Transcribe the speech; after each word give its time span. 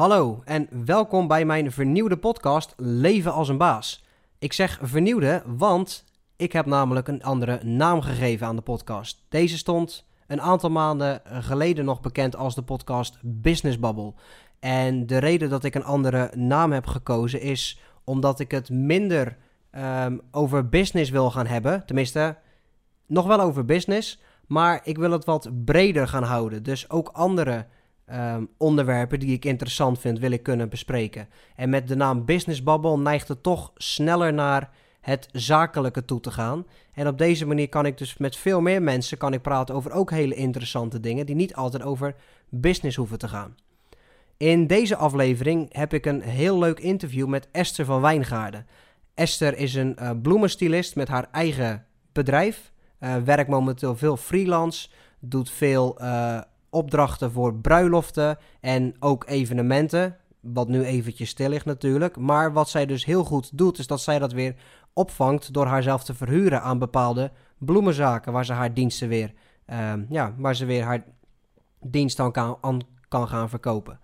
Hallo 0.00 0.42
en 0.44 0.68
welkom 0.84 1.28
bij 1.28 1.44
mijn 1.44 1.72
vernieuwde 1.72 2.16
podcast 2.16 2.74
Leven 2.76 3.32
als 3.32 3.48
een 3.48 3.56
baas. 3.56 4.04
Ik 4.38 4.52
zeg 4.52 4.78
vernieuwde, 4.82 5.42
want 5.46 6.04
ik 6.36 6.52
heb 6.52 6.66
namelijk 6.66 7.08
een 7.08 7.22
andere 7.22 7.64
naam 7.64 8.00
gegeven 8.00 8.46
aan 8.46 8.56
de 8.56 8.62
podcast. 8.62 9.22
Deze 9.28 9.58
stond 9.58 10.06
een 10.26 10.40
aantal 10.40 10.70
maanden 10.70 11.22
geleden 11.24 11.84
nog 11.84 12.00
bekend 12.00 12.36
als 12.36 12.54
de 12.54 12.62
podcast 12.62 13.18
Business 13.22 13.78
Bubble. 13.78 14.14
En 14.58 15.06
de 15.06 15.18
reden 15.18 15.50
dat 15.50 15.64
ik 15.64 15.74
een 15.74 15.84
andere 15.84 16.30
naam 16.36 16.72
heb 16.72 16.86
gekozen 16.86 17.40
is 17.40 17.80
omdat 18.04 18.40
ik 18.40 18.50
het 18.50 18.70
minder 18.70 19.36
ehm, 19.70 20.18
over 20.30 20.68
business 20.68 21.10
wil 21.10 21.30
gaan 21.30 21.46
hebben. 21.46 21.86
Tenminste, 21.86 22.36
nog 23.06 23.26
wel 23.26 23.40
over 23.40 23.64
business, 23.64 24.20
maar 24.46 24.80
ik 24.84 24.98
wil 24.98 25.10
het 25.10 25.24
wat 25.24 25.50
breder 25.64 26.08
gaan 26.08 26.24
houden. 26.24 26.62
Dus 26.62 26.90
ook 26.90 27.08
andere 27.08 27.66
ehm, 28.10 28.44
onderwerpen 28.56 29.20
die 29.20 29.32
ik 29.32 29.44
interessant 29.44 29.98
vind, 29.98 30.18
wil 30.18 30.30
ik 30.30 30.42
kunnen 30.42 30.68
bespreken. 30.68 31.28
En 31.56 31.70
met 31.70 31.88
de 31.88 31.96
naam 31.96 32.24
Business 32.24 32.62
Bubble 32.62 32.98
neigt 32.98 33.28
het 33.28 33.42
toch 33.42 33.72
sneller 33.74 34.32
naar 34.32 34.70
het 35.00 35.28
zakelijke 35.32 36.04
toe 36.04 36.20
te 36.20 36.30
gaan. 36.30 36.66
En 36.92 37.06
op 37.06 37.18
deze 37.18 37.46
manier 37.46 37.68
kan 37.68 37.86
ik 37.86 37.98
dus 37.98 38.16
met 38.16 38.36
veel 38.36 38.60
meer 38.60 38.82
mensen 38.82 39.18
kan 39.18 39.32
ik 39.32 39.42
praten 39.42 39.74
over 39.74 39.92
ook 39.92 40.10
hele 40.10 40.34
interessante 40.34 41.00
dingen 41.00 41.26
die 41.26 41.34
niet 41.34 41.54
altijd 41.54 41.82
over 41.82 42.14
business 42.48 42.96
hoeven 42.96 43.18
te 43.18 43.28
gaan. 43.28 43.54
In 44.36 44.66
deze 44.66 44.96
aflevering 44.96 45.74
heb 45.74 45.94
ik 45.94 46.06
een 46.06 46.22
heel 46.22 46.58
leuk 46.58 46.80
interview 46.80 47.26
met 47.26 47.48
Esther 47.52 47.84
van 47.84 48.00
Wijngaarden. 48.00 48.66
Esther 49.14 49.56
is 49.56 49.74
een 49.74 49.96
uh, 50.00 50.10
bloemenstilist 50.22 50.96
met 50.96 51.08
haar 51.08 51.28
eigen 51.32 51.86
bedrijf. 52.12 52.72
Uh, 53.00 53.16
werkt 53.16 53.50
momenteel 53.50 53.96
veel 53.96 54.16
freelance, 54.16 54.88
doet 55.18 55.50
veel 55.50 56.02
uh, 56.02 56.40
opdrachten 56.70 57.32
voor 57.32 57.54
bruiloften 57.54 58.38
en 58.60 58.94
ook 58.98 59.24
evenementen. 59.28 60.16
Wat 60.40 60.68
nu 60.68 60.84
eventjes 60.84 61.28
stil 61.28 61.48
ligt 61.48 61.64
natuurlijk. 61.64 62.16
Maar 62.16 62.52
wat 62.52 62.68
zij 62.68 62.86
dus 62.86 63.04
heel 63.04 63.24
goed 63.24 63.58
doet, 63.58 63.78
is 63.78 63.86
dat 63.86 64.00
zij 64.00 64.18
dat 64.18 64.32
weer 64.32 64.54
opvangt 64.92 65.52
door 65.52 65.66
haarzelf 65.66 66.04
te 66.04 66.14
verhuren 66.14 66.62
aan 66.62 66.78
bepaalde 66.78 67.30
bloemenzaken. 67.58 68.32
Waar 68.32 68.44
ze 68.44 68.52
haar 68.52 68.74
diensten 68.74 69.08
weer, 69.08 69.32
uh, 69.70 69.92
ja, 70.08 70.34
waar 70.38 70.56
ze 70.56 70.64
weer 70.64 70.82
haar 70.82 71.04
dienst 71.80 72.20
aan 72.20 72.32
kan, 72.32 72.82
kan 73.08 73.28
gaan 73.28 73.48
verkopen. 73.48 74.00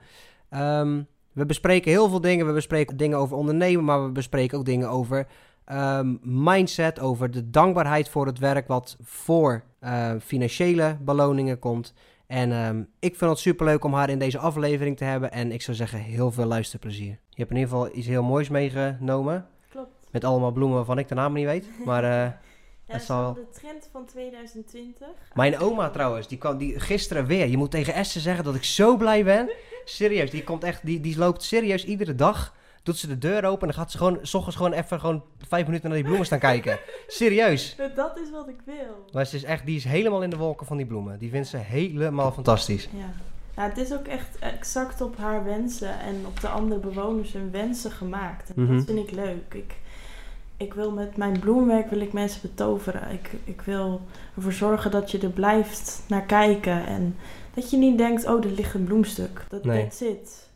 Um, 0.50 1.06
we 1.32 1.46
bespreken 1.46 1.90
heel 1.90 2.08
veel 2.08 2.20
dingen. 2.20 2.46
We 2.46 2.52
bespreken 2.52 2.96
dingen 2.96 3.18
over 3.18 3.36
ondernemen, 3.36 3.84
maar 3.84 4.04
we 4.04 4.10
bespreken 4.10 4.58
ook 4.58 4.64
dingen 4.64 4.88
over 4.88 5.26
um, 5.72 6.18
mindset, 6.22 7.00
over 7.00 7.30
de 7.30 7.50
dankbaarheid 7.50 8.08
voor 8.08 8.26
het 8.26 8.38
werk 8.38 8.68
wat 8.68 8.96
voor 9.02 9.62
uh, 9.80 10.10
financiële 10.20 10.96
beloningen 11.00 11.58
komt. 11.58 11.94
En 12.26 12.52
um, 12.52 12.88
ik 12.98 13.16
vind 13.16 13.30
het 13.30 13.40
superleuk 13.40 13.84
om 13.84 13.94
haar 13.94 14.10
in 14.10 14.18
deze 14.18 14.38
aflevering 14.38 14.96
te 14.96 15.04
hebben. 15.04 15.32
En 15.32 15.52
ik 15.52 15.62
zou 15.62 15.76
zeggen, 15.76 15.98
heel 15.98 16.30
veel 16.30 16.44
luisterplezier. 16.44 17.18
Je 17.28 17.42
hebt 17.42 17.50
in 17.50 17.56
ieder 17.56 17.72
geval 17.72 17.96
iets 17.96 18.06
heel 18.06 18.22
moois 18.22 18.48
meegenomen. 18.48 19.46
Klopt. 19.70 20.08
Met 20.10 20.24
allemaal 20.24 20.52
bloemen 20.52 20.76
waarvan 20.76 20.98
ik 20.98 21.08
de 21.08 21.14
naam 21.14 21.32
niet 21.32 21.44
weet. 21.44 21.66
Maar 21.84 22.02
uh, 22.02 22.10
ja, 22.10 22.38
dat 22.86 23.00
is 23.00 23.06
de 23.06 23.46
trend 23.52 23.88
van 23.92 24.06
2020. 24.06 25.08
Mijn 25.34 25.58
oma 25.58 25.90
trouwens, 25.90 26.28
die 26.28 26.38
kwam 26.38 26.58
die 26.58 26.80
gisteren 26.80 27.26
weer. 27.26 27.46
Je 27.46 27.56
moet 27.56 27.70
tegen 27.70 27.94
Esther 27.94 28.20
zeggen 28.20 28.44
dat 28.44 28.54
ik 28.54 28.64
zo 28.64 28.96
blij 28.96 29.24
ben. 29.24 29.50
Serieus, 29.84 30.30
die 30.30 30.44
komt 30.44 30.64
echt, 30.64 30.86
die, 30.86 31.00
die 31.00 31.18
loopt 31.18 31.42
serieus 31.42 31.84
iedere 31.84 32.14
dag. 32.14 32.54
Doet 32.86 32.96
ze 32.96 33.06
de 33.06 33.18
deur 33.18 33.44
open 33.44 33.68
en 33.68 33.74
dan 33.74 33.82
gaat 33.82 33.90
ze 33.90 33.98
gewoon, 33.98 34.18
s 34.22 34.34
ochtends 34.34 34.56
gewoon 34.56 34.72
even 34.72 35.00
gewoon 35.00 35.22
vijf 35.48 35.66
minuten 35.66 35.88
naar 35.88 35.96
die 35.96 36.06
bloemen 36.06 36.26
staan 36.26 36.38
kijken. 36.38 36.78
Serieus. 37.06 37.76
Dat 37.94 38.18
is 38.18 38.30
wat 38.30 38.48
ik 38.48 38.60
wil. 38.64 39.04
Maar 39.12 39.26
ze 39.26 39.36
is 39.36 39.44
echt, 39.44 39.66
die 39.66 39.76
is 39.76 39.84
helemaal 39.84 40.22
in 40.22 40.30
de 40.30 40.36
wolken 40.36 40.66
van 40.66 40.76
die 40.76 40.86
bloemen. 40.86 41.18
Die 41.18 41.30
vindt 41.30 41.48
ze 41.48 41.56
helemaal 41.56 42.32
fantastisch. 42.32 42.88
Ja. 42.92 43.62
Het 43.62 43.78
is 43.78 43.92
ook 43.92 44.06
echt 44.06 44.38
exact 44.38 45.00
op 45.00 45.16
haar 45.16 45.44
wensen 45.44 46.00
en 46.00 46.26
op 46.26 46.40
de 46.40 46.48
andere 46.48 46.80
bewoners 46.80 47.32
hun 47.32 47.50
wensen 47.50 47.90
gemaakt. 47.90 48.48
En 48.48 48.54
mm 48.56 48.66
-hmm. 48.66 48.76
dat 48.76 48.86
vind 48.86 49.08
ik 49.08 49.14
leuk. 49.14 49.54
Ik, 49.54 49.74
ik 50.56 50.74
wil 50.74 50.90
met 50.90 51.16
mijn 51.16 51.40
bloemwerk 51.40 51.90
wil 51.90 52.00
ik 52.00 52.12
mensen 52.12 52.40
betoveren. 52.42 53.10
Ik, 53.10 53.30
ik 53.44 53.60
wil 53.60 54.00
ervoor 54.36 54.52
zorgen 54.52 54.90
dat 54.90 55.10
je 55.10 55.18
er 55.18 55.30
blijft 55.30 56.02
naar 56.08 56.24
kijken. 56.24 56.86
En 56.86 57.16
dat 57.54 57.70
je 57.70 57.76
niet 57.76 57.98
denkt, 57.98 58.26
oh, 58.26 58.44
er 58.44 58.50
ligt 58.50 58.74
een 58.74 58.84
bloemstuk. 58.84 59.44
Dat 59.48 59.64
nee. 59.64 59.88
zit. 59.90 60.48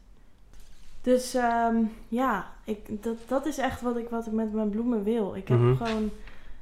Dus 1.01 1.35
um, 1.35 1.93
ja, 2.09 2.47
ik, 2.65 3.03
dat, 3.03 3.17
dat 3.27 3.47
is 3.47 3.59
echt 3.59 3.81
wat 3.81 3.97
ik, 3.97 4.09
wat 4.09 4.27
ik 4.27 4.33
met 4.33 4.53
mijn 4.53 4.71
bloemen 4.71 5.03
wil. 5.03 5.35
Ik, 5.35 5.49
heb 5.49 5.59
mm 5.59 5.65
-hmm. 5.65 5.77
gewoon, 5.77 6.11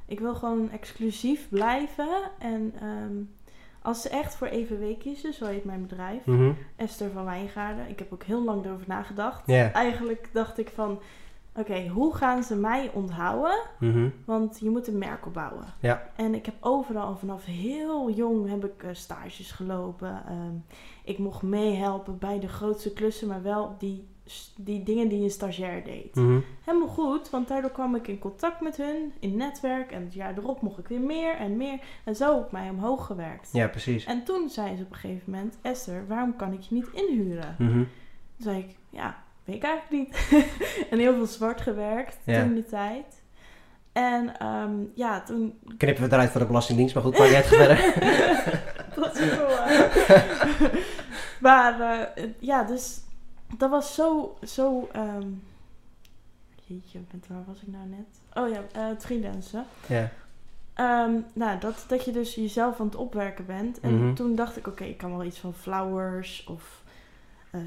ik 0.05 0.19
wil 0.19 0.35
gewoon 0.35 0.71
exclusief 0.71 1.49
blijven. 1.49 2.31
En 2.39 2.73
um, 2.83 3.29
als 3.81 4.01
ze 4.01 4.09
echt 4.09 4.35
voor 4.35 4.47
even 4.47 4.79
week 4.79 4.99
kiezen, 4.99 5.33
zo 5.33 5.45
heet 5.45 5.63
mijn 5.63 5.81
bedrijf, 5.81 6.25
mm 6.25 6.37
-hmm. 6.37 6.57
Esther 6.75 7.11
van 7.11 7.25
Wijngaarden. 7.25 7.89
Ik 7.89 7.99
heb 7.99 8.13
ook 8.13 8.23
heel 8.23 8.43
lang 8.43 8.65
erover 8.65 8.87
nagedacht. 8.87 9.47
Yeah. 9.47 9.75
Eigenlijk 9.75 10.29
dacht 10.33 10.57
ik 10.57 10.69
van, 10.69 10.91
oké, 11.51 11.59
okay, 11.59 11.87
hoe 11.87 12.15
gaan 12.15 12.43
ze 12.43 12.55
mij 12.55 12.91
onthouden? 12.93 13.59
Mm 13.79 13.91
-hmm. 13.91 14.13
Want 14.25 14.59
je 14.59 14.69
moet 14.69 14.87
een 14.87 14.97
merk 14.97 15.25
opbouwen. 15.25 15.65
Ja. 15.79 16.09
En 16.15 16.35
ik 16.35 16.45
heb 16.45 16.55
overal 16.59 17.15
vanaf 17.15 17.45
heel 17.45 18.11
jong 18.11 18.49
heb 18.49 18.65
ik 18.65 18.83
uh, 18.83 18.89
stages 18.93 19.51
gelopen. 19.51 20.23
Um, 20.29 20.63
ik 21.03 21.17
mocht 21.17 21.41
meehelpen 21.41 22.17
bij 22.17 22.39
de 22.39 22.47
grootste 22.47 22.93
klussen, 22.93 23.27
maar 23.27 23.43
wel 23.43 23.75
die, 23.77 24.07
die 24.55 24.83
dingen 24.83 25.07
die 25.07 25.23
een 25.23 25.29
stagiair 25.29 25.83
deed. 25.83 26.15
Mm 26.15 26.25
-hmm. 26.25 26.43
Helemaal 26.63 26.87
goed, 26.87 27.29
want 27.29 27.47
daardoor 27.47 27.71
kwam 27.71 27.95
ik 27.95 28.07
in 28.07 28.19
contact 28.19 28.61
met 28.61 28.77
hun, 28.77 29.13
in 29.19 29.35
netwerk. 29.35 29.91
En 29.91 30.03
het 30.03 30.13
jaar 30.13 30.37
erop 30.37 30.61
mocht 30.61 30.79
ik 30.79 30.87
weer 30.87 31.01
meer 31.01 31.35
en 31.35 31.57
meer. 31.57 31.79
En 32.03 32.15
zo 32.15 32.35
heb 32.35 32.45
ik 32.45 32.51
mij 32.51 32.69
omhoog 32.69 33.05
gewerkt. 33.05 33.49
Ja, 33.51 33.67
precies. 33.67 34.05
En 34.05 34.23
toen 34.23 34.49
zei 34.49 34.75
ze 34.75 34.83
op 34.83 34.91
een 34.91 34.97
gegeven 34.97 35.31
moment, 35.31 35.57
Esther, 35.61 36.07
waarom 36.07 36.35
kan 36.35 36.53
ik 36.53 36.61
je 36.61 36.75
niet 36.75 36.89
inhuren? 36.93 37.55
Mm 37.57 37.67
-hmm. 37.67 37.87
Toen 38.35 38.43
zei 38.43 38.59
ik, 38.59 38.75
ja, 38.89 39.23
weet 39.43 39.55
ik 39.55 39.63
eigenlijk 39.63 39.91
niet. 39.91 40.43
en 40.91 40.99
heel 40.99 41.13
veel 41.13 41.25
zwart 41.25 41.61
gewerkt 41.61 42.17
Ja. 42.25 42.43
toen 42.43 42.55
de 42.55 42.65
tijd. 42.65 43.21
En 43.91 44.47
um, 44.47 44.91
ja, 44.95 45.21
toen... 45.21 45.59
Knippen 45.77 46.03
we 46.03 46.13
eruit 46.13 46.29
voor 46.29 46.41
de 46.41 46.47
Belastingdienst, 46.47 46.93
maar 46.93 47.03
goed, 47.03 47.17
maar 47.17 47.29
jij 47.29 47.37
het 47.37 47.47
verder. 47.47 47.77
dat 48.95 49.19
is 49.19 49.29
hè? 49.29 50.69
maar 51.47 51.79
uh, 51.79 52.23
ja, 52.39 52.63
dus 52.63 53.01
dat 53.57 53.69
was 53.69 53.95
zo... 53.95 54.37
zo 54.43 54.89
um... 54.95 55.43
Jeetje, 56.65 56.99
waar 57.27 57.43
was 57.47 57.61
ik 57.61 57.67
nou 57.67 57.87
net? 57.87 58.05
Oh 58.33 58.49
ja, 58.49 58.59
uh, 58.81 58.87
het 58.89 59.05
freelancen. 59.05 59.65
Ja. 59.87 60.09
Um, 61.05 61.25
nou, 61.33 61.59
dat, 61.59 61.85
dat 61.87 62.05
je 62.05 62.11
dus 62.11 62.35
jezelf 62.35 62.79
aan 62.79 62.85
het 62.85 62.95
opwerken 62.95 63.45
bent. 63.45 63.79
En 63.79 63.89
Mhm. 63.89 63.99
mm 63.99 64.05
-hmm. 64.05 64.15
toen 64.15 64.35
dacht 64.35 64.57
ik, 64.57 64.67
oké, 64.67 64.69
okay, 64.69 64.89
ik 64.89 64.97
kan 64.97 65.11
wel 65.17 65.25
iets 65.25 65.39
van 65.39 65.53
flowers 65.53 66.45
of... 66.49 66.83
Uh, 67.55 67.61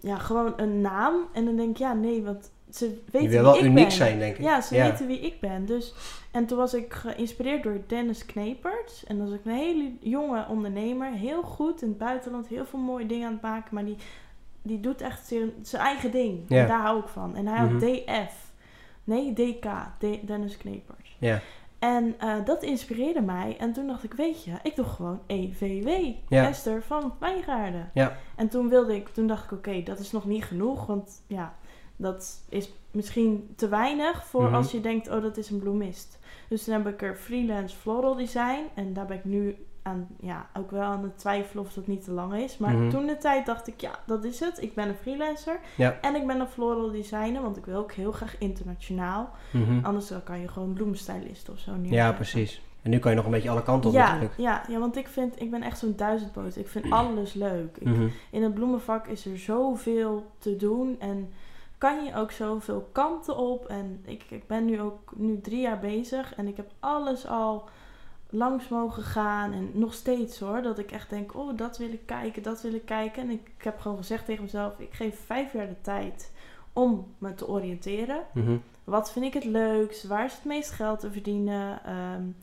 ja, 0.00 0.16
gewoon 0.18 0.52
een 0.56 0.80
naam. 0.80 1.14
En 1.32 1.44
dan 1.44 1.56
denk 1.56 1.70
ik, 1.70 1.76
ja, 1.76 1.92
nee, 1.92 2.22
want 2.22 2.50
ze 2.70 3.00
weten 3.04 3.22
Je 3.22 3.28
wil 3.28 3.42
wel 3.42 3.52
wie 3.52 3.60
ik 3.60 3.66
uniek 3.66 3.82
ben. 3.84 3.92
zijn, 3.92 4.18
denk 4.18 4.36
ik. 4.36 4.42
Ja, 4.44 4.60
ze 4.60 4.74
Ja. 4.74 4.90
weten 4.90 5.06
wie 5.06 5.20
ik 5.20 5.40
ben. 5.40 5.66
Dus, 5.66 5.94
en 6.30 6.46
toen 6.46 6.58
was 6.58 6.74
ik 6.74 6.92
geïnspireerd 6.92 7.62
door 7.62 7.80
Dennis 7.86 8.26
Knepert. 8.26 9.04
En 9.06 9.18
dat 9.18 9.28
is 9.28 9.34
ook 9.34 9.44
een 9.44 9.52
hele 9.52 9.92
jonge 10.00 10.46
ondernemer. 10.48 11.12
Heel 11.12 11.42
goed 11.42 11.82
in 11.82 11.88
het 11.88 11.98
buitenland. 11.98 12.46
Heel 12.46 12.66
veel 12.66 12.78
mooie 12.78 13.06
dingen 13.06 13.26
aan 13.26 13.32
het 13.32 13.42
maken. 13.42 13.74
Maar 13.74 13.84
die, 13.84 13.96
die 14.68 14.80
doet 14.80 15.00
echt 15.00 15.26
zijn 15.26 15.50
zijn 15.62 15.82
eigen 15.82 16.10
ding. 16.10 16.40
Ja. 16.48 16.60
En 16.60 16.68
daar 16.68 16.80
hou 16.80 17.00
ik 17.00 17.08
van. 17.08 17.36
En 17.36 17.46
hij 17.46 17.58
had 17.58 17.70
Mhm. 17.70 17.78
DF. 17.78 18.52
Nee, 19.04 19.32
DK. 19.32 19.66
De- 19.98 20.20
Dennis 20.24 20.56
Knepert. 20.56 21.06
Ja. 21.18 21.40
En 21.78 22.14
uh, 22.24 22.34
dat 22.44 22.62
inspireerde 22.62 23.20
mij. 23.20 23.56
En 23.58 23.72
toen 23.72 23.86
dacht 23.86 24.04
ik, 24.04 24.12
weet 24.12 24.44
je, 24.44 24.52
ik 24.62 24.76
doe 24.76 24.84
gewoon 24.84 25.20
EVW. 25.26 25.88
Ja. 26.28 26.48
Esther 26.48 26.82
van 26.82 27.14
Wijngaarden. 27.20 27.90
Ja. 27.94 28.16
En 28.36 28.48
toen 28.48 28.68
wilde 28.68 28.94
ik, 28.96 29.08
toen 29.08 29.26
dacht 29.26 29.44
ik, 29.44 29.52
oké, 29.52 29.68
okay, 29.68 29.82
dat 29.82 29.98
is 29.98 30.12
nog 30.12 30.24
niet 30.26 30.44
genoeg. 30.44 30.86
Want 30.86 31.22
ja, 31.26 31.54
dat 31.96 32.44
is 32.48 32.72
misschien 32.90 33.52
te 33.56 33.68
weinig 33.68 34.24
voor 34.26 34.42
Mhm. 34.44 34.54
als 34.54 34.70
je 34.70 34.80
denkt, 34.80 35.08
oh, 35.10 35.22
dat 35.22 35.36
is 35.36 35.50
een 35.50 35.58
bloemist. 35.58 36.18
Dus 36.48 36.64
toen 36.64 36.74
heb 36.74 36.86
ik 36.86 37.02
er 37.02 37.14
freelance 37.16 37.76
floral 37.76 38.14
design. 38.14 38.60
En 38.74 38.92
daar 38.92 39.06
ben 39.06 39.16
ik 39.16 39.24
nu 39.24 39.56
aan, 39.82 40.06
ja, 40.20 40.46
ook 40.56 40.70
wel 40.70 40.82
aan 40.82 41.02
het 41.02 41.18
twijfelen 41.18 41.64
of 41.64 41.72
dat 41.72 41.86
niet 41.86 42.04
te 42.04 42.10
lang 42.12 42.34
is. 42.34 42.58
Maar 42.58 42.74
Mhm. 42.74 42.90
toen 42.90 43.06
de 43.06 43.16
tijd 43.16 43.46
dacht 43.46 43.66
ik, 43.66 43.80
ja, 43.80 43.98
dat 44.06 44.24
is 44.24 44.40
het. 44.40 44.62
Ik 44.62 44.74
ben 44.74 44.88
een 44.88 44.94
freelancer. 44.94 45.58
Ja. 45.76 45.98
En 46.00 46.14
ik 46.14 46.26
ben 46.26 46.40
een 46.40 46.48
floral 46.48 46.90
designer, 46.90 47.42
want 47.42 47.56
ik 47.56 47.64
wil 47.66 47.78
ook 47.78 47.92
heel 47.92 48.12
graag 48.12 48.38
internationaal. 48.38 49.30
Mhm. 49.52 49.84
Anders 49.84 50.08
dan 50.08 50.22
kan 50.22 50.40
je 50.40 50.48
gewoon 50.48 50.72
bloemenstylist 50.72 51.48
of 51.50 51.58
zo 51.58 51.70
neerzetten. 51.70 51.96
Ja, 51.96 52.12
precies. 52.12 52.62
En 52.82 52.90
nu 52.90 52.98
kan 52.98 53.10
je 53.10 53.16
nog 53.16 53.26
een 53.26 53.32
beetje 53.32 53.50
alle 53.50 53.62
kanten 53.62 53.90
op 53.90 53.96
Ja, 53.96 54.06
natuurlijk. 54.06 54.34
ja, 54.38 54.62
ja, 54.68 54.78
want 54.78 54.96
ik 54.96 55.08
vind, 55.08 55.40
ik 55.40 55.50
ben 55.50 55.62
echt 55.62 55.78
zo'n 55.78 55.96
duizendpoot. 55.96 56.56
Ik 56.56 56.68
vind 56.68 56.90
alles 56.90 57.32
leuk. 57.34 57.76
Ik, 57.76 57.86
Mhm. 57.86 58.08
in 58.30 58.42
het 58.42 58.54
bloemenvak 58.54 59.06
is 59.06 59.26
er 59.26 59.38
zoveel 59.38 60.30
te 60.38 60.56
doen 60.56 60.96
en 61.00 61.32
kan 61.78 62.04
je 62.04 62.14
ook 62.14 62.30
zoveel 62.30 62.88
kanten 62.92 63.36
op. 63.36 63.66
En 63.66 64.02
ik, 64.04 64.24
ik 64.28 64.46
ben 64.46 64.64
nu 64.64 64.80
ook 64.80 65.12
nu 65.16 65.40
drie 65.40 65.60
jaar 65.60 65.78
bezig 65.78 66.34
en 66.34 66.46
ik 66.48 66.56
heb 66.56 66.70
alles 66.80 67.26
al 67.26 67.68
langs 68.30 68.68
mogen 68.68 69.02
gaan. 69.02 69.52
En 69.52 69.70
nog 69.72 69.94
steeds 69.94 70.38
hoor, 70.38 70.62
dat 70.62 70.78
ik 70.78 70.90
echt 70.90 71.10
denk, 71.10 71.36
oh 71.36 71.56
dat 71.56 71.78
wil 71.78 71.92
ik 71.92 72.06
kijken, 72.06 72.42
dat 72.42 72.62
wil 72.62 72.74
ik 72.74 72.84
kijken. 72.84 73.22
En 73.22 73.30
ik, 73.30 73.50
ik 73.56 73.64
heb 73.64 73.80
gewoon 73.80 73.96
gezegd 73.96 74.24
tegen 74.24 74.42
mezelf, 74.42 74.78
ik 74.78 74.92
geef 74.92 75.20
vijf 75.24 75.52
jaar 75.52 75.68
de 75.68 75.80
tijd 75.80 76.32
om 76.72 77.14
me 77.18 77.34
te 77.34 77.48
oriënteren. 77.48 78.22
Mhm. 78.32 78.56
Wat 78.84 79.12
vind 79.12 79.24
ik 79.24 79.34
het 79.34 79.44
leukst? 79.44 80.04
Waar 80.04 80.24
is 80.24 80.34
het 80.34 80.44
meest 80.44 80.70
geld 80.70 81.00
te 81.00 81.12
verdienen? 81.12 81.80
Um, 82.14 82.36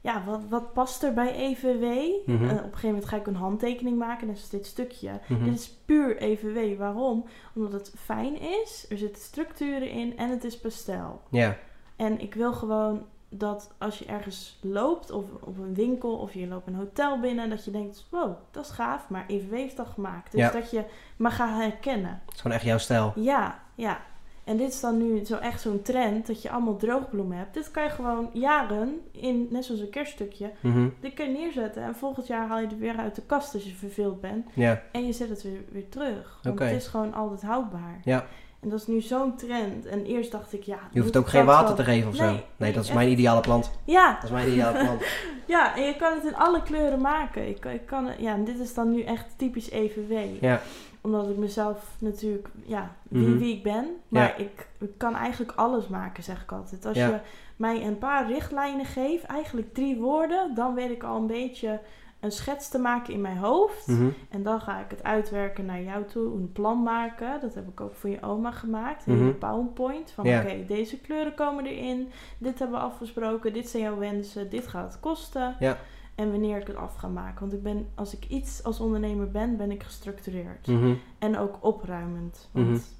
ja, 0.00 0.24
wat, 0.24 0.40
wat 0.48 0.72
past 0.72 1.02
er 1.02 1.14
bij 1.14 1.34
EVW? 1.34 1.84
Mhm. 2.26 2.44
Op 2.44 2.50
een 2.50 2.58
gegeven 2.58 2.88
moment 2.88 3.04
ga 3.04 3.16
ik 3.16 3.26
een 3.26 3.36
handtekening 3.36 3.98
maken. 3.98 4.26
Dat 4.26 4.36
is 4.36 4.48
dit 4.48 4.66
stukje. 4.66 5.20
Mhm. 5.28 5.44
Dit 5.44 5.54
is 5.54 5.70
puur 5.84 6.16
EVW. 6.16 6.78
Waarom? 6.78 7.24
Omdat 7.54 7.72
het 7.72 7.92
fijn 7.98 8.40
is. 8.40 8.86
Er 8.88 8.98
zitten 8.98 9.22
structuren 9.22 9.90
in. 9.90 10.16
En 10.16 10.30
het 10.30 10.44
is 10.44 10.60
pastel. 10.60 11.20
Ja. 11.30 11.56
En 11.96 12.20
ik 12.20 12.34
wil 12.34 12.52
gewoon 12.52 13.06
dat 13.38 13.74
als 13.78 13.98
je 13.98 14.04
ergens 14.04 14.58
loopt, 14.62 15.10
of 15.10 15.24
op 15.40 15.58
een 15.58 15.74
winkel, 15.74 16.16
of 16.16 16.34
je 16.34 16.46
loopt 16.46 16.66
een 16.66 16.74
hotel 16.74 17.20
binnen, 17.20 17.50
dat 17.50 17.64
je 17.64 17.70
denkt, 17.70 18.06
wow, 18.10 18.36
dat 18.50 18.64
is 18.64 18.70
gaaf, 18.70 19.08
maar 19.08 19.24
EVW 19.26 19.52
heeft 19.54 19.76
dat 19.76 19.86
gemaakt. 19.86 20.32
Dus 20.32 20.40
Ja. 20.40 20.50
dat 20.50 20.70
je 20.70 20.84
me 21.16 21.30
gaat 21.30 21.60
herkennen. 21.62 22.20
Het 22.24 22.34
is 22.34 22.40
gewoon 22.40 22.56
echt 22.56 22.66
jouw 22.66 22.78
stijl. 22.78 23.12
Ja, 23.16 23.58
ja. 23.74 24.00
En 24.44 24.56
dit 24.56 24.72
is 24.72 24.80
dan 24.80 24.96
nu 24.98 25.24
zo 25.24 25.36
echt 25.36 25.60
zo'n 25.60 25.82
trend, 25.82 26.26
dat 26.26 26.42
je 26.42 26.50
allemaal 26.50 26.76
droogbloemen 26.76 27.36
hebt. 27.38 27.54
Dit 27.54 27.70
kan 27.70 27.82
je 27.82 27.90
gewoon 27.90 28.30
jaren, 28.32 29.00
in, 29.10 29.46
net 29.50 29.64
zoals 29.64 29.80
een 29.80 29.90
kerststukje, 29.90 30.50
Mhm. 30.60 30.88
dit 31.00 31.14
kun 31.14 31.26
je 31.32 31.38
neerzetten. 31.38 31.82
En 31.82 31.94
volgend 31.94 32.26
jaar 32.26 32.46
haal 32.48 32.58
je 32.58 32.66
het 32.66 32.78
weer 32.78 32.96
uit 32.96 33.14
de 33.14 33.22
kast 33.22 33.54
als 33.54 33.64
je 33.64 33.74
verveeld 33.74 34.20
bent. 34.20 34.46
Ja. 34.54 34.82
En 34.92 35.06
je 35.06 35.12
zet 35.12 35.28
het 35.28 35.42
weer, 35.42 35.64
weer 35.70 35.88
terug. 35.88 36.38
Want 36.42 36.58
het 36.58 36.70
is 36.72 36.86
gewoon 36.86 37.14
altijd 37.14 37.42
houdbaar. 37.42 38.00
Ja. 38.04 38.26
En 38.64 38.70
dat 38.70 38.80
is 38.80 38.86
nu 38.86 39.00
zo'n 39.00 39.36
trend. 39.36 39.86
En 39.86 40.04
eerst 40.04 40.30
dacht 40.32 40.52
ik, 40.52 40.62
ja... 40.62 40.78
Je 40.92 41.00
hoeft 41.00 41.16
ook 41.16 41.28
geen 41.28 41.44
water 41.44 41.74
te 41.74 41.84
geven 41.84 42.08
of 42.08 42.16
zo. 42.16 42.22
Nee, 42.24 42.32
Nee, 42.32 42.42
nee, 42.56 42.72
dat 42.72 42.82
is 42.82 42.88
echt. 42.88 42.98
mijn 42.98 43.10
ideale 43.10 43.40
plant. 43.40 43.70
Ja, 43.84 44.14
Dat 44.14 44.24
is 44.24 44.30
mijn 44.30 44.52
ideale 44.52 44.78
plant. 44.78 45.02
Ja, 45.46 45.76
en 45.76 45.82
je 45.82 45.96
kan 45.96 46.12
het 46.14 46.24
in 46.24 46.36
alle 46.36 46.62
kleuren 46.62 47.00
maken. 47.00 47.48
Ik, 47.48 47.64
ik 47.64 47.86
kan, 47.86 48.08
ja, 48.18 48.32
en 48.34 48.44
dit 48.44 48.58
is 48.58 48.74
dan 48.74 48.90
nu 48.90 49.02
echt 49.02 49.26
typisch 49.38 49.70
EVW. 49.70 50.12
Ja. 50.40 50.60
Omdat 51.00 51.28
ik 51.28 51.36
mezelf 51.36 51.84
natuurlijk, 51.98 52.48
ja, 52.66 52.94
wie, 53.08 53.28
Mhm. 53.28 53.38
wie 53.38 53.54
ik 53.56 53.62
ben. 53.62 53.86
Maar 54.08 54.34
ik, 54.40 54.66
ik 54.80 54.90
kan 54.98 55.14
eigenlijk 55.16 55.52
alles 55.56 55.88
maken, 55.88 56.22
zeg 56.22 56.42
ik 56.42 56.52
altijd. 56.52 56.86
Als 56.86 56.96
Ja. 56.96 57.06
je 57.08 57.18
mij 57.56 57.86
een 57.86 57.98
paar 57.98 58.26
richtlijnen 58.28 58.84
geeft, 58.86 59.24
eigenlijk 59.24 59.74
drie 59.74 59.96
woorden, 59.96 60.54
dan 60.54 60.74
weet 60.74 60.90
ik 60.90 61.02
al 61.02 61.16
een 61.16 61.26
beetje 61.26 61.80
een 62.24 62.32
schets 62.32 62.68
te 62.68 62.78
maken 62.78 63.12
in 63.14 63.20
mijn 63.20 63.36
hoofd. 63.36 63.86
Mhm. 63.86 64.08
En 64.30 64.42
dan 64.42 64.60
ga 64.60 64.80
ik 64.80 64.90
het 64.90 65.02
uitwerken 65.02 65.64
naar 65.64 65.82
jou 65.82 66.04
toe, 66.04 66.34
een 66.34 66.52
plan 66.52 66.82
maken. 66.82 67.40
Dat 67.40 67.54
heb 67.54 67.68
ik 67.68 67.80
ook 67.80 67.94
voor 67.94 68.10
je 68.10 68.22
oma 68.22 68.50
gemaakt. 68.50 69.06
Een 69.06 69.26
Mhm. 69.26 69.38
PowerPoint. 69.38 70.10
Van 70.10 70.26
oké, 70.26 70.64
deze 70.66 71.00
kleuren 71.00 71.34
komen 71.34 71.66
erin. 71.66 72.08
Dit 72.38 72.58
hebben 72.58 72.78
we 72.78 72.84
afgesproken. 72.84 73.52
Dit 73.52 73.68
zijn 73.68 73.82
jouw 73.82 73.98
wensen. 73.98 74.50
Dit 74.50 74.66
gaat 74.66 74.92
het 74.92 75.00
kosten. 75.00 75.56
Ja. 75.60 75.78
En 76.14 76.30
wanneer 76.30 76.60
ik 76.60 76.66
het 76.66 76.76
af 76.76 76.94
ga 76.96 77.08
maken. 77.08 77.40
Want 77.40 77.52
ik 77.52 77.62
ben, 77.62 77.88
als 77.94 78.14
ik 78.16 78.24
iets 78.28 78.62
als 78.62 78.80
ondernemer 78.80 79.30
ben, 79.30 79.56
ben 79.56 79.70
ik 79.70 79.82
gestructureerd. 79.82 80.66
Mhm. 80.66 80.94
En 81.18 81.38
ook 81.38 81.58
opruimend. 81.60 82.48
Want 82.52 82.94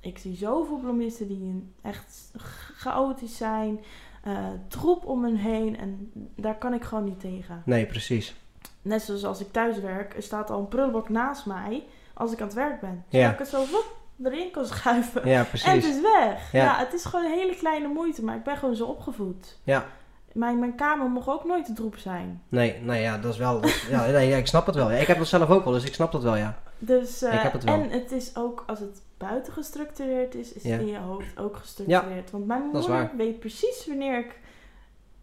ik 0.00 0.18
zie 0.18 0.36
zoveel 0.36 0.78
bloemisten 0.78 1.28
die 1.28 1.72
echt 1.82 2.32
chaotisch 2.76 3.36
zijn. 3.36 3.80
eh, 4.24 4.46
troep 4.68 5.04
om 5.06 5.24
hen 5.24 5.36
heen. 5.36 5.76
En 5.76 6.10
daar 6.36 6.58
kan 6.58 6.74
ik 6.74 6.82
gewoon 6.82 7.04
niet 7.04 7.20
tegen. 7.20 7.62
Nee, 7.64 7.86
precies. 7.86 8.36
Net 8.84 9.02
zoals 9.02 9.24
als 9.24 9.40
ik 9.40 9.52
thuis 9.52 9.78
werk, 9.80 10.16
er 10.16 10.22
staat 10.22 10.50
al 10.50 10.58
een 10.58 10.68
prullenbak 10.68 11.08
naast 11.08 11.46
mij 11.46 11.84
als 12.14 12.32
ik 12.32 12.40
aan 12.40 12.46
het 12.46 12.56
werk 12.56 12.80
ben. 12.80 13.04
Zodat 13.08 13.26
Ja. 13.26 13.32
ik 13.32 13.38
het 13.38 13.48
zo 13.48 13.58
woep, 13.58 13.96
erin 14.24 14.50
kan 14.50 14.66
schuiven. 14.66 15.28
Ja, 15.28 15.32
En 15.32 15.38
het 15.38 15.48
precies. 15.48 15.86
is 15.96 16.00
weg. 16.00 16.52
Ja. 16.52 16.62
Ja. 16.64 16.78
het 16.78 16.92
is 16.92 17.04
gewoon 17.04 17.24
een 17.24 17.38
hele 17.38 17.56
kleine 17.56 17.88
moeite, 17.88 18.24
maar 18.24 18.36
ik 18.36 18.42
ben 18.42 18.56
gewoon 18.56 18.76
zo 18.76 18.84
opgevoed. 18.84 19.58
Ja. 19.62 19.84
Mijn, 20.32 20.58
mijn 20.58 20.74
kamer 20.74 21.10
mocht 21.10 21.28
ook 21.28 21.44
nooit 21.44 21.64
te 21.64 21.72
droep 21.72 21.96
zijn. 21.96 22.42
Nee, 22.48 22.80
nee, 22.82 23.02
ja, 23.02 23.18
dat 23.18 23.32
is 23.32 23.38
wel... 23.38 23.60
dat- 23.60 23.80
ja, 23.90 24.06
nee, 24.06 24.28
ja, 24.28 24.36
ik 24.36 24.46
snap 24.46 24.66
het 24.66 24.74
wel. 24.74 24.92
Ik 24.92 25.06
heb 25.06 25.18
dat 25.18 25.26
zelf 25.26 25.50
ook 25.50 25.64
wel, 25.64 25.72
dus 25.72 25.84
ik 25.84 25.94
snap 25.94 26.12
dat 26.12 26.22
wel, 26.22 26.36
ja. 26.36 26.58
Dus, 26.78 27.22
eh, 27.22 27.34
Ik 27.34 27.40
heb 27.40 27.52
het 27.52 27.64
wel. 27.64 27.74
En 27.74 27.90
het 27.90 28.12
is 28.12 28.36
ook, 28.36 28.64
als 28.66 28.78
het 28.80 29.02
buiten 29.18 29.52
gestructureerd 29.52 30.34
is, 30.34 30.52
is 30.52 30.62
het 30.62 30.80
in 30.80 30.86
je 30.86 30.98
hoofd 30.98 31.38
ook 31.38 31.56
gestructureerd. 31.56 32.30
Want 32.30 32.46
mijn 32.46 32.62
moeder 32.72 33.10
weet 33.16 33.38
precies 33.40 33.86
wanneer 33.86 34.18
ik 34.18 34.38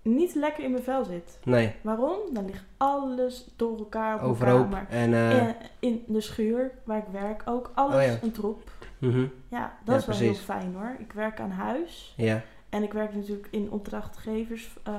niet 0.01 0.35
lekker 0.35 0.63
in 0.63 0.71
mijn 0.71 0.83
vel 0.83 1.03
zit. 1.05 1.39
Nee, 1.43 1.75
Waarom? 1.81 2.17
Dan 2.33 2.45
ligt 2.45 2.63
alles 2.77 3.47
door 3.55 3.77
elkaar 3.77 4.13
op 4.15 4.19
mijn 4.21 4.31
overhoop. 4.31 4.69
kamer. 4.71 4.85
En, 4.89 5.13
Eh, 5.13 5.47
in 5.79 6.03
de 6.07 6.21
schuur 6.21 6.71
waar 6.83 6.97
ik 6.97 7.07
werk 7.11 7.41
ook 7.45 7.71
alles 7.75 7.95
Oh 7.95 8.01
ja. 8.03 8.17
een 8.21 8.31
troep. 8.31 8.71
mhm. 8.97 9.19
Ja, 9.47 9.77
dat 9.83 9.93
Ja, 9.93 9.95
is 9.95 10.05
wel 10.05 10.15
precies. 10.17 10.19
heel 10.19 10.33
fijn 10.55 10.73
hoor. 10.73 10.95
Ik 10.99 11.11
werk 11.13 11.39
aan 11.39 11.51
huis 11.51 12.13
Ja, 12.17 12.41
en 12.69 12.83
ik 12.83 12.93
werk 12.93 13.15
natuurlijk 13.15 13.47
in 13.51 13.71
opdrachtgevers, 13.71 14.69
eh, 14.83 14.93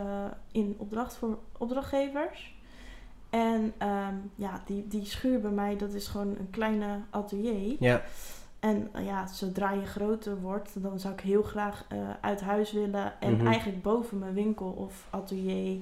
in 0.52 0.74
opdracht 0.78 1.14
voor 1.16 1.38
opdrachtgevers. 1.58 2.54
En 3.30 3.72
ehm, 3.78 4.14
ja, 4.34 4.62
die, 4.66 4.88
die 4.88 5.04
schuur 5.04 5.40
bij 5.40 5.50
mij, 5.50 5.76
dat 5.76 5.92
is 5.92 6.06
gewoon 6.08 6.28
een 6.28 6.50
kleine 6.50 6.86
atelier. 7.10 7.76
ja, 7.78 8.02
En 8.62 8.88
eh, 8.92 9.04
ja, 9.06 9.26
zodra 9.26 9.70
je 9.72 9.86
groter 9.86 10.40
wordt, 10.40 10.82
dan 10.82 10.98
zou 11.00 11.14
ik 11.14 11.20
heel 11.20 11.42
graag 11.42 11.84
eh, 11.88 11.98
uit 12.20 12.40
huis 12.40 12.72
willen. 12.72 13.20
En 13.20 13.32
Mhm. 13.36 13.46
eigenlijk 13.46 13.82
boven 13.82 14.18
mijn 14.18 14.34
winkel 14.34 14.66
of 14.70 15.06
atelier 15.10 15.78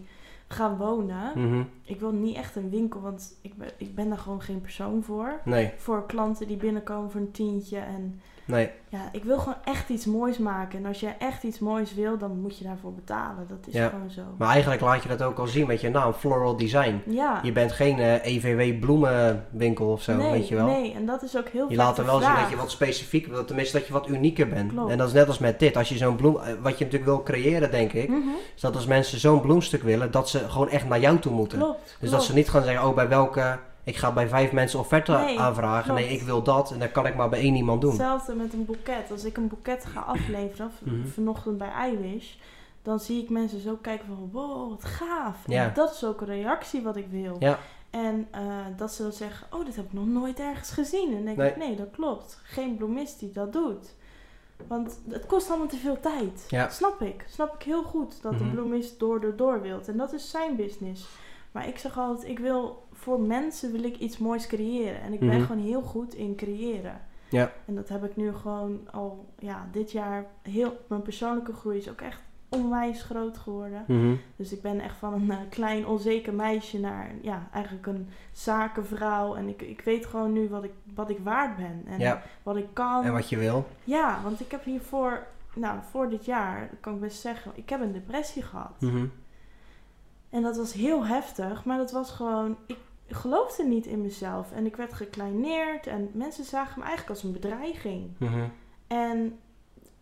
gaan 0.48 0.76
wonen. 0.76 1.32
mhm. 1.34 1.62
Ik 1.84 2.00
wil 2.00 2.12
niet 2.12 2.36
echt 2.36 2.56
een 2.56 2.70
winkel, 2.70 3.00
want 3.00 3.38
ik 3.42 3.54
ben, 3.56 3.68
ik 3.76 3.94
ben 3.94 4.08
daar 4.08 4.18
gewoon 4.18 4.40
geen 4.42 4.60
persoon 4.60 5.02
voor. 5.02 5.40
nee, 5.44 5.72
Voor 5.76 6.06
klanten 6.06 6.46
die 6.46 6.56
binnenkomen 6.56 7.10
voor 7.10 7.20
een 7.20 7.30
tientje. 7.30 7.78
En 7.78 8.20
nee. 8.50 8.70
ja, 8.88 8.98
ik 9.12 9.24
wil 9.24 9.38
gewoon 9.38 9.56
echt 9.64 9.88
iets 9.88 10.04
moois 10.06 10.38
maken. 10.38 10.78
En 10.78 10.86
als 10.86 11.00
jij 11.00 11.16
echt 11.18 11.42
iets 11.42 11.58
moois 11.58 11.94
wil, 11.94 12.18
dan 12.18 12.40
moet 12.40 12.58
je 12.58 12.64
daarvoor 12.64 12.92
betalen. 12.94 13.46
Dat 13.48 13.58
is 13.66 13.74
Ja. 13.74 13.88
gewoon 13.88 14.10
zo. 14.10 14.22
Maar 14.38 14.48
eigenlijk 14.48 14.80
laat 14.80 15.02
je 15.02 15.08
dat 15.08 15.22
ook 15.22 15.38
al 15.38 15.46
zien 15.46 15.66
met 15.66 15.80
je 15.80 15.90
naam, 15.90 16.12
Floral 16.12 16.56
Design. 16.56 17.00
Ja, 17.06 17.40
Je 17.42 17.52
bent 17.52 17.72
geen 17.72 17.98
eh, 17.98 18.24
EVW 18.26 18.80
bloemenwinkel 18.80 19.86
of 19.92 20.02
zo, 20.02 20.14
nee, 20.16 20.30
weet 20.30 20.48
je 20.48 20.54
wel. 20.54 20.66
nee, 20.66 20.92
en 20.94 21.06
dat 21.06 21.22
is 21.22 21.36
ook 21.36 21.48
heel 21.48 21.70
Je 21.70 21.76
laat 21.76 21.98
er 21.98 22.04
wel 22.04 22.20
zien 22.20 22.34
dat 22.34 22.50
je 22.50 22.56
wat 22.56 22.70
specifiek 22.70 23.26
wilt, 23.26 23.46
tenminste 23.46 23.78
dat 23.78 23.86
je 23.86 23.92
wat 23.92 24.08
unieker 24.08 24.48
bent. 24.48 24.72
Klopt. 24.72 24.90
En 24.90 24.98
dat 24.98 25.06
is 25.06 25.12
net 25.14 25.26
als 25.26 25.38
met 25.38 25.58
dit. 25.58 25.76
Als 25.76 25.88
je 25.88 25.96
zo'n 25.96 26.16
bloem, 26.16 26.36
eh, 26.36 26.52
wat 26.62 26.78
je 26.78 26.84
natuurlijk 26.84 27.10
wil 27.10 27.22
creëren, 27.22 27.70
denk 27.70 27.92
ik, 27.92 28.08
Mhm, 28.08 28.18
is 28.54 28.60
dat 28.60 28.74
als 28.74 28.86
mensen 28.86 29.18
zo'n 29.20 29.40
bloemstuk 29.40 29.82
willen, 29.82 30.10
dat 30.10 30.28
ze 30.28 30.38
gewoon 30.48 30.68
echt 30.68 30.88
naar 30.88 31.00
jou 31.00 31.18
toe 31.18 31.32
moeten. 31.32 31.58
Klopt, 31.58 31.84
Dus 31.84 31.96
klopt. 31.98 32.12
dat 32.14 32.24
ze 32.24 32.34
niet 32.34 32.48
gaan 32.50 32.62
zeggen, 32.62 32.88
oh 32.88 32.94
bij 32.94 33.08
welke, 33.08 33.58
ik 33.84 33.96
ga 33.96 34.12
bij 34.12 34.28
vijf 34.28 34.52
mensen 34.52 34.78
offerte 34.78 35.12
Nee, 35.12 35.40
aanvragen. 35.40 35.84
klopt. 35.84 36.00
Nee, 36.00 36.08
ik 36.18 36.22
wil 36.22 36.42
dat 36.42 36.70
en 36.72 36.78
dan 36.78 36.90
kan 36.92 37.06
ik 37.06 37.14
maar 37.16 37.28
bij 37.28 37.40
één 37.40 37.54
iemand 37.54 37.80
doen. 37.80 37.90
Hetzelfde 37.90 38.34
met 38.34 38.52
een 38.52 38.64
boeket. 38.64 39.10
Als 39.10 39.24
ik 39.24 39.36
een 39.36 39.48
boeket 39.48 39.84
ga 39.86 40.00
afleveren, 40.16 40.70
Mhm. 40.78 41.06
vanochtend 41.06 41.58
bij 41.58 41.90
iWish, 41.92 42.34
dan 42.82 43.00
zie 43.00 43.22
ik 43.22 43.30
mensen 43.30 43.60
zo 43.60 43.78
kijken 43.80 44.06
van, 44.06 44.28
wow, 44.32 44.68
wat 44.70 44.84
gaaf. 44.84 45.36
Ja. 45.46 45.64
En 45.64 45.74
dat 45.74 45.92
is 45.94 46.04
ook 46.04 46.20
een 46.20 46.26
reactie 46.26 46.82
wat 46.82 46.96
ik 46.96 47.06
wil. 47.10 47.36
Ja. 47.38 47.58
En 47.90 48.28
eh, 48.30 48.40
dat 48.76 48.92
ze 48.92 49.02
dan 49.02 49.12
zeggen, 49.12 49.46
oh, 49.50 49.64
dit 49.64 49.76
heb 49.76 49.84
ik 49.84 49.92
nog 49.92 50.06
nooit 50.06 50.38
ergens 50.40 50.70
gezien. 50.70 51.08
En 51.16 51.24
dan 51.24 51.34
denk 51.34 51.50
ik, 51.50 51.56
nee, 51.56 51.76
dat 51.76 51.90
klopt. 51.90 52.40
Geen 52.42 52.76
bloemist 52.76 53.18
die 53.20 53.32
dat 53.32 53.52
doet. 53.52 53.94
Want 54.68 54.98
het 55.08 55.26
kost 55.26 55.48
allemaal 55.48 55.66
te 55.66 55.76
veel 55.76 56.00
tijd. 56.00 56.44
Ja. 56.48 56.68
Snap 56.68 57.02
ik. 57.02 57.24
Snap 57.28 57.54
ik 57.54 57.62
heel 57.62 57.82
goed 57.82 58.22
dat 58.22 58.38
de 58.38 58.44
Mhm. 58.44 58.54
bloemist 58.54 58.98
door 58.98 59.20
de 59.20 59.34
door 59.34 59.60
wilt. 59.62 59.88
En 59.88 59.96
dat 59.96 60.12
is 60.12 60.30
zijn 60.30 60.56
business. 60.56 61.08
Maar 61.52 61.68
ik 61.68 61.78
zeg 61.78 61.98
altijd, 61.98 62.28
ik 62.30 62.38
wil 62.38 62.86
voor 63.00 63.20
mensen 63.20 63.72
wil 63.72 63.82
ik 63.82 63.96
iets 63.98 64.18
moois 64.18 64.46
creëren. 64.46 65.00
En 65.00 65.12
ik 65.12 65.20
ben 65.20 65.28
Mhm. 65.28 65.40
gewoon 65.46 65.62
heel 65.62 65.82
goed 65.82 66.14
in 66.14 66.34
creëren. 66.36 67.00
Ja. 67.28 67.52
En 67.66 67.74
dat 67.74 67.88
heb 67.88 68.04
ik 68.04 68.16
nu 68.16 68.32
gewoon 68.32 68.88
al, 68.90 69.26
ja, 69.38 69.68
dit 69.72 69.92
jaar 69.92 70.26
heel, 70.42 70.76
mijn 70.88 71.02
persoonlijke 71.02 71.52
groei 71.52 71.76
is 71.78 71.90
ook 71.90 72.00
echt 72.00 72.22
onwijs 72.48 73.02
groot 73.02 73.38
geworden. 73.38 73.84
Mhm. 73.86 74.14
Dus 74.36 74.52
ik 74.52 74.62
ben 74.62 74.80
echt 74.80 74.96
van 74.96 75.12
een 75.14 75.30
eh, 75.30 75.36
klein 75.48 75.86
onzeker 75.86 76.34
meisje 76.34 76.78
naar, 76.80 77.10
ja, 77.22 77.48
eigenlijk 77.52 77.86
een 77.86 78.08
zakenvrouw. 78.32 79.34
En 79.34 79.48
ik, 79.48 79.62
ik 79.62 79.80
weet 79.80 80.06
gewoon 80.06 80.32
nu 80.32 80.48
wat 80.48 80.64
ik, 80.64 80.72
wat 80.94 81.10
ik 81.10 81.18
waard 81.22 81.56
ben 81.56 81.82
en 81.86 81.98
Ja. 81.98 82.22
wat 82.42 82.56
ik 82.56 82.66
kan. 82.72 83.04
En 83.04 83.12
wat 83.12 83.28
je 83.28 83.36
wil. 83.36 83.66
Ja, 83.84 84.20
want 84.22 84.40
ik 84.40 84.50
heb 84.50 84.64
hiervoor, 84.64 85.26
nou, 85.54 85.78
voor 85.90 86.08
dit 86.10 86.24
jaar, 86.24 86.70
kan 86.80 86.94
ik 86.94 87.00
best 87.00 87.20
zeggen, 87.20 87.50
ik 87.54 87.68
heb 87.70 87.80
een 87.80 87.92
depressie 87.92 88.42
gehad. 88.42 88.80
Mhm. 88.80 89.06
En 90.30 90.42
dat 90.42 90.56
was 90.56 90.72
heel 90.72 91.06
heftig, 91.06 91.64
maar 91.64 91.76
dat 91.78 91.92
was 91.92 92.10
gewoon, 92.10 92.56
ik 92.66 92.76
geloofde 93.14 93.64
niet 93.64 93.86
in 93.86 94.00
mezelf. 94.00 94.52
En 94.52 94.66
ik 94.66 94.76
werd 94.76 94.92
gekleineerd 94.92 95.86
en 95.86 96.10
mensen 96.12 96.44
zagen 96.44 96.78
me 96.78 96.84
eigenlijk 96.84 97.10
als 97.10 97.22
een 97.22 97.32
bedreiging. 97.32 98.10
Mhm. 98.18 98.44
En 98.86 99.38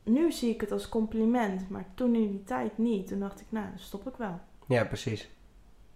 nu 0.03 0.33
zie 0.33 0.50
ik 0.50 0.61
het 0.61 0.73
als 0.73 0.88
compliment, 0.88 1.71
maar 1.71 1.85
toen 1.95 2.15
in 2.15 2.31
die 2.31 2.45
tijd 2.45 2.79
niet. 2.79 3.07
Toen 3.07 3.21
dacht 3.21 3.41
ik, 3.41 3.47
nou, 3.49 3.67
dan 3.69 3.79
stop 3.79 4.09
ik 4.09 4.17
wel. 4.17 4.41
Ja, 4.67 4.85
precies. 4.85 5.29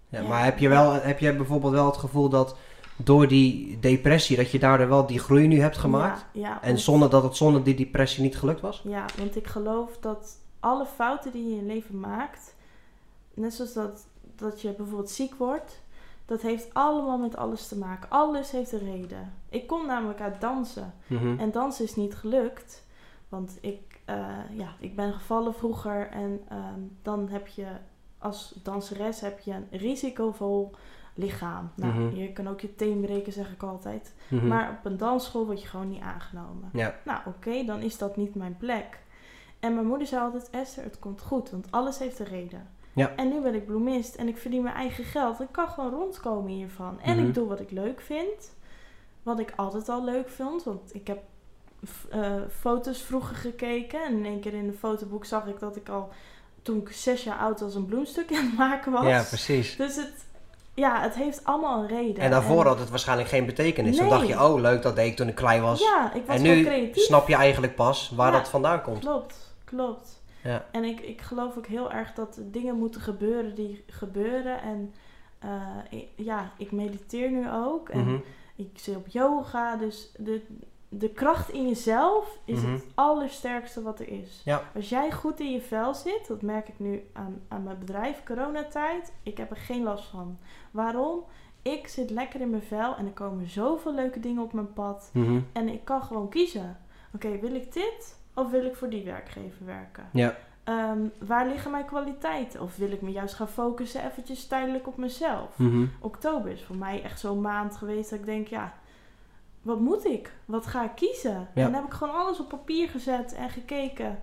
Ja, 0.09 0.21
Ja. 0.21 0.28
Maar 0.28 0.45
heb 0.45 0.59
je, 0.59 0.69
wel, 0.69 0.92
heb 0.92 1.19
je 1.19 1.37
bijvoorbeeld 1.37 1.73
wel 1.73 1.87
het 1.87 1.97
gevoel 1.97 2.28
dat 2.28 2.57
door 2.97 3.28
die 3.28 3.78
depressie, 3.81 4.37
dat 4.37 4.50
je 4.50 4.59
daardoor 4.59 4.88
wel 4.88 5.07
die 5.07 5.19
groei 5.19 5.47
nu 5.47 5.61
hebt 5.61 5.78
gemaakt? 5.78 6.25
Ja, 6.33 6.40
ja, 6.40 6.62
En 6.62 6.78
zonder 6.78 7.11
dat 7.11 7.23
het 7.23 7.37
zonder 7.37 7.62
die 7.62 7.75
depressie 7.75 8.23
niet 8.23 8.38
gelukt 8.38 8.61
was? 8.61 8.83
Ja, 8.85 9.04
want 9.19 9.37
ik 9.37 9.47
geloof 9.47 9.99
dat 10.00 10.38
alle 10.61 10.87
fouten 10.87 11.33
die 11.33 11.45
je 11.45 11.50
in 11.50 11.57
je 11.57 11.62
leven 11.62 12.00
maakt, 12.00 12.54
net 13.35 13.54
zoals 13.54 13.73
dat, 13.73 14.07
dat 14.37 14.61
je 14.61 14.73
bijvoorbeeld 14.73 15.11
ziek 15.11 15.35
wordt, 15.35 15.81
dat 16.32 16.42
heeft 16.42 16.74
allemaal 16.74 17.18
met 17.18 17.36
alles 17.36 17.68
te 17.68 17.78
maken. 17.78 18.10
Alles 18.10 18.50
heeft 18.50 18.72
een 18.72 18.92
reden. 18.92 19.32
Ik 19.48 19.66
kom 19.66 19.86
namelijk 19.86 20.20
uit 20.20 20.40
dansen. 20.40 20.94
Mhm. 21.06 21.38
En 21.38 21.50
dansen 21.50 21.84
is 21.84 21.96
niet 21.96 22.14
gelukt. 22.14 22.84
Want 23.28 23.58
ik, 23.60 24.00
eh, 24.04 24.16
ja, 24.50 24.74
ik 24.78 24.96
ben 24.96 25.12
gevallen 25.12 25.54
vroeger. 25.54 26.08
En 26.10 26.40
ehm, 26.48 26.80
dan 27.02 27.28
heb 27.28 27.46
je 27.46 27.66
als 28.18 28.54
danseres 28.62 29.20
heb 29.20 29.38
je 29.40 29.52
een 29.52 29.66
risicovol 29.70 30.74
lichaam. 31.14 31.70
Nou, 31.74 31.92
Mhm. 31.92 32.16
je 32.16 32.32
kan 32.32 32.48
ook 32.48 32.60
je 32.60 32.74
teen 32.74 33.00
breken, 33.00 33.32
zeg 33.32 33.52
ik 33.52 33.62
altijd. 33.62 34.14
Mhm. 34.28 34.46
Maar 34.46 34.70
op 34.70 34.84
een 34.84 34.96
dansschool 34.96 35.46
word 35.46 35.62
je 35.62 35.68
gewoon 35.68 35.88
niet 35.90 36.02
aangenomen. 36.02 36.70
Ja. 36.72 36.94
Nou, 37.04 37.20
oké, 37.26 37.64
dan 37.64 37.80
is 37.80 37.98
dat 37.98 38.16
niet 38.16 38.34
mijn 38.34 38.56
plek. 38.56 39.00
En 39.60 39.74
mijn 39.74 39.86
moeder 39.86 40.06
zei 40.06 40.22
altijd, 40.22 40.50
Esther, 40.50 40.84
het 40.84 40.98
komt 40.98 41.20
goed, 41.20 41.50
want 41.50 41.66
alles 41.70 41.98
heeft 41.98 42.18
een 42.18 42.26
reden. 42.26 42.68
Ja. 42.92 43.12
En 43.16 43.28
nu 43.28 43.40
ben 43.40 43.54
ik 43.54 43.66
bloemist 43.66 44.14
en 44.14 44.28
ik 44.28 44.37
verdien 44.38 44.62
mijn 44.62 44.75
eigen 44.75 45.04
geld. 45.04 45.40
Ik 45.40 45.46
kan 45.50 45.68
gewoon 45.68 45.90
rondkomen 45.90 46.50
hiervan. 46.50 47.00
En 47.00 47.16
Mhm. 47.16 47.26
ik 47.26 47.34
doe 47.34 47.49
wat 47.49 47.61
ik 47.61 47.70
leuk 47.70 48.00
vind. 48.00 48.52
Wat 49.22 49.38
ik 49.38 49.52
altijd 49.56 49.88
al 49.88 50.04
leuk 50.04 50.28
vond. 50.28 50.62
Want 50.64 50.94
ik 50.94 51.06
heb 51.06 51.18
eh, 52.11 52.32
foto's 52.61 53.02
vroeger 53.02 53.37
gekeken. 53.37 54.04
En 54.04 54.12
in 54.12 54.25
één 54.25 54.40
keer 54.40 54.54
in 54.54 54.68
een 54.68 54.76
fotoboek 54.78 55.25
zag 55.25 55.46
ik 55.46 55.58
dat 55.61 55.76
ik 55.76 55.88
al 55.88 56.08
toen 56.62 56.76
ik 56.80 56.92
zes 56.92 57.25
jaar 57.25 57.38
oud 57.38 57.61
was 57.61 57.75
een 57.75 57.87
bloemstuk 57.87 58.32
aan 58.37 58.44
het 58.44 58.56
maken 58.56 58.92
was. 58.92 59.04
Ja, 59.06 59.22
precies. 59.22 59.76
Dus 59.76 59.96
het, 59.96 60.12
ja, 60.75 61.00
het 61.00 61.14
heeft 61.14 61.44
allemaal 61.44 61.80
een 61.82 61.88
reden. 61.88 62.22
En 62.22 62.30
daarvoor 62.30 62.66
had 62.66 62.78
het 62.78 62.90
waarschijnlijk 62.90 63.28
geen 63.28 63.46
betekenis. 63.46 63.96
Dan 63.96 64.06
Nee. 64.08 64.14
dacht 64.14 64.28
je, 64.28 64.42
oh 64.44 64.61
leuk, 64.61 64.82
dat 64.82 64.96
deed 64.96 65.06
ik 65.11 65.16
toen 65.16 65.28
ik 65.28 65.34
klein 65.34 65.62
was. 65.62 65.80
Ja, 65.80 66.12
ik 66.14 66.26
was 66.26 66.37
en 66.37 66.42
nu 66.42 66.64
creatief. 66.64 67.02
snap 67.04 67.28
je 67.28 67.34
eigenlijk 67.34 67.75
pas 67.75 68.12
waar 68.16 68.32
Ja. 68.32 68.38
dat 68.38 68.49
vandaan 68.49 68.82
komt. 68.82 68.99
Klopt, 68.99 69.54
klopt. 69.64 70.22
Ja. 70.42 70.66
En 70.72 70.84
ik, 70.84 71.00
ik 71.00 71.20
geloof 71.20 71.56
ook 71.56 71.66
heel 71.66 71.92
erg 71.92 72.12
dat 72.14 72.40
dingen 72.44 72.78
moeten 72.78 73.00
gebeuren 73.00 73.54
die 73.54 73.84
gebeuren. 73.87 74.61
En 74.62 74.94
eh, 75.38 75.78
ik- 75.90 76.08
ja, 76.16 76.52
ik 76.58 76.72
mediteer 76.72 77.30
nu 77.30 77.50
ook. 77.50 77.88
En 77.88 78.00
Mhm. 78.04 78.18
ik 78.56 78.70
zit 78.75 78.96
op 78.96 79.06
yoga. 79.08 79.76
Dus 79.76 80.12
de, 80.18 80.42
de 80.88 81.08
kracht 81.08 81.49
in 81.50 81.68
jezelf 81.68 82.38
is 82.44 82.61
Mhm. 82.61 82.72
het 82.72 82.84
allersterkste 82.94 83.82
wat 83.82 84.00
er 84.00 84.08
is. 84.08 84.40
Ja. 84.44 84.62
Als 84.75 84.88
jij 84.88 85.12
goed 85.12 85.40
in 85.40 85.52
je 85.52 85.61
vel 85.61 85.94
zit, 85.94 86.26
dat 86.28 86.42
merk 86.42 86.68
ik 86.68 86.78
nu 86.78 87.02
aan, 87.12 87.40
aan 87.49 87.62
mijn 87.62 87.78
bedrijf, 87.78 88.22
coronatijd. 88.25 89.12
Ik 89.22 89.37
heb 89.37 89.50
er 89.50 89.56
geen 89.56 89.82
last 89.82 90.04
van. 90.08 90.38
Waarom? 90.70 91.25
Ik 91.62 91.88
zit 91.88 92.11
lekker 92.11 92.40
in 92.40 92.50
mijn 92.50 92.62
vel 92.62 92.96
en 92.96 93.06
er 93.06 93.12
komen 93.12 93.49
zoveel 93.49 93.94
leuke 93.94 94.20
dingen 94.20 94.42
op 94.42 94.52
mijn 94.52 94.72
pad. 94.72 95.11
Mhm. 95.12 95.40
En 95.52 95.68
ik 95.68 95.84
kan 95.84 96.02
gewoon 96.02 96.28
kiezen. 96.28 96.76
Oké, 97.14 97.38
wil 97.38 97.54
ik 97.54 97.72
dit 97.72 98.20
of 98.34 98.50
wil 98.50 98.64
ik 98.64 98.76
voor 98.76 98.88
die 98.88 99.04
werkgever 99.04 99.66
werken? 99.66 100.04
Ja. 100.12 100.36
Ehm, 100.64 100.98
waar 101.18 101.46
liggen 101.46 101.70
mijn 101.70 101.84
kwaliteiten? 101.84 102.60
Of 102.60 102.76
wil 102.76 102.90
ik 102.92 103.00
me 103.02 103.10
juist 103.10 103.34
gaan 103.34 103.48
focussen 103.48 104.04
eventjes 104.06 104.46
tijdelijk 104.46 104.86
op 104.86 104.96
mezelf? 104.96 105.58
Mhm. 105.58 105.84
Oktober 106.00 106.50
is 106.50 106.62
voor 106.62 106.76
mij 106.76 107.02
echt 107.02 107.20
zo'n 107.20 107.40
maand 107.40 107.76
geweest 107.76 108.10
dat 108.10 108.18
ik 108.18 108.24
denk, 108.24 108.46
ja, 108.46 108.72
wat 109.62 109.80
moet 109.80 110.04
ik? 110.04 110.32
Wat 110.44 110.66
ga 110.66 110.84
ik 110.84 110.90
kiezen? 110.94 111.36
En 111.54 111.62
dan 111.62 111.74
heb 111.74 111.84
ik 111.84 111.92
gewoon 111.92 112.14
alles 112.14 112.40
op 112.40 112.48
papier 112.48 112.88
gezet 112.88 113.34
en 113.34 113.50
gekeken 113.50 114.18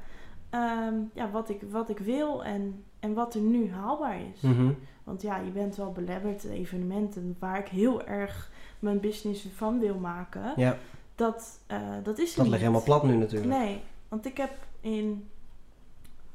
ehm, 0.49 0.93
ja, 1.13 1.29
wat, 1.31 1.49
ik, 1.49 1.61
wat 1.71 1.89
ik 1.89 1.99
wil 1.99 2.43
en, 2.43 2.83
en 2.99 3.13
wat 3.13 3.33
er 3.35 3.41
nu 3.41 3.71
haalbaar 3.71 4.19
is. 4.33 4.41
Mhm. 4.41 4.71
Want 5.03 5.21
ja, 5.21 5.37
je 5.37 5.51
bent 5.51 5.75
wel 5.75 5.91
belemmerd 5.91 6.43
evenementen 6.43 7.35
waar 7.39 7.59
ik 7.59 7.67
heel 7.67 8.03
erg 8.05 8.51
mijn 8.79 8.99
business 8.99 9.47
van 9.55 9.79
wil 9.79 9.95
maken. 9.95 10.53
Ja, 10.55 10.77
Dat, 11.15 11.59
eh, 11.67 11.79
dat 12.03 12.17
is 12.19 12.29
er 12.29 12.35
dat 12.35 12.43
niet. 12.43 12.47
ligt 12.53 12.59
helemaal 12.61 12.83
plat 12.83 13.03
nu 13.03 13.15
natuurlijk. 13.15 13.51
Nee, 13.51 13.81
want 14.09 14.25
ik 14.25 14.37
heb 14.37 14.51
in. 14.79 15.29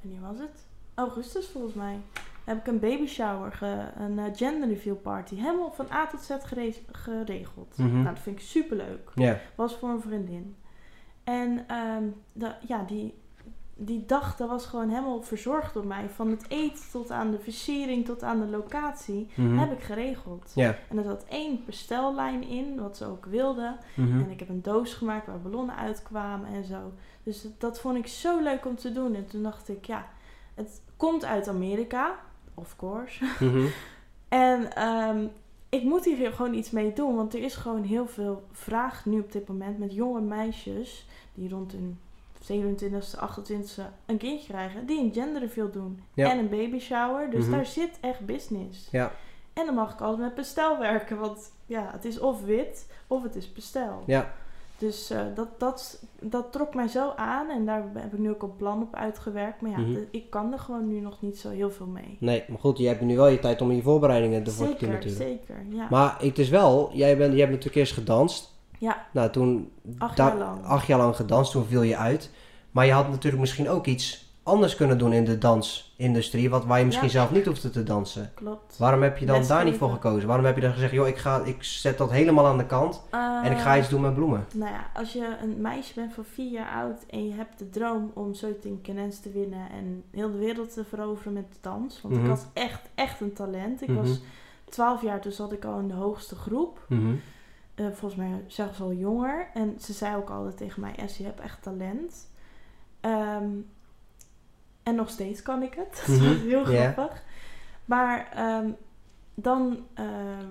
Wanneer 0.01 0.21
was 0.21 0.39
het? 0.39 0.67
Augustus 0.95 1.47
volgens 1.49 1.75
mij. 1.75 1.97
Heb 2.45 2.59
ik 2.59 2.67
een 2.67 2.79
baby 2.79 3.07
shower, 3.07 3.53
ge, 3.53 3.91
een 3.97 4.19
eh, 4.19 4.25
gender 4.37 4.69
reveal 4.69 4.97
party. 4.97 5.35
Helemaal 5.35 5.73
van 5.73 5.87
A 5.93 6.07
tot 6.07 6.21
Z 6.21 6.31
gere- 6.41 6.75
geregeld. 6.93 7.79
Mhm. 7.79 7.93
Nou, 7.93 8.05
dat 8.15 8.19
vind 8.23 8.37
ik 8.39 8.43
super 8.45 8.77
leuk. 8.77 9.11
Ja. 9.15 9.39
Was 9.55 9.75
voor 9.77 9.89
een 9.89 10.01
vriendin. 10.01 10.57
En 11.25 11.67
de, 12.33 12.55
ja, 12.67 12.83
die, 12.83 13.15
die 13.77 14.05
dag 14.07 14.37
dat 14.37 14.49
was 14.49 14.67
gewoon 14.67 14.89
helemaal 14.89 15.23
verzorgd 15.23 15.75
door 15.75 15.87
mij. 15.87 16.09
Van 16.09 16.31
het 16.31 16.45
eten 16.49 16.85
tot 16.91 17.11
aan 17.11 17.31
de 17.31 17.39
versiering 17.39 18.05
tot 18.05 18.23
aan 18.23 18.41
de 18.41 18.47
locatie. 18.47 19.29
Mhm. 19.35 19.59
Heb 19.59 19.73
ik 19.73 19.83
geregeld. 19.83 20.53
En 20.89 20.99
er 20.99 21.05
zat 21.05 21.25
één 21.29 21.61
bestellijn 21.67 22.49
in, 22.49 22.81
wat 22.81 22.97
ze 22.97 23.05
ook 23.05 23.25
wilden. 23.25 23.79
Mhm. 23.95 24.21
En 24.21 24.31
ik 24.31 24.39
heb 24.39 24.49
een 24.49 24.63
doos 24.63 24.95
gemaakt 24.95 25.27
waar 25.27 25.41
ballonnen 25.41 25.77
uitkwamen 25.77 26.49
en 26.49 26.65
zo. 26.65 26.93
Dus 27.23 27.43
dat, 27.43 27.61
dat 27.61 27.81
vond 27.81 27.97
ik 27.97 28.07
zo 28.07 28.43
leuk 28.43 28.67
om 28.67 28.77
te 28.77 28.93
doen. 28.93 29.15
En 29.15 29.27
toen 29.27 29.43
dacht 29.43 29.69
ik, 29.69 29.85
ja, 29.85 30.09
het 30.55 30.83
komt 30.97 31.25
uit 31.25 31.49
Amerika, 31.49 32.19
of 32.55 32.77
course. 32.77 33.25
Mhm. 33.41 33.67
En 34.29 34.75
ehm, 34.75 35.27
ik 35.69 35.83
moet 35.83 36.05
hier 36.05 36.33
gewoon 36.33 36.55
iets 36.55 36.71
mee 36.71 36.93
doen, 36.93 37.17
want 37.17 37.35
er 37.35 37.43
is 37.43 37.55
gewoon 37.55 37.83
heel 37.83 38.07
veel 38.07 38.45
vraag 38.53 39.05
nu 39.07 39.21
op 39.21 39.33
dit 39.33 39.49
moment 39.49 39.79
met 39.79 39.95
jonge 39.95 40.21
meisjes 40.21 41.07
die 41.35 41.49
rond 41.49 41.73
hun 41.73 41.99
27e, 42.51 43.17
28e 43.17 43.83
een 44.07 44.17
kindje 44.17 44.49
krijgen, 44.53 44.87
die 44.87 45.01
een 45.05 45.13
gender 45.13 45.41
reveal 45.43 45.71
doen 45.71 46.01
Ja. 46.15 46.31
en 46.31 46.39
een 46.39 46.49
baby 46.49 46.79
shower. 46.79 47.31
Dus 47.31 47.43
Mhm. 47.45 47.51
daar 47.51 47.67
zit 47.67 47.99
echt 48.01 48.27
business. 48.27 48.89
Ja. 48.91 49.13
En 49.53 49.67
dan 49.67 49.75
mag 49.75 49.93
ik 49.93 50.01
altijd 50.01 50.21
met 50.23 50.35
bestel 50.35 50.79
werken, 50.79 51.19
want 51.19 51.53
ja, 51.67 51.89
het 51.93 52.05
is 52.05 52.19
of 52.21 52.45
wit 52.45 52.87
of 53.07 53.23
het 53.23 53.35
is 53.37 53.53
bestel. 53.53 54.03
Ja. 54.07 54.33
Dus 54.79 55.11
eh, 55.11 55.21
dat, 55.35 55.61
dat, 55.61 56.03
dat 56.21 56.53
trok 56.53 56.75
mij 56.75 56.89
zo 56.89 57.13
aan 57.17 57.51
en 57.51 57.65
daar 57.67 57.85
heb 57.95 58.13
ik 58.13 58.19
nu 58.19 58.31
ook 58.31 58.43
een 58.43 58.57
plan 58.57 58.83
op 58.83 58.95
uitgewerkt. 58.95 59.61
Maar 59.61 59.71
ja, 59.71 59.79
Mhm. 59.79 59.99
ik 60.11 60.31
kan 60.31 60.53
er 60.53 60.59
gewoon 60.59 60.89
nu 60.89 61.01
nog 61.01 61.23
niet 61.23 61.39
zo 61.39 61.51
heel 61.51 61.71
veel 61.71 61.87
mee. 61.87 62.17
Nee, 62.21 62.45
maar 62.49 62.59
goed, 62.59 62.79
je 62.79 62.87
hebt 62.87 63.01
nu 63.01 63.17
wel 63.17 63.27
je 63.27 63.39
tijd 63.39 63.61
om 63.61 63.73
je 63.73 63.83
voorbereidingen 63.83 64.45
ervoor 64.45 64.67
te 64.67 64.71
doen 64.71 64.79
Zeker, 64.79 64.95
natuurlijk. 64.95 65.23
zeker. 65.47 65.65
Ja, 65.69 65.87
Maar 65.91 66.17
het 66.21 66.39
is 66.39 66.49
wel, 66.49 66.91
jij, 66.93 67.17
bent, 67.17 67.31
jij 67.31 67.41
hebt 67.41 67.51
natuurlijk 67.51 67.77
eerst 67.77 67.93
gedanst. 67.93 68.54
Ja 68.85 69.07
Nou, 69.13 69.31
toen... 69.31 69.71
acht 69.99 70.17
jaar 70.17 70.37
lang. 70.37 70.65
Acht 70.65 70.87
jaar 70.87 70.99
lang 70.99 71.17
gedanst, 71.17 71.53
toen 71.53 71.67
viel 71.67 71.83
je 71.83 71.97
uit. 71.97 72.31
Maar 72.71 72.87
je 72.87 72.93
had 72.93 73.09
natuurlijk 73.09 73.41
misschien 73.41 73.69
ook 73.69 73.87
iets 73.87 74.23
anders 74.43 74.75
kunnen 74.77 74.99
doen 74.99 75.13
in 75.13 75.25
de 75.25 75.39
dansindustrie, 75.39 76.51
wat 76.51 76.65
waar 76.65 76.79
je 76.79 76.85
misschien 76.85 77.07
Ja. 77.07 77.13
zelf 77.13 77.31
niet 77.31 77.45
hoefde 77.47 77.71
te 77.71 77.83
dansen. 77.83 78.31
Klopt. 78.35 78.77
Waarom 78.79 79.03
heb 79.03 79.19
je 79.19 79.27
dan 79.27 79.47
daar 79.47 79.65
niet 79.65 79.77
voor 79.77 79.91
gekozen? 79.91 80.29
Waarom 80.29 80.45
heb 80.47 80.55
je 80.55 80.61
dan 80.61 80.73
gezegd, 80.73 80.93
joh, 80.93 81.07
ik, 81.09 81.17
ga, 81.17 81.41
ik 81.45 81.63
zet 81.63 81.99
dat 81.99 82.11
helemaal 82.11 82.47
aan 82.47 82.59
de 82.59 82.67
kant 82.67 83.03
en 83.43 83.53
ik 83.53 83.59
ga 83.59 83.73
Eh, 83.75 83.79
iets 83.81 83.89
doen 83.89 84.01
met 84.01 84.15
bloemen? 84.15 84.47
Nou 84.55 84.71
ja, 84.73 84.91
als 84.95 85.13
je 85.13 85.37
een 85.43 85.61
meisje 85.61 85.95
bent 85.95 86.13
van 86.15 86.25
vier 86.25 86.51
jaar 86.51 86.73
oud 86.83 87.05
en 87.11 87.27
je 87.27 87.33
hebt 87.35 87.59
de 87.59 87.71
droom 87.71 88.11
om 88.15 88.35
Zoeting 88.35 88.83
Kenens 88.83 89.21
te 89.21 89.31
winnen 89.31 89.71
en 89.71 90.03
heel 90.11 90.31
de 90.33 90.39
wereld 90.39 90.73
te 90.75 90.85
veroveren 90.85 91.33
met 91.33 91.53
de 91.53 91.59
dans. 91.61 92.01
Want 92.03 92.15
Mhm. 92.15 92.23
ik 92.25 92.31
had 92.31 92.47
echt, 92.53 92.81
echt 92.95 93.21
een 93.21 93.33
talent. 93.33 93.83
Ik 93.83 93.89
Mhm. 93.89 93.99
was 94.03 94.21
12 94.69 95.03
jaar, 95.03 95.21
toen 95.21 95.33
zat 95.33 95.53
ik 95.53 95.65
al 95.65 95.79
in 95.79 95.89
de 95.89 95.95
hoogste 95.95 96.35
groep. 96.35 96.85
Mhm. 96.89 97.15
Eh, 97.75 97.87
volgens 97.93 98.15
mij 98.15 98.45
zelfs 98.47 98.81
al 98.81 98.93
jonger. 98.93 99.51
En 99.55 99.77
ze 99.81 99.93
zei 99.93 100.17
ook 100.17 100.31
altijd 100.31 100.57
tegen 100.57 100.81
mij, 100.81 100.95
Es, 100.97 101.17
je 101.17 101.25
hebt 101.25 101.41
echt 101.41 101.63
talent. 101.63 102.31
Ehm, 103.01 103.49
en 104.83 104.95
nog 104.95 105.09
steeds 105.11 105.43
kan 105.43 105.63
ik 105.63 105.75
het. 105.75 105.97
Dat 106.07 106.09
is 106.09 106.21
Mhm, 106.21 106.47
heel 106.49 106.65
grappig. 106.65 107.23
Maar 107.85 108.29
ehm, 108.35 108.69
dan 109.35 109.87
eh, 109.95 110.07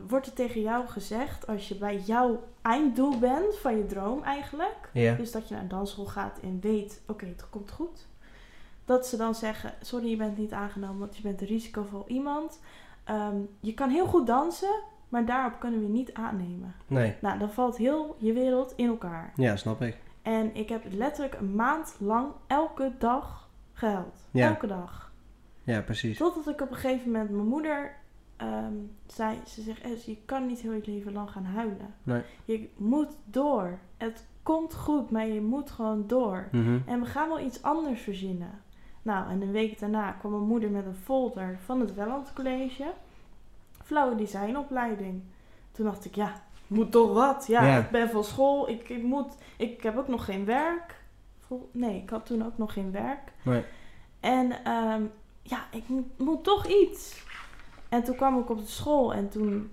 wordt 0.07 0.25
er 0.27 0.33
tegen 0.33 0.61
jou 0.61 0.87
gezegd, 0.87 1.47
als 1.47 1.67
je 1.67 1.75
bij 1.75 1.99
jouw 1.99 2.43
einddoel 2.61 3.19
bent 3.19 3.57
van 3.57 3.77
je 3.77 3.85
droom 3.85 4.23
eigenlijk. 4.23 4.89
Dus 5.15 5.31
dat 5.31 5.47
je 5.47 5.53
naar 5.53 5.63
een 5.63 5.69
dansschool 5.69 6.05
gaat 6.05 6.39
en 6.39 6.59
weet, 6.61 7.01
oké, 7.07 7.25
het 7.25 7.49
komt 7.49 7.71
goed. 7.71 8.07
Dat 8.85 9.07
ze 9.07 9.17
dan 9.17 9.35
zeggen, 9.35 9.73
sorry, 9.81 10.09
je 10.09 10.15
bent 10.15 10.37
niet 10.37 10.51
aangenomen, 10.51 10.99
want 10.99 11.15
je 11.15 11.21
bent 11.21 11.41
een 11.41 11.47
risicovol 11.47 12.03
iemand. 12.07 12.59
Ehm, 13.03 13.35
je 13.59 13.73
kan 13.73 13.89
heel 13.89 14.05
goed 14.05 14.27
dansen, 14.27 14.81
maar 15.13 15.25
daarop 15.25 15.59
kunnen 15.59 15.81
we 15.81 15.87
niet 15.87 16.13
aannemen. 16.13 16.73
Nee, 16.87 17.15
Nou, 17.21 17.39
dan 17.39 17.51
valt 17.51 17.77
heel 17.77 18.15
je 18.19 18.33
wereld 18.33 18.73
in 18.75 18.87
elkaar. 18.87 19.33
ja, 19.35 19.55
snap 19.55 19.81
ik. 19.81 19.97
En 20.21 20.55
ik 20.55 20.69
heb 20.69 20.83
letterlijk 20.89 21.33
een 21.33 21.55
maand 21.55 21.95
lang 21.99 22.31
elke 22.47 22.91
dag 22.97 23.49
gehuild. 23.73 24.27
Ja. 24.31 24.47
Elke 24.47 24.67
dag. 24.67 25.11
Ja, 25.63 25.81
precies. 25.81 26.17
Totdat 26.17 26.47
ik 26.47 26.61
op 26.61 26.69
een 26.69 26.75
gegeven 26.75 27.11
moment 27.11 27.29
mijn 27.29 27.47
moeder 27.47 27.95
ehm, 28.37 28.73
zei, 29.05 29.37
ze 29.47 29.61
zegt, 29.61 30.05
je 30.05 30.17
kan 30.25 30.45
niet 30.45 30.59
heel 30.59 30.73
je 30.73 30.81
leven 30.85 31.13
lang 31.13 31.31
gaan 31.31 31.45
huilen. 31.45 31.93
Nee. 32.03 32.21
Je 32.45 32.69
moet 32.77 33.17
door. 33.25 33.79
Het 33.97 34.27
komt 34.43 34.75
goed, 34.75 35.11
maar 35.11 35.27
je 35.27 35.41
moet 35.41 35.71
gewoon 35.71 36.07
door. 36.07 36.47
Mhm. 36.51 36.79
En 36.85 36.99
we 36.99 37.05
gaan 37.05 37.27
wel 37.29 37.39
iets 37.39 37.61
anders 37.61 38.01
verzinnen. 38.01 38.61
Nou, 39.01 39.29
en 39.29 39.41
een 39.41 39.51
week 39.51 39.79
daarna 39.79 40.11
kwam 40.11 40.31
mijn 40.31 40.43
moeder 40.43 40.69
met 40.71 40.85
een 40.85 40.95
folder 40.95 41.57
van 41.65 41.79
het 41.79 41.93
Welland 41.93 42.33
College. 42.33 42.93
Flauwe 43.83 44.15
designopleiding. 44.15 45.23
Toen 45.71 45.85
dacht 45.85 46.05
ik, 46.05 46.15
ja, 46.15 46.41
moet 46.67 46.91
toch 46.91 47.13
wat. 47.13 47.45
Ja, 47.47 47.63
Ja. 47.65 47.77
ik 47.77 47.89
ben 47.89 48.09
van 48.09 48.23
school, 48.23 48.69
ik, 48.69 48.89
ik 48.89 49.03
moet... 49.03 49.35
Ik 49.57 49.83
heb 49.83 49.97
ook 49.97 50.07
nog 50.07 50.25
geen 50.25 50.45
werk. 50.45 51.01
Nee, 51.71 52.01
ik 52.01 52.09
had 52.09 52.25
toen 52.25 52.45
ook 52.45 52.57
nog 52.57 52.73
geen 52.73 52.91
werk. 52.91 53.31
Nee. 53.43 53.63
En 54.19 54.63
ehm, 54.63 55.03
ja, 55.41 55.65
ik 55.71 55.87
moet, 55.87 56.19
moet 56.19 56.43
toch 56.43 56.67
iets. 56.67 57.25
En 57.89 58.03
toen 58.03 58.15
kwam 58.15 58.39
ik 58.39 58.49
op 58.49 58.57
de 58.57 58.67
school 58.67 59.13
en 59.13 59.29
toen... 59.29 59.71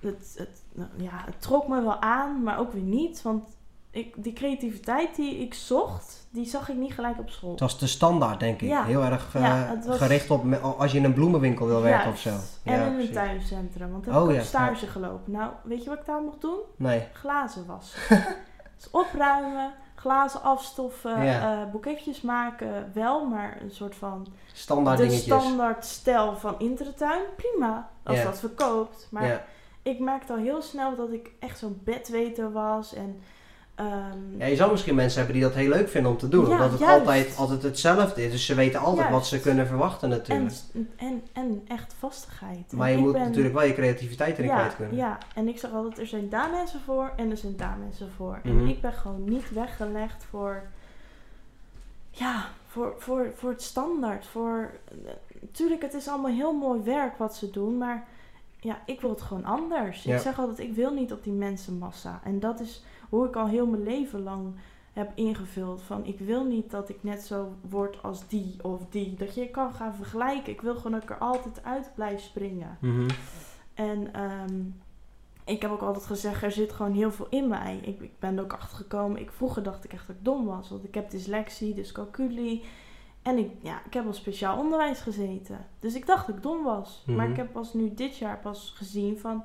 Het, 0.00 0.34
het, 0.38 0.62
nou, 0.72 0.90
ja, 0.96 1.22
het 1.24 1.40
trok 1.40 1.68
me 1.68 1.82
wel 1.82 2.00
aan, 2.00 2.42
maar 2.42 2.58
ook 2.58 2.72
weer 2.72 2.82
niet. 2.82 3.22
Want 3.22 3.56
ik, 3.90 4.14
die 4.22 4.32
creativiteit 4.32 5.16
die 5.16 5.36
ik 5.38 5.54
zocht, 5.54 6.26
die 6.30 6.46
zag 6.46 6.68
ik 6.68 6.76
niet 6.76 6.92
gelijk 6.92 7.18
op 7.18 7.30
school. 7.30 7.50
Het 7.50 7.60
was 7.60 7.78
de 7.78 7.86
standaard, 7.86 8.40
denk 8.40 8.60
ik. 8.62 8.68
Ja. 8.68 8.84
Heel 8.84 9.02
erg 9.02 9.34
eh, 9.34 9.42
Ja, 9.42 9.54
het 9.56 9.86
was- 9.86 9.96
gericht 9.98 10.30
op 10.30 10.52
als 10.78 10.92
je 10.92 10.98
in 10.98 11.04
een 11.04 11.14
bloemenwinkel 11.14 11.66
wil 11.66 11.82
werken 11.82 12.10
of 12.10 12.18
zo. 12.18 12.30
En 12.64 12.78
Ja, 12.80 12.86
in 12.86 12.98
een 12.98 13.12
tuincentrum, 13.12 13.90
want 13.90 14.04
daar 14.04 14.14
Oh, 14.14 14.20
heb 14.26 14.30
ik 14.34 14.40
ook 14.40 14.46
stage 14.46 14.86
gelopen. 14.86 15.32
Nou, 15.32 15.50
weet 15.64 15.82
je 15.82 15.88
wat 15.88 15.98
ik 15.98 16.06
daar 16.06 16.20
mocht 16.22 16.40
doen? 16.40 16.58
Nee. 16.76 17.06
Glazen 17.12 17.66
wassen. 17.76 18.00
dus 18.76 18.90
opruimen, 18.90 19.72
glazen 19.94 20.42
afstoffen, 20.42 21.24
Ja. 21.24 21.62
eh, 21.62 21.70
boeketjes 21.70 22.20
maken, 22.20 22.90
wel, 22.94 23.24
maar 23.26 23.58
een 23.62 23.70
soort 23.70 23.94
van 23.94 24.26
Standaard 24.52 24.98
de 24.98 25.02
dingetjes. 25.06 25.24
standaard 25.42 25.84
stijl 25.84 26.36
van 26.36 26.54
Intertuin. 26.58 27.20
Prima, 27.36 27.90
als 28.04 28.22
dat 28.22 28.38
verkoopt. 28.38 29.08
Maar 29.10 29.44
ik 29.82 29.98
merkte 29.98 30.32
al 30.32 30.38
heel 30.38 30.62
snel 30.62 30.96
dat 30.96 31.12
ik 31.12 31.30
echt 31.38 31.58
zo'n 31.58 31.80
bedweter 31.84 32.52
was 32.52 32.94
en 32.94 33.20
ehm, 33.80 34.38
Ja, 34.38 34.46
je 34.46 34.56
zou 34.56 34.70
misschien 34.70 34.94
mensen 34.94 35.18
hebben 35.18 35.36
die 35.36 35.44
dat 35.44 35.54
heel 35.54 35.68
leuk 35.68 35.88
vinden 35.88 36.10
om 36.10 36.18
te 36.18 36.28
doen. 36.28 36.44
Ja, 36.46 36.50
omdat 36.50 36.70
het 36.70 36.80
juist. 36.80 36.98
altijd, 36.98 37.36
altijd 37.36 37.62
hetzelfde 37.62 38.24
is. 38.24 38.30
Dus 38.30 38.46
ze 38.46 38.54
weten 38.54 38.80
altijd 38.80 39.10
wat 39.10 39.26
ze 39.26 39.40
kunnen 39.40 39.66
verwachten 39.66 40.10
en, 40.12 40.16
natuurlijk. 40.16 40.54
en, 40.96 41.22
en 41.32 41.62
echt 41.68 41.94
vastigheid. 41.98 42.72
maar 42.72 42.88
En 42.88 42.94
je 42.94 43.00
moet 43.00 43.12
ben- 43.12 43.22
natuurlijk 43.22 43.54
wel 43.54 43.64
je 43.64 43.74
creativiteit 43.74 44.38
erin 44.38 44.50
ja, 44.50 44.56
kwijt 44.56 44.76
kunnen. 44.76 44.96
Ja, 44.96 45.18
en 45.34 45.48
ik 45.48 45.58
zeg 45.58 45.72
altijd, 45.72 45.98
er 45.98 46.06
zijn 46.06 46.28
daar 46.28 46.50
mensen 46.50 46.80
voor 46.80 47.12
en 47.16 47.30
er 47.30 47.36
zijn 47.36 47.56
daar 47.56 47.76
mensen 47.80 48.10
voor. 48.16 48.40
Mhm. 48.42 48.58
En 48.58 48.66
ik 48.68 48.80
ben 48.80 48.92
gewoon 48.92 49.24
niet 49.24 49.50
weggelegd 49.52 50.24
voor, 50.30 50.62
ja, 52.10 52.48
voor, 52.66 52.94
voor, 52.98 53.32
voor 53.34 53.50
het 53.50 53.62
standaard. 53.62 54.26
Voor, 54.26 54.70
natuurlijk, 55.40 55.82
het 55.82 55.94
is 55.94 56.08
allemaal 56.08 56.32
heel 56.32 56.52
mooi 56.52 56.80
werk 56.84 57.18
wat 57.18 57.36
ze 57.36 57.50
doen, 57.50 57.78
maar 57.78 58.06
ja, 58.60 58.82
ik 58.86 59.00
wil 59.00 59.10
het 59.10 59.22
gewoon 59.22 59.44
anders. 59.44 60.02
Ja. 60.02 60.14
Ik 60.14 60.20
zeg 60.20 60.38
altijd, 60.38 60.58
ik 60.58 60.74
wil 60.74 60.92
niet 60.92 61.12
op 61.12 61.24
die 61.24 61.32
mensenmassa. 61.32 62.20
En 62.24 62.40
dat 62.40 62.60
is 62.60 62.84
hoe 63.08 63.26
ik 63.26 63.36
al 63.36 63.46
heel 63.46 63.66
mijn 63.66 63.82
leven 63.82 64.22
lang 64.22 64.54
heb 64.92 65.12
ingevuld. 65.14 65.82
Van, 65.82 66.04
ik 66.04 66.18
wil 66.18 66.44
niet 66.44 66.70
dat 66.70 66.88
ik 66.88 67.02
net 67.02 67.22
zo 67.22 67.52
word 67.68 68.02
als 68.02 68.28
die 68.28 68.56
of 68.62 68.80
die. 68.90 69.14
Dat 69.14 69.34
je 69.34 69.48
kan 69.48 69.72
gaan 69.72 69.94
vergelijken. 69.94 70.52
Ik 70.52 70.60
wil 70.60 70.74
gewoon 70.74 70.92
dat 70.92 71.02
ik 71.02 71.10
er 71.10 71.18
altijd 71.18 71.64
uit 71.64 71.90
blijf 71.94 72.20
springen. 72.20 72.78
Mhm. 72.80 73.08
En 73.74 74.12
ehm, 74.12 74.60
ik 75.44 75.62
heb 75.62 75.70
ook 75.70 75.82
altijd 75.82 76.06
gezegd, 76.06 76.42
er 76.42 76.52
zit 76.52 76.72
gewoon 76.72 76.92
heel 76.92 77.12
veel 77.12 77.26
in 77.30 77.48
mij. 77.48 77.78
Ik, 77.82 78.00
ik 78.00 78.18
ben 78.18 78.36
er 78.36 78.42
ook 78.42 78.52
achter 78.52 78.76
gekomen. 78.76 79.20
Ik, 79.20 79.30
vroeger 79.30 79.62
dacht 79.62 79.84
ik 79.84 79.92
echt 79.92 80.06
dat 80.06 80.16
ik 80.16 80.24
dom 80.24 80.46
was. 80.46 80.70
Want 80.70 80.84
ik 80.84 80.94
heb 80.94 81.10
dyslexie, 81.10 81.74
dyscalculie. 81.74 82.64
En 83.22 83.38
ik, 83.38 83.50
ja, 83.62 83.82
ik 83.86 83.94
heb 83.94 84.06
op 84.06 84.14
speciaal 84.14 84.58
onderwijs 84.58 85.00
gezeten. 85.00 85.66
Dus 85.78 85.94
ik 85.94 86.06
dacht 86.06 86.26
dat 86.26 86.36
ik 86.36 86.42
dom 86.42 86.62
was. 86.64 87.02
Maar 87.06 87.16
Mhm. 87.16 87.30
ik 87.30 87.36
heb 87.36 87.52
pas 87.52 87.74
nu 87.74 87.94
dit 87.94 88.16
jaar 88.16 88.38
pas 88.38 88.72
gezien 88.76 89.18
van... 89.18 89.44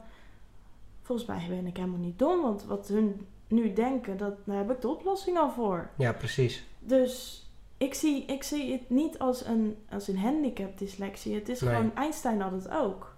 Volgens 1.02 1.28
mij 1.28 1.46
ben 1.50 1.68
ik 1.68 1.78
helemaal 1.78 2.00
niet 2.00 2.20
dom. 2.20 2.42
Want 2.42 2.64
wat 2.64 2.88
hun 2.88 3.28
nu 3.48 3.74
denken, 3.74 4.18
dat, 4.18 4.34
daar 4.44 4.58
heb 4.58 4.72
ik 4.72 4.82
de 4.82 4.88
oplossing 4.88 5.38
al 5.38 5.50
voor. 5.52 5.90
Ja, 5.98 6.14
precies. 6.14 6.64
Dus 6.80 7.44
ik 7.78 7.94
zie, 7.94 8.26
ik 8.26 8.44
zie 8.44 8.72
het 8.72 8.90
niet 8.90 9.20
als 9.20 9.46
een, 9.46 9.78
als 9.90 10.08
een 10.08 10.18
handicap, 10.18 10.78
dyslexie. 10.78 11.36
Het 11.36 11.50
is 11.50 11.62
Nee. 11.62 11.76
gewoon, 11.76 11.96
Einstein 11.96 12.42
had 12.42 12.52
het 12.52 12.70
ook. 12.70 13.15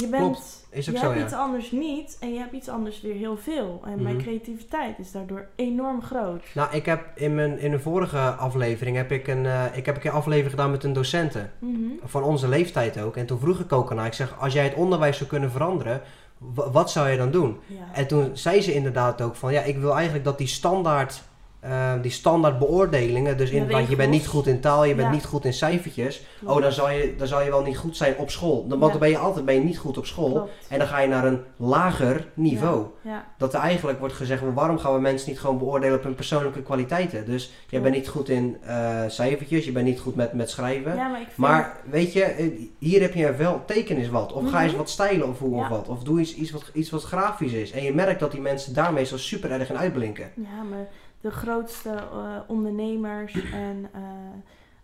Je 0.00 0.08
bent, 0.08 0.22
Klopt. 0.22 0.66
Is 0.70 0.88
ook 0.88 0.94
je 0.94 1.00
zo, 1.00 1.06
hebt 1.06 1.18
ja. 1.18 1.24
iets 1.24 1.34
anders 1.34 1.70
niet 1.70 2.16
en 2.20 2.32
je 2.32 2.38
hebt 2.38 2.52
iets 2.52 2.68
anders 2.68 3.00
weer 3.00 3.14
heel 3.14 3.36
veel. 3.36 3.80
En 3.84 4.02
mijn 4.02 4.14
Mhm. 4.14 4.24
creativiteit 4.24 4.98
is 4.98 5.12
daardoor 5.12 5.46
enorm 5.56 6.02
groot. 6.02 6.42
Nou, 6.54 6.74
ik 6.76 6.86
heb 6.86 7.00
in, 7.14 7.34
mijn, 7.34 7.58
in 7.58 7.70
de 7.70 7.80
vorige 7.80 8.18
aflevering 8.18 8.96
heb 8.96 9.12
ik 9.12 9.28
een, 9.28 9.46
eh, 9.46 9.64
ik 9.74 9.86
heb 9.86 9.94
een 9.94 10.00
keer 10.00 10.10
aflevering 10.10 10.50
gedaan 10.50 10.70
met 10.70 10.84
een 10.84 10.92
docenten. 10.92 11.52
Mhm. 11.58 11.76
Van 12.04 12.22
onze 12.22 12.48
leeftijd 12.48 13.00
ook. 13.00 13.16
En 13.16 13.26
toen 13.26 13.38
vroeg 13.38 13.58
ik 13.60 13.72
ook 13.72 13.90
aan 13.90 13.96
haar, 13.98 14.06
ik 14.06 14.12
zeg, 14.12 14.36
als 14.40 14.52
jij 14.52 14.64
het 14.64 14.74
onderwijs 14.74 15.16
zou 15.16 15.28
kunnen 15.28 15.50
veranderen, 15.50 16.00
wa- 16.38 16.70
wat 16.70 16.90
zou 16.90 17.08
je 17.08 17.16
dan 17.16 17.30
doen? 17.30 17.56
Ja. 17.66 17.76
En 17.92 18.06
toen 18.06 18.30
zei 18.32 18.60
ze 18.62 18.74
inderdaad 18.74 19.22
ook 19.22 19.34
van, 19.36 19.52
ja, 19.52 19.60
ik 19.62 19.78
wil 19.78 19.94
eigenlijk 19.94 20.24
dat 20.24 20.38
die 20.38 20.46
standaard, 20.46 21.22
eh, 21.60 21.92
die 22.02 22.10
standaard 22.10 22.58
beoordelingen, 22.58 23.36
dus 23.36 23.50
De 23.50 23.56
inderdaad, 23.56 23.88
je 23.88 23.96
bent 23.96 24.10
niet 24.10 24.26
goed 24.26 24.46
in 24.46 24.60
taal, 24.60 24.84
je 24.84 24.94
bent 24.94 25.08
Ja. 25.08 25.14
niet 25.14 25.24
goed 25.24 25.44
in 25.44 25.52
cijfertjes. 25.52 26.22
Klopt. 26.38 26.56
Oh, 26.56 26.62
dan 26.62 26.72
zal, 26.72 26.90
je, 26.90 27.14
dan 27.18 27.26
zal 27.26 27.42
je 27.42 27.50
wel 27.50 27.62
niet 27.62 27.76
goed 27.76 27.96
zijn 27.96 28.16
op 28.16 28.30
school. 28.30 28.66
Dan, 28.68 28.78
want 28.78 28.92
Ja. 28.92 28.98
dan 28.98 29.08
ben 29.08 29.08
je 29.18 29.18
altijd 29.24 29.44
ben 29.44 29.54
je 29.54 29.60
niet 29.60 29.78
goed 29.78 29.98
op 29.98 30.06
school. 30.06 30.30
Klopt. 30.32 30.50
En 30.68 30.78
dan 30.78 30.88
ga 30.88 31.00
je 31.00 31.08
naar 31.08 31.24
een 31.24 31.40
lager 31.56 32.26
niveau. 32.34 32.84
Ja. 33.02 33.24
Dat 33.38 33.54
er 33.54 33.60
eigenlijk 33.60 33.98
wordt 33.98 34.14
gezegd, 34.14 34.40
well, 34.42 34.52
waarom 34.52 34.78
gaan 34.78 34.94
we 34.94 35.00
mensen 35.00 35.28
niet 35.30 35.40
gewoon 35.40 35.58
beoordelen 35.58 35.96
op 35.96 36.02
hun 36.04 36.14
persoonlijke 36.14 36.62
kwaliteiten? 36.62 37.26
Dus 37.26 37.44
jij 37.46 37.52
Klopt. 37.68 37.82
bent 37.84 37.94
niet 37.96 38.08
goed 38.08 38.28
in 38.28 38.56
eh, 38.62 39.00
cijfertjes, 39.08 39.64
je 39.64 39.72
bent 39.72 39.86
niet 39.86 40.00
goed 40.00 40.14
met, 40.14 40.32
met 40.32 40.50
schrijven. 40.50 40.96
maar 40.96 41.10
ik 41.20 41.26
vind... 41.26 41.36
Maar 41.36 41.76
weet 41.90 42.12
je, 42.12 42.22
eh, 42.22 42.46
hier 42.78 43.00
heb 43.00 43.14
je 43.14 43.34
wel, 43.34 43.62
teken 43.66 43.96
eens 43.96 44.08
wat. 44.08 44.32
Of 44.32 44.50
ga 44.50 44.60
eens 44.62 44.68
Mhm. 44.70 44.80
wat 44.80 44.90
stijlen 44.90 45.28
of 45.28 45.38
hoe 45.38 45.56
of 45.60 45.68
wat. 45.68 45.88
Of 45.88 46.02
doe 46.02 46.18
eens 46.18 46.34
iets 46.34 46.50
wat, 46.50 46.70
iets 46.72 46.90
wat 46.90 47.02
grafisch 47.02 47.52
is. 47.52 47.70
En 47.70 47.82
je 47.82 47.94
merkt 47.94 48.20
dat 48.20 48.32
die 48.32 48.40
mensen 48.40 48.74
daar 48.74 48.92
meestal 48.92 49.18
super 49.18 49.50
erg 49.50 49.68
in 49.70 49.78
uitblinken. 49.78 50.30
Ja, 50.36 50.62
maar 50.70 50.86
de 51.20 51.30
grootste 51.30 51.90
eh, 51.90 52.40
ondernemers 52.46 53.52
en 53.52 53.88
eh, 53.92 54.02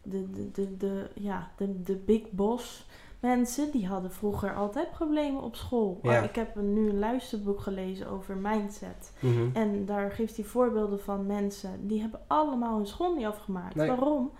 de, 0.03 0.31
de, 0.31 0.51
de, 0.51 0.77
de, 0.77 1.11
ja, 1.15 1.51
de, 1.57 1.83
de 1.83 1.97
big 1.97 2.31
boss 2.31 2.87
mensen, 3.21 3.71
die 3.71 3.87
hadden 3.87 4.13
vroeger 4.13 4.55
altijd 4.55 4.91
problemen 4.91 5.43
op 5.43 5.57
school. 5.57 5.99
Ja. 6.03 6.21
Ik 6.23 6.35
heb 6.35 6.55
nu 6.55 6.89
een 6.89 6.99
luisterboek 6.99 7.61
gelezen 7.61 8.09
over 8.09 8.37
mindset. 8.37 9.13
Mhm. 9.21 9.49
En 9.53 9.87
daar 9.87 10.11
geeft 10.11 10.37
hij 10.37 10.45
voorbeelden 10.45 11.01
van 11.01 11.27
mensen 11.27 11.87
die 11.87 12.01
hebben 12.01 12.21
allemaal 12.27 12.77
hun 12.77 12.87
school 12.87 13.15
niet 13.15 13.27
afgemaakt. 13.27 13.75
Nee. 13.75 13.89
Waarom? 13.89 14.31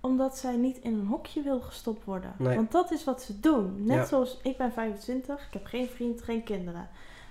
Omdat 0.00 0.38
zij 0.38 0.56
niet 0.56 0.78
in 0.78 0.94
een 0.94 1.06
hokje 1.06 1.42
wil 1.42 1.60
gestopt 1.60 2.04
worden. 2.04 2.34
Nee. 2.38 2.56
Want 2.56 2.72
dat 2.72 2.90
is 2.90 3.04
wat 3.04 3.22
ze 3.22 3.40
doen. 3.40 3.84
Net 3.84 3.96
Ja. 3.96 4.04
zoals 4.04 4.40
ik 4.42 4.56
ben 4.56 4.72
25, 4.72 5.46
ik 5.46 5.52
heb 5.52 5.66
geen 5.66 5.86
vriend, 5.88 6.22
geen 6.22 6.42
kinderen. 6.44 6.88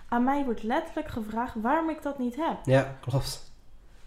Aan 0.07 0.23
mij 0.23 0.45
wordt 0.45 0.63
letterlijk 0.63 1.07
gevraagd 1.07 1.55
waarom 1.61 1.89
ik 1.89 2.01
dat 2.01 2.19
niet 2.19 2.35
heb. 2.35 2.57
Ja, 2.65 2.97
klopt. 3.01 3.50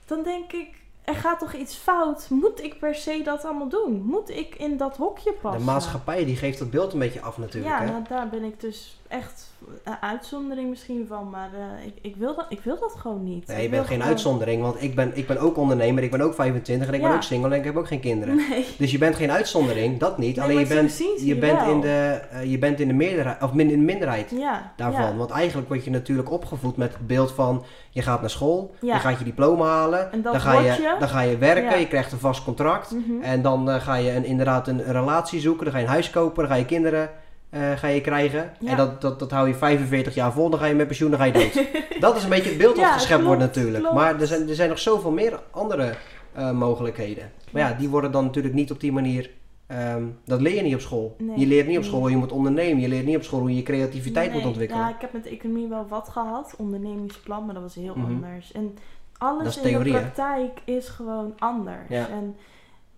Dan 0.07 0.23
denk 0.23 0.53
ik, 0.53 0.83
er 1.05 1.15
gaat 1.15 1.39
toch 1.39 1.53
iets 1.53 1.77
fout? 1.77 2.27
Moet 2.31 2.63
ik 2.63 2.79
per 2.79 2.95
se 2.95 3.21
dat 3.25 3.45
allemaal 3.45 3.69
doen? 3.69 4.03
Moet 4.03 4.31
ik 4.31 4.55
in 4.55 4.77
dat 4.77 4.97
hokje 4.97 5.33
passen? 5.33 5.61
De 5.61 5.67
maatschappij 5.67 6.25
die 6.25 6.37
geeft 6.37 6.59
dat 6.59 6.71
beeld 6.71 6.93
een 6.93 6.99
beetje 6.99 7.21
af 7.21 7.39
natuurlijk. 7.39 7.75
Ja, 7.75 7.81
hè? 7.81 7.91
nou, 7.91 8.05
daar 8.09 8.29
ben 8.29 8.45
ik 8.45 8.61
dus 8.61 9.01
echt 9.15 9.53
een 9.85 9.97
uitzondering 10.01 10.69
misschien 10.69 11.05
van. 11.09 11.31
Maar 11.31 11.49
eh, 11.55 11.87
ik, 11.87 11.95
ik, 12.03 12.17
wil 12.17 12.35
dat, 12.35 12.47
ik 12.49 12.61
wil 12.63 12.79
dat 12.81 12.95
gewoon 12.99 13.25
niet. 13.25 13.47
Nee, 13.47 13.63
je 13.63 13.69
bent 13.69 13.87
geen 13.87 13.95
gewoon- 13.97 14.09
uitzondering, 14.11 14.63
want 14.63 14.83
ik 14.83 14.95
ben, 14.95 15.11
ik 15.15 15.27
ben 15.27 15.39
ook 15.39 15.57
ondernemer, 15.57 16.03
ik 16.03 16.11
ben 16.11 16.21
ook 16.21 16.35
25 16.35 16.89
en 16.89 16.95
ik 16.95 17.03
ben 17.03 17.13
ook 17.13 17.23
single 17.23 17.51
en 17.51 17.59
ik 17.59 17.65
heb 17.65 17.77
ook 17.77 17.87
geen 17.87 18.01
kinderen. 18.01 18.37
Nee. 18.37 18.67
Dus 18.79 18.91
je 18.91 18.99
bent 18.99 19.17
geen 19.17 19.31
uitzondering, 19.31 19.99
dat 19.99 20.19
niet. 20.19 20.37
Nee, 20.37 20.45
Alleen 20.45 20.59
je 20.59 20.67
bent, 20.67 20.93
zien 20.93 21.19
ze 21.19 21.27
je 21.27 21.35
je 21.35 21.41
bent, 21.41 21.61
wel. 21.61 21.71
in 21.71 21.81
de, 21.81 22.21
eh, 22.31 22.45
je 22.51 22.59
bent 22.59 22.81
in 22.81 22.89
de 22.89 22.95
meerderheid, 22.95 23.43
of 23.43 23.53
min, 23.53 23.71
in 23.71 23.79
de 23.79 23.85
minderheid 23.85 24.31
Ja, 24.31 24.73
daarvan. 24.77 25.03
ja. 25.03 25.17
Want 25.17 25.31
eigenlijk 25.31 25.69
word 25.69 25.85
je 25.85 25.91
natuurlijk 25.91 26.31
opgevoed 26.31 26.77
met 26.77 26.93
het 26.93 27.07
beeld 27.07 27.33
van 27.33 27.65
je 27.91 28.03
gaat 28.03 28.21
naar 28.21 28.31
school, 28.31 28.75
je 28.81 28.93
gaat 28.95 29.19
je 29.19 29.25
diploma 29.25 29.67
halen, 29.67 30.13
En 30.13 30.23
dan, 30.23 30.41
ga 30.41 30.61
je, 30.61 30.63
je. 30.73 30.97
dan 30.99 31.09
ga 31.09 31.21
je 31.21 31.39
werken, 31.39 31.79
je 31.81 31.89
krijgt 31.89 32.13
een 32.13 32.19
vast 32.19 32.45
contract. 32.45 32.91
Mhm. 32.91 33.23
En 33.23 33.43
dan 33.43 33.71
eh, 33.71 33.81
ga 33.81 33.95
je 33.95 34.11
een, 34.11 34.25
inderdaad 34.25 34.69
een, 34.69 34.79
een 34.87 34.93
relatie 34.93 35.41
zoeken, 35.41 35.65
dan 35.65 35.73
ga 35.73 35.79
je 35.79 35.85
een 35.85 35.91
huis 35.91 36.11
kopen, 36.11 36.43
dan 36.43 36.53
ga 36.53 36.59
je 36.59 36.65
kinderen 36.65 37.11
eh, 37.55 37.73
ga 37.73 37.87
je 37.87 38.01
krijgen. 38.01 38.53
Ja. 38.61 38.71
En 38.71 38.77
dat, 38.77 39.01
dat, 39.01 39.19
dat 39.19 39.31
hou 39.31 39.49
je 39.49 39.55
45 39.55 40.15
jaar 40.15 40.33
vol, 40.33 40.51
dan 40.51 40.59
ga 40.59 40.67
je 40.67 40.75
met 40.75 40.87
pensioen, 40.87 41.11
dan 41.11 41.19
ga 41.19 41.25
je 41.25 41.33
dood. 41.33 41.65
dat 42.01 42.17
is 42.17 42.23
een 42.25 42.29
beetje 42.31 42.49
het 42.49 42.59
beeld 42.59 42.77
wat 42.77 42.85
Ja, 42.85 42.93
geschept 42.93 43.25
wordt 43.25 43.41
natuurlijk. 43.41 43.79
klopt. 43.79 43.95
Maar 43.95 44.21
er 44.21 44.27
zijn, 44.27 44.49
er 44.49 44.55
zijn 44.55 44.69
nog 44.69 44.79
zoveel 44.79 45.11
meer 45.11 45.41
andere 45.51 45.95
eh, 46.33 46.51
mogelijkheden. 46.51 47.31
Maar 47.51 47.63
ja, 47.63 47.73
die 47.79 47.89
worden 47.89 48.13
dan 48.13 48.25
natuurlijk 48.25 48.55
niet 48.55 48.71
op 48.71 48.81
die 48.81 48.93
manier... 48.93 49.31
ehm, 49.67 50.05
dat 50.25 50.41
leer 50.41 50.55
je 50.55 50.63
niet 50.63 50.75
op 50.75 50.81
school. 50.81 51.15
Nee, 51.19 51.39
je 51.39 51.47
leert 51.47 51.67
niet 51.67 51.79
op 51.79 51.85
school 51.85 52.01
hoe 52.01 52.11
je 52.11 52.17
moet 52.17 52.33
ondernemen. 52.33 52.81
Je 52.83 52.89
leert 52.89 53.07
niet 53.07 53.17
op 53.17 53.23
school 53.23 53.41
hoe 53.41 53.57
je 53.57 53.63
creativiteit 53.63 54.33
moet 54.33 54.45
ontwikkelen. 54.47 54.83
Ja, 54.83 54.89
ik 54.89 55.01
heb 55.01 55.13
met 55.13 55.27
economie 55.27 55.69
wel 55.69 55.87
wat 55.89 56.09
gehad, 56.09 56.55
ondernemingsplan, 56.59 57.45
maar 57.45 57.55
dat 57.55 57.63
was 57.63 57.75
heel 57.75 57.95
Mhm. 57.97 58.07
anders. 58.07 58.53
En 58.53 58.75
alles 59.19 59.57
in 59.57 59.63
theorie, 59.63 59.93
de 59.93 59.99
hè? 59.99 60.05
praktijk 60.05 60.61
is 60.65 60.89
gewoon 60.89 61.33
anders. 61.39 61.89
Ja. 61.89 62.09
En 62.09 62.37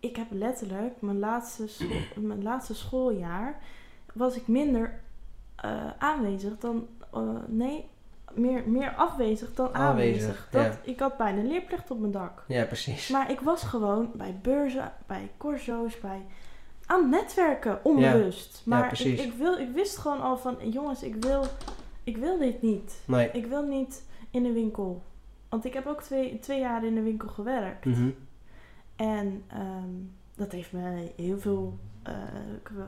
ik 0.01 0.17
heb 0.17 0.27
letterlijk 0.31 0.93
mijn 0.99 1.19
laatste, 1.19 1.65
mijn 2.15 2.43
laatste 2.43 2.75
schooljaar 2.75 3.59
was 4.17 4.37
ik 4.37 4.49
minder 4.49 5.01
eh, 5.57 5.87
aanwezig 5.99 6.59
dan 6.59 6.87
eh, 7.13 7.21
nee, 7.47 7.89
meer, 8.35 8.63
meer 8.69 8.95
afwezig 8.95 9.55
dan 9.55 9.75
aanwezig. 9.75 10.23
Aanwezig, 10.23 10.49
Dat, 10.51 10.63
ja. 10.65 10.91
Ik 10.91 11.01
had 11.01 11.17
bijna 11.17 11.43
leerplicht 11.43 11.91
op 11.91 11.99
mijn 11.99 12.13
dak. 12.13 12.45
Ja, 12.47 12.65
precies. 12.65 13.09
Maar 13.09 13.31
ik 13.31 13.41
was 13.41 13.63
gewoon 13.63 14.11
bij 14.15 14.39
beurzen, 14.43 14.93
bij 15.07 15.31
corso's, 15.37 16.01
bij 16.01 16.23
aan 16.87 17.01
het 17.01 17.11
netwerken, 17.11 17.85
onbewust. 17.85 18.63
Ja, 18.65 18.79
maar 18.79 19.01
ik, 19.01 19.33
wil, 19.33 19.59
ik 19.59 19.71
wist 19.71 19.97
gewoon 19.97 20.21
al 20.21 20.39
van, 20.39 20.57
jongens, 20.71 21.03
ik 21.03 21.15
wil, 21.25 21.45
ik 22.05 22.17
wil 22.17 22.39
dit 22.39 22.63
niet. 22.63 23.03
Nee. 23.05 23.31
Ik 23.33 23.47
wil 23.47 23.67
niet 23.67 24.05
in 24.31 24.45
een 24.45 24.53
winkel. 24.53 25.03
Want 25.49 25.65
ik 25.65 25.75
heb 25.75 25.87
ook 25.87 26.03
twee, 26.03 26.39
twee 26.39 26.61
jaar 26.61 26.85
in 26.85 26.97
een 26.97 27.05
winkel 27.05 27.29
gewerkt. 27.29 27.85
Mhm. 27.85 28.11
En 28.97 29.45
ehm, 29.47 29.91
dat 30.35 30.53
heeft 30.53 30.73
me 30.73 31.13
heel 31.17 31.39
veel 31.39 31.79
eh, 32.03 32.13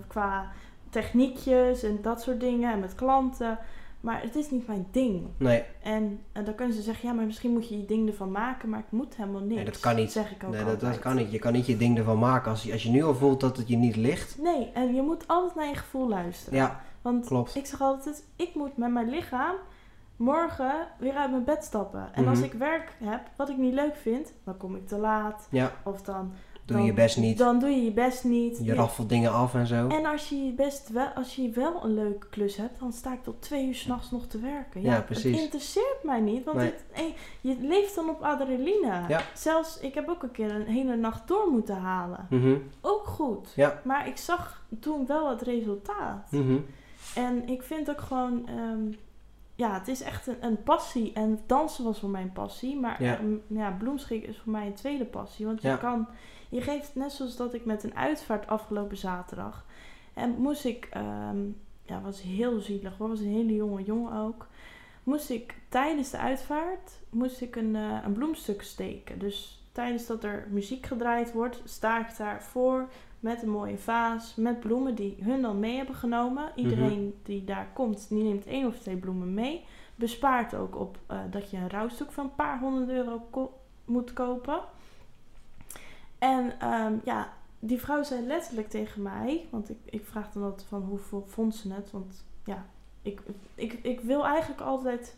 qua 0.06 0.52
techniekjes 0.90 1.82
en 1.82 1.98
dat 2.02 2.22
soort 2.22 2.40
dingen 2.40 2.72
en 2.72 2.80
met 2.80 2.94
klanten. 2.94 3.58
Maar 4.00 4.22
het 4.22 4.36
is 4.36 4.50
niet 4.50 4.66
mijn 4.66 4.86
ding. 4.90 5.26
Nee, 5.36 5.62
En, 5.82 6.20
en 6.32 6.44
dan 6.44 6.54
kunnen 6.54 6.74
ze 6.76 6.82
zeggen, 6.82 7.08
ja, 7.08 7.14
maar 7.14 7.24
misschien 7.24 7.52
moet 7.52 7.68
je 7.68 7.78
je 7.78 7.84
ding 7.86 8.08
ervan 8.08 8.30
maken, 8.30 8.68
maar 8.68 8.78
ik 8.78 8.90
moet 8.90 9.16
helemaal 9.16 9.40
niks. 9.40 9.54
Nee, 9.54 9.64
dat 9.64 9.80
kan 9.80 9.96
niet. 9.96 10.12
Zeg 10.12 10.30
ik 10.30 10.44
ook 10.44 10.50
nee 10.52 10.64
dat, 10.64 10.80
dat 10.80 10.98
kan 10.98 11.16
niet. 11.16 11.30
Je 11.32 11.38
kan 11.38 11.52
niet 11.52 11.66
je 11.66 11.76
ding 11.76 11.98
ervan 11.98 12.18
maken. 12.18 12.50
Als 12.50 12.62
je, 12.62 12.72
als 12.72 12.82
je 12.82 12.90
nu 12.90 13.02
al 13.02 13.14
voelt 13.14 13.40
dat 13.40 13.56
het 13.56 13.68
je 13.68 13.76
niet 13.76 13.96
ligt. 13.96 14.38
Nee, 14.42 14.70
en 14.74 14.94
je 14.94 15.02
moet 15.02 15.24
altijd 15.28 15.54
naar 15.54 15.68
je 15.68 15.74
gevoel 15.74 16.08
luisteren. 16.08 16.58
Ja, 16.58 16.80
Want 17.02 17.26
klopt. 17.26 17.54
ik 17.56 17.66
zeg 17.66 17.80
altijd, 17.80 18.24
ik 18.36 18.54
moet 18.54 18.76
met 18.76 18.90
mijn 18.92 19.08
lichaam 19.10 19.54
morgen 20.16 20.72
weer 20.98 21.14
uit 21.14 21.30
mijn 21.30 21.44
bed 21.44 21.64
stappen. 21.64 22.08
En 22.12 22.28
als 22.28 22.38
Mhm. 22.38 22.46
ik 22.46 22.52
werk 22.52 22.92
heb 23.04 23.20
wat 23.36 23.48
ik 23.48 23.56
niet 23.56 23.74
leuk 23.74 23.96
vind, 23.96 24.32
dan 24.44 24.56
kom 24.56 24.76
ik 24.76 24.86
te 24.86 24.96
laat. 24.98 25.46
Ja, 25.50 25.72
Of 25.84 26.02
dan... 26.02 26.32
doe 26.68 26.76
dan- 26.76 26.86
je 26.86 26.92
best 26.92 27.16
niet. 27.16 27.38
Dan 27.38 27.58
doe 27.58 27.68
je 27.68 27.84
je 27.84 27.92
best 27.92 28.24
niet. 28.24 28.58
Je 28.62 28.74
raffelt 28.74 29.08
dingen 29.08 29.32
af 29.32 29.54
en 29.54 29.66
zo. 29.66 29.88
En 29.88 30.06
als 30.06 30.28
je 30.28 30.52
best 30.56 30.88
wel, 30.88 31.06
als 31.06 31.36
je 31.36 31.50
wel 31.50 31.84
een 31.84 31.94
leuke 31.94 32.26
klus 32.28 32.56
hebt, 32.56 32.78
dan 32.80 32.92
sta 32.92 33.12
ik 33.12 33.22
tot 33.22 33.42
twee 33.42 33.66
uur 33.66 33.74
s'nachts 33.74 34.10
nog 34.10 34.26
te 34.26 34.38
werken. 34.40 34.82
Ja, 34.82 34.92
Het 34.94 35.04
precies. 35.04 35.40
interesseert 35.42 36.02
mij 36.02 36.20
niet, 36.20 36.44
want 36.44 36.56
Nee. 36.56 36.66
het, 36.66 36.84
hey, 36.90 37.14
je 37.40 37.56
leeft 37.60 37.94
dan 37.94 38.08
op 38.08 38.22
adrenaline. 38.22 39.04
Ja. 39.08 39.20
Zelfs, 39.34 39.78
ik 39.80 39.94
heb 39.94 40.08
ook 40.08 40.22
een 40.22 40.30
keer 40.30 40.54
een 40.54 40.66
hele 40.66 40.96
nacht 40.96 41.28
door 41.28 41.48
moeten 41.50 41.76
halen. 41.76 42.26
Mhm, 42.30 42.56
Ook 42.80 43.06
goed. 43.06 43.52
Ja. 43.56 43.80
Maar 43.84 44.06
ik 44.08 44.16
zag 44.16 44.64
toen 44.80 45.06
wel 45.06 45.30
het 45.30 45.42
resultaat. 45.42 46.30
mhm. 46.30 46.56
En 47.14 47.48
ik 47.48 47.62
vind 47.62 47.90
ook 47.90 48.00
gewoon, 48.00 48.48
ehm, 48.48 48.92
ja, 49.54 49.72
het 49.78 49.88
is 49.88 50.00
echt 50.02 50.26
een, 50.26 50.36
een 50.40 50.62
passie. 50.62 51.12
En 51.12 51.38
dansen 51.46 51.84
was 51.84 51.98
voor 51.98 52.08
mij 52.08 52.22
een 52.22 52.32
passie. 52.32 52.76
Maar 52.76 53.02
Ja. 53.02 53.18
ja, 53.46 53.70
bloemschik 53.78 54.24
is 54.26 54.38
voor 54.38 54.52
mij 54.52 54.66
een 54.66 54.74
tweede 54.74 55.04
passie. 55.04 55.46
Want 55.46 55.62
je 55.62 55.68
Ja. 55.68 55.76
kan, 55.76 56.08
je 56.48 56.60
geeft 56.60 56.94
net 56.94 57.12
zoals 57.12 57.36
dat 57.36 57.54
ik 57.54 57.64
met 57.64 57.84
een 57.84 57.96
uitvaart 57.96 58.46
afgelopen 58.46 58.96
zaterdag. 58.96 59.64
En 60.14 60.30
moest 60.38 60.64
ik, 60.64 60.88
ehm, 60.90 61.38
ja, 61.84 62.00
was 62.00 62.22
heel 62.22 62.60
zielig. 62.60 62.96
was 62.98 63.20
een 63.20 63.32
hele 63.32 63.54
jonge 63.54 63.82
jongen 63.84 64.12
ook. 64.12 64.46
Moest 65.02 65.30
ik 65.30 65.54
tijdens 65.68 66.10
de 66.10 66.18
uitvaart, 66.18 67.00
moest 67.10 67.40
ik 67.40 67.56
een, 67.56 67.76
eh, 67.76 67.98
een 68.04 68.12
bloemstuk 68.12 68.62
steken. 68.62 69.18
Dus 69.18 69.62
tijdens 69.72 70.06
dat 70.06 70.24
er 70.24 70.46
muziek 70.50 70.86
gedraaid 70.86 71.32
wordt, 71.32 71.62
sta 71.64 72.00
ik 72.00 72.16
daarvoor 72.16 72.88
met 73.20 73.42
een 73.42 73.50
mooie 73.50 73.78
vaas, 73.78 74.34
met 74.34 74.60
bloemen 74.60 74.94
die 74.94 75.16
hun 75.20 75.42
dan 75.42 75.58
mee 75.58 75.76
hebben 75.76 75.94
genomen. 75.94 76.52
Iedereen 76.54 77.14
die 77.22 77.44
daar 77.44 77.68
komt, 77.72 78.08
die 78.08 78.22
neemt 78.22 78.46
één 78.46 78.66
of 78.66 78.78
twee 78.78 78.96
bloemen 78.96 79.34
mee. 79.34 79.64
Bespaart 79.94 80.54
ook 80.54 80.76
op 80.78 80.98
eh, 81.06 81.18
dat 81.30 81.50
je 81.50 81.56
een 81.56 81.70
rouwstuk 81.70 82.12
van 82.12 82.24
een 82.24 82.34
paar 82.34 82.58
honderd 82.58 82.88
euro 82.88 83.22
ko- 83.30 83.58
moet 83.84 84.12
kopen. 84.12 84.60
En 86.18 86.52
ehm, 86.60 86.92
ja, 87.04 87.32
die 87.58 87.80
vrouw 87.80 88.02
zei 88.02 88.26
letterlijk 88.26 88.68
tegen 88.70 89.02
mij, 89.02 89.46
want 89.50 89.70
ik, 89.70 89.76
ik 89.84 90.04
vraag 90.06 90.32
dan 90.32 90.42
altijd 90.42 90.68
van 90.68 90.82
hoeveel 90.82 91.24
vond 91.28 91.54
ze 91.54 91.72
het? 91.72 91.90
Want 91.90 92.24
ja, 92.44 92.66
ik, 93.02 93.20
ik, 93.54 93.72
ik 93.82 94.00
wil 94.00 94.26
eigenlijk 94.26 94.60
altijd, 94.60 95.16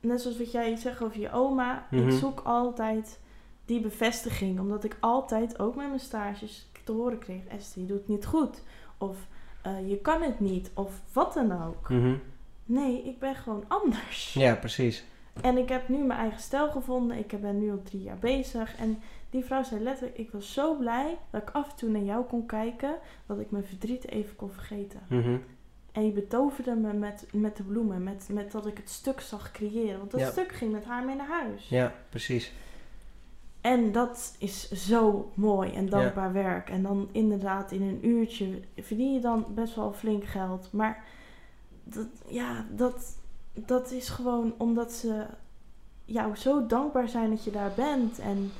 net 0.00 0.20
zoals 0.20 0.38
wat 0.38 0.52
jij 0.52 0.76
zegt 0.76 1.02
over 1.02 1.20
je 1.20 1.32
oma, 1.32 1.86
Mhm. 1.90 2.08
ik 2.08 2.18
zoek 2.18 2.40
altijd 2.44 3.18
die 3.64 3.80
bevestiging. 3.80 4.60
Omdat 4.60 4.84
ik 4.84 4.96
altijd, 5.00 5.58
ook 5.58 5.74
met 5.74 5.86
mijn 5.86 6.00
stages, 6.00 6.68
te 6.84 6.92
horen 6.92 7.18
kreeg, 7.18 7.44
Esther, 7.46 7.80
je 7.82 7.86
doet 7.88 7.98
het 7.98 8.08
niet 8.08 8.26
goed. 8.26 8.62
Of 8.98 9.16
eh, 9.62 9.88
je 9.88 9.96
kan 9.98 10.22
het 10.22 10.40
niet, 10.40 10.70
of 10.74 11.00
wat 11.12 11.34
dan 11.34 11.62
ook. 11.66 11.88
Mhm. 11.88 12.14
Nee, 12.64 13.02
ik 13.02 13.18
ben 13.18 13.34
gewoon 13.34 13.64
anders. 13.68 14.34
Ja, 14.34 14.54
precies. 14.54 15.04
En 15.42 15.56
ik 15.58 15.68
heb 15.68 15.88
nu 15.88 15.96
mijn 16.04 16.18
eigen 16.20 16.40
stijl 16.40 16.70
gevonden. 16.70 17.16
Ik 17.18 17.40
ben 17.40 17.58
nu 17.58 17.70
al 17.70 17.82
drie 17.82 18.02
jaar 18.02 18.18
bezig. 18.18 18.76
En 18.76 18.98
die 19.30 19.44
vrouw 19.44 19.62
zei 19.62 19.82
letterlijk, 19.82 20.18
ik 20.18 20.30
was 20.30 20.52
zo 20.52 20.74
blij 20.76 21.18
dat 21.30 21.42
ik 21.42 21.50
af 21.50 21.70
en 21.70 21.76
toe 21.76 21.88
naar 21.88 22.02
jou 22.02 22.24
kon 22.24 22.46
kijken. 22.46 22.94
Dat 23.26 23.38
ik 23.38 23.50
mijn 23.50 23.64
verdriet 23.64 24.08
even 24.08 24.36
kon 24.36 24.50
vergeten. 24.50 25.00
Mhm. 25.08 25.36
En 25.92 26.06
je 26.06 26.12
betoverde 26.12 26.74
me 26.74 26.92
met, 26.92 27.26
met 27.32 27.56
de 27.56 27.62
bloemen. 27.62 28.02
Met, 28.02 28.28
met 28.32 28.52
dat 28.52 28.66
ik 28.66 28.76
het 28.76 28.90
stuk 28.90 29.20
zag 29.20 29.50
creëren. 29.50 29.98
Want 29.98 30.10
dat 30.10 30.20
Ja. 30.20 30.30
stuk 30.30 30.52
ging 30.52 30.72
met 30.72 30.84
haar 30.84 31.04
mee 31.04 31.16
naar 31.16 31.28
huis. 31.28 31.68
Ja, 31.68 31.94
precies. 32.08 32.52
En 33.60 33.92
dat 33.92 34.36
is 34.38 34.70
zo 34.70 35.30
mooi 35.34 35.72
en 35.72 35.88
dankbaar 35.88 36.32
werk. 36.32 36.68
En 36.70 36.82
dan 36.82 37.08
inderdaad 37.12 37.72
in 37.72 37.82
een 37.82 38.06
uurtje 38.06 38.60
verdien 38.76 39.12
je 39.12 39.20
dan 39.20 39.46
best 39.54 39.74
wel 39.74 39.92
flink 39.92 40.24
geld. 40.24 40.68
Maar 40.72 41.04
dat, 41.84 42.06
ja, 42.26 42.66
dat, 42.70 43.18
dat 43.52 43.90
is 43.90 44.08
gewoon 44.08 44.54
omdat 44.56 44.92
ze 44.92 45.26
jou 46.04 46.36
zo 46.36 46.66
dankbaar 46.66 47.08
zijn 47.08 47.30
dat 47.30 47.44
je 47.44 47.50
daar 47.50 47.72
bent. 47.76 48.18
En 48.18 48.50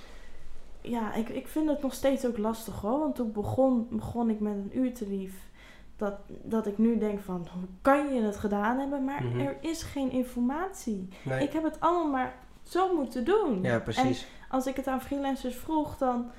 ja, 0.83 1.15
ik, 1.15 1.29
ik 1.29 1.49
vind 1.49 1.69
het 1.69 1.83
nog 1.83 1.95
steeds 1.95 2.27
ook 2.27 2.39
lastig 2.39 2.81
hoor. 2.81 2.99
Want 2.99 3.15
toen 3.15 3.33
begon, 3.33 3.87
begon 3.91 4.31
ik 4.31 4.41
met 4.41 4.53
een 4.53 4.79
uurtarief. 4.79 5.49
Dat, 5.97 6.15
dat 6.43 6.67
ik 6.67 6.79
nu 6.79 6.99
denk 6.99 7.21
van, 7.21 7.47
hoe 7.53 7.69
kan 7.83 8.15
je 8.15 8.21
het 8.23 8.37
gedaan 8.37 8.79
hebben? 8.79 9.05
Maar 9.05 9.25
Mhm. 9.25 9.41
er 9.41 9.57
is 9.61 9.83
geen 9.83 10.11
informatie. 10.11 11.09
Nee. 11.25 11.43
Ik 11.43 11.53
heb 11.53 11.63
het 11.63 11.81
allemaal 11.81 12.11
maar 12.11 12.35
zo 12.63 12.95
moeten 12.97 13.25
doen. 13.25 13.63
Ja, 13.63 13.79
precies. 13.79 14.27
Als 14.49 14.67
ik 14.67 14.77
het 14.77 14.87
aan 14.87 15.01
freelancers 15.03 15.57
vroeg, 15.57 15.97
dan, 15.97 16.31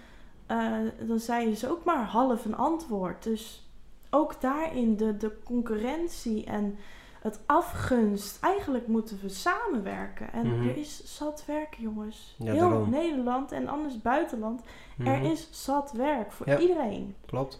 eh, 0.45 0.71
dan 1.07 1.19
zeiden 1.19 1.55
ze 1.57 1.69
ook 1.71 1.83
maar 1.83 2.03
half 2.05 2.45
een 2.45 2.55
antwoord. 2.55 3.23
Dus 3.23 3.69
ook 4.09 4.41
daarin 4.41 4.97
de, 4.97 5.17
de 5.17 5.37
concurrentie 5.43 6.45
en 6.45 6.77
het 7.21 7.39
afgunst. 7.45 8.37
Eigenlijk 8.43 8.87
moeten 8.87 9.19
we 9.21 9.29
samenwerken. 9.29 10.33
En 10.33 10.47
Mhm. 10.57 10.67
er 10.69 10.77
is 10.77 11.15
zat 11.17 11.43
werk, 11.47 11.73
jongens. 11.77 12.35
Ja, 12.37 12.51
Heel 12.51 12.59
daarom. 12.69 12.89
Nederland 12.89 13.51
en 13.51 13.67
anders 13.67 14.01
buitenland. 14.01 14.61
Er 14.97 15.17
Mhm. 15.17 15.25
is 15.25 15.47
zat 15.51 15.91
werk 15.91 16.31
voor 16.31 16.49
Ja. 16.49 16.57
iedereen. 16.59 17.15
Klopt. 17.25 17.59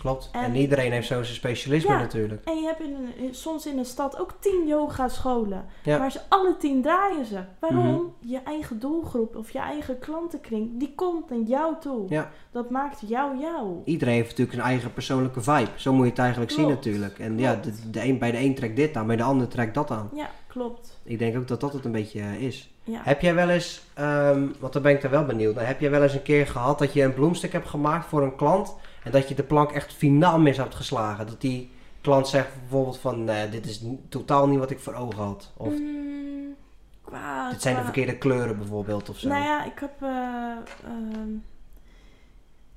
Klopt. 0.00 0.28
En, 0.32 0.42
En- 0.42 0.56
iedereen 0.56 0.92
heeft 0.92 1.06
zo 1.06 1.22
zijn 1.22 1.36
specialisme 1.36 1.92
Ja. 1.92 1.98
natuurlijk. 1.98 2.44
En 2.44 2.56
je 2.56 2.66
hebt 2.66 2.80
in 2.80 3.34
soms 3.34 3.66
in 3.66 3.78
een 3.78 3.84
stad 3.84 4.20
ook 4.20 4.34
tien 4.38 4.66
yogascholen. 4.66 5.64
Ja. 5.82 5.98
Maar 5.98 6.10
ze 6.12 6.20
alle 6.28 6.56
tien 6.58 6.82
draaien 6.82 7.24
ze. 7.24 7.38
Waarom? 7.58 7.86
Mhm. 7.86 8.30
Je 8.30 8.40
eigen 8.44 8.78
doelgroep 8.78 9.36
of 9.36 9.50
je 9.50 9.58
eigen 9.58 9.98
klantenkring, 9.98 10.78
die 10.78 10.92
komt 10.94 11.30
naar 11.30 11.38
jou 11.38 11.74
toe. 11.80 12.06
Ja. 12.08 12.30
Dat 12.50 12.70
maakt 12.70 13.00
jou 13.06 13.38
jou. 13.38 13.76
Iedereen 13.84 14.14
heeft 14.14 14.28
natuurlijk 14.28 14.58
een 14.58 14.64
eigen 14.64 14.92
persoonlijke 14.92 15.40
vibe. 15.40 15.70
Zo 15.76 15.92
moet 15.92 16.04
je 16.04 16.10
het 16.10 16.18
eigenlijk 16.20 16.50
zien 16.50 16.68
natuurlijk. 16.68 17.18
En 17.18 17.38
ja, 17.38 17.54
de, 17.54 17.90
de 17.90 18.04
een, 18.04 18.18
bij 18.18 18.30
de 18.30 18.38
een 18.38 18.54
trekt 18.54 18.76
dit 18.76 18.96
aan, 18.96 19.06
bij 19.06 19.16
de 19.16 19.22
ander 19.22 19.48
trekt 19.48 19.74
dat 19.74 19.90
aan. 19.90 20.10
Ja, 20.14 20.30
klopt. 20.46 20.98
Ik 21.02 21.18
denk 21.18 21.36
ook 21.36 21.48
dat 21.48 21.60
dat 21.60 21.72
het 21.72 21.84
een 21.84 21.92
beetje 21.92 22.20
eh, 22.20 22.42
is. 22.42 22.70
Ja. 22.84 23.00
Heb 23.04 23.20
jij 23.20 23.34
wel 23.34 23.48
eens, 23.48 23.82
ehm 23.94 24.46
want 24.58 24.72
dan 24.72 24.82
ben 24.82 24.92
ik 24.92 25.02
er 25.02 25.10
wel 25.10 25.24
benieuwd 25.24 25.54
naar, 25.54 25.66
heb 25.66 25.80
jij 25.80 25.90
wel 25.90 26.02
eens 26.02 26.14
een 26.14 26.22
keer 26.22 26.46
gehad 26.46 26.78
dat 26.78 26.92
je 26.92 27.02
een 27.02 27.14
bloemstuk 27.14 27.52
hebt 27.52 27.68
gemaakt 27.68 28.06
voor 28.06 28.22
een 28.22 28.36
klant 28.36 28.74
en 29.02 29.10
dat 29.10 29.28
je 29.28 29.34
de 29.34 29.42
plank 29.42 29.70
echt 29.72 29.92
finaal 29.92 30.38
mis 30.38 30.56
hebt 30.56 30.74
geslagen? 30.74 31.26
Dat 31.26 31.40
die 31.40 31.70
klant 32.00 32.28
zegt 32.28 32.48
bijvoorbeeld 32.60 32.98
van, 32.98 33.24
nee, 33.24 33.48
dit 33.48 33.66
is 33.66 33.84
totaal 34.08 34.48
niet 34.48 34.58
wat 34.58 34.70
ik 34.70 34.80
voor 34.80 34.94
ogen 34.94 35.22
had. 35.24 35.52
Of 35.56 35.72
Mm, 35.78 36.54
qua, 37.02 37.50
dit 37.50 37.62
zijn 37.62 37.76
de 37.76 37.82
verkeerde 37.82 38.18
kleuren 38.18 38.58
bijvoorbeeld 38.58 39.08
of 39.08 39.18
zo. 39.18 39.28
Nou 39.28 39.44
ja, 39.44 39.64
ik 39.64 39.78
heb... 39.78 40.02
eh, 40.02 40.56
ehm, 40.84 41.28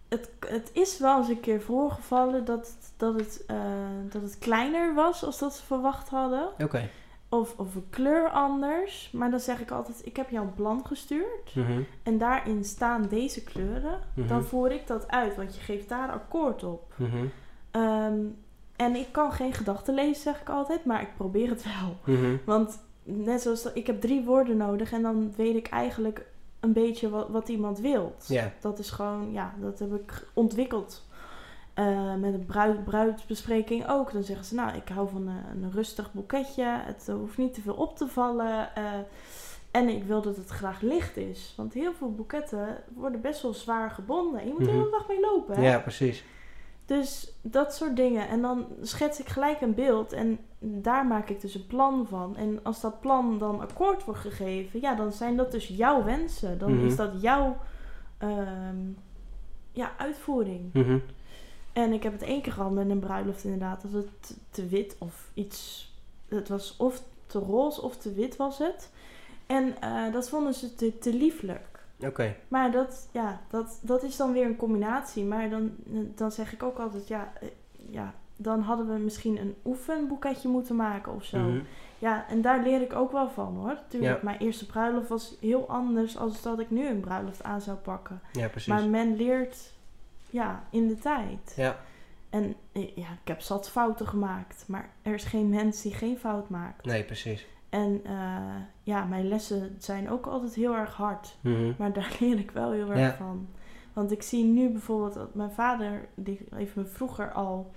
het, 0.10 0.30
het 0.48 0.70
is 0.74 1.00
wel 1.00 1.18
eens 1.18 1.28
een 1.30 1.40
keer 1.40 1.62
voorgevallen 1.62 2.46
dat, 2.46 2.72
dat, 2.98 3.20
het, 3.20 3.44
eh, 3.48 3.58
dat 4.10 4.22
het 4.22 4.38
kleiner 4.40 4.94
was 4.94 5.24
als 5.26 5.40
dat 5.40 5.54
ze 5.56 5.64
verwacht 5.66 6.10
hadden. 6.10 6.50
Oké. 6.64 6.90
Of, 7.34 7.54
of 7.58 7.76
een 7.76 7.89
kleur 7.89 8.30
anders. 8.30 9.10
Maar 9.12 9.32
dan 9.32 9.39
zeg 9.39 9.60
ik 9.60 9.72
altijd, 9.72 10.06
ik 10.06 10.15
heb 10.15 10.30
jou 10.30 10.46
een 10.46 10.54
plan 10.54 10.86
gestuurd. 10.86 11.56
Mhm. 11.56 11.82
En 12.04 12.17
daarin 12.17 12.63
staan 12.63 13.08
deze 13.10 13.43
kleuren. 13.43 14.00
Mhm. 14.13 14.28
Dan 14.28 14.43
voer 14.43 14.72
ik 14.72 14.88
dat 14.88 15.08
uit, 15.08 15.36
want 15.36 15.56
je 15.56 15.62
geeft 15.62 15.89
daar 15.89 16.12
akkoord 16.12 16.63
op. 16.63 16.93
Mhm. 16.96 17.26
Ehm, 17.72 18.19
en 18.76 18.96
ik 18.96 19.08
kan 19.12 19.32
geen 19.32 19.54
gedachten 19.54 19.93
lezen, 19.93 20.22
zeg 20.22 20.41
ik 20.41 20.50
altijd, 20.50 20.86
maar 20.86 21.02
ik 21.02 21.15
probeer 21.15 21.50
het 21.50 21.63
wel. 21.63 22.15
Want 22.46 22.80
net 23.04 23.41
zoals 23.41 23.74
ik 23.74 23.88
heb 23.88 24.02
drie 24.02 24.24
woorden 24.24 24.58
nodig 24.58 24.91
en 24.91 25.02
dan 25.02 25.34
weet 25.36 25.56
ik 25.56 25.67
eigenlijk 25.67 26.26
een 26.60 26.74
beetje 26.74 27.10
wat, 27.10 27.30
wat 27.30 27.50
iemand 27.50 27.80
wilt. 27.80 28.26
Ja. 28.28 28.52
Dat 28.60 28.80
is 28.80 28.89
gewoon, 28.89 29.32
ja, 29.32 29.54
dat 29.60 29.80
heb 29.80 29.93
ik 29.93 30.28
ontwikkeld. 30.34 31.06
Eh, 31.74 32.16
met 32.16 32.34
een 32.34 32.46
bruid, 32.46 32.84
bruidsbespreking 32.84 33.88
ook. 33.90 34.12
Dan 34.12 34.24
zeggen 34.24 34.46
ze, 34.46 34.56
nou, 34.56 34.76
ik 34.76 34.88
hou 34.90 35.10
van 35.10 35.28
een, 35.28 35.64
een 35.64 35.72
rustig 35.72 36.14
boeketje. 36.14 36.64
Het 36.66 37.08
hoeft 37.12 37.38
niet 37.38 37.54
te 37.54 37.62
veel 37.62 37.74
op 37.74 37.98
te 37.98 38.08
vallen. 38.08 38.76
eh, 38.76 38.84
en 39.72 39.90
ik 39.90 40.04
wil 40.04 40.22
dat 40.22 40.36
het 40.36 40.50
graag 40.50 40.82
licht 40.82 41.18
is. 41.18 41.54
Want 41.58 41.74
heel 41.74 41.94
veel 41.94 42.12
boeketten 42.12 42.78
worden 42.96 43.22
best 43.22 43.42
wel 43.42 43.54
zwaar 43.54 43.90
gebonden. 43.92 44.40
En 44.42 44.48
je 44.48 44.52
moet 44.54 44.66
de 44.66 44.72
Mhm. 44.72 44.78
hele 44.78 44.92
dag 44.92 45.08
mee 45.08 45.20
lopen. 45.20 45.56
Hè? 45.56 45.62
Ja, 45.72 45.80
precies. 45.80 46.24
Dus 46.86 47.34
dat 47.42 47.74
soort 47.76 47.96
dingen. 47.96 48.28
En 48.28 48.42
dan 48.42 48.66
schets 48.82 49.20
ik 49.20 49.28
gelijk 49.28 49.62
een 49.62 49.74
beeld 49.74 50.12
en 50.12 50.40
daar 50.60 51.06
maak 51.06 51.30
ik 51.30 51.42
dus 51.42 51.56
een 51.56 51.68
plan 51.68 52.08
van. 52.10 52.36
En 52.38 52.60
als 52.64 52.82
dat 52.82 53.00
plan 53.00 53.38
dan 53.38 53.60
akkoord 53.62 54.04
wordt 54.06 54.20
gegeven, 54.20 54.82
ja, 54.82 54.96
dan 54.96 55.12
zijn 55.12 55.38
dat 55.38 55.52
dus 55.52 55.68
jouw 55.68 56.04
wensen. 56.04 56.58
Dan 56.58 56.76
Mhm. 56.76 56.86
is 56.86 56.96
dat 56.96 57.22
jouw 57.22 57.58
ehm, 58.18 58.78
ja, 59.72 59.92
uitvoering. 59.98 60.74
Mhm. 60.74 60.98
En 61.74 61.94
ik 61.94 62.04
heb 62.04 62.12
het 62.12 62.22
één 62.22 62.42
keer 62.42 62.52
gehad 62.52 62.72
met 62.72 62.90
een 62.90 63.00
bruiloft 63.00 63.44
inderdaad. 63.44 63.82
Dat 63.82 63.92
het 63.92 64.38
te, 64.50 64.68
wit 64.68 64.96
of 65.00 65.32
iets... 65.34 65.92
Het 66.28 66.50
was 66.50 66.76
of 66.78 67.02
te 67.28 67.40
roze 67.40 67.82
of 67.82 67.98
te 67.98 68.14
wit 68.14 68.36
was 68.36 68.58
het. 68.58 68.90
En 69.46 69.82
eh, 69.82 70.12
dat 70.12 70.30
vonden 70.30 70.54
ze 70.54 70.76
te, 70.76 70.98
te 70.98 71.14
lieflijk. 71.14 71.80
Oké. 72.00 72.36
Maar 72.48 72.72
dat, 72.72 73.10
ja, 73.12 73.42
dat, 73.50 73.80
dat 73.82 74.04
is 74.04 74.16
dan 74.18 74.32
weer 74.32 74.46
een 74.46 74.56
combinatie. 74.56 75.24
Maar 75.24 75.50
dan, 75.50 75.72
dan 76.16 76.32
zeg 76.32 76.54
ik 76.54 76.64
ook 76.64 76.80
altijd, 76.80 77.08
ja, 77.08 77.34
eh, 77.42 77.48
ja, 77.90 78.14
dan 78.36 78.62
hadden 78.62 78.88
we 78.94 79.00
misschien 79.00 79.38
een 79.38 79.56
oefenboeketje 79.66 80.50
moeten 80.50 80.76
maken 80.76 81.14
of 81.14 81.24
zo. 81.24 81.38
Mhm. 81.38 81.60
Ja, 82.00 82.28
en 82.30 82.42
daar 82.42 82.64
leer 82.64 82.82
ik 82.82 82.94
ook 82.96 83.12
wel 83.12 83.30
van 83.30 83.56
hoor. 83.56 83.78
Tuurlijk, 83.88 84.16
Ja. 84.16 84.20
mijn 84.24 84.40
eerste 84.40 84.66
bruiloft 84.66 85.08
was 85.08 85.36
heel 85.40 85.70
anders 85.70 86.18
als 86.18 86.42
dat 86.42 86.60
ik 86.60 86.70
nu 86.70 86.88
een 86.88 87.00
bruiloft 87.00 87.44
aan 87.44 87.62
zou 87.62 87.78
pakken. 87.78 88.22
Ja, 88.32 88.48
precies. 88.48 88.68
Maar 88.68 88.90
men 88.90 89.16
leert, 89.16 89.72
ja, 90.34 90.63
in 90.69 90.88
de 90.88 90.98
tijd. 90.98 91.54
Ja. 91.56 91.80
En 92.30 92.56
eh, 92.72 92.96
ja, 92.96 93.08
ik 93.22 93.28
heb 93.28 93.41
zat 93.41 93.69
fouten 93.69 94.08
gemaakt. 94.08 94.63
Maar 94.67 94.89
er 95.02 95.13
is 95.13 95.24
geen 95.24 95.50
mens 95.50 95.82
die 95.82 95.93
geen 95.93 96.17
fout 96.17 96.50
maakt. 96.50 96.86
Nee, 96.86 97.04
precies. 97.04 97.48
En 97.69 98.02
eh, 98.04 98.56
ja, 98.84 99.04
mijn 99.06 99.28
lessen 99.28 99.76
zijn 99.80 100.10
ook 100.10 100.26
altijd 100.26 100.54
heel 100.56 100.76
erg 100.76 100.93
hard. 100.96 101.38
Mhm. 101.41 101.72
Maar 101.78 101.93
daar 101.93 102.15
leer 102.19 102.39
ik 102.39 102.52
wel 102.52 102.72
heel 102.72 102.89
erg 102.89 103.00
Ja. 103.00 103.15
van. 103.15 103.48
Want 103.93 104.12
ik 104.12 104.22
zie 104.24 104.43
nu 104.43 104.69
bijvoorbeeld 104.69 105.13
dat 105.13 105.36
mijn 105.36 105.52
vader, 105.52 106.08
die 106.15 106.46
heeft 106.56 106.76
me 106.76 106.86
vroeger 106.86 107.32
al 107.32 107.72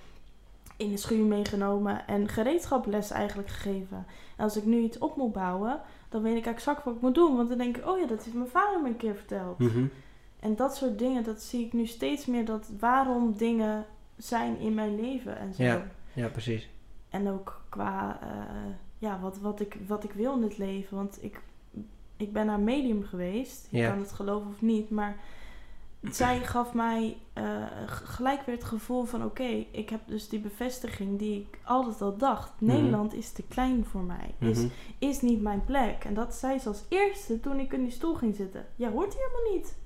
in 0.77 0.91
de 0.91 0.97
schuur 0.97 1.25
meegenomen 1.25 2.07
en 2.07 2.29
gereedschaples 2.29 3.11
eigenlijk 3.11 3.49
gegeven. 3.49 4.07
En 4.37 4.45
als 4.45 4.57
ik 4.57 4.65
nu 4.65 4.79
iets 4.79 4.99
op 4.99 5.17
moet 5.17 5.33
bouwen, 5.33 5.81
dan 6.09 6.23
weet 6.23 6.37
ik 6.37 6.47
exact 6.47 6.85
wat 6.85 6.95
ik 6.95 7.01
moet 7.01 7.15
doen. 7.15 7.37
Want 7.37 7.49
dan 7.49 7.59
denk 7.59 7.77
ik, 7.77 7.87
oh 7.87 7.99
ja, 7.99 8.07
dat 8.07 8.25
heeft 8.25 8.37
mijn 8.37 8.49
vader 8.49 8.81
me 8.83 8.89
een 8.89 8.97
keer 8.97 9.15
verteld. 9.17 9.59
Mhm. 9.59 9.85
En 10.41 10.57
dat 10.57 10.77
soort 10.77 10.99
dingen, 10.99 11.25
dat 11.25 11.43
zie 11.43 11.67
ik 11.67 11.73
nu 11.73 11.87
steeds 11.87 12.27
meer, 12.27 12.45
dat 12.45 12.71
waarom 12.79 13.37
dingen 13.37 13.87
zijn 14.17 14.59
in 14.59 14.75
mijn 14.75 15.01
leven 15.01 15.39
en 15.39 15.55
zo. 15.55 15.63
Ja. 15.63 15.87
Ja, 16.17 16.29
precies. 16.29 16.69
En 17.09 17.29
ook 17.29 17.61
qua 17.69 18.19
uh, 18.23 18.29
ja, 18.99 19.21
wat, 19.21 19.39
wat, 19.39 19.61
ik, 19.61 19.77
wat 19.87 20.05
ik 20.05 20.13
wil 20.13 20.37
in 20.37 20.43
het 20.43 20.59
leven. 20.59 20.97
Want 20.97 21.19
ik, 21.23 21.41
ik 22.17 22.33
ben 22.33 22.47
naar 22.47 22.61
medium 22.61 23.05
geweest. 23.05 23.69
Je 23.71 23.87
kan 23.89 23.99
het 23.99 24.13
geloven 24.13 24.49
of 24.49 24.63
niet. 24.63 24.91
Maar 24.91 25.17
zij 26.03 26.41
gaf 26.55 26.75
mij 26.75 27.17
uh, 27.35 27.65
gelijk 27.87 28.43
weer 28.43 28.55
het 28.55 28.65
gevoel 28.65 29.05
van... 29.05 29.25
Oké, 29.25 29.65
ik 29.71 29.89
heb 29.89 30.01
dus 30.07 30.29
die 30.29 30.41
bevestiging 30.41 31.19
die 31.19 31.41
ik 31.41 31.59
altijd 31.65 32.03
al 32.03 32.17
dacht. 32.17 32.61
Mhm. 32.61 32.73
Nederland 32.73 33.15
is 33.15 33.33
te 33.33 33.43
klein 33.43 33.85
voor 33.85 34.03
mij. 34.03 34.35
Is, 34.39 34.59
mhm. 34.59 34.69
is 34.99 35.21
niet 35.21 35.43
mijn 35.43 35.65
plek. 35.65 36.05
En 36.05 36.15
dat 36.15 36.35
zei 36.35 36.59
ze 36.59 36.69
als 36.69 36.85
eerste 36.89 37.41
toen 37.41 37.59
ik 37.59 37.73
in 37.73 37.83
die 37.83 37.93
stoel 37.93 38.15
ging 38.15 38.35
zitten. 38.35 38.67
Ja, 38.77 38.91
hoort 38.91 39.13
hier 39.15 39.23
helemaal 39.23 39.57
niet 39.57 39.77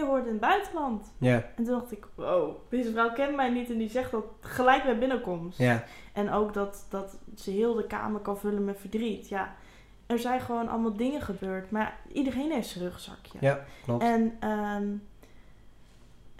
je 0.00 0.06
hoort 0.06 0.24
in 0.24 0.32
het 0.32 0.40
buitenland. 0.40 1.12
Ja. 1.18 1.34
En 1.34 1.64
toen 1.64 1.74
dacht 1.74 1.92
ik, 1.92 2.06
wow, 2.14 2.56
deze 2.68 2.90
vrouw 2.90 3.12
kent 3.12 3.36
mij 3.36 3.50
niet 3.50 3.70
en 3.70 3.78
die 3.78 3.90
zegt 3.90 4.10
dat 4.10 4.24
gelijk 4.40 4.82
bij 4.84 4.98
binnenkomst. 4.98 5.58
Ja. 5.58 5.84
En 6.12 6.30
ook 6.30 6.54
dat, 6.54 6.86
dat 6.88 7.16
ze 7.36 7.50
heel 7.50 7.74
de 7.74 7.86
kamer 7.86 8.20
kan 8.20 8.38
vullen 8.38 8.64
met 8.64 8.80
verdriet. 8.80 9.28
Ja, 9.28 9.54
er 10.06 10.18
zijn 10.18 10.40
gewoon 10.40 10.68
allemaal 10.68 10.96
dingen 10.96 11.20
gebeurd, 11.20 11.70
maar 11.70 11.98
iedereen 12.12 12.50
heeft 12.50 12.68
zijn 12.68 12.84
rugzakje. 12.84 13.38
Ja, 13.40 13.64
klopt. 13.84 14.02
En 14.02 14.48
um, 14.50 15.02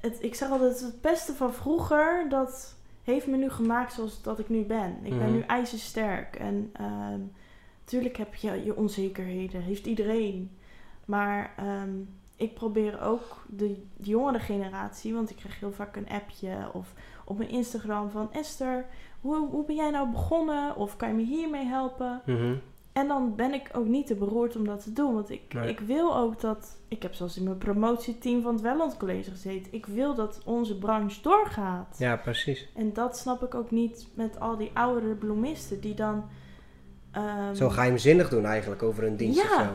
het, 0.00 0.22
ik 0.22 0.34
zeg 0.34 0.50
altijd, 0.50 0.80
het 0.80 1.00
beste 1.00 1.34
van 1.34 1.52
vroeger, 1.52 2.26
dat 2.28 2.76
heeft 3.04 3.26
me 3.26 3.36
nu 3.36 3.50
gemaakt 3.50 3.92
zoals 3.92 4.22
dat 4.22 4.38
ik 4.38 4.48
nu 4.48 4.64
ben. 4.64 4.98
Ik 5.02 5.10
ben 5.10 5.18
mhm. 5.18 5.32
nu 5.32 5.40
ijzersterk 5.40 6.36
en 6.36 6.72
um, 6.80 7.32
natuurlijk 7.80 8.16
heb 8.16 8.34
je 8.34 8.64
je 8.64 8.76
onzekerheden, 8.76 9.62
heeft 9.62 9.86
iedereen. 9.86 10.56
Maar 11.04 11.54
um, 11.82 12.19
ik 12.40 12.54
probeer 12.54 13.02
ook 13.02 13.44
de 13.46 13.82
jongere 13.96 14.38
generatie, 14.38 15.14
want 15.14 15.30
ik 15.30 15.36
krijg 15.36 15.60
heel 15.60 15.72
vaak 15.72 15.96
een 15.96 16.08
appje 16.08 16.70
of 16.72 16.92
op 17.24 17.38
mijn 17.38 17.50
Instagram 17.50 18.10
van 18.10 18.32
Esther, 18.32 18.86
hoe, 19.20 19.48
hoe 19.48 19.64
ben 19.64 19.76
jij 19.76 19.90
nou 19.90 20.10
begonnen? 20.10 20.76
Of 20.76 20.96
kan 20.96 21.08
je 21.08 21.14
me 21.14 21.22
hiermee 21.22 21.64
helpen? 21.64 22.22
Mhm. 22.26 22.54
En 22.92 23.08
dan 23.08 23.36
ben 23.36 23.54
ik 23.54 23.70
ook 23.72 23.86
niet 23.86 24.06
te 24.06 24.14
beroerd 24.14 24.56
om 24.56 24.64
dat 24.64 24.82
te 24.82 24.92
doen. 24.92 25.14
Want 25.14 25.30
ik, 25.30 25.54
ik 25.54 25.80
wil 25.80 26.16
ook 26.16 26.40
dat. 26.40 26.76
Ik 26.88 27.02
heb 27.02 27.14
zelfs 27.14 27.36
in 27.36 27.44
mijn 27.44 27.58
promotieteam 27.58 28.42
van 28.42 28.52
het 28.52 28.62
Welland 28.62 28.96
College 28.96 29.30
gezeten. 29.30 29.72
Ik 29.72 29.86
wil 29.86 30.14
dat 30.14 30.40
onze 30.44 30.78
branche 30.78 31.22
doorgaat. 31.22 31.96
Ja, 31.98 32.16
precies. 32.16 32.68
En 32.74 32.92
dat 32.92 33.18
snap 33.18 33.42
ik 33.42 33.54
ook 33.54 33.70
niet 33.70 34.06
met 34.14 34.40
al 34.40 34.56
die 34.56 34.70
oudere 34.74 35.14
bloemisten 35.14 35.80
die 35.80 35.94
dan. 35.94 36.24
Um, 37.16 37.54
zo 37.54 37.68
geheimzinnig 37.68 38.28
doen 38.28 38.44
eigenlijk 38.44 38.82
over 38.82 39.02
hun 39.02 39.16
dienst 39.16 39.42
ja, 39.42 39.44
of 39.44 39.62
zo. 39.62 39.68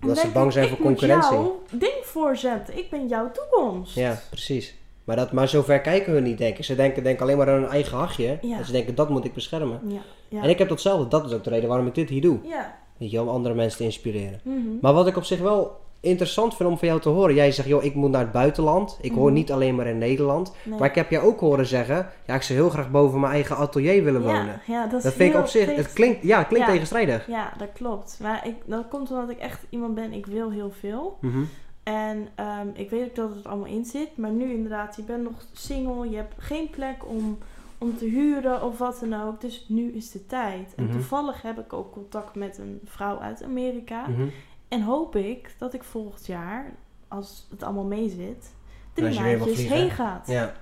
Omdat 0.00 0.18
ze 0.18 0.28
bang 0.28 0.52
zijn 0.52 0.68
voor 0.68 0.78
concurrentie. 0.78 1.36
Ik 1.36 1.42
jouw 1.42 1.62
ding 1.70 2.00
voorzetten. 2.02 2.78
Ik 2.78 2.90
ben 2.90 3.08
jouw 3.08 3.30
toekomst. 3.30 3.94
Ja, 3.94 4.20
precies. 4.30 4.74
Maar, 5.04 5.16
dat, 5.16 5.32
maar 5.32 5.48
zover 5.48 5.80
kijken 5.80 6.14
we 6.14 6.20
niet, 6.20 6.38
denk 6.38 6.58
ik. 6.58 6.64
Ze 6.64 6.74
denken, 6.74 7.02
denken 7.02 7.22
alleen 7.22 7.36
maar 7.36 7.48
aan 7.48 7.60
hun 7.60 7.68
eigen 7.68 7.96
hachje. 7.96 8.38
En 8.42 8.64
ze 8.64 8.72
denken, 8.72 8.94
dat 8.94 9.08
moet 9.08 9.24
ik 9.24 9.34
beschermen. 9.34 9.80
Ja, 9.86 10.00
ja. 10.28 10.42
En 10.42 10.48
ik 10.48 10.58
heb 10.58 10.68
datzelfde. 10.68 11.08
Dat 11.08 11.24
is 11.24 11.32
ook 11.32 11.44
de 11.44 11.50
reden 11.50 11.68
waarom 11.68 11.86
ik 11.86 11.94
dit 11.94 12.08
hier 12.08 12.20
doe. 12.20 12.38
Ja. 12.42 12.78
Weet 12.96 13.10
je, 13.10 13.20
om 13.20 13.28
andere 13.28 13.54
mensen 13.54 13.78
te 13.78 13.84
inspireren. 13.84 14.40
Mhm. 14.42 14.58
Maar 14.80 14.92
wat 14.92 15.06
ik 15.06 15.16
op 15.16 15.24
zich 15.24 15.40
wel 15.40 15.80
interessant 16.00 16.56
vind 16.56 16.68
om 16.68 16.78
van 16.78 16.88
jou 16.88 17.00
te 17.00 17.08
horen. 17.08 17.34
Jij 17.34 17.52
zegt, 17.52 17.68
joh, 17.68 17.84
ik 17.84 17.94
moet 17.94 18.10
naar 18.10 18.20
het 18.20 18.32
buitenland. 18.32 18.98
Ik 19.00 19.12
hoor 19.12 19.24
mhm. 19.24 19.34
niet 19.34 19.52
alleen 19.52 19.74
maar 19.74 19.86
in 19.86 19.98
Nederland. 19.98 20.52
Maar 20.78 20.88
ik 20.88 20.94
heb 20.94 21.10
jou 21.10 21.26
ook 21.26 21.40
horen 21.40 21.66
zeggen, 21.66 22.06
ja, 22.26 22.34
ik 22.34 22.42
zou 22.42 22.58
heel 22.58 22.70
graag 22.70 22.90
boven 22.90 23.20
mijn 23.20 23.32
eigen 23.32 23.56
atelier 23.56 24.04
willen 24.04 24.22
wonen. 24.22 24.60
Ja, 24.66 24.86
dat, 24.86 25.02
dat 25.02 25.12
vind 25.12 25.34
ik 25.34 25.40
op 25.40 25.46
zich, 25.46 25.74
het 25.76 25.92
klinkt, 25.92 26.22
ja, 26.22 26.38
het 26.38 26.48
klinkt 26.48 26.68
tegenstrijdig. 26.68 27.26
Ja, 27.26 27.52
dat 27.58 27.68
klopt. 27.72 28.18
Maar 28.22 28.46
ik, 28.46 28.54
dat 28.64 28.88
komt 28.88 29.10
omdat 29.10 29.30
ik 29.30 29.38
echt 29.38 29.66
iemand 29.68 29.94
ben, 29.94 30.12
ik 30.12 30.26
wil 30.26 30.50
heel 30.50 30.70
veel. 30.70 31.18
Mm 31.20 31.48
En 31.82 32.28
um, 32.60 32.70
ik 32.74 32.90
weet 32.90 33.08
ook 33.08 33.14
dat 33.14 33.34
het 33.34 33.46
allemaal 33.46 33.66
in 33.66 33.84
zit. 33.84 34.16
Maar 34.16 34.30
nu 34.30 34.52
inderdaad, 34.52 34.96
je 34.96 35.02
bent 35.02 35.22
nog 35.22 35.44
single. 35.52 36.10
Je 36.10 36.16
hebt 36.16 36.34
geen 36.38 36.70
plek 36.70 37.06
om, 37.06 37.38
om 37.78 37.96
te 37.96 38.04
huren 38.04 38.62
of 38.62 38.78
wat 38.78 38.98
dan 39.00 39.22
ook. 39.22 39.40
Dus 39.40 39.64
nu 39.68 39.92
is 39.92 40.10
de 40.10 40.26
tijd. 40.26 40.74
En 40.76 40.84
mhm. 40.84 40.92
toevallig 40.92 41.42
heb 41.42 41.58
ik 41.58 41.72
ook 41.72 41.92
contact 41.92 42.34
met 42.34 42.58
een 42.58 42.80
vrouw 42.84 43.18
uit 43.18 43.42
Amerika. 43.42 44.08
Mhm. 44.08 44.26
En 44.68 44.82
hoop 44.82 45.16
ik 45.16 45.54
dat 45.58 45.74
ik 45.74 45.84
volgend 45.84 46.26
jaar, 46.26 46.72
als 47.08 47.46
het 47.50 47.62
allemaal 47.62 47.84
mee 47.84 48.08
zit, 48.08 48.54
drie 48.92 49.20
maandjes 49.20 49.66
heen 49.66 49.90
gaat. 49.90 50.26
Ja. 50.26 50.54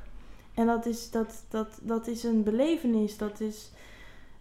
En 0.54 0.66
dat 0.66 0.86
is, 0.86 1.10
dat, 1.10 1.44
dat, 1.48 1.78
dat 1.82 2.06
is 2.06 2.22
een 2.24 2.42
belevenis. 2.42 3.16
Dat 3.16 3.40
is, 3.40 3.70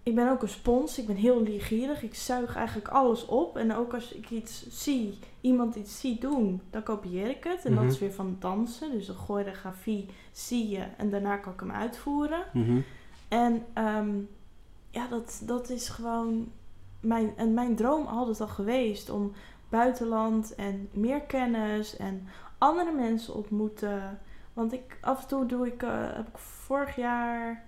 ik 0.03 0.15
ben 0.15 0.29
ook 0.29 0.41
een 0.41 0.49
spons. 0.49 0.99
Ik 0.99 1.07
ben 1.07 1.15
heel 1.15 1.41
leergierig. 1.41 2.03
Ik 2.03 2.15
zuig 2.15 2.55
eigenlijk 2.55 2.87
alles 2.87 3.25
op. 3.25 3.57
En 3.57 3.75
ook 3.75 3.93
als 3.93 4.13
ik 4.13 4.29
iets 4.29 4.69
zie, 4.69 5.19
iemand 5.41 5.75
iets 5.75 5.99
zie 5.99 6.19
doen, 6.19 6.61
dan 6.69 6.83
kopieer 6.83 7.29
ik 7.29 7.43
het. 7.43 7.65
En 7.65 7.73
dat 7.73 7.83
mhm. 7.83 7.91
is 7.91 7.99
weer 7.99 8.13
van 8.13 8.35
dansen. 8.39 8.91
Dus 8.91 9.05
de 9.05 9.13
choreografie 9.13 10.05
zie 10.31 10.69
je 10.69 10.85
en 10.97 11.09
daarna 11.09 11.37
kan 11.37 11.53
ik 11.53 11.59
hem 11.59 11.71
uitvoeren. 11.71 12.43
Mhm. 12.53 12.79
En 13.27 13.65
ehm, 13.73 14.13
ja, 14.89 15.07
dat, 15.07 15.41
dat 15.45 15.69
is 15.69 15.89
gewoon 15.89 16.51
mijn, 16.99 17.33
en 17.35 17.53
mijn 17.53 17.75
droom 17.75 18.05
altijd 18.05 18.41
al 18.41 18.47
geweest 18.47 19.09
om 19.09 19.31
buitenland 19.69 20.55
en 20.55 20.89
meer 20.91 21.21
kennis 21.21 21.97
en 21.97 22.27
andere 22.57 22.91
mensen 22.91 23.33
ontmoeten. 23.33 24.19
Want 24.53 24.73
ik 24.73 24.97
af 25.01 25.21
en 25.21 25.27
toe 25.27 25.45
doe 25.45 25.67
ik, 25.67 25.83
uh, 25.83 26.15
heb 26.15 26.27
ik 26.27 26.37
vorig 26.37 26.95
jaar 26.95 27.65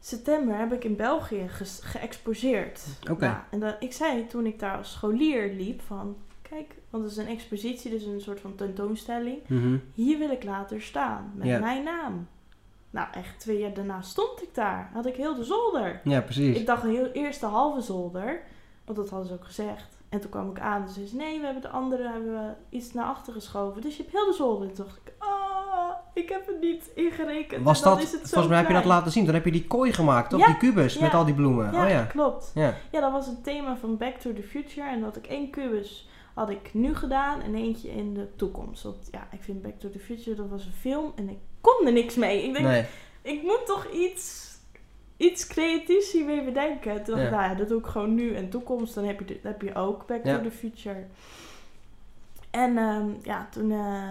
september 0.00 0.58
heb 0.58 0.72
ik 0.72 0.84
in 0.84 0.96
België 0.96 1.48
geëxposeerd. 1.80 2.84
Oké. 3.10 3.24
Ja, 3.24 3.46
en 3.50 3.60
dat, 3.60 3.76
ik 3.78 3.92
zei 3.92 4.26
toen 4.26 4.46
ik 4.46 4.58
daar 4.58 4.76
als 4.76 4.92
scholier 4.92 5.52
liep 5.52 5.80
van, 5.80 6.16
kijk, 6.42 6.74
want 6.90 7.02
het 7.02 7.12
is 7.12 7.18
een 7.18 7.26
expositie, 7.26 7.90
dus 7.90 8.04
een 8.04 8.20
soort 8.20 8.40
van 8.40 8.54
tentoonstelling. 8.54 9.38
Mhm. 9.46 9.76
Hier 9.94 10.18
wil 10.18 10.30
ik 10.30 10.44
later 10.44 10.82
staan 10.82 11.32
met 11.34 11.60
mijn 11.60 11.84
naam. 11.84 12.28
Nou, 12.90 13.08
echt 13.12 13.40
twee 13.40 13.58
jaar 13.58 13.74
daarna 13.74 14.02
stond 14.02 14.42
ik 14.42 14.54
daar. 14.54 14.90
Had 14.92 15.06
ik 15.06 15.14
heel 15.14 15.34
de 15.34 15.44
zolder. 15.44 16.00
Ja, 16.04 16.20
precies. 16.20 16.56
Ik 16.56 16.66
dacht 16.66 16.82
heel 16.82 17.10
eerste 17.10 17.46
halve 17.46 17.80
zolder, 17.80 18.42
want 18.84 18.98
dat 18.98 19.08
hadden 19.08 19.28
ze 19.28 19.34
ook 19.34 19.44
gezegd. 19.44 19.98
En 20.10 20.20
toen 20.20 20.30
kwam 20.30 20.50
ik 20.50 20.60
aan 20.60 20.82
en 20.82 20.88
ze 20.88 21.06
zei 21.06 21.22
nee, 21.22 21.38
we 21.38 21.44
hebben 21.44 21.62
de 21.62 21.68
andere 21.68 22.08
hebben 22.08 22.32
we 22.32 22.76
iets 22.76 22.92
naar 22.92 23.04
achter 23.04 23.32
geschoven. 23.32 23.82
Dus 23.82 23.96
je 23.96 24.02
hebt 24.02 24.14
heel 24.14 24.26
de 24.26 24.32
zolder. 24.32 24.68
En 24.68 24.74
toen 24.74 24.84
dacht 24.84 25.00
ik, 25.04 25.12
oh, 25.18 25.90
ik 26.14 26.28
heb 26.28 26.46
het 26.46 26.60
niet 26.60 26.90
ingerekend. 26.94 27.64
Was 27.64 27.82
dat, 27.82 27.98
volgens 28.00 28.46
mij 28.46 28.58
heb 28.58 28.68
je 28.68 28.74
dat 28.74 28.84
laten 28.84 29.12
zien. 29.12 29.24
Dan 29.24 29.34
heb 29.34 29.44
je 29.44 29.52
die 29.52 29.66
kooi 29.66 29.92
gemaakt, 29.92 30.32
op 30.32 30.44
die 30.44 30.56
kubus 30.56 30.98
met 30.98 31.14
al 31.14 31.24
die 31.24 31.34
bloemen. 31.34 31.72
Ja, 31.72 31.84
oh, 31.84 31.90
ja. 31.90 32.04
klopt. 32.04 32.50
Ja. 32.54 32.74
ja, 32.90 33.00
dat 33.00 33.12
was 33.12 33.26
het 33.26 33.44
thema 33.44 33.76
van 33.76 33.96
Back 33.96 34.16
to 34.16 34.32
the 34.32 34.42
Future. 34.42 34.88
En 34.88 35.00
dat 35.00 35.16
ik 35.16 35.26
één 35.26 35.50
kubus 35.50 36.08
had 36.34 36.50
ik 36.50 36.74
nu 36.74 36.94
gedaan 36.94 37.40
en 37.40 37.54
eentje 37.54 37.90
in 37.90 38.14
de 38.14 38.28
toekomst. 38.36 38.82
Want 38.82 39.08
ja, 39.10 39.28
ik 39.32 39.42
vind 39.42 39.62
Back 39.62 39.78
to 39.78 39.90
the 39.90 39.98
Future, 39.98 40.36
dat 40.36 40.48
was 40.48 40.64
een 40.64 40.72
film 40.72 41.12
en 41.14 41.28
ik 41.28 41.38
kon 41.60 41.86
er 41.86 41.92
niks 41.92 42.14
mee. 42.14 42.44
Ik 42.44 42.52
denk, 42.52 42.66
nee. 42.66 42.84
ik 43.22 43.42
moet 43.42 43.62
toch 43.66 43.86
iets 43.92 44.49
iets 45.20 45.46
creatiefs 45.46 46.12
hiermee 46.12 46.44
bedenken. 46.44 47.02
Toen 47.02 47.14
dacht 47.14 47.26
ik, 47.26 47.30
nou 47.30 47.42
ja, 47.42 47.54
dat 47.54 47.68
doe 47.68 47.78
ik 47.78 47.86
gewoon 47.86 48.14
nu 48.14 48.34
en 48.34 48.50
toekomst. 48.50 48.94
Dan 48.94 49.04
heb 49.04 49.28
je, 49.28 49.38
heb 49.42 49.62
je 49.62 49.74
ook 49.74 50.06
Back 50.06 50.24
to 50.24 50.42
the 50.42 50.50
Future. 50.50 51.04
En 52.50 52.78
ehm, 52.78 53.08
ja, 53.22 53.48
toen, 53.50 53.70
uh, 53.70 54.10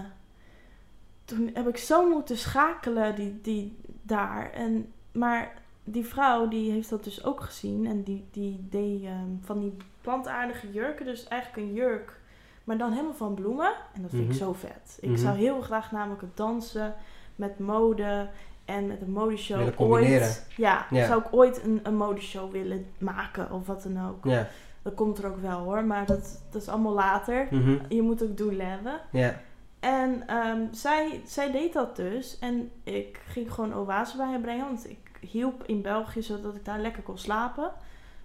toen 1.26 1.50
heb 1.54 1.68
ik 1.68 1.78
zo 1.78 2.10
moeten 2.10 2.38
schakelen 2.38 3.16
die, 3.16 3.40
die, 3.42 3.78
daar. 4.02 4.52
En, 4.52 4.94
maar 5.12 5.54
die 5.84 6.06
vrouw 6.06 6.48
die 6.48 6.72
heeft 6.72 6.90
dat 6.90 7.04
dus 7.04 7.24
ook 7.24 7.42
gezien. 7.42 7.86
En 7.86 8.04
die, 8.04 8.26
die 8.32 8.68
deed 8.70 9.04
um, 9.04 9.40
van 9.44 9.60
die 9.60 9.78
plantaardige 10.02 10.72
jurken. 10.72 11.06
Dus 11.06 11.28
eigenlijk 11.28 11.68
een 11.68 11.74
jurk, 11.74 12.20
maar 12.64 12.78
dan 12.78 12.92
helemaal 12.92 13.14
van 13.14 13.34
bloemen. 13.34 13.74
En 13.94 14.02
dat 14.02 14.12
vind 14.12 14.24
ik 14.24 14.30
mhm. 14.30 14.38
zo 14.38 14.54
vet. 14.54 14.98
Ik 15.02 15.10
mhm. 15.10 15.20
zou 15.20 15.38
heel 15.38 15.62
graag 15.62 15.92
namelijk 15.92 16.24
dansen 16.34 16.96
met 17.36 17.60
mode 17.60 18.30
en 18.70 18.88
met 18.88 19.02
een 19.02 19.12
modeshow 19.12 19.70
ooit. 19.78 20.48
Ja, 20.58 20.86
ja, 20.90 21.06
zou 21.06 21.22
ik 21.22 21.28
ooit 21.32 21.64
een, 21.64 21.80
een 21.84 21.96
modeshow 21.96 22.52
willen 22.52 22.86
maken 22.98 23.52
of 23.52 23.68
wat 23.68 23.84
dan 23.84 24.08
ook. 24.08 24.24
Ja. 24.24 24.48
Dat 24.82 24.94
komt 24.94 25.18
er 25.18 25.28
ook 25.28 25.42
wel 25.42 25.60
hoor, 25.60 25.84
maar 25.84 26.06
dat, 26.06 26.44
dat 26.52 26.62
is 26.62 26.68
allemaal 26.68 26.94
later. 26.94 27.48
Mhm. 27.50 27.78
Je 27.90 28.02
moet 28.02 28.24
ook 28.24 28.38
doelen 28.38 28.70
hebben. 28.70 29.00
Ja. 29.12 29.42
En 29.80 30.36
um, 30.36 30.68
zij, 30.72 31.22
zij 31.26 31.52
deed 31.52 31.74
dat 31.74 31.96
dus. 31.96 32.40
En 32.40 32.72
ik 32.84 33.22
ging 33.26 33.54
gewoon 33.54 33.74
oase 33.74 34.18
bij 34.18 34.26
haar 34.26 34.40
brengen. 34.40 34.66
Want 34.66 34.90
ik 34.90 34.98
hielp 35.20 35.64
in 35.66 35.82
België 35.82 36.22
zodat 36.22 36.56
ik 36.56 36.66
daar 36.66 36.80
lekker 36.80 37.04
kon 37.04 37.18
slapen. 37.18 37.72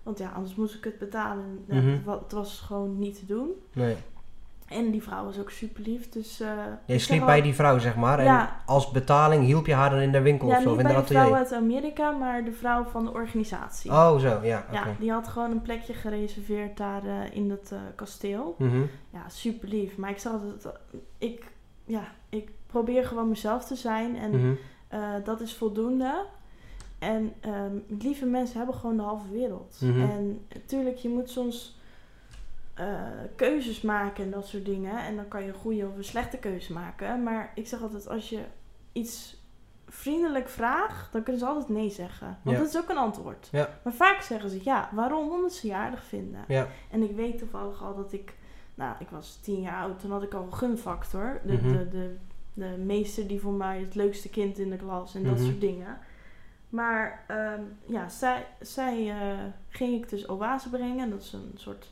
Want 0.03 0.19
ja, 0.19 0.31
anders 0.35 0.55
moest 0.55 0.75
ik 0.75 0.85
het 0.85 0.99
betalen. 0.99 1.65
Mm 1.69 2.03
het 2.07 2.33
was 2.33 2.61
gewoon 2.61 2.99
niet 2.99 3.19
te 3.19 3.27
doen. 3.27 3.51
Nee. 3.73 3.97
En 4.69 4.91
die 4.91 5.03
vrouw 5.03 5.25
was 5.25 5.39
ook 5.39 5.51
super 5.51 5.83
lief. 5.83 6.09
Dus, 6.09 6.41
uh, 6.41 6.49
je 6.87 6.99
sliep 6.99 7.25
bij 7.25 7.43
die 7.43 7.55
vrouw, 7.55 7.79
zeg 7.79 7.97
maar. 7.97 8.19
En 8.19 8.49
als 8.67 8.91
betaling 8.91 9.45
hielp 9.45 9.67
je 9.67 9.75
haar 9.75 9.91
dan 9.91 9.99
in 9.99 10.13
de 10.13 10.21
winkel 10.21 10.49
ja, 10.49 10.57
of 10.57 10.63
zo? 10.63 10.75
Niet 10.75 10.83
bij 10.83 10.95
de 10.95 11.05
vrouw 11.05 11.35
uit 11.35 11.53
Amerika, 11.53 12.11
maar 12.11 12.45
de 12.45 12.53
vrouw 12.53 12.85
van 12.85 13.05
de 13.05 13.13
organisatie. 13.13 13.91
Oh, 13.91 14.19
zo, 14.19 14.41
ja. 14.43 14.67
Ja, 14.73 14.85
die 14.99 15.11
had 15.11 15.29
gewoon 15.29 15.51
een 15.51 15.63
plekje 15.63 15.95
gereserveerd 15.95 16.77
daar 16.77 17.05
uh, 17.05 17.37
in 17.37 17.49
dat 17.49 17.71
uh, 17.73 17.79
kasteel. 17.95 18.55
Mm 18.59 18.71
-hmm. 18.71 18.91
Ja, 19.11 19.29
super 19.29 19.69
lief. 19.69 19.97
Maar 19.97 20.11
ik 20.11 20.19
zag 20.19 20.33
dat 20.63 20.79
ik, 21.19 21.53
ja, 21.85 22.05
ik 22.29 22.51
probeer 22.67 23.05
gewoon 23.05 23.29
mezelf 23.29 23.65
te 23.65 23.77
zijn. 23.77 24.17
En 24.17 24.31
mm 24.31 24.41
-hmm. 24.91 25.25
dat 25.25 25.41
is 25.41 25.55
voldoende. 25.55 26.25
En 26.99 27.33
um, 27.47 27.85
lieve 28.01 28.27
mensen 28.27 28.57
hebben 28.57 28.75
gewoon 28.75 28.97
de 28.97 29.03
halve 29.03 29.31
wereld. 29.31 29.77
Mm 29.81 29.93
-hmm. 29.93 30.11
En 30.11 30.41
natuurlijk, 30.55 30.97
je 30.97 31.09
moet 31.09 31.31
soms 31.31 31.77
uh, 32.81 33.01
keuzes 33.37 33.81
maken 33.81 34.25
en 34.25 34.31
dat 34.31 34.47
soort 34.47 34.65
dingen. 34.65 34.99
En 34.99 35.17
dan 35.17 35.29
kan 35.29 35.43
je 35.43 35.49
een 35.49 35.55
goede 35.55 35.87
of 35.87 35.97
een 35.97 36.05
slechte 36.05 36.37
keuze 36.39 36.73
maken. 36.73 37.23
Maar 37.23 37.53
ik 37.55 37.67
zeg 37.67 37.83
altijd, 37.83 38.09
als 38.09 38.29
je 38.29 38.41
iets 38.93 39.43
vriendelijk 39.89 40.49
vraag, 40.49 41.09
dan 41.13 41.23
kunnen 41.23 41.41
ze 41.41 41.47
altijd 41.49 41.69
nee 41.69 41.91
zeggen. 41.91 42.39
Want 42.43 42.57
Ja. 42.57 42.63
dat 42.63 42.73
is 42.75 42.79
ook 42.81 42.89
een 42.89 42.97
antwoord. 42.97 43.49
Ja. 43.53 43.69
Maar 43.85 43.93
vaak 43.93 44.21
zeggen 44.21 44.51
ze 44.51 44.61
ja, 44.65 44.89
waarom? 44.93 45.31
Omdat 45.33 45.53
ze 45.53 45.67
je 45.67 45.75
aardig 45.75 46.05
vinden. 46.05 46.45
Ja. 46.49 46.69
En 46.91 47.03
ik 47.03 47.17
weet 47.17 47.39
toevallig 47.39 47.83
al 47.83 47.95
dat 47.97 48.13
ik, 48.13 48.35
nou, 48.75 48.95
ik 48.99 49.09
was 49.09 49.39
tien 49.43 49.61
jaar 49.61 49.83
oud, 49.83 50.01
toen 50.01 50.11
had 50.11 50.23
ik 50.23 50.35
al 50.35 50.51
gunfactor. 50.51 51.41
De, 51.45 51.53
Mhm. 51.53 51.73
de, 51.73 51.89
de, 51.89 52.17
de 52.55 52.77
meester 52.85 53.27
die 53.27 53.41
voor 53.41 53.53
mij 53.53 53.81
het 53.81 53.95
leukste 53.95 54.29
kind 54.29 54.59
in 54.59 54.71
de 54.71 54.77
klas 54.77 55.15
en 55.15 55.23
dat 55.25 55.35
Mhm. 55.37 55.45
soort 55.45 55.61
dingen. 55.61 55.99
Maar 56.69 57.25
ehm, 57.27 57.61
ja, 57.87 58.09
zij, 58.09 58.47
zij 58.61 59.11
eh, 59.11 59.39
ging 59.69 60.03
ik 60.03 60.09
dus 60.09 60.29
oase 60.29 60.71
brengen. 60.71 61.11
Dat 61.11 61.21
is 61.23 61.33
een 61.33 61.53
soort 61.55 61.91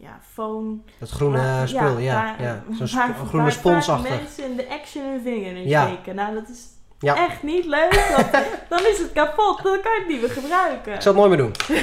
ja, 0.00 0.18
phone. 0.32 0.76
Dat 0.98 1.10
groene 1.10 1.36
Waar- 1.36 1.68
spul, 1.68 1.98
ja. 1.98 2.14
waar- 2.14 2.42
ja, 2.42 2.62
Zo'n 2.72 2.88
sp- 2.88 3.26
groene 3.28 3.50
sponsachtig. 3.50 4.10
mensen 4.20 4.44
in 4.44 4.56
de 4.56 4.68
action 4.68 5.04
hun 5.04 5.20
vinger 5.22 5.56
in 5.56 5.68
Ja. 5.68 5.86
steken. 5.86 6.14
Nou, 6.14 6.34
dat 6.34 6.48
is 6.48 6.66
Ja. 6.98 7.16
echt 7.28 7.42
niet 7.42 7.64
leuk. 7.64 8.12
Want 8.16 8.30
dan 8.68 8.78
is 8.86 8.98
het 8.98 9.12
kapot. 9.12 9.62
Dan 9.62 9.80
kan 9.80 9.92
je 9.92 9.98
het 9.98 10.08
niet 10.08 10.20
meer 10.20 10.30
gebruiken. 10.30 10.94
Ik 10.94 11.00
zal 11.00 11.12
het 11.14 11.22
nooit 11.22 11.38
meer 11.38 11.46
doen. 11.46 11.54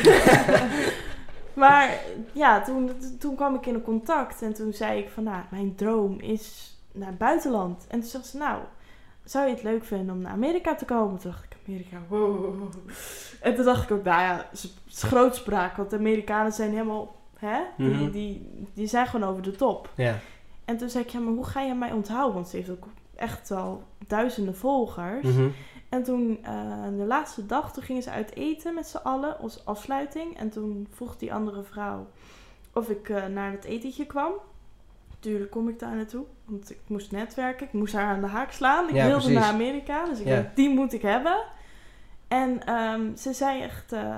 Maar 1.54 1.90
ja, 2.32 2.62
toen, 2.62 2.92
toen 3.20 3.36
kwam 3.36 3.56
ik 3.56 3.66
in 3.66 3.82
contact 3.82 4.42
en 4.42 4.54
toen 4.54 4.74
zei 4.74 5.00
ik 5.00 5.10
van, 5.10 5.24
nou, 5.24 5.42
mijn 5.50 5.76
droom 5.76 6.20
is 6.20 6.76
naar 6.92 7.08
het 7.08 7.18
buitenland. 7.18 7.86
En 7.88 8.00
toen 8.00 8.10
zegt 8.10 8.26
ze, 8.26 8.38
nou, 8.38 8.60
zou 9.24 9.48
je 9.48 9.54
het 9.54 9.64
leuk 9.64 9.86
vinden 9.86 10.16
om 10.16 10.22
naar 10.22 10.32
Amerika 10.32 10.76
te 10.76 10.86
komen? 10.86 11.20
Toen 11.20 11.32
dacht 11.32 11.44
ik, 11.44 11.58
Amerika, 11.68 11.98
wow. 12.08 12.62
En 13.42 13.56
toen 13.56 13.66
dacht 13.66 13.84
ik 13.84 13.92
ook, 13.92 14.04
nou 14.04 14.22
ja, 14.22 14.48
het 14.52 14.72
is 14.90 15.04
grootspraak, 15.04 15.78
want 15.78 15.90
de 15.90 15.98
Amerikanen 15.98 16.52
zijn 16.52 16.72
helemaal, 16.72 17.16
hè, 17.39 17.60
die, 17.78 17.88
Mhm. 17.88 18.12
die, 18.12 18.65
die 18.73 18.88
zijn 18.88 19.08
gewoon 19.08 19.30
over 19.30 19.41
de 19.43 19.52
top. 19.56 19.89
Ja. 19.95 20.15
En 20.65 20.78
toen 20.78 20.89
zei 20.89 21.04
ik, 21.04 21.10
ja, 21.10 21.19
maar 21.19 21.34
hoe 21.34 21.45
ga 21.45 21.62
je 21.62 21.73
mij 21.73 21.91
onthouden? 21.91 22.34
Want 22.34 22.47
ze 22.47 22.56
heeft 22.56 22.69
ook 22.69 22.88
echt 23.15 23.50
wel 23.50 23.84
duizenden 24.08 24.56
volgers. 24.56 25.23
Mhm. 25.28 25.47
En 25.89 26.04
toen, 26.04 26.39
eh, 26.43 26.84
de 26.97 27.06
laatste 27.06 27.45
dag, 27.45 27.73
toen 27.73 27.84
gingen 27.84 28.04
ze 28.04 28.10
uit 28.12 28.36
eten 28.36 28.73
met 28.73 28.88
z'n 28.88 28.97
allen 28.97 29.39
als 29.39 29.65
afsluiting. 29.65 30.38
En 30.38 30.50
toen 30.50 30.88
vroeg 30.91 31.17
die 31.17 31.34
andere 31.34 31.63
vrouw 31.63 32.08
of 32.73 32.89
ik 32.89 33.10
eh, 33.10 33.26
naar 33.26 33.52
het 33.52 33.63
etentje 33.63 34.06
kwam. 34.06 34.32
Tuurlijk 35.19 35.52
kom 35.52 35.69
ik 35.69 35.80
daar 35.80 35.95
naartoe, 35.95 36.23
want 36.45 36.69
ik 36.71 36.80
moest 36.88 37.12
netwerken. 37.12 37.65
Ik 37.67 37.73
moest 37.73 37.93
haar 37.93 38.13
aan 38.15 38.21
de 38.21 38.28
haak 38.28 38.52
slaan. 38.52 38.89
Ik 38.89 38.95
Ja, 38.95 39.06
wilde 39.06 39.21
precies. 39.23 39.39
naar 39.39 39.54
Amerika, 39.54 40.06
dus 40.06 40.19
ik 40.19 40.28
Ja. 40.28 40.36
dacht, 40.41 40.56
die 40.56 40.69
moet 40.69 40.93
ik 40.93 41.02
hebben. 41.02 41.38
En 42.28 42.65
ehm, 42.65 43.15
ze 43.15 43.34
zei 43.34 43.62
echt, 43.62 43.91
eh, 43.91 44.17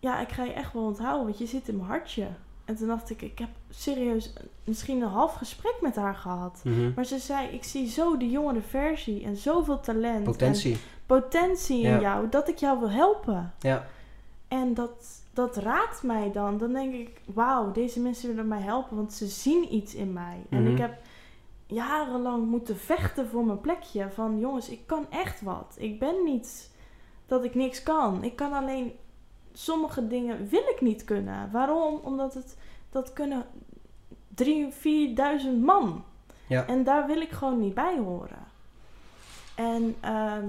ja, 0.00 0.20
ik 0.20 0.28
ga 0.28 0.44
je 0.44 0.52
echt 0.52 0.72
wel 0.72 0.82
onthouden, 0.82 1.24
want 1.26 1.38
je 1.38 1.46
zit 1.46 1.68
in 1.68 1.76
mijn 1.76 1.88
hartje. 1.88 2.26
En 2.64 2.76
toen 2.76 2.86
dacht 2.88 3.10
ik, 3.10 3.22
ik 3.22 3.38
heb 3.38 3.48
serieus 3.70 4.32
misschien 4.64 5.00
een 5.02 5.08
half 5.08 5.34
gesprek 5.34 5.74
met 5.80 5.96
haar 5.96 6.14
gehad. 6.14 6.60
Mhm. 6.64 6.92
Maar 6.94 7.04
ze 7.04 7.18
zei, 7.18 7.48
ik 7.48 7.64
zie 7.64 7.88
zo 7.88 8.16
de 8.16 8.30
jongere 8.30 8.60
versie 8.60 9.24
en 9.24 9.36
zoveel 9.36 9.80
talent. 9.80 10.16
En 10.16 10.22
Potentie. 10.24 10.76
potentie 11.06 11.82
in 11.82 12.00
jou, 12.00 12.28
dat 12.28 12.48
ik 12.48 12.56
jou 12.58 12.78
wil 12.78 12.90
helpen. 12.90 13.52
Ja. 13.58 13.86
En 14.48 14.74
dat, 14.74 15.22
dat 15.32 15.56
raakt 15.56 16.02
mij 16.02 16.32
dan. 16.32 16.58
Dan 16.58 16.72
denk 16.72 16.94
ik, 16.94 17.20
wauw, 17.34 17.72
deze 17.72 18.00
mensen 18.00 18.28
willen 18.28 18.48
mij 18.48 18.60
helpen, 18.60 18.96
want 18.96 19.12
ze 19.12 19.26
zien 19.26 19.74
iets 19.74 19.94
in 19.94 20.12
mij. 20.12 20.38
En 20.50 20.62
Mhm. 20.62 20.72
ik 20.72 20.78
heb 20.78 20.98
jarenlang 21.66 22.46
moeten 22.46 22.76
vechten 22.76 23.28
voor 23.28 23.44
mijn 23.44 23.60
plekje. 23.60 24.10
Van 24.14 24.38
jongens, 24.38 24.68
ik 24.68 24.80
kan 24.86 25.06
echt 25.10 25.40
wat. 25.42 25.74
Ik 25.78 25.98
ben 25.98 26.14
niet 26.24 26.70
dat 27.26 27.44
ik 27.44 27.54
niks 27.54 27.82
kan. 27.82 28.24
Ik 28.24 28.36
kan 28.36 28.52
alleen 28.52 28.92
sommige 29.64 30.06
dingen 30.06 30.48
wil 30.48 30.62
ik 30.74 30.80
niet 30.80 31.04
kunnen. 31.04 31.50
Waarom? 31.52 32.00
Omdat 32.02 32.34
het 32.34 32.56
dat 32.90 33.12
kunnen 33.12 33.44
drie, 34.34 34.72
vierduizend 34.72 35.62
man. 35.64 36.04
Ja. 36.46 36.66
En 36.66 36.84
daar 36.84 37.06
wil 37.06 37.20
ik 37.20 37.30
gewoon 37.30 37.60
niet 37.60 37.74
bij 37.74 37.98
horen. 37.98 38.48
En 39.54 39.96
ehm, 40.00 40.46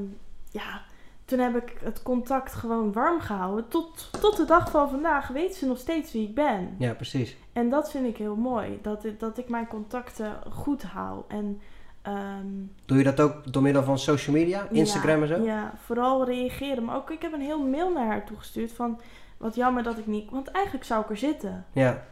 ja, 0.51 0.81
toen 1.25 1.39
heb 1.39 1.55
ik 1.55 1.77
het 1.83 2.01
contact 2.03 2.53
gewoon 2.53 2.93
warm 2.93 3.19
gehouden. 3.19 3.67
Tot, 3.67 4.09
tot 4.21 4.37
de 4.37 4.45
dag 4.45 4.71
van 4.71 4.89
vandaag 4.89 5.27
weet 5.27 5.55
ze 5.55 5.65
nog 5.65 5.77
steeds 5.77 6.11
wie 6.11 6.27
ik 6.27 6.35
ben. 6.35 6.75
Ja, 6.79 6.93
precies. 6.93 7.35
En 7.53 7.69
dat 7.69 7.91
vind 7.91 8.05
ik 8.05 8.17
heel 8.17 8.35
mooi. 8.35 8.79
Dat, 8.81 9.05
ik- 9.05 9.19
dat 9.19 9.37
ik 9.37 9.49
mijn 9.49 9.67
contacten 9.67 10.39
goed 10.49 10.83
hou. 10.83 11.21
En 11.27 11.61
ehm, 12.01 12.47
Doe 12.85 12.97
je 12.97 13.03
dat 13.03 13.19
ook 13.19 13.53
door 13.53 13.61
middel 13.61 13.83
van 13.83 13.99
social 13.99 14.35
media? 14.35 14.67
Instagram 14.69 15.15
ja, 15.15 15.21
en 15.21 15.27
zo? 15.27 15.43
Ja, 15.43 15.73
vooral 15.85 16.25
reageren. 16.25 16.85
Maar 16.85 16.95
ook, 16.95 17.09
ik 17.09 17.21
heb 17.21 17.33
een 17.33 17.41
heel 17.41 17.67
mail 17.67 17.91
naar 17.91 18.05
haar 18.05 18.25
toegestuurd 18.25 18.71
van... 18.71 18.99
Wat 19.37 19.55
jammer 19.55 19.83
dat 19.83 19.97
ik 19.97 20.07
niet... 20.07 20.29
Want 20.29 20.47
eigenlijk 20.47 20.85
zou 20.85 21.03
ik 21.03 21.09
er 21.09 21.17
zitten. 21.17 21.65
Ja. 21.71 22.03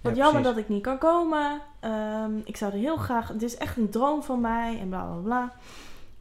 Wat 0.00 0.16
Ja, 0.16 0.22
jammer 0.22 0.40
precies. 0.42 0.56
dat 0.56 0.64
ik 0.64 0.68
niet 0.68 0.82
kan 0.82 0.98
komen. 0.98 1.60
Ehm, 1.80 2.32
ik 2.44 2.56
zou 2.56 2.72
er 2.72 2.78
heel 2.78 2.96
graag... 2.96 3.28
Het 3.28 3.42
is 3.42 3.56
echt 3.56 3.76
een 3.76 3.90
droom 3.90 4.22
van 4.22 4.40
mij. 4.40 4.78
En 4.80 4.88
bla 4.88 5.02
bla 5.04 5.20
bla. 5.22 5.52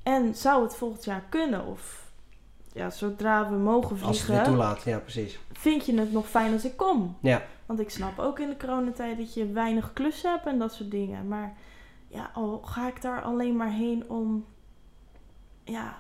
En 0.04 0.36
zou 0.36 0.64
het 0.64 0.76
volgend 0.76 1.06
jaar 1.06 1.24
kunnen? 1.30 1.66
Of 1.66 2.06
ja, 2.74 2.90
zodra 2.90 3.50
we 3.50 3.56
mogen 3.56 3.98
Als 4.02 4.18
het 4.18 4.26
vliegen... 4.26 4.46
toelaat, 4.46 4.84
ja, 4.84 4.98
precies. 4.98 5.40
Vind 5.52 5.86
je 5.86 6.00
het 6.00 6.12
nog 6.12 6.28
fijn 6.28 6.54
als 6.54 6.66
ik 6.66 6.78
kom? 6.78 7.18
Ja. 7.22 7.42
Want 7.66 7.80
ik 7.80 7.90
snap 7.90 8.20
ook 8.20 8.40
in 8.40 8.50
de 8.50 8.58
coronatijd 8.58 9.18
dat 9.18 9.34
je 9.34 9.52
weinig 9.52 9.94
klussen 9.94 10.32
hebt 10.32 10.46
en 10.46 10.60
dat 10.60 10.74
soort 10.74 10.92
dingen. 10.92 11.28
Maar 11.28 11.54
ja, 12.08 12.30
al 12.34 12.62
ga 12.66 12.88
ik 12.88 13.02
daar 13.02 13.22
alleen 13.22 13.56
maar 13.56 13.72
heen 13.72 14.10
om... 14.10 14.46
Ja, 15.64 15.96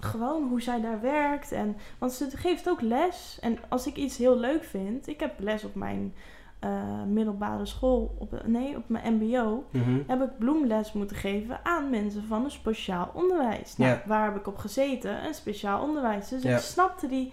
gewoon 0.00 0.48
hoe 0.48 0.62
zij 0.62 0.80
daar 0.80 1.00
werkt. 1.00 1.52
En, 1.52 1.76
want 1.98 2.12
ze 2.12 2.30
geeft 2.36 2.68
ook 2.68 2.80
les. 2.80 3.38
En 3.40 3.58
als 3.68 3.86
ik 3.86 3.96
iets 3.96 4.16
heel 4.16 4.38
leuk 4.38 4.64
vind... 4.64 5.08
Ik 5.08 5.20
heb 5.20 5.40
les 5.40 5.64
op 5.64 5.74
mijn 5.74 6.14
eh, 6.58 7.02
middelbare 7.08 7.66
school. 7.66 8.16
Op, 8.18 8.42
nee, 8.46 8.76
op 8.76 8.88
mijn 8.88 9.14
mbo. 9.14 9.64
Mhm. 9.70 10.00
Heb 10.06 10.22
ik 10.22 10.38
bloemles 10.38 10.92
moeten 10.92 11.16
geven 11.16 11.60
aan 11.62 11.90
mensen 11.90 12.24
van 12.24 12.44
een 12.44 12.50
speciaal 12.50 13.10
onderwijs. 13.14 13.76
Nou, 13.76 13.98
waar 14.06 14.24
heb 14.24 14.36
ik 14.36 14.46
op 14.46 14.56
gezeten? 14.56 15.26
Een 15.26 15.34
speciaal 15.34 15.82
onderwijs. 15.82 16.28
Dus 16.28 16.44
ik 16.44 16.58
snapte 16.58 17.06
die, 17.06 17.32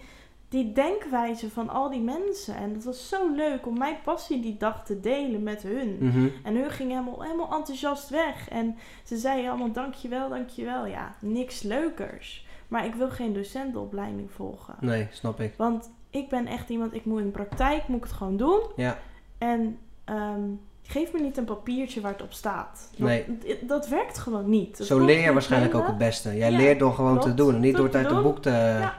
die 0.54 0.72
denkwijze 0.72 1.50
van 1.50 1.68
al 1.68 1.90
die 1.90 2.00
mensen. 2.00 2.56
En 2.56 2.72
het 2.74 2.84
was 2.84 3.08
zo 3.08 3.34
leuk 3.34 3.66
om 3.66 3.78
mijn 3.78 3.96
passie 4.04 4.40
die 4.40 4.56
dag 4.56 4.84
te 4.84 5.00
delen 5.00 5.42
met 5.42 5.62
hun. 5.62 5.96
Mhm. 6.00 6.28
En 6.42 6.56
hun 6.56 6.70
ging 6.70 6.90
helemaal, 6.90 7.22
helemaal 7.22 7.54
enthousiast 7.54 8.08
weg. 8.08 8.48
En 8.48 8.76
ze 9.04 9.16
zeiden 9.16 9.50
allemaal 9.50 9.72
dankjewel, 9.72 10.28
dankjewel. 10.28 10.86
Ja, 10.86 11.14
niks 11.20 11.62
leukers. 11.62 12.46
Maar 12.68 12.84
ik 12.84 12.94
wil 12.94 13.10
geen 13.10 13.32
docentenopleiding 13.32 14.30
volgen. 14.30 14.74
Nee, 14.80 15.06
snap 15.10 15.40
ik. 15.40 15.54
Want 15.56 15.90
ik 16.10 16.28
ben 16.28 16.46
echt 16.46 16.68
iemand, 16.68 16.94
ik 16.94 17.04
moet 17.04 17.18
in 17.18 17.24
de 17.26 17.30
praktijk, 17.32 17.88
moet 17.88 17.98
ik 17.98 18.04
het 18.04 18.12
gewoon 18.12 18.36
doen. 18.36 18.60
Ja. 18.76 18.98
En 19.38 19.78
ehm, 20.04 20.42
geef 20.82 21.12
me 21.12 21.20
niet 21.20 21.36
een 21.36 21.44
papiertje 21.44 22.00
waar 22.00 22.12
het 22.12 22.22
op 22.22 22.32
staat. 22.32 22.88
Dat, 22.90 23.08
Nee. 23.08 23.24
dat, 23.46 23.68
dat 23.68 23.88
werkt 23.88 24.18
gewoon 24.18 24.48
niet. 24.50 24.78
Dat 24.78 24.86
Zo 24.86 25.04
leer 25.04 25.20
je 25.20 25.32
waarschijnlijk 25.32 25.74
ook 25.74 25.86
het 25.86 25.98
beste. 25.98 26.36
Jij 26.36 26.50
Ja, 26.50 26.56
leert 26.56 26.78
door 26.78 26.92
gewoon 26.92 27.20
te 27.20 27.34
doen. 27.34 27.54
en 27.54 27.60
Niet 27.60 27.76
Door 27.76 27.84
het 27.84 27.94
uit 27.94 28.10
een 28.10 28.22
boek 28.22 28.38
te... 28.42 28.50
Ja. 28.50 28.94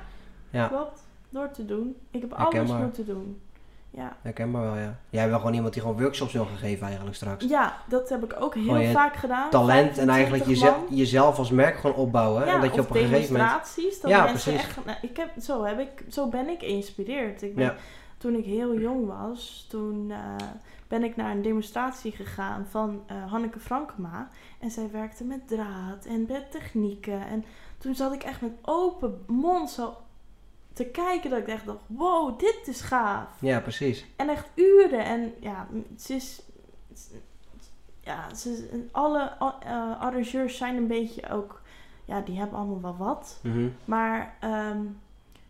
Ja. 0.50 0.68
Klopt, 0.68 1.05
door 1.36 1.52
te 1.52 1.66
doen. 1.66 1.96
Ik 2.12 2.22
heb 2.22 2.34
alles 2.34 2.72
moeten 2.72 3.06
doen. 3.06 3.42
Ja. 3.90 4.16
Herkenbaar 4.22 4.62
wel, 4.64 4.76
ja. 4.76 5.00
Jij 5.10 5.28
wil 5.28 5.38
gewoon 5.38 5.54
iemand 5.54 5.74
die 5.74 5.82
gewoon 5.82 6.02
workshops 6.02 6.34
wil 6.34 6.46
gaan 6.46 6.58
geven 6.58 6.86
eigenlijk 6.86 7.16
straks. 7.16 7.46
ja, 7.46 7.78
dat 7.88 8.10
heb 8.10 8.24
ik 8.24 8.36
ook 8.40 8.54
heel 8.56 8.92
vaak 8.92 9.16
gedaan. 9.16 9.50
Talent 9.50 9.98
en 9.98 10.10
eigenlijk 10.10 10.44
25 10.44 10.48
jezelf, 10.48 11.00
jezelf 11.00 11.38
als 11.38 11.50
merk 11.52 11.76
gewoon 11.76 11.96
opbouwen. 11.96 12.46
Ja, 12.46 12.54
en 12.54 12.62
dat 12.62 12.76
je 12.76 12.82
op 12.82 12.90
een 12.90 12.96
gegeven 12.96 13.12
moment... 13.12 13.28
demonstraties. 13.30 14.02
Dat 14.02 14.12
Ja, 14.12 14.24
mensen 14.24 14.52
precies. 14.54 14.68
echt, 14.70 14.86
nou, 14.86 14.98
ik 15.02 15.18
heb, 15.18 15.30
zo, 15.42 15.64
heb 15.64 15.80
ik, 15.80 16.04
zo 16.10 16.28
ben 16.28 16.50
ik 16.50 16.60
geïnspireerd. 16.60 17.42
Ik 17.42 17.56
ben, 17.56 17.64
Ja. 17.64 17.76
Toen 18.18 18.36
ik 18.36 18.46
heel 18.46 18.80
jong 18.80 19.08
was, 19.08 19.66
toen 19.70 20.12
eh, 20.12 20.48
ben 20.88 21.04
ik 21.04 21.16
naar 21.16 21.32
een 21.32 21.42
demonstratie 21.42 22.12
gegaan 22.12 22.66
van 22.70 23.04
eh, 23.06 23.32
Hanneke 23.32 23.60
Frankema. 23.60 24.30
En 24.60 24.72
zij 24.72 24.90
werkte 24.92 25.24
met 25.24 25.48
draad 25.48 26.06
en 26.06 26.26
met 26.28 26.52
technieken. 26.52 27.28
En 27.28 27.46
toen 27.78 27.96
zat 27.96 28.14
ik 28.14 28.24
echt 28.24 28.42
met 28.42 28.52
open 28.62 29.24
mond 29.28 29.70
zo 29.70 29.94
te 30.76 30.86
kijken 30.86 31.30
dat 31.30 31.40
ik 31.40 31.48
echt 31.48 31.66
dacht, 31.66 31.80
wow, 31.88 32.40
dit 32.40 32.62
is 32.66 32.82
gaaf. 32.82 33.28
Ja, 33.40 33.60
precies. 33.60 34.06
En 34.16 34.30
echt 34.30 34.48
uren. 34.56 35.06
En 35.06 35.34
ja, 35.40 35.68
ze 35.98 36.14
is... 36.14 36.42
Ja, 38.02 38.34
ze, 38.34 38.86
alle 38.92 39.32
uh, 39.40 40.02
arrangeurs 40.02 40.58
zijn 40.58 40.76
een 40.76 40.88
beetje 40.88 41.30
ook... 41.30 41.62
Ja, 42.06 42.22
die 42.22 42.38
hebben 42.38 42.58
allemaal 42.58 42.82
wel 42.82 42.98
wat. 42.98 43.40
Mhm. 43.44 43.68
Maar 43.86 44.36
ehm, 44.40 44.82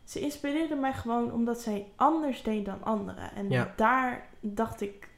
ze 0.04 0.20
inspireerde 0.20 0.76
mij 0.76 0.94
gewoon 0.94 1.32
omdat 1.34 1.62
zij 1.62 1.88
anders 1.96 2.44
deed 2.44 2.66
dan 2.66 2.84
anderen. 2.84 3.32
En 3.36 3.50
Ja. 3.50 3.74
daar 3.76 4.28
dacht 4.40 4.82
ik, 4.82 5.10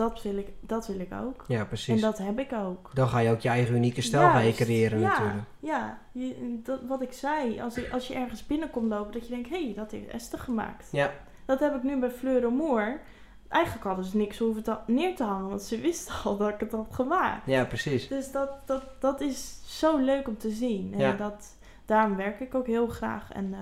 dat 0.00 0.22
wil 0.22 0.36
ik, 0.36 0.48
dat 0.60 0.86
wil 0.86 1.00
ik 1.00 1.12
ook. 1.12 1.44
Ja, 1.48 1.58
En 1.58 1.66
precies. 1.66 2.00
dat 2.00 2.18
heb 2.18 2.38
ik 2.38 2.52
ook. 2.52 2.90
Dan 2.94 3.08
ga 3.08 3.18
je 3.18 3.30
ook 3.30 3.40
je 3.40 3.48
eigen 3.48 3.74
unieke 3.74 4.02
stijl 4.02 4.28
gaan 4.28 4.38
je 4.38 4.42
Juist. 4.44 4.58
creëren 4.60 5.00
ja, 5.00 5.08
natuurlijk. 5.08 5.44
Ja, 5.60 5.98
je, 6.12 6.60
dat, 6.62 6.80
wat 6.88 7.02
ik 7.02 7.12
zei. 7.12 7.60
Als, 7.60 7.76
ik, 7.76 7.92
als 7.92 8.08
je 8.08 8.14
ergens 8.14 8.46
binnenkomt 8.46 8.88
lopen, 8.88 9.12
dat 9.12 9.22
je 9.28 9.34
denkt, 9.34 9.48
hé, 9.48 9.64
hey, 9.64 9.74
dat 9.74 9.90
heeft 9.90 10.08
Esther 10.08 10.38
gemaakt. 10.38 10.88
Ja. 10.92 11.10
Dat 11.46 11.60
heb 11.60 11.74
ik 11.74 11.82
nu 11.82 11.98
bij 11.98 12.10
Fleur 12.10 12.40
de 12.40 12.48
Moor. 12.48 13.00
Eigenlijk 13.48 13.84
hadden 13.84 14.04
ze 14.04 14.16
niks 14.16 14.38
hoeven 14.38 14.62
te- 14.62 14.78
neer 14.86 15.16
te 15.16 15.24
hangen, 15.24 15.48
want 15.48 15.62
ze 15.62 15.80
wisten 15.80 16.14
al 16.24 16.36
dat 16.36 16.48
ik 16.48 16.60
het 16.60 16.72
had 16.72 16.88
gemaakt. 16.90 17.46
Ja, 17.46 17.64
precies. 17.64 18.08
Dus 18.08 18.32
dat, 18.32 18.50
dat, 18.66 18.82
dat 19.00 19.20
is 19.20 19.60
zo 19.78 19.96
leuk 19.96 20.28
om 20.28 20.38
te 20.38 20.50
zien. 20.50 20.92
En 20.94 20.98
Ja. 21.00 21.12
dat, 21.12 21.56
daarom 21.84 22.16
werk 22.16 22.40
ik 22.40 22.54
ook 22.54 22.66
heel 22.66 22.86
graag. 22.86 23.32
En 23.32 23.54
eh, 23.54 23.60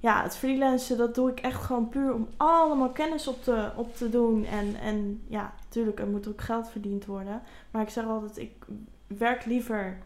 ja, 0.00 0.22
het 0.22 0.36
freelancen, 0.36 0.96
dat 0.96 1.14
doe 1.14 1.30
ik 1.30 1.40
echt 1.40 1.62
gewoon 1.62 1.88
puur 1.88 2.14
om 2.14 2.28
allemaal 2.36 2.88
kennis 2.90 3.26
op 3.28 3.42
te, 3.42 3.70
op 3.76 3.96
te 3.96 4.10
doen. 4.10 4.44
En, 4.44 4.76
en 4.80 5.22
ja, 5.28 5.52
natuurlijk, 5.64 5.98
er 6.00 6.06
moet 6.06 6.28
ook 6.28 6.40
geld 6.40 6.68
verdiend 6.70 7.06
worden. 7.06 7.42
Maar 7.70 7.82
ik 7.82 7.88
zeg 7.88 8.04
altijd, 8.06 8.38
ik 8.38 8.52
werk 9.06 9.44
liever 9.44 9.98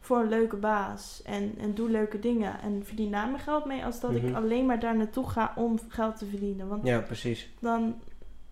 voor 0.00 0.18
een 0.18 0.28
leuke 0.28 0.56
baas 0.56 1.22
en, 1.24 1.54
en 1.58 1.74
doe 1.74 1.90
leuke 1.90 2.18
dingen 2.18 2.60
en 2.60 2.84
verdien 2.84 3.10
daar 3.10 3.26
mijn 3.28 3.42
geld 3.42 3.64
mee, 3.64 3.84
als 3.84 4.00
dat 4.00 4.10
ik 4.14 4.22
Mhm. 4.22 4.34
alleen 4.34 4.66
maar 4.66 4.80
daar 4.80 4.96
naartoe 4.96 5.28
ga 5.28 5.52
om 5.56 5.78
geld 5.88 6.16
te 6.18 6.26
verdienen. 6.26 6.68
Want 6.68 6.86
Ja, 6.86 6.98
precies. 7.00 7.50
dan 7.60 7.94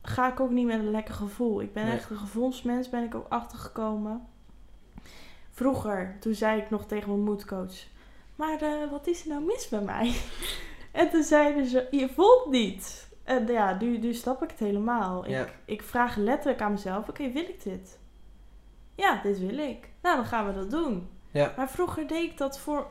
ga 0.03 0.29
ik 0.33 0.41
ook 0.41 0.51
niet 0.51 0.67
met 0.67 0.79
een 0.79 0.91
lekker 0.91 1.15
gevoel. 1.15 1.61
Ik 1.61 1.73
ben 1.73 1.85
Nee. 1.85 1.95
echt 1.95 2.11
een 2.11 2.17
gevoelsmens, 2.17 2.89
ben 2.89 3.05
ik 3.05 3.15
ook 3.15 3.27
achtergekomen. 3.29 4.27
Vroeger, 5.51 6.17
toen 6.21 6.35
zei 6.35 6.61
ik 6.61 6.71
nog 6.71 6.87
tegen 6.87 7.09
mijn 7.09 7.25
moedcoach, 7.25 7.75
maar 8.37 8.61
eh, 8.63 8.91
wat 8.91 9.07
is 9.07 9.23
er 9.23 9.29
nou 9.29 9.45
mis 9.45 9.69
bij 9.69 9.81
mij? 9.83 10.13
en 10.93 11.11
toen 11.11 11.23
zeiden 11.23 11.67
ze, 11.67 11.87
je 11.91 12.09
voelt 12.09 12.47
niet. 12.51 13.09
En 13.25 13.47
ja, 13.47 13.77
nu, 13.81 13.99
nu 13.99 14.15
snap 14.15 14.43
ik 14.43 14.51
het 14.51 14.59
helemaal. 14.59 15.29
Ja. 15.29 15.41
Ik, 15.41 15.55
ik 15.65 15.83
vraag 15.83 16.17
letterlijk 16.17 16.63
aan 16.63 16.73
mezelf, 16.73 17.09
oké, 17.09 17.31
wil 17.31 17.43
ik 17.43 17.63
dit? 17.63 17.99
Ja, 18.95 19.21
dit 19.23 19.39
wil 19.39 19.59
ik. 19.59 19.89
Nou, 20.03 20.17
dan 20.17 20.25
gaan 20.25 20.47
we 20.47 20.53
dat 20.53 20.71
doen. 20.71 21.09
Ja. 21.31 21.53
Maar 21.57 21.71
vroeger 21.71 22.07
deed 22.07 22.31
ik 22.31 22.39
dat 22.39 22.59
voor... 22.59 22.87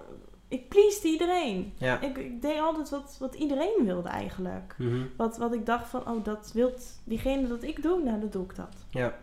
Ik 0.48 0.70
pleased 0.70 1.04
iedereen. 1.04 1.74
Ja. 1.78 2.02
Ik, 2.02 2.18
ik 2.18 2.42
deed 2.42 2.60
altijd 2.60 2.90
wat, 2.90 3.18
wat 3.20 3.36
iedereen 3.36 3.82
wilde 3.86 4.10
eigenlijk. 4.10 4.76
Mhm. 4.78 5.02
Wat, 5.18 5.38
wat 5.38 5.54
ik 5.54 5.66
dacht 5.66 5.90
van, 5.90 6.08
oh, 6.08 6.24
dat 6.24 6.52
wilt 6.54 7.00
diegene 7.04 7.48
dat 7.48 7.64
ik 7.64 7.82
doe, 7.82 8.04
nou, 8.04 8.20
dan 8.20 8.30
doe 8.30 8.44
ik 8.44 8.56
dat. 8.56 8.76
Ja. 8.90 9.16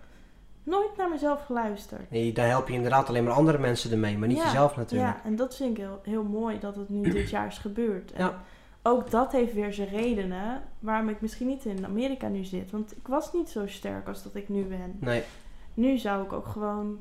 Nooit 0.63 0.97
naar 0.97 1.09
mezelf 1.09 1.45
geluisterd. 1.45 2.11
Nee, 2.11 2.33
daar 2.33 2.49
help 2.49 2.69
je 2.69 2.75
inderdaad 2.75 3.09
alleen 3.09 3.25
maar 3.25 3.33
andere 3.33 3.59
mensen 3.59 3.91
ermee, 3.91 4.19
maar 4.19 4.29
niet 4.29 4.37
Ja, 4.37 4.45
jezelf 4.45 4.77
natuurlijk. 4.77 5.17
Ja, 5.17 5.25
en 5.25 5.37
dat 5.37 5.57
vind 5.57 5.71
ik 5.71 5.85
heel, 5.85 6.01
heel 6.03 6.23
mooi 6.23 6.59
dat 6.59 6.77
het 6.77 6.89
nu 6.89 7.11
dit 7.11 7.31
jaar 7.31 7.47
is 7.47 7.59
gebeurd. 7.59 8.13
En 8.13 8.25
Ja. 8.25 8.43
Ook 8.87 9.11
dat 9.11 9.33
heeft 9.33 9.55
weer 9.55 9.73
zijn 9.73 9.89
redenen 9.89 10.63
waarom 10.79 11.09
ik 11.09 11.21
misschien 11.21 11.47
niet 11.47 11.65
in 11.65 11.85
Amerika 11.85 12.29
nu 12.29 12.45
zit. 12.45 12.71
Want 12.71 12.93
ik 12.93 13.07
was 13.07 13.33
niet 13.33 13.49
zo 13.49 13.67
sterk 13.67 14.09
als 14.09 14.23
dat 14.23 14.35
ik 14.35 14.49
nu 14.49 14.63
ben. 14.63 14.97
Nee, 15.01 15.23
Nu 15.75 15.99
zou 15.99 16.25
ik 16.25 16.33
ook 16.33 16.47
gewoon 16.47 16.99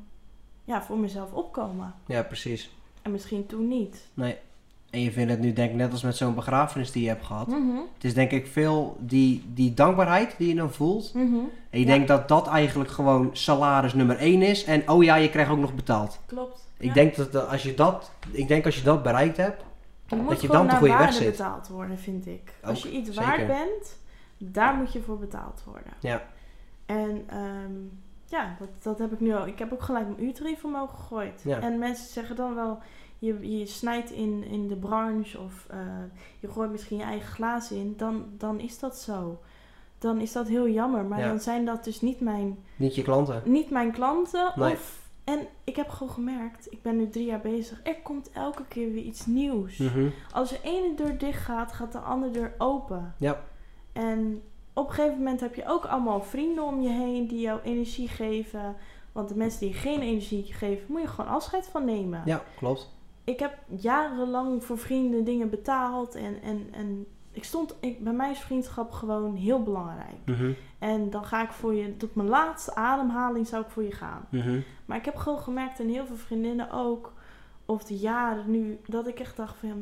ja, 0.64 0.84
voor 0.84 0.98
mezelf 0.98 1.32
opkomen. 1.34 1.94
ja, 2.06 2.24
precies. 2.24 2.70
En 3.02 3.12
misschien 3.12 3.46
toen 3.46 3.68
niet. 3.68 4.08
Nee. 4.14 4.36
En 4.90 5.02
je 5.02 5.12
vindt 5.12 5.32
het 5.32 5.40
nu 5.40 5.54
denk 5.54 5.70
ik 5.72 5.76
net 5.76 5.92
als 5.92 6.04
met 6.04 6.16
zo'n 6.16 6.36
begrafenis 6.36 6.92
die 6.92 7.04
je 7.04 7.08
hebt 7.10 7.26
gehad. 7.26 7.48
Mhm, 7.48 7.76
Het 7.94 8.04
is 8.04 8.14
denk 8.14 8.32
ik 8.32 8.48
veel 8.48 8.98
die, 9.00 9.44
die 9.54 9.74
dankbaarheid 9.74 10.36
die 10.38 10.48
je 10.48 10.56
dan 10.56 10.72
voelt. 10.74 11.14
mhm. 11.14 11.36
En 11.70 11.80
je 11.80 11.86
Ja. 11.86 11.86
denkt 11.86 12.08
dat 12.08 12.28
dat 12.28 12.48
eigenlijk 12.48 12.90
gewoon 12.90 13.30
salaris 13.34 13.94
nummer 13.94 14.18
één 14.18 14.42
is. 14.42 14.64
En 14.64 14.90
oh 14.90 15.04
ja, 15.04 15.16
je 15.16 15.30
krijgt 15.30 15.52
ook 15.52 15.58
nog 15.60 15.74
betaald. 15.76 16.20
Klopt. 16.26 16.68
Ik 16.78 16.88
Ja. 16.88 16.94
denk 16.94 17.16
dat 17.16 17.32
dat 17.32 17.48
als 17.50 17.64
je 17.64 17.74
dat, 17.74 18.12
ik 18.32 18.48
denk 18.48 18.66
als 18.66 18.76
je 18.76 18.84
dat 18.84 19.04
bereikt 19.04 19.38
hebt. 19.38 19.64
Je 20.08 20.16
moet 20.16 20.30
dat 20.30 20.41
je 20.41 20.47
dan 20.47 20.58
op 20.58 20.64
de 20.66 20.70
naar 20.72 20.78
goede 20.80 20.93
weg 20.93 21.01
waarde 21.03 21.18
zit. 21.18 21.32
betaald 21.32 21.68
worden, 21.68 21.97
vind 21.97 22.28
ik. 22.28 22.53
Als 22.64 22.84
je 22.84 22.91
iets 22.91 23.10
zeker. 23.10 23.24
waard 23.24 23.47
bent, 23.47 23.97
daar 24.38 24.74
moet 24.76 24.93
je 24.93 25.01
voor 25.01 25.18
betaald 25.20 25.62
worden. 25.66 25.93
Ja. 25.99 26.24
En 26.86 27.24
ehm, 27.28 27.72
ja, 28.26 28.56
dat, 28.60 28.70
dat 28.84 28.99
heb 28.99 29.12
ik 29.14 29.20
nu 29.20 29.34
al. 29.36 29.47
Ik 29.47 29.60
heb 29.60 29.74
ook 29.74 29.82
gelijk 29.82 30.08
mijn 30.08 30.24
uurtarief 30.24 30.64
omhoog 30.64 30.89
gegooid. 30.91 31.41
Ja. 31.43 31.60
En 31.60 31.80
mensen 31.80 32.08
zeggen 32.14 32.36
dan 32.36 32.56
wel, 32.56 32.80
je, 33.20 33.58
je 33.58 33.66
snijdt 33.66 34.12
in, 34.12 34.43
in 34.43 34.68
de 34.68 34.76
branche 34.76 35.39
of 35.39 35.66
eh, 35.70 35.78
je 36.39 36.47
gooit 36.51 36.72
misschien 36.72 36.97
je 36.97 37.03
eigen 37.03 37.34
glaas 37.34 37.72
in. 37.72 37.93
Dan, 37.97 38.26
dan 38.38 38.60
is 38.60 38.80
dat 38.80 38.97
zo. 38.97 39.39
Dan 39.97 40.20
is 40.22 40.32
dat 40.32 40.47
heel 40.47 40.68
jammer. 40.70 41.06
Maar 41.06 41.20
Ja. 41.20 41.28
dan 41.28 41.39
zijn 41.39 41.66
dat 41.66 41.84
dus 41.84 42.01
niet 42.01 42.20
mijn, 42.20 42.58
Niet 42.76 42.95
je 42.95 43.01
klanten. 43.01 43.41
niet 43.45 43.70
mijn 43.70 43.91
klanten. 43.91 44.51
Nee. 44.56 44.74
Of, 44.74 45.05
en 45.26 45.47
ik 45.63 45.76
heb 45.76 45.89
gewoon 45.89 46.13
gemerkt, 46.13 46.71
ik 46.71 46.82
ben 46.82 46.97
nu 46.97 47.09
drie 47.09 47.26
jaar 47.26 47.41
bezig. 47.41 47.80
Er 47.84 48.01
komt 48.01 48.32
elke 48.32 48.65
keer 48.67 48.91
weer 48.91 49.03
iets 49.03 49.26
nieuws. 49.26 49.78
Mhm. 49.78 50.09
Als 50.32 50.49
de 50.49 50.59
ene 50.63 50.93
deur 50.95 51.17
dicht 51.17 51.43
gaat, 51.43 51.71
gaat 51.71 51.91
de 51.91 51.99
andere 51.99 52.32
deur 52.32 52.53
open. 52.57 53.15
Ja. 53.17 53.43
En 53.93 54.41
op 54.73 54.88
een 54.88 54.93
gegeven 54.93 55.17
moment 55.17 55.39
heb 55.39 55.55
je 55.55 55.67
ook 55.67 55.86
allemaal 55.86 56.21
vrienden 56.21 56.63
om 56.63 56.82
je 56.82 56.89
heen 56.89 57.28
die 57.28 57.39
jou 57.39 57.59
energie 57.63 58.07
geven. 58.07 58.76
Want 59.11 59.30
de 59.30 59.36
mensen 59.36 59.59
die 59.59 59.73
geen 59.73 60.01
energie 60.01 60.43
geven, 60.43 60.86
moet 60.88 61.01
je 61.01 61.07
gewoon 61.07 61.32
afscheid 61.32 61.67
van 61.67 61.86
nemen. 61.86 62.21
Ja, 62.26 62.43
klopt. 62.57 62.93
Ik 63.23 63.39
heb 63.39 63.57
jarenlang 63.67 64.63
voor 64.63 64.78
vrienden 64.78 65.23
dingen 65.23 65.49
betaald. 65.49 66.15
En, 66.15 66.41
en, 66.41 66.67
en 66.71 67.07
ik 67.36 67.44
stond, 67.44 67.76
ik, 67.80 68.04
bij 68.04 68.14
mij 68.14 68.32
is 68.32 68.40
vriendschap 68.40 68.92
gewoon 68.92 69.36
heel 69.36 69.64
belangrijk. 69.64 70.18
Mhm. 70.26 70.52
En 70.80 71.10
dan 71.10 71.26
ga 71.26 71.44
ik 71.44 71.52
voor 71.52 71.74
je, 71.74 71.98
tot 71.98 72.16
mijn 72.16 72.28
laatste 72.28 72.76
ademhaling 72.76 73.48
zou 73.48 73.64
ik 73.64 73.70
voor 73.70 73.84
je 73.84 73.92
gaan. 73.92 74.26
Mhm. 74.30 74.60
Maar 74.86 74.98
ik 74.98 75.06
heb 75.06 75.16
gewoon 75.16 75.40
gemerkt, 75.40 75.80
en 75.80 75.90
heel 75.90 76.06
veel 76.06 76.16
vriendinnen 76.16 76.72
ook, 76.72 77.14
of 77.66 77.84
de 77.84 77.98
jaren 77.98 78.52
nu, 78.52 78.80
dat 78.86 79.08
ik 79.08 79.20
echt 79.20 79.38
dacht 79.38 79.58
van, 79.58 79.70
ja, 79.70 79.76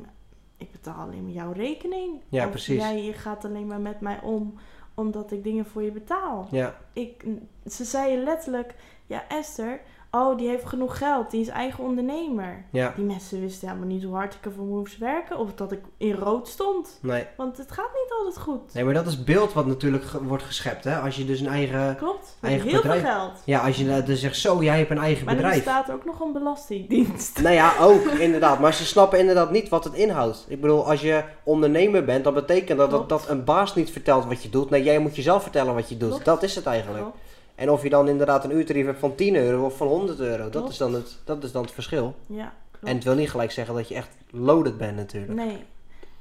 ik 0.58 0.72
betaal 0.72 0.99
alleen 0.99 1.24
maar 1.24 1.32
jouw 1.32 1.51
rekening. 1.51 2.22
Ja, 2.30 2.43
of 2.43 2.49
precies. 2.49 2.78
Jij 2.78 3.04
je 3.04 3.14
gaat 3.14 3.45
alleen 3.45 3.68
maar 3.68 3.82
met 3.82 4.01
mij 4.01 4.22
om, 4.22 4.54
omdat 4.93 5.32
ik 5.32 5.43
dingen 5.43 5.66
voor 5.66 5.84
je 5.84 5.91
betaal. 5.91 6.47
Ja, 6.51 6.78
Ik, 6.93 7.26
ze 7.66 7.84
zeiden 7.84 8.24
letterlijk, 8.24 8.76
ja 9.06 9.28
Esther, 9.28 9.82
oh 10.16 10.38
die 10.38 10.47
heeft 10.47 10.66
genoeg 10.66 10.97
geld, 10.97 11.32
die 11.32 11.41
is 11.41 11.47
eigen 11.47 11.84
ondernemer. 11.84 12.66
ja. 12.70 12.93
Die 12.95 13.05
mensen 13.05 13.41
wisten 13.41 13.68
helemaal 13.68 13.88
niet 13.89 14.03
hoe 14.03 14.16
hard 14.16 14.34
ik 14.34 14.45
ervoor 14.45 14.66
moest 14.66 14.97
werken, 14.97 15.38
of 15.38 15.53
dat 15.53 15.72
ik 15.72 15.80
in 15.97 16.14
rood 16.14 16.47
stond. 16.47 16.99
Nee. 17.01 17.26
Want 17.38 17.57
het 17.57 17.72
gaat 17.72 17.89
niet 18.03 18.14
altijd 18.18 18.38
goed. 18.43 18.74
nee, 18.74 18.84
maar 18.84 18.93
dat 18.93 19.07
is 19.07 19.24
beeld 19.24 19.53
wat 19.53 19.66
natuurlijk 19.66 20.05
wordt 20.22 20.43
geschept. 20.43 20.84
Hè? 20.84 20.97
Als 20.99 21.16
je 21.16 21.26
dus 21.26 21.39
een 21.39 21.47
eigen... 21.47 21.95
Klopt, 21.95 22.38
Eigen 22.41 22.68
heel 22.70 22.82
bedrijf. 22.82 23.01
veel 23.01 23.09
geld. 23.11 23.41
Ja, 23.45 23.59
als 23.59 23.78
je 23.78 24.03
dan 24.05 24.16
zegt 24.16 24.38
zo, 24.38 24.64
jij 24.64 24.78
hebt 24.78 24.89
een 24.91 24.97
eigen 24.97 25.26
Maar 25.26 25.34
er 25.36 25.41
bedrijf. 25.41 25.64
bestaat 25.64 25.91
ook 25.91 26.05
nog 26.05 26.20
een 26.20 26.34
belastingdienst. 26.34 27.41
Nou 27.41 27.55
ja, 27.55 27.74
ook 27.89 28.05
inderdaad. 28.05 28.59
Maar 28.59 28.74
ze 28.74 28.86
snappen 28.86 29.20
inderdaad 29.20 29.51
niet 29.51 29.70
wat 29.70 29.84
het 29.84 29.93
inhoudt. 29.93 30.45
Ik 30.47 30.61
bedoel, 30.61 30.89
als 30.89 31.01
je 31.01 31.24
ondernemer 31.43 32.05
bent, 32.05 32.24
dan 32.24 32.34
betekent 32.34 32.78
dat 32.78 33.09
dat, 33.09 33.30
een 33.30 33.43
baas 33.43 33.76
niet 33.76 33.91
vertelt 33.91 34.26
wat 34.26 34.43
je 34.43 34.49
doet. 34.49 34.70
Nee, 34.70 34.84
jij 34.84 34.99
moet 34.99 35.16
jezelf 35.16 35.41
vertellen 35.41 35.74
wat 35.74 35.89
je 35.89 35.97
doet. 35.97 36.09
Klopt. 36.09 36.26
Dat 36.26 36.43
is 36.43 36.55
het 36.55 36.66
eigenlijk. 36.66 37.01
Klopt. 37.03 37.18
En 37.56 37.70
of 37.72 37.84
je 37.84 37.89
dan 37.89 38.08
inderdaad 38.08 38.43
een 38.43 38.56
uurtarief 38.56 38.86
hebt 38.86 38.99
van 38.99 39.16
10 39.16 39.36
euro 39.36 39.66
of 39.66 39.78
van 39.78 39.88
100 39.88 40.20
euro, 40.20 40.49
dat 40.49 40.70
is, 40.70 40.78
dan 40.78 40.93
het, 40.93 41.20
dat 41.24 41.43
is 41.43 41.51
dan 41.51 41.62
het 41.62 41.72
verschil. 41.72 42.16
Ja, 42.26 42.54
klopt. 42.72 42.86
En 42.88 42.95
het 42.95 43.04
wil 43.04 43.16
niet 43.16 43.30
gelijk 43.30 43.51
zeggen 43.51 43.76
dat 43.76 43.88
je 43.88 43.95
echt 43.95 44.10
loaded 44.32 44.78
bent 44.78 44.95
natuurlijk. 44.95 45.34
Nee, 45.34 45.64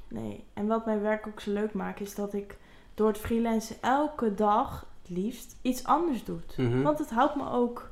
nee. 0.07 0.43
En 0.53 0.67
wat 0.67 0.85
mijn 0.85 1.01
werk 1.01 1.27
ook 1.27 1.39
zo 1.39 1.51
leuk 1.51 1.73
maakt, 1.73 2.01
is 2.01 2.15
dat 2.15 2.33
ik 2.33 2.57
door 2.93 3.07
het 3.07 3.17
freelancen 3.17 3.75
elke 3.81 4.33
dag 4.35 4.85
het 5.01 5.09
liefst 5.17 5.55
iets 5.61 5.83
anders 5.83 6.23
doe. 6.23 6.37
Mhm. 6.57 6.81
Want 6.81 6.99
het 6.99 7.09
houdt 7.09 7.35
me 7.35 7.49
ook. 7.49 7.91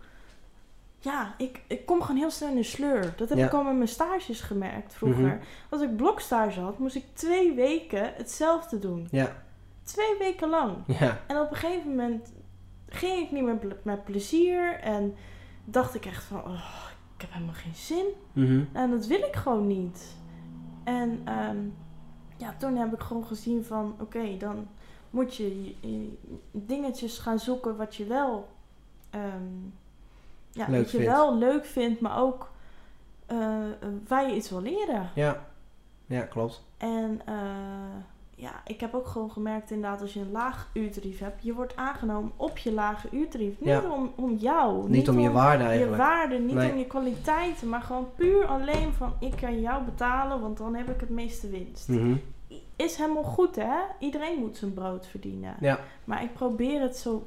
Ja, 1.00 1.34
ik, 1.38 1.62
ik 1.68 1.86
kom 1.86 2.02
gewoon 2.02 2.18
heel 2.18 2.32
snel 2.32 2.50
in 2.50 2.56
de 2.56 2.64
sleur. 2.64 3.14
Dat 3.18 3.30
heb 3.30 3.38
Ja. 3.38 3.46
ik 3.46 3.54
al 3.54 3.64
met 3.64 3.76
mijn 3.76 3.88
stages 3.88 4.42
gemerkt 4.42 4.94
vroeger. 4.94 5.22
Mhm. 5.22 5.38
Als 5.70 5.82
ik 5.82 5.96
blokstage 5.96 6.60
had, 6.60 6.78
moest 6.80 6.96
ik 6.96 7.06
twee 7.14 7.54
weken 7.54 8.14
hetzelfde 8.16 8.80
doen. 8.80 9.08
Ja, 9.12 9.44
Twee 9.84 10.16
weken 10.20 10.50
lang. 10.50 10.76
ja, 11.00 11.20
En 11.28 11.40
op 11.40 11.50
een 11.52 11.58
gegeven 11.58 11.90
moment 11.90 12.32
ging 12.94 13.20
ik 13.26 13.32
niet 13.32 13.44
meer 13.44 13.58
met 13.84 14.04
plezier. 14.04 14.80
En 14.80 15.16
dacht 15.66 15.96
ik 15.96 16.06
echt 16.06 16.24
van, 16.24 16.40
oh, 16.46 16.86
ik 17.16 17.22
heb 17.22 17.32
helemaal 17.34 17.54
geen 17.56 17.76
zin. 17.76 18.06
Mhm. 18.34 18.64
En 18.72 18.90
dat 18.92 19.06
wil 19.08 19.20
ik 19.20 19.36
gewoon 19.36 19.68
niet. 19.68 20.16
En 20.84 21.22
ehm, 21.26 21.58
ja, 22.38 22.54
toen 22.58 22.76
heb 22.76 22.94
ik 22.94 23.00
gewoon 23.00 23.26
gezien 23.26 23.64
van, 23.66 23.96
oké, 24.00 24.38
dan 24.38 24.68
moet 25.10 25.36
je, 25.36 25.64
je- 25.66 25.76
je 25.82 26.18
dingetjes 26.52 27.18
gaan 27.18 27.40
zoeken 27.40 27.78
wat 27.78 27.96
je 27.96 28.06
wel, 28.06 28.50
ehm, 29.10 29.24
ja, 30.52 30.66
Leuk 30.68 30.82
wat 30.82 30.92
je 30.92 30.98
vindt. 30.98 31.12
wel 31.14 31.38
leuk 31.38 31.66
vindt, 31.66 32.02
maar 32.02 32.18
ook 32.20 32.50
eh, 33.26 33.58
waar 34.08 34.30
je 34.30 34.36
iets 34.36 34.50
wil 34.50 34.62
leren. 34.62 35.10
ja. 35.16 35.50
Ja, 36.06 36.22
klopt. 36.22 36.64
En 36.78 37.22
eh, 37.26 37.36
ja, 38.42 38.62
ik 38.66 38.80
heb 38.80 38.94
ook 38.94 39.08
gewoon 39.08 39.32
gemerkt 39.32 39.72
inderdaad, 39.72 40.02
als 40.02 40.14
je 40.14 40.20
een 40.20 40.32
laag 40.32 40.70
uurtarief 40.74 41.20
hebt, 41.20 41.44
je 41.44 41.54
wordt 41.54 41.76
aangenomen 41.76 42.32
op 42.36 42.58
je 42.58 42.72
lage 42.72 43.08
uurtarief. 43.12 43.60
Niet 43.60 43.70
Ja. 43.70 43.90
om, 43.92 44.12
om 44.16 44.36
jou. 44.36 44.90
Niet 44.90 45.10
om 45.10 45.20
je 45.20 45.32
waarde 45.32 45.64
je 45.64 45.70
eigenlijk. 45.70 45.98
waarde, 46.02 46.38
niet 46.40 46.54
Nee. 46.56 46.72
om 46.72 46.78
je 46.78 46.86
kwaliteiten, 46.88 47.70
maar 47.70 47.82
gewoon 47.82 48.08
puur 48.16 48.46
alleen 48.46 48.94
van 48.94 49.14
ik 49.20 49.36
kan 49.36 49.60
jou 49.62 49.84
betalen, 49.84 50.42
want 50.42 50.58
dan 50.58 50.76
heb 50.76 50.90
ik 50.90 51.00
het 51.00 51.10
meeste 51.10 51.50
winst. 51.50 51.88
Mhm. 51.88 52.16
Is 52.76 52.96
helemaal 52.96 53.24
goed 53.24 53.56
hè? 53.56 53.78
Iedereen 54.00 54.40
moet 54.40 54.58
zijn 54.58 54.74
brood 54.74 55.08
verdienen. 55.08 55.56
Ja, 55.60 55.80
Maar 56.04 56.24
ik 56.24 56.34
probeer 56.34 56.82
het 56.82 56.98
zo 56.98 57.26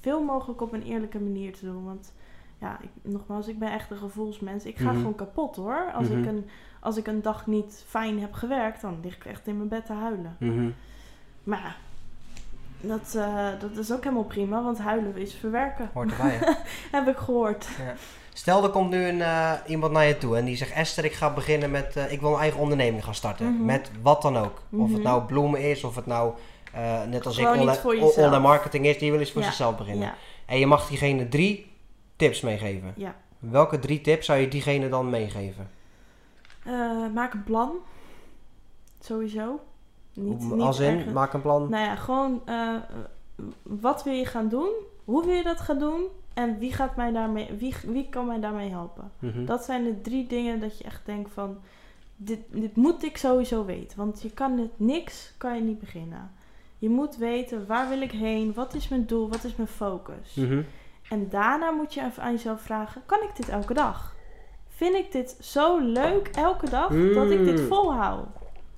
veel 0.00 0.22
mogelijk 0.22 0.60
op 0.60 0.72
een 0.72 0.82
eerlijke 0.82 1.20
manier 1.20 1.52
te 1.52 1.64
doen. 1.64 1.84
Want 1.84 2.12
ja, 2.60 2.78
ik, 2.82 2.88
nogmaals, 3.02 3.48
ik 3.48 3.58
ben 3.58 3.72
echt 3.72 3.90
een 3.90 3.96
gevoelsmens. 3.96 4.64
Ik 4.64 4.76
ga 4.76 4.84
Mhm. 4.90 4.96
gewoon 4.96 5.14
kapot 5.14 5.56
hoor. 5.56 5.92
Als, 5.94 6.08
Mhm. 6.08 6.18
ik 6.18 6.26
een, 6.26 6.48
als 6.80 6.96
ik 6.96 7.06
een 7.06 7.22
dag 7.22 7.46
niet 7.46 7.84
fijn 7.88 8.20
heb 8.20 8.32
gewerkt, 8.32 8.80
dan 8.80 8.98
lig 9.02 9.16
ik 9.16 9.24
echt 9.24 9.46
in 9.46 9.56
mijn 9.56 9.68
bed 9.68 9.86
te 9.86 9.92
huilen. 9.92 10.36
Mhm. 10.38 10.68
Maar 11.42 11.60
ja, 11.60 11.74
dat, 12.88 13.14
eh, 13.14 13.46
dat 13.60 13.76
is 13.76 13.92
ook 13.92 14.02
helemaal 14.04 14.24
prima, 14.24 14.62
want 14.62 14.78
huilen 14.78 15.16
is 15.16 15.34
verwerken. 15.34 15.90
hoort 15.94 16.10
erbij. 16.10 16.30
hè? 16.30 16.52
heb 16.98 17.08
ik 17.08 17.16
gehoord. 17.16 17.68
Stel, 18.32 18.62
er 18.64 18.70
komt 18.70 18.90
nu 18.90 19.04
een, 19.08 19.22
eh, 19.22 19.52
iemand 19.66 19.92
naar 19.92 20.04
je 20.06 20.18
toe 20.18 20.36
en 20.36 20.44
die 20.44 20.56
zegt: 20.56 20.72
Esther, 20.72 21.04
ik 21.04 21.12
ga 21.12 21.30
beginnen 21.34 21.70
met. 21.70 21.96
eh, 21.96 22.12
ik 22.12 22.20
wil 22.20 22.32
een 22.34 22.40
eigen 22.40 22.60
onderneming 22.60 23.04
gaan 23.04 23.14
starten. 23.14 23.54
Mhm. 23.54 23.64
Met 23.64 23.90
wat 24.02 24.22
dan 24.22 24.36
ook. 24.36 24.62
Of 24.72 24.88
het 24.88 24.90
Mhm. 24.90 25.02
nou 25.02 25.22
bloemen 25.22 25.60
is, 25.70 25.84
of 25.84 25.96
het 25.96 26.06
nou. 26.06 26.32
eh, 26.72 27.02
net 27.08 27.26
als 27.26 27.36
Gewoon 27.36 27.54
ik 27.54 27.60
online, 27.84 28.12
online 28.12 28.38
marketing 28.38 28.86
is, 28.86 28.98
die 28.98 29.10
wil 29.10 29.20
eens 29.20 29.30
voor 29.32 29.40
Ja, 29.40 29.46
zichzelf 29.46 29.76
beginnen. 29.76 30.06
Ja, 30.06 30.14
En 30.46 30.58
je 30.58 30.66
mag 30.66 30.88
diegene 30.88 31.28
drie 31.28 31.72
tips 32.16 32.40
meegeven. 32.40 32.92
ja. 32.96 33.16
Welke 33.38 33.78
drie 33.78 34.00
tips 34.00 34.26
zou 34.26 34.38
je 34.38 34.48
diegene 34.48 34.88
dan 34.88 35.10
meegeven? 35.10 35.70
Eh, 36.64 37.06
maak 37.14 37.32
een 37.32 37.44
plan. 37.44 37.70
Sowieso. 39.00 39.60
Niet, 40.12 40.40
niet 40.40 40.60
Als 40.60 40.78
in, 40.78 41.12
maak 41.12 41.32
een 41.32 41.42
plan. 41.42 41.70
Nou 41.70 41.84
ja, 41.84 41.94
gewoon 41.94 42.42
eh, 42.44 42.74
wat 43.62 44.04
wil 44.04 44.12
je 44.12 44.26
gaan 44.26 44.48
doen? 44.48 44.70
hoe 45.04 45.24
wil 45.24 45.34
je 45.34 45.42
dat 45.42 45.60
gaan 45.60 45.78
doen? 45.78 46.06
En 46.34 46.58
wie, 46.58 46.72
gaat 46.72 46.96
mij 46.96 47.12
daarmee, 47.12 47.48
wie, 47.58 47.74
wie 47.86 48.08
kan 48.08 48.26
mij 48.26 48.40
daarmee 48.40 48.70
helpen? 48.70 49.10
Mhm. 49.18 49.44
Dat 49.44 49.64
zijn 49.64 49.84
de 49.84 50.00
drie 50.00 50.26
dingen 50.26 50.60
dat 50.60 50.78
je 50.78 50.84
echt 50.84 51.06
denkt 51.06 51.30
van... 51.32 51.58
Dit, 52.16 52.38
dit 52.50 52.76
moet 52.76 53.04
ik 53.04 53.16
sowieso 53.16 53.64
weten. 53.64 53.98
Want 53.98 54.22
je 54.22 54.30
kan 54.30 54.58
het 54.58 54.70
niks, 54.76 55.32
kan 55.36 55.54
je 55.54 55.62
niet 55.62 55.78
beginnen. 55.78 56.30
Je 56.78 56.88
moet 56.88 57.16
weten, 57.16 57.66
waar 57.66 57.88
wil 57.88 58.00
ik 58.00 58.10
heen? 58.10 58.54
Wat 58.54 58.74
is 58.74 58.88
mijn 58.88 59.06
doel? 59.06 59.28
Wat 59.28 59.44
is 59.44 59.56
mijn 59.56 59.68
focus? 59.68 60.34
Mhm. 60.34 60.62
En 61.08 61.28
daarna 61.28 61.70
moet 61.70 61.94
je 61.94 62.04
even 62.04 62.22
aan 62.22 62.32
jezelf 62.32 62.60
vragen: 62.60 63.02
kan 63.06 63.22
ik 63.22 63.36
dit 63.36 63.48
elke 63.48 63.74
dag? 63.74 64.14
Vind 64.68 64.94
ik 64.94 65.12
dit 65.12 65.36
zo 65.40 65.78
leuk 65.78 66.28
elke 66.28 66.70
dag 66.70 66.88
dat 67.14 67.30
ik 67.30 67.44
dit 67.44 67.60
Mm. 67.60 67.66
volhoud? 67.66 68.26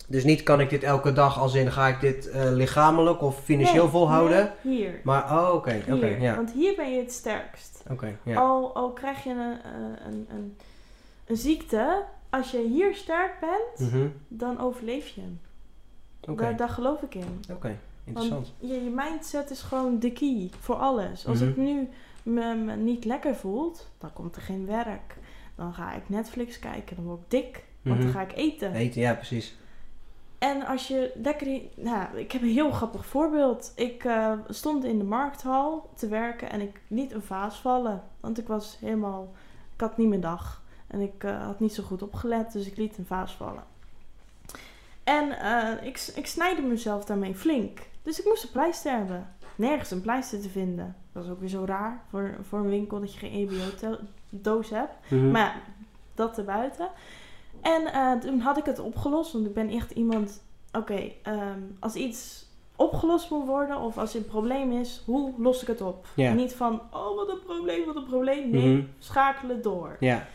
Dus 0.08 0.24
niet 0.24 0.42
kan 0.42 0.60
ik 0.60 0.70
dit 0.70 0.82
elke 0.82 1.12
dag 1.12 1.38
als 1.38 1.54
in 1.54 1.72
ga 1.72 1.86
ik 1.86 2.00
dit 2.00 2.28
eh, 2.30 2.42
lichamelijk 2.52 3.22
of 3.22 3.40
financieel 3.42 3.82
Nee, 3.82 3.92
volhouden. 3.92 4.52
nee, 4.62 4.76
hier. 4.76 5.00
Maar, 5.04 5.22
oh, 5.38 5.54
oké, 5.54 5.82
oké, 5.90 6.06
ja. 6.06 6.34
Want 6.36 6.50
hier 6.52 6.76
ben 6.76 6.92
je 6.92 7.00
het 7.00 7.12
sterkst. 7.12 7.82
Oké, 7.90 8.16
ja. 8.22 8.38
Al, 8.40 8.74
al 8.74 8.90
krijg 8.92 9.24
je 9.24 9.30
een, 9.30 9.58
eh, 9.62 10.06
een, 10.06 10.26
een, 10.30 10.56
een 11.26 11.36
ziekte, 11.36 12.04
als 12.30 12.50
je 12.50 12.66
hier 12.68 12.94
sterk 12.94 13.32
bent, 13.40 13.90
Mhm. 13.92 14.06
dan 14.28 14.60
overleef 14.60 15.08
je 15.08 15.20
hem. 15.20 15.40
Daar, 16.36 16.56
daar 16.56 16.68
geloof 16.68 17.02
ik 17.02 17.14
in. 17.14 17.44
oké, 17.52 17.76
interessant. 18.04 18.52
Want 18.60 18.72
je, 18.72 18.84
je 18.84 18.90
mindset 18.90 19.50
is 19.50 19.62
gewoon 19.62 19.98
de 19.98 20.12
key 20.12 20.50
voor 20.60 20.76
alles. 20.76 21.26
Als 21.26 21.40
Mhm. 21.40 21.48
ik 21.50 21.56
nu 21.56 21.88
me, 22.26 22.54
me 22.54 22.76
niet 22.76 23.04
lekker 23.04 23.34
voelt, 23.36 23.90
dan 23.98 24.12
komt 24.12 24.36
er 24.36 24.42
geen 24.42 24.66
werk. 24.66 25.16
Dan 25.54 25.74
ga 25.74 25.92
ik 25.94 26.08
Netflix 26.08 26.58
kijken, 26.58 26.96
dan 26.96 27.04
word 27.04 27.20
ik 27.20 27.30
dik. 27.30 27.64
Want 27.82 27.96
dan 28.00 28.08
Mhm. 28.08 28.16
ga 28.18 28.22
ik 28.24 28.32
eten. 28.36 28.72
Eten, 28.72 29.00
ja, 29.00 29.14
precies. 29.14 29.56
En 30.38 30.66
als 30.66 30.88
je 30.88 31.12
lekker... 31.14 31.60
Nou, 31.76 32.16
ik 32.18 32.32
heb 32.32 32.42
een 32.42 32.48
heel 32.48 32.70
grappig 32.70 33.06
voorbeeld. 33.06 33.72
Ik 33.76 34.04
eh, 34.04 34.32
stond 34.48 34.84
in 34.84 34.98
de 34.98 35.04
markthal 35.04 35.90
te 35.94 36.08
werken 36.08 36.50
en 36.50 36.60
ik 36.60 36.80
liet 36.88 37.12
een 37.12 37.22
vaas 37.22 37.56
vallen. 37.60 38.02
Want 38.20 38.38
ik 38.38 38.46
was 38.46 38.76
helemaal... 38.80 39.32
Ik 39.74 39.80
had 39.80 39.96
niet 39.96 40.08
mijn 40.08 40.20
dag. 40.20 40.62
En 40.86 41.00
ik 41.00 41.24
eh, 41.24 41.44
had 41.44 41.60
niet 41.60 41.74
zo 41.74 41.82
goed 41.82 42.02
opgelet, 42.02 42.52
dus 42.52 42.66
ik 42.66 42.76
liet 42.76 42.98
een 42.98 43.06
vaas 43.06 43.32
vallen. 43.34 43.64
En 45.04 45.38
eh, 45.38 45.86
ik, 45.86 46.12
ik 46.14 46.26
snijde 46.26 46.62
mezelf 46.62 47.04
daarmee 47.04 47.34
flink. 47.34 47.78
Dus 48.02 48.18
ik 48.20 48.24
moest 48.26 48.42
een 48.44 48.50
pleister 48.50 48.92
hebben. 48.92 49.34
Nergens 49.56 49.90
een 49.90 50.00
pleister 50.00 50.40
te 50.40 50.48
vinden. 50.48 50.96
Dat 51.12 51.24
is 51.24 51.30
ook 51.30 51.40
weer 51.40 51.48
zo 51.48 51.64
raar 51.64 52.02
voor, 52.10 52.36
voor 52.48 52.58
een 52.58 52.68
winkel 52.68 53.00
dat 53.00 53.12
je 53.14 53.18
geen 53.18 53.32
EBO-doos 53.32 54.70
hebt. 54.70 54.94
Mhm. 55.10 55.30
Maar 55.30 55.40
ja, 55.40 55.54
dat 56.14 56.38
erbuiten. 56.38 56.88
En 57.60 57.92
eh, 57.92 58.12
toen 58.12 58.40
had 58.40 58.56
ik 58.56 58.64
het 58.64 58.78
opgelost. 58.78 59.32
Want 59.32 59.46
ik 59.46 59.54
ben 59.54 59.68
echt 59.68 59.90
iemand... 59.90 60.44
Oké, 60.72 61.12
ehm, 61.22 61.60
als 61.80 61.94
iets 61.94 62.46
opgelost 62.76 63.30
moet 63.30 63.46
worden... 63.46 63.80
of 63.80 63.98
als 63.98 64.14
er 64.14 64.20
een 64.20 64.26
probleem 64.26 64.72
is... 64.72 65.02
hoe 65.06 65.32
los 65.38 65.62
ik 65.62 65.68
het 65.68 65.80
op? 65.80 66.06
Niet 66.34 66.54
van... 66.54 66.80
oh, 66.92 67.16
wat 67.16 67.28
een 67.28 67.42
probleem, 67.46 67.84
wat 67.86 67.96
een 67.96 68.06
probleem. 68.06 68.50
Nee, 68.50 68.74
Mhm. 68.76 68.84
schakelen 68.98 69.62
door. 69.62 69.96
Ja, 70.00 70.26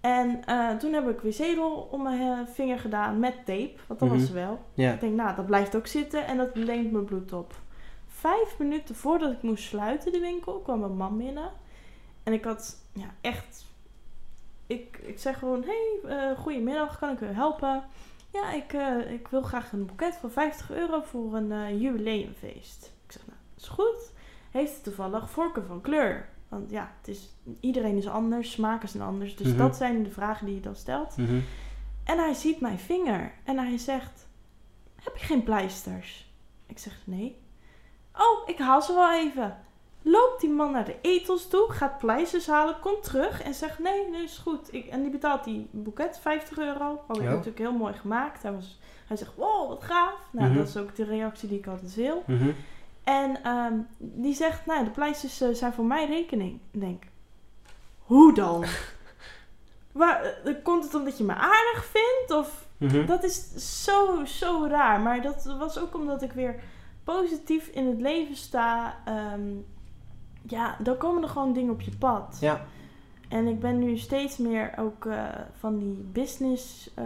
En 0.00 0.44
eh, 0.44 0.70
toen 0.76 0.92
heb 0.92 1.08
ik 1.08 1.20
wc-rol 1.20 1.88
om 1.90 2.02
mijn 2.02 2.20
eh, 2.20 2.38
vinger 2.52 2.78
gedaan 2.78 3.18
met 3.18 3.34
tape. 3.44 3.72
Want 3.86 4.00
dat 4.00 4.08
Mhm. 4.08 4.18
was 4.18 4.28
er 4.28 4.34
wel. 4.34 4.58
Ik 4.92 5.00
denk, 5.00 5.14
nou, 5.16 5.36
dat 5.36 5.46
blijft 5.46 5.76
ook 5.76 5.86
zitten 5.86 6.26
en 6.26 6.36
dat 6.36 6.48
leent 6.54 6.92
mijn 6.92 7.04
bloed 7.04 7.32
op. 7.32 7.54
Vijf 8.22 8.58
minuten 8.58 8.94
voordat 8.94 9.32
ik 9.32 9.42
moest 9.42 9.64
sluiten, 9.64 10.12
de 10.12 10.18
winkel, 10.20 10.60
kwam 10.60 10.80
mijn 10.80 10.96
man 10.96 11.16
binnen. 11.18 11.50
En 12.22 12.32
ik 12.32 12.44
had, 12.44 12.76
ja, 12.92 13.14
echt... 13.20 13.64
Ik, 14.66 14.98
ik 15.02 15.18
zeg 15.18 15.38
gewoon, 15.38 15.64
hey, 15.64 15.98
eh 16.04 16.38
goedemiddag, 16.38 16.98
kan 16.98 17.10
ik 17.12 17.20
u 17.20 17.26
helpen? 17.26 17.84
Ja, 18.32 18.52
ik, 18.52 18.72
eh, 18.72 19.12
ik 19.12 19.28
wil 19.28 19.42
graag 19.42 19.72
een 19.72 19.86
boeket 19.86 20.14
van 20.16 20.30
50 20.30 20.70
euro 20.70 21.00
voor 21.00 21.34
een 21.34 21.52
eh, 21.52 21.80
jubileumfeest. 21.80 22.92
Ik 23.06 23.12
zeg, 23.12 23.22
nou, 23.26 23.38
is 23.56 23.68
goed. 23.68 24.12
Heeft 24.50 24.78
u 24.78 24.82
toevallig 24.82 25.30
vorken 25.30 25.66
van 25.66 25.80
kleur? 25.80 26.28
Want 26.48 26.70
ja, 26.70 26.92
het 26.98 27.08
is, 27.08 27.28
iedereen 27.60 27.96
is 27.96 28.08
anders, 28.08 28.50
smaken 28.50 28.88
zijn 28.88 29.02
anders. 29.02 29.36
Dus 29.36 29.46
Mhm. 29.46 29.56
dat 29.56 29.76
zijn 29.76 30.02
de 30.02 30.10
vragen 30.10 30.46
die 30.46 30.54
je 30.54 30.60
dan 30.60 30.76
stelt. 30.76 31.16
Mhm. 31.16 31.40
En 32.04 32.18
hij 32.18 32.34
ziet 32.34 32.60
mijn 32.60 32.78
vinger 32.78 33.32
en 33.44 33.58
hij 33.58 33.78
zegt: 33.78 34.26
Heb 35.02 35.16
je 35.16 35.26
geen 35.26 35.42
pleisters? 35.42 36.30
Ik 36.66 36.78
zeg: 36.78 37.00
Nee. 37.04 37.40
Oh, 38.18 38.48
ik 38.48 38.58
haal 38.58 38.82
ze 38.82 38.94
wel 38.94 39.12
even. 39.12 39.56
Loopt 40.02 40.40
die 40.40 40.50
man 40.50 40.70
naar 40.72 40.84
de 40.84 40.96
etels 41.02 41.48
toe, 41.48 41.66
gaat 41.72 41.98
pleisters 41.98 42.46
halen, 42.46 42.80
komt 42.80 43.02
terug 43.02 43.42
en 43.42 43.54
zegt: 43.54 43.78
Nee, 43.78 44.08
nee, 44.10 44.22
is 44.22 44.38
goed. 44.38 44.74
Ik, 44.74 44.86
en 44.86 45.02
die 45.02 45.10
betaalt 45.10 45.44
die 45.44 45.68
boeket 45.70 46.18
50 46.22 46.58
euro. 46.58 47.00
Had 47.06 47.16
ik 47.16 47.22
Ja. 47.22 47.28
natuurlijk 47.30 47.58
heel 47.58 47.72
mooi 47.72 47.92
gemaakt. 47.94 48.42
Hij, 48.42 48.52
was, 48.52 48.78
hij 49.06 49.16
zegt: 49.16 49.32
Wow, 49.34 49.68
wat 49.68 49.84
gaaf. 49.84 50.14
Nou, 50.30 50.48
Mhm. 50.48 50.56
dat 50.58 50.68
is 50.68 50.76
ook 50.76 50.96
de 50.96 51.04
reactie 51.04 51.48
die 51.48 51.58
ik 51.58 51.66
altijd 51.66 51.94
wil. 51.94 52.22
Mhm. 52.26 52.50
En 53.04 53.42
ehm, 53.44 53.74
die 53.98 54.34
zegt: 54.34 54.66
Nou, 54.66 54.84
de 54.84 54.90
pleisters 54.90 55.40
eh, 55.40 55.48
zijn 55.52 55.72
voor 55.72 55.84
mijn 55.84 56.08
rekening. 56.08 56.60
Ik 56.70 56.80
denk: 56.80 57.02
Hoe 57.98 58.34
dan? 58.34 58.64
Waar, 59.92 60.22
eh, 60.44 60.54
komt 60.62 60.84
het 60.84 60.94
omdat 60.94 61.18
je 61.18 61.24
me 61.24 61.34
aardig 61.34 61.84
vindt? 61.84 62.30
Of 62.46 62.66
Mhm. 62.76 63.06
dat 63.06 63.24
is 63.24 63.50
zo, 63.84 64.24
zo 64.24 64.66
raar. 64.70 65.00
Maar 65.00 65.22
dat 65.22 65.44
was 65.58 65.78
ook 65.78 65.94
omdat 65.94 66.22
ik 66.22 66.32
weer 66.32 66.62
positief 67.04 67.66
in 67.68 67.86
het 67.86 68.00
leven 68.00 68.36
sta. 68.36 68.94
Ehm, 69.04 69.40
ja, 70.42 70.76
dan 70.82 70.96
komen 70.96 71.22
er 71.22 71.28
gewoon 71.28 71.52
dingen 71.52 71.72
op 71.72 71.80
je 71.80 71.96
pad. 71.98 72.36
Ja. 72.40 72.60
En 73.28 73.46
ik 73.46 73.60
ben 73.60 73.78
nu 73.78 73.96
steeds 73.96 74.36
meer 74.36 74.72
ook 74.78 75.06
eh, 75.06 75.24
van 75.58 75.78
die 75.78 76.08
business, 76.12 76.90
eh, 76.94 77.04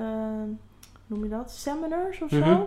noem 1.06 1.22
je 1.22 1.28
dat, 1.28 1.50
seminars 1.50 2.20
of 2.22 2.30
zo. 2.30 2.38
Mhm. 2.38 2.60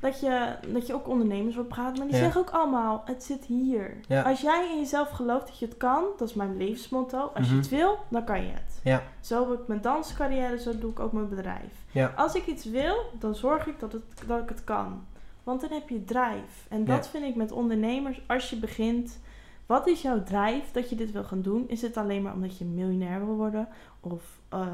Dat 0.00 0.20
je, 0.20 0.54
dat 0.68 0.86
je 0.86 0.94
ook 0.94 1.08
ondernemers 1.08 1.54
wil 1.54 1.64
praten. 1.64 1.98
Maar 1.98 2.06
die 2.06 2.16
Ja. 2.16 2.22
zeggen 2.22 2.40
ook 2.40 2.50
allemaal, 2.50 3.02
het 3.04 3.24
zit 3.24 3.44
hier. 3.44 3.96
Ja. 4.08 4.22
Als 4.22 4.40
jij 4.40 4.68
in 4.72 4.78
jezelf 4.78 5.08
gelooft 5.10 5.46
dat 5.46 5.58
je 5.58 5.66
het 5.66 5.76
kan, 5.76 6.04
dat 6.16 6.28
is 6.28 6.34
mijn 6.34 6.56
levensmotto. 6.56 7.18
Als 7.34 7.46
Mhm. 7.46 7.54
je 7.54 7.60
het 7.60 7.68
wil, 7.70 7.98
dan 8.08 8.24
kan 8.24 8.42
je 8.42 8.50
het. 8.52 8.80
Ja. 8.84 9.02
Zo 9.20 9.50
heb 9.50 9.60
ik 9.60 9.66
mijn 9.68 9.80
danscarrière, 9.80 10.58
zo 10.60 10.78
doe 10.78 10.90
ik 10.90 11.00
ook 11.00 11.12
mijn 11.12 11.28
bedrijf. 11.28 11.84
Ja. 11.90 12.12
Als 12.16 12.34
ik 12.34 12.46
iets 12.46 12.64
wil, 12.64 12.94
dan 13.18 13.34
zorg 13.34 13.66
ik 13.66 13.80
dat, 13.80 13.92
het, 13.92 14.02
dat 14.26 14.42
ik 14.42 14.48
het 14.48 14.64
kan. 14.64 15.04
Want 15.50 15.62
dan 15.62 15.72
heb 15.72 15.88
je 15.88 16.04
drijf. 16.04 16.66
En 16.68 16.84
dat 16.84 17.04
Ja. 17.04 17.10
vind 17.10 17.24
ik 17.24 17.34
met 17.34 17.52
ondernemers, 17.52 18.20
als 18.26 18.50
je 18.50 18.56
begint... 18.56 19.18
Wat 19.66 19.86
is 19.86 20.02
jouw 20.02 20.22
drijf 20.22 20.70
dat 20.72 20.90
je 20.90 20.96
dit 20.96 21.12
wil 21.12 21.24
gaan 21.24 21.42
doen? 21.42 21.64
Is 21.68 21.82
het 21.82 21.96
alleen 21.96 22.22
maar 22.22 22.32
omdat 22.32 22.58
je 22.58 22.64
miljonair 22.64 23.24
wil 23.26 23.34
worden? 23.36 23.68
Of 24.00 24.22
eh, 24.48 24.66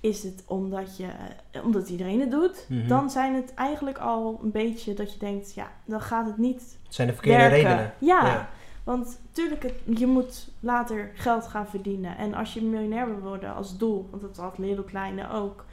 is 0.00 0.22
het 0.22 0.44
omdat, 0.46 0.96
je, 0.96 1.06
eh, 1.50 1.64
omdat 1.64 1.88
iedereen 1.88 2.20
het 2.20 2.30
doet? 2.30 2.66
Mhm. 2.68 2.88
Dan 2.88 3.10
zijn 3.10 3.34
het 3.34 3.54
eigenlijk 3.54 3.98
al 3.98 4.40
een 4.42 4.50
beetje 4.50 4.94
dat 4.94 5.12
je 5.12 5.18
denkt... 5.18 5.54
Ja, 5.54 5.70
dan 5.84 6.00
gaat 6.00 6.26
het 6.26 6.38
niet 6.38 6.78
Het 6.84 6.94
zijn 6.94 7.08
de 7.08 7.14
verkeerde 7.14 7.38
werken. 7.42 7.58
redenen. 7.68 7.92
Ja, 7.98 8.26
Ja. 8.26 8.48
want 8.84 9.20
tuurlijk, 9.32 9.62
het, 9.62 9.98
je 9.98 10.06
moet 10.06 10.48
later 10.60 11.10
geld 11.14 11.46
gaan 11.46 11.66
verdienen. 11.66 12.16
En 12.18 12.34
als 12.34 12.54
je 12.54 12.62
miljonair 12.62 13.06
wil 13.06 13.18
worden 13.28 13.54
als 13.54 13.78
doel, 13.78 14.08
want 14.10 14.22
dat 14.22 14.38
altijd 14.38 14.68
heel 14.68 14.82
kleine 14.82 15.30
ook, 15.30 15.64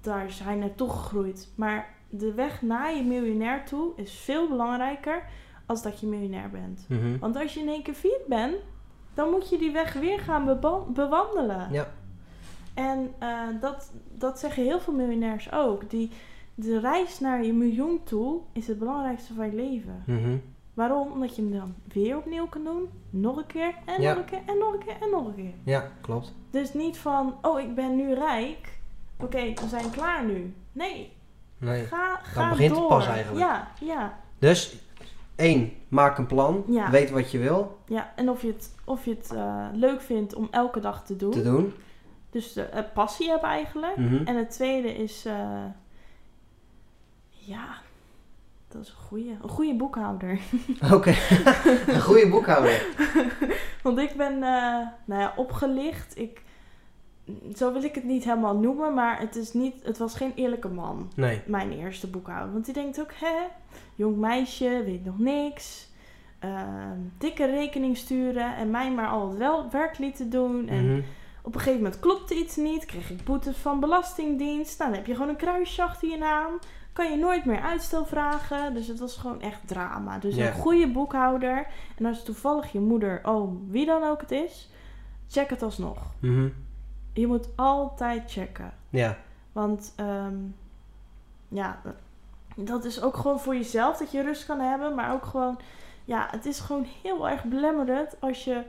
daar 0.00 0.30
zijn 0.30 0.58
naartoe 0.58 0.88
gegroeid. 0.90 1.48
Maar 1.54 1.92
de 2.18 2.32
weg 2.34 2.62
naar 2.62 2.94
je 2.96 3.02
miljonair 3.02 3.64
toe 3.64 3.92
is 3.96 4.12
veel 4.12 4.48
belangrijker 4.48 5.22
als 5.66 5.82
dat 5.82 6.00
je 6.00 6.06
miljonair 6.06 6.50
bent. 6.50 6.86
Mhm. 6.88 7.18
Want 7.18 7.36
als 7.36 7.54
je 7.54 7.60
in 7.60 7.68
één 7.68 7.82
keer 7.82 7.94
failliet 7.94 8.26
bent, 8.26 8.56
dan 9.14 9.30
moet 9.30 9.48
je 9.48 9.58
die 9.58 9.70
weg 9.72 9.92
weer 9.92 10.18
gaan 10.18 10.44
bewandelen. 10.92 11.68
Ja. 11.72 11.92
En 12.74 13.12
eh, 13.18 13.38
dat, 13.60 13.92
dat 14.18 14.38
zeggen 14.38 14.62
heel 14.62 14.80
veel 14.80 14.92
miljonairs 14.92 15.52
ook. 15.52 15.90
Die, 15.90 16.10
de 16.54 16.80
reis 16.80 17.20
naar 17.20 17.44
je 17.44 17.52
miljoen 17.52 18.00
toe 18.04 18.40
is 18.52 18.66
het 18.66 18.78
belangrijkste 18.78 19.34
van 19.34 19.46
je 19.46 19.54
leven. 19.56 20.02
Mhm. 20.06 20.36
Waarom? 20.74 21.12
Omdat 21.12 21.36
je 21.36 21.42
hem 21.42 21.52
dan 21.52 21.74
weer 21.92 22.16
opnieuw 22.16 22.46
kan 22.46 22.64
doen. 22.64 22.88
Nog 23.10 23.36
een 23.36 23.46
keer 23.46 23.74
en 23.84 24.02
Ja. 24.02 24.10
nog 24.14 24.18
een 24.18 24.24
keer 24.30 24.42
en 24.46 24.58
nog 24.58 24.72
een 24.72 24.84
keer 24.84 24.96
en 25.00 25.10
nog 25.10 25.26
een 25.26 25.34
keer. 25.34 25.54
Ja, 25.64 25.90
klopt. 26.00 26.34
Dus 26.50 26.72
niet 26.74 26.98
van, 26.98 27.34
oh 27.42 27.60
ik 27.60 27.74
ben 27.74 27.96
nu 27.96 28.14
rijk. 28.14 28.78
Oké, 29.20 29.52
we 29.54 29.68
zijn 29.68 29.90
klaar 29.90 30.24
nu. 30.24 30.54
Nee, 30.72 31.12
Nee. 31.64 31.84
ga, 31.84 32.20
ga 32.22 32.48
begint 32.48 32.76
het 32.76 32.86
pas 32.86 33.06
eigenlijk. 33.06 33.44
Ja, 33.46 33.68
ja, 33.80 34.18
Dus, 34.38 34.76
één, 35.36 35.72
maak 35.88 36.18
een 36.18 36.26
plan. 36.26 36.64
Ja. 36.66 36.90
Weet 36.90 37.10
wat 37.10 37.30
je 37.30 37.38
wil 37.38 37.78
ja. 37.86 38.12
En 38.16 38.28
of 38.28 38.42
je 38.42 38.48
het, 38.48 38.74
of 38.84 39.04
je 39.04 39.10
het 39.10 39.32
eh, 39.32 39.66
leuk 39.72 40.00
vindt 40.00 40.34
om 40.34 40.48
elke 40.50 40.80
dag 40.80 41.04
te 41.04 41.16
doen. 41.16 41.30
te 41.30 41.42
doen. 41.42 41.74
Dus 42.30 42.56
eh, 42.56 42.80
passie 42.94 43.28
hebben 43.28 43.48
eigenlijk. 43.48 43.96
Mhm. 43.96 44.24
En 44.24 44.36
het 44.36 44.50
tweede 44.50 44.94
is, 44.94 45.24
eh, 45.24 45.64
ja, 47.28 47.66
dat 48.68 48.82
is 48.82 48.88
een 48.88 49.04
goede, 49.06 49.36
een 49.42 49.48
goede 49.48 49.74
boekhouder. 49.74 50.38
Oké, 50.94 51.14
een 51.94 52.00
goede 52.00 52.28
boekhouder. 52.28 52.86
Want 53.82 53.98
ik 53.98 54.14
ben, 54.16 54.38
nou 54.38 55.20
ja, 55.20 55.32
opgelicht. 55.36 56.18
Ik, 56.18 56.42
zo 57.56 57.72
wil 57.72 57.82
ik 57.82 57.94
het 57.94 58.04
niet 58.04 58.24
helemaal 58.24 58.56
noemen, 58.56 58.94
maar 58.94 59.20
het, 59.20 59.36
is 59.36 59.52
niet, 59.52 59.74
het 59.82 59.98
was 59.98 60.14
geen 60.14 60.32
eerlijke 60.34 60.68
man. 60.68 61.10
Nee. 61.16 61.40
Mijn 61.46 61.72
eerste 61.72 62.06
boekhouder. 62.06 62.52
Want 62.52 62.64
die 62.64 62.74
denkt 62.74 63.00
ook, 63.00 63.12
hè, 63.14 63.36
jong 63.94 64.16
meisje, 64.16 64.82
weet 64.84 65.04
nog 65.04 65.18
niks. 65.18 65.92
Ehm, 66.38 66.98
dikke 67.18 67.44
rekening 67.44 67.96
sturen 67.96 68.56
en 68.56 68.70
mij 68.70 68.92
maar 68.92 69.08
al 69.08 69.28
het 69.28 69.38
wel 69.38 69.70
werk 69.70 69.98
lieten 69.98 70.30
doen. 70.30 70.68
En 70.68 70.86
Mhm. 70.92 71.00
op 71.42 71.54
een 71.54 71.60
gegeven 71.60 71.82
moment 71.82 72.00
klopte 72.00 72.34
iets 72.34 72.56
niet. 72.56 72.84
Kreeg 72.86 73.10
ik 73.10 73.24
boetes 73.24 73.56
van 73.56 73.80
Belastingdienst. 73.80 74.78
Nou, 74.78 74.90
dan 74.90 74.98
heb 74.98 75.08
je 75.08 75.14
gewoon 75.14 75.28
een 75.28 75.36
kruisje 75.36 75.82
achter 75.82 76.08
je 76.08 76.18
naam. 76.18 76.58
kan 76.92 77.10
je 77.10 77.16
nooit 77.16 77.44
meer 77.44 77.60
uitstel 77.60 78.04
vragen. 78.06 78.74
Dus 78.74 78.86
het 78.86 78.98
was 78.98 79.16
gewoon 79.16 79.40
echt 79.40 79.60
drama. 79.64 80.18
Dus 80.18 80.36
een 80.36 80.52
goede 80.52 80.88
boekhouder. 80.90 81.66
En 81.96 82.04
als 82.06 82.22
toevallig 82.24 82.72
je 82.72 82.80
moeder, 82.80 83.20
oom, 83.22 83.66
wie 83.70 83.86
dan 83.86 84.02
ook 84.04 84.20
het 84.20 84.30
is, 84.30 84.70
check 85.28 85.50
het 85.50 85.62
alsnog. 85.62 85.98
Mhm. 86.20 86.48
Je 87.14 87.26
moet 87.26 87.48
altijd 87.56 88.22
checken. 88.26 88.72
Ja. 88.90 89.16
Want 89.52 89.92
ehm, 89.96 90.34
ja, 91.48 91.80
dat 92.56 92.84
is 92.84 93.02
ook 93.02 93.16
gewoon 93.16 93.40
voor 93.40 93.54
jezelf 93.54 93.96
dat 93.96 94.10
je 94.10 94.22
rust 94.22 94.46
kan 94.46 94.60
hebben. 94.60 94.94
Maar 94.94 95.12
ook 95.12 95.24
gewoon, 95.24 95.58
ja, 96.04 96.28
het 96.30 96.46
is 96.46 96.60
gewoon 96.60 96.86
heel 97.02 97.28
erg 97.28 97.44
belemmerend 97.44 98.20
als 98.20 98.44
je 98.44 98.62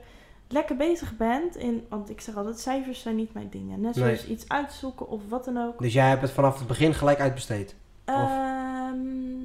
lekker 0.48 0.76
bezig 0.76 1.16
bent. 1.16 1.56
In, 1.56 1.86
want 1.88 2.10
ik 2.10 2.20
zeg 2.20 2.36
altijd, 2.36 2.60
cijfers 2.60 3.00
zijn 3.00 3.16
niet 3.16 3.34
mijn 3.34 3.50
dingen. 3.50 3.80
Net 3.80 3.94
Nee. 3.96 4.04
zoals 4.04 4.26
iets 4.26 4.48
uitzoeken 4.48 5.08
of 5.08 5.20
wat 5.28 5.44
dan 5.44 5.58
ook. 5.58 5.78
Dus 5.78 5.92
jij 5.92 6.08
hebt 6.08 6.22
het 6.22 6.30
vanaf 6.30 6.58
het 6.58 6.68
begin 6.68 6.94
gelijk 6.94 7.20
uitbesteed? 7.20 7.74
Ehm, 8.04 9.44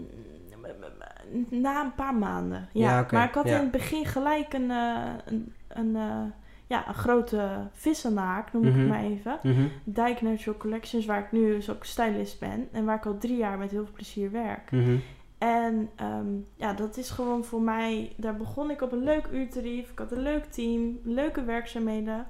na 1.49 1.83
een 1.83 1.95
paar 1.95 2.15
maanden. 2.15 2.69
Ja, 2.73 3.07
maar 3.11 3.27
ik 3.27 3.33
had 3.33 3.47
ja. 3.47 3.55
in 3.55 3.61
het 3.61 3.71
begin 3.71 4.05
gelijk 4.05 4.53
een, 4.53 4.71
eh, 4.71 5.09
een, 5.25 5.53
een, 5.67 5.95
eh, 5.95 6.23
ja, 6.72 6.88
een 6.88 6.93
grote 6.93 7.67
vissennaak, 7.72 8.53
noem 8.53 8.63
ik 8.63 8.69
Mhm. 8.72 8.80
het 8.80 8.89
maar 8.89 9.03
even. 9.03 9.39
Mhm. 9.43 9.67
Dijk 9.84 10.22
Natural 10.22 10.59
Collections, 10.59 11.05
waar 11.05 11.19
ik 11.19 11.32
nu 11.32 11.53
dus 11.53 11.69
ook 11.69 11.84
stylist 11.86 12.39
ben. 12.39 12.67
En 12.72 12.86
waar 12.86 12.95
ik 12.97 13.05
al 13.05 13.17
drie 13.17 13.38
jaar 13.38 13.57
met 13.57 13.72
heel 13.72 13.84
veel 13.86 13.93
plezier 13.93 14.32
werk. 14.32 14.72
Mhm. 14.72 14.95
En 15.38 15.89
ehm, 15.95 16.28
ja, 16.55 16.74
dat 16.74 16.97
is 16.97 17.09
gewoon 17.09 17.43
voor 17.45 17.61
mij... 17.61 18.13
Daar 18.17 18.36
begon 18.38 18.72
ik 18.72 18.82
op 18.82 18.91
een 18.91 19.03
leuk 19.03 19.28
uurtarief. 19.32 19.91
Ik 19.91 19.99
had 19.99 20.11
een 20.11 20.22
leuk 20.22 20.45
team, 20.45 20.99
leuke 21.03 21.43
werkzaamheden. 21.43 22.28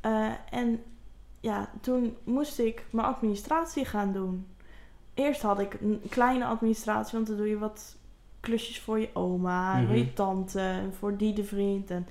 Eh, 0.00 0.26
en 0.50 0.82
ja, 1.40 1.70
toen 1.80 2.16
moest 2.24 2.58
ik 2.58 2.84
mijn 2.90 3.06
administratie 3.06 3.84
gaan 3.84 4.12
doen. 4.12 4.46
Eerst 5.14 5.42
had 5.42 5.60
ik 5.60 5.76
een 5.80 6.00
kleine 6.08 6.44
administratie, 6.44 7.12
want 7.14 7.26
dan 7.26 7.36
doe 7.36 7.48
je 7.48 7.58
wat 7.58 7.96
klusjes 8.40 8.80
voor 8.80 8.98
je 9.00 9.08
oma, 9.12 9.74
en 9.76 9.86
voor 9.86 9.96
Mhm. 9.96 10.04
je 10.04 10.12
tante, 10.12 10.60
en 10.60 10.92
voor 10.98 11.16
die 11.16 11.32
de 11.32 11.44
vriend 11.44 11.90
en 11.90 12.06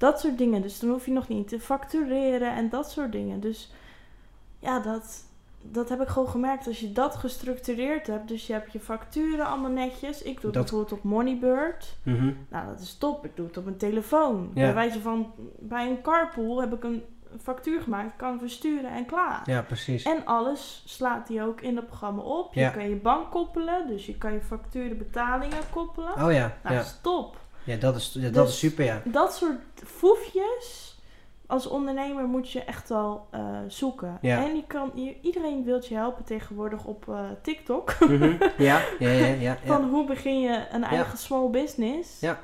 dat 0.00 0.20
soort 0.20 0.38
dingen. 0.38 0.62
Dus 0.62 0.78
dan 0.80 0.90
hoef 0.90 1.06
je 1.06 1.12
nog 1.12 1.28
niet 1.28 1.48
te 1.48 1.60
factureren 1.60 2.52
en 2.54 2.68
dat 2.68 2.90
soort 2.90 3.12
dingen. 3.12 3.40
Dus 3.40 3.72
ja, 4.58 4.78
dat, 4.80 5.24
dat 5.62 5.88
heb 5.88 6.00
ik 6.00 6.08
gewoon 6.08 6.28
gemerkt. 6.28 6.66
Als 6.66 6.80
je 6.80 6.92
dat 6.92 7.16
gestructureerd 7.16 8.06
hebt, 8.06 8.28
dus 8.28 8.46
je 8.46 8.52
hebt 8.52 8.72
je 8.72 8.80
facturen 8.80 9.46
allemaal 9.46 9.70
netjes. 9.70 10.22
Ik 10.22 10.34
doe 10.34 10.44
het 10.44 10.52
Dat- 10.54 10.62
bijvoorbeeld 10.62 10.92
op 10.92 11.02
Moneybird. 11.02 11.96
Mhm. 12.02 12.32
Nou, 12.48 12.66
dat 12.66 12.80
is 12.80 12.94
top. 12.98 13.24
Ik 13.24 13.36
doe 13.36 13.46
het 13.46 13.56
op 13.56 13.64
mijn 13.64 13.76
telefoon. 13.76 14.50
Ja. 14.54 14.62
Bij 14.64 14.74
wijze 14.74 15.00
van, 15.00 15.32
bij 15.58 15.88
een 15.90 16.02
carpool 16.02 16.60
heb 16.60 16.72
ik 16.72 16.84
een 16.84 17.02
factuur 17.42 17.80
gemaakt, 17.80 18.16
kan 18.16 18.38
versturen 18.38 18.90
en 18.90 19.06
klaar. 19.06 19.42
Ja, 19.44 19.62
precies. 19.62 20.02
En 20.04 20.24
alles 20.26 20.82
slaat 20.86 21.26
die 21.26 21.42
ook 21.42 21.60
in 21.60 21.76
het 21.76 21.86
programma 21.86 22.22
op. 22.22 22.54
Je 22.54 22.60
Ja. 22.60 22.70
kan 22.70 22.88
je 22.88 22.96
bank 22.96 23.30
koppelen, 23.30 23.86
dus 23.86 24.06
je 24.06 24.18
kan 24.18 24.32
je 24.32 24.40
facturen 24.40 24.98
betalingen 24.98 25.58
koppelen. 25.72 26.12
Oh 26.24 26.32
ja, 26.32 26.56
Nou, 26.62 26.74
ja. 26.74 26.82
stop. 26.82 27.36
Ja 27.64 27.76
dat, 27.76 27.96
is, 27.96 28.10
ja, 28.14 28.28
dat 28.30 28.44
Dus- 28.46 28.52
is 28.52 28.58
super, 28.58 28.84
ja. 28.84 29.02
Dat 29.04 29.34
soort 29.34 29.58
foefjes, 29.84 30.94
als 31.46 31.66
ondernemer 31.66 32.24
moet 32.24 32.50
je 32.50 32.62
echt 32.64 32.88
wel 32.88 33.26
eh, 33.30 33.58
zoeken. 33.68 34.18
Ja. 34.20 34.44
En 34.44 34.56
je 34.56 34.64
kan, 34.66 34.90
je- 34.94 35.16
iedereen 35.22 35.64
wil 35.64 35.84
je 35.88 35.94
helpen 35.94 36.24
tegenwoordig 36.24 36.84
op 36.84 37.08
eh, 37.08 37.20
TikTok. 37.42 37.94
Mhm. 38.00 38.32
Ja, 38.58 38.80
ja, 38.98 39.08
ja, 39.10 39.26
ja. 39.26 39.34
ja. 39.40 39.56
Van 39.64 39.88
hoe 39.88 40.06
begin 40.06 40.40
je 40.40 40.66
een 40.72 40.84
eigen 40.84 41.18
small 41.18 41.50
business. 41.50 42.20
Ja. 42.20 42.40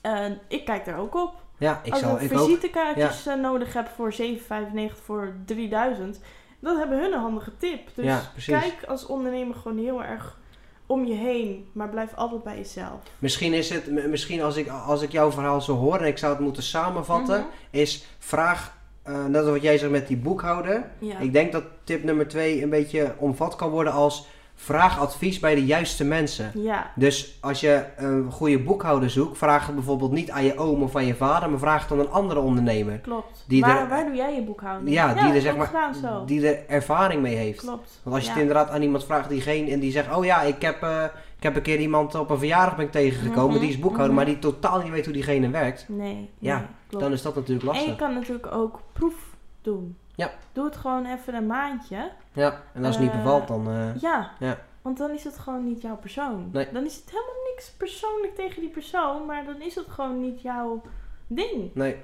En 0.00 0.38
ik 0.48 0.64
kijk 0.64 0.84
daar 0.84 0.98
ook 0.98 1.14
op. 1.14 1.32
Ja, 1.58 1.80
ik 1.82 1.92
Als 1.92 2.00
zal, 2.00 2.16
ik 2.20 2.30
ik 2.30 2.38
ook. 2.38 2.44
visitekaartjes 2.46 3.26
eh, 3.26 3.34
nodig 3.34 3.72
heb 3.72 3.88
voor 3.88 4.12
7,95 4.22 4.96
voor 5.04 5.34
3000, 5.44 6.18
dan 6.60 6.76
hebben 6.78 6.98
hun 7.00 7.12
een 7.12 7.20
handige 7.20 7.56
tip. 7.56 7.88
Dus 7.94 8.12
kijk 8.46 8.84
als 8.88 9.06
ondernemer 9.06 9.54
gewoon 9.56 9.78
heel 9.78 10.02
erg 10.04 10.38
om 10.86 11.04
je 11.04 11.14
heen, 11.14 11.66
maar 11.72 11.88
blijf 11.88 12.14
altijd 12.14 12.42
bij 12.42 12.56
jezelf. 12.56 12.98
Misschien 13.18 13.52
is 13.52 13.70
het, 13.70 14.08
misschien 14.08 14.42
als 14.42 14.56
ik, 14.56 14.68
als 14.86 15.02
ik 15.02 15.12
jouw 15.12 15.30
verhaal 15.30 15.60
zo 15.60 15.74
hoor 15.76 15.98
en 15.98 16.06
ik 16.06 16.18
zou 16.18 16.32
het 16.32 16.42
moeten 16.42 16.62
samenvatten, 16.62 17.38
Mhm. 17.38 17.46
is 17.70 18.06
vraag, 18.18 18.76
eh, 19.02 19.24
net 19.24 19.42
als 19.42 19.50
wat 19.50 19.62
jij 19.62 19.78
zegt 19.78 19.92
met 19.92 20.08
die 20.08 20.16
boekhouder. 20.16 20.90
Ja. 20.98 21.18
Ik 21.18 21.32
denk 21.32 21.52
dat 21.52 21.64
tip 21.84 22.04
nummer 22.04 22.28
twee 22.28 22.62
een 22.62 22.70
beetje 22.70 23.14
omvat 23.18 23.56
kan 23.56 23.70
worden 23.70 23.92
als 23.92 24.26
vraag 24.56 24.98
advies 25.00 25.38
bij 25.38 25.54
de 25.54 25.64
juiste 25.66 26.04
mensen. 26.04 26.50
ja, 26.54 26.90
Dus 26.94 27.38
als 27.40 27.60
je 27.60 27.84
een 27.96 28.30
goede 28.32 28.58
boekhouder 28.58 29.10
zoekt, 29.10 29.38
vraag 29.38 29.66
het 29.66 29.74
bijvoorbeeld 29.74 30.12
niet 30.12 30.30
aan 30.30 30.44
je 30.44 30.58
oom 30.58 30.82
of 30.82 30.96
aan 30.96 31.06
je 31.06 31.14
vader, 31.14 31.50
maar 31.50 31.58
vraag 31.58 31.82
het 31.82 31.92
aan 31.92 31.98
een 31.98 32.10
andere 32.10 32.40
ondernemer. 32.40 32.98
klopt. 32.98 33.44
Die 33.48 33.60
waar, 33.60 33.80
er- 33.80 33.88
waar 33.88 34.04
doe 34.06 34.14
jij 34.14 34.34
je 34.34 34.42
boekhouding? 34.42 34.90
Ja, 34.94 35.14
die 35.14 35.32
er 35.34 35.40
zeg 35.40 35.56
maar, 35.56 35.94
zo. 36.02 36.24
die 36.24 36.48
er 36.48 36.68
ervaring 36.68 37.22
mee 37.22 37.34
heeft. 37.36 37.60
Klopt. 37.60 38.00
Want 38.02 38.14
als 38.16 38.24
je 38.24 38.30
Ja. 38.30 38.34
het 38.36 38.46
inderdaad 38.46 38.70
aan 38.70 38.82
iemand 38.82 39.04
vraagt 39.04 39.28
die 39.28 39.40
geen 39.40 39.68
en 39.68 39.80
die 39.80 39.90
zegt, 39.92 40.16
oh 40.16 40.24
ja, 40.24 40.42
ik 40.42 40.62
heb, 40.62 40.82
eh, 40.82 41.04
ik 41.36 41.42
heb 41.42 41.56
een 41.56 41.62
keer 41.62 41.78
iemand 41.80 42.14
op 42.14 42.30
een 42.30 42.38
verjaardag 42.38 42.76
ben 42.76 42.84
ik 42.86 42.92
tegengekomen, 42.92 43.50
Mhm, 43.50 43.60
die 43.60 43.68
is 43.68 43.78
boekhouder, 43.78 44.06
mhm. 44.14 44.16
maar 44.16 44.24
die 44.24 44.38
totaal 44.38 44.80
niet 44.82 44.90
weet 44.92 45.04
hoe 45.04 45.14
diegene 45.14 45.48
werkt. 45.50 45.84
Nee, 45.88 46.30
Ja, 46.38 46.56
nee, 46.56 46.66
klopt. 46.88 47.04
Dan 47.04 47.12
is 47.12 47.22
dat 47.22 47.34
natuurlijk 47.34 47.66
en 47.68 47.72
je 47.72 47.78
lastig. 47.80 47.96
kan 48.06 48.14
natuurlijk 48.14 48.52
ook 48.52 48.80
proef 48.92 49.14
doen. 49.62 49.96
Ja. 50.14 50.30
Doe 50.52 50.64
het 50.64 50.76
gewoon 50.76 51.06
even 51.06 51.34
een 51.34 51.46
maandje. 51.46 52.10
Ja, 52.34 52.62
en 52.72 52.84
als 52.84 52.94
het 52.96 53.04
niet 53.04 53.14
Eh, 53.14 53.22
bevalt, 53.22 53.48
dan... 53.48 53.68
eh, 53.70 54.00
Ja. 54.00 54.30
Ja. 54.38 54.58
Want 54.82 54.98
dan 54.98 55.10
is 55.10 55.24
het 55.24 55.38
gewoon 55.38 55.64
niet 55.64 55.80
jouw 55.82 55.96
persoon. 55.96 56.48
Nee. 56.52 56.68
Dan 56.72 56.84
is 56.84 56.96
het 56.96 57.04
helemaal 57.10 57.42
niks 57.54 57.70
persoonlijk 57.70 58.34
tegen 58.34 58.60
die 58.60 58.70
persoon, 58.70 59.26
maar 59.26 59.44
dan 59.44 59.60
is 59.60 59.74
het 59.74 59.86
gewoon 59.88 60.20
niet 60.20 60.40
jouw 60.42 60.82
ding. 61.26 61.70
nee. 61.74 61.96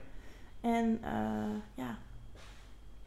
En 0.60 0.98
eh, 1.02 1.14
ja, 1.74 1.98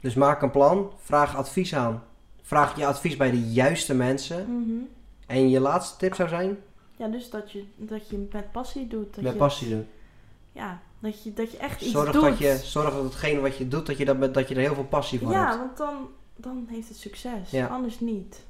Dus 0.02 0.14
maak 0.14 0.42
een 0.42 0.52
plan, 0.52 0.92
vraag 0.98 1.36
advies 1.36 1.76
aan. 1.76 2.04
Vraag 2.42 2.78
je 2.78 2.86
advies 2.86 3.18
bij 3.18 3.32
de 3.32 3.42
juiste 3.52 3.96
mensen. 3.96 4.46
mhm. 4.62 4.84
En 5.28 5.50
je 5.50 5.60
laatste 5.60 5.98
tip 5.98 6.16
zou 6.16 6.30
zijn, 6.30 6.58
ja 6.98 7.08
dus 7.08 7.30
dat 7.30 7.52
je, 7.52 7.66
dat 7.76 8.10
je 8.10 8.28
met 8.32 8.52
passie 8.52 8.88
doet. 8.88 9.14
Dat 9.16 9.24
met 9.24 9.34
je, 9.34 9.38
passie 9.40 9.70
doen. 9.70 9.88
Ja, 10.52 10.80
dat 11.00 11.24
je, 11.24 11.34
dat 11.34 11.52
je 11.52 11.58
echt 11.58 11.82
iets 11.82 11.92
Zorg 11.92 12.12
doet. 12.12 12.22
dat, 12.22 12.38
je, 12.38 12.58
zorg 12.64 12.94
dat 12.94 13.04
hetgene 13.04 13.40
wat 13.40 13.58
je 13.58 13.68
doet, 13.68 13.86
dat 13.86 13.98
je, 13.98 14.06
dat, 14.06 14.34
dat 14.34 14.48
je 14.48 14.56
er 14.56 14.62
heel 14.62 14.74
veel 14.76 14.86
passie 14.86 15.20
voor 15.20 15.32
ja, 15.32 15.46
hebt. 15.48 15.58
want 15.58 15.78
dan, 15.78 16.08
dan 16.36 16.66
heeft 16.70 16.88
het 16.88 16.98
succes. 16.98 17.52
Ja. 17.52 17.68
Anders 17.68 18.00
niet. 18.00 18.46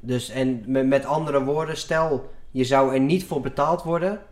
Dus 0.00 0.28
en 0.28 0.64
met, 0.88 1.04
andere 1.04 1.44
woorden, 1.44 1.76
stel 1.76 2.30
je 2.50 2.64
zou 2.64 2.94
er 2.94 3.00
niet 3.00 3.24
voor 3.24 3.40
betaald 3.40 3.82
worden, 3.82 4.22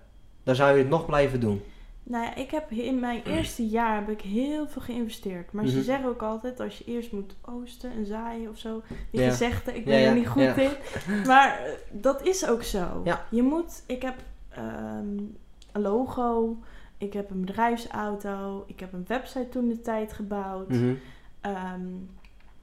dan 0.43 0.55
zou 0.55 0.73
je 0.73 0.79
het 0.79 0.89
nog 0.89 1.07
blijven 1.07 1.41
doen. 1.41 1.63
Nou 2.03 2.25
ja, 2.25 2.35
ik 2.35 2.51
heb 2.51 2.71
in 2.71 2.99
mijn 3.01 3.23
eerste 3.37 3.67
jaar 3.67 3.95
heb 3.95 4.09
ik 4.09 4.21
heel 4.21 4.67
veel 4.69 4.83
geïnvesteerd. 4.83 5.53
Maar 5.53 5.67
ze 5.67 5.77
Mhm. 5.77 5.85
zeggen 5.85 6.09
ook 6.09 6.23
altijd, 6.23 6.61
als 6.61 6.79
je 6.79 6.85
eerst 6.85 7.13
moet 7.13 7.37
oosten 7.45 7.91
en 7.93 8.07
zaaien 8.07 8.51
of 8.51 8.59
zo. 8.59 8.83
Die 9.11 9.21
Ja. 9.21 9.29
gezegde, 9.31 9.71
ik 9.75 9.85
Ja, 9.85 9.91
ben 9.91 10.01
ja, 10.01 10.09
er 10.09 10.15
niet 10.15 10.29
goed 10.29 10.43
ja. 10.43 10.55
in. 10.55 10.71
Maar 11.27 11.59
eh, 11.59 11.73
dat 11.91 12.27
is 12.27 12.47
ook 12.49 12.63
zo. 12.63 13.01
Ja. 13.05 13.25
Je 13.31 13.43
moet, 13.43 13.83
ik 13.87 14.03
heb 14.03 14.15
ehm, 14.49 15.17
een 15.73 15.83
logo, 15.83 16.57
ik 16.99 17.13
heb 17.13 17.31
een 17.31 17.41
bedrijfsauto, 17.41 18.65
ik 18.67 18.81
heb 18.81 18.93
een 18.93 19.05
website 19.09 19.49
toen 19.49 19.69
de 19.69 19.81
tijd 19.81 20.13
gebouwd. 20.13 20.69
Mhm. 20.69 20.95
Ehm, 21.41 21.81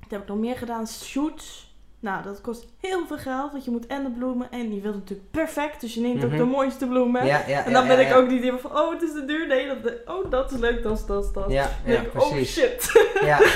wat 0.05 0.11
heb 0.11 0.21
ik 0.21 0.27
nog 0.27 0.37
meer 0.37 0.55
gedaan? 0.57 0.87
Shoots. 0.87 1.73
Nou, 1.99 2.23
dat 2.23 2.41
kost 2.41 2.67
heel 2.79 3.07
veel 3.07 3.17
geld, 3.17 3.51
want 3.51 3.65
je 3.65 3.71
moet 3.71 3.87
en 3.87 4.03
de 4.03 4.09
bloemen 4.09 4.51
en 4.51 4.75
je 4.75 4.81
wilt 4.81 4.95
natuurlijk 4.95 5.31
perfect, 5.31 5.81
dus 5.81 5.93
je 5.93 6.01
neemt 6.01 6.23
ook 6.23 6.29
Mhm. 6.29 6.37
de 6.39 6.45
mooiste 6.45 6.87
bloemen. 6.87 7.25
Ja, 7.25 7.43
ja, 7.47 7.65
En 7.65 7.73
dan 7.73 7.81
ja, 7.85 7.95
ben 7.95 8.07
ik 8.07 8.13
ook 8.15 8.27
niet 8.29 8.41
meer 8.41 8.59
van, 8.59 8.71
oh, 8.77 8.91
het 8.91 9.01
is 9.01 9.11
te 9.11 9.25
duur. 9.25 9.47
Nee, 9.47 9.67
dat, 9.67 9.93
oh, 10.05 10.29
dat 10.31 10.51
is 10.51 10.57
leuk, 10.59 10.83
dat 10.83 10.97
is 10.97 11.05
dat, 11.05 11.33
dat. 11.33 11.51
Ja, 11.51 11.63
Dan 11.63 11.93
ja, 11.93 11.99
denk 12.01 12.13
ik, 12.13 12.21
oh 12.21 12.35
shit. 12.43 13.07
Ja, 13.21 13.39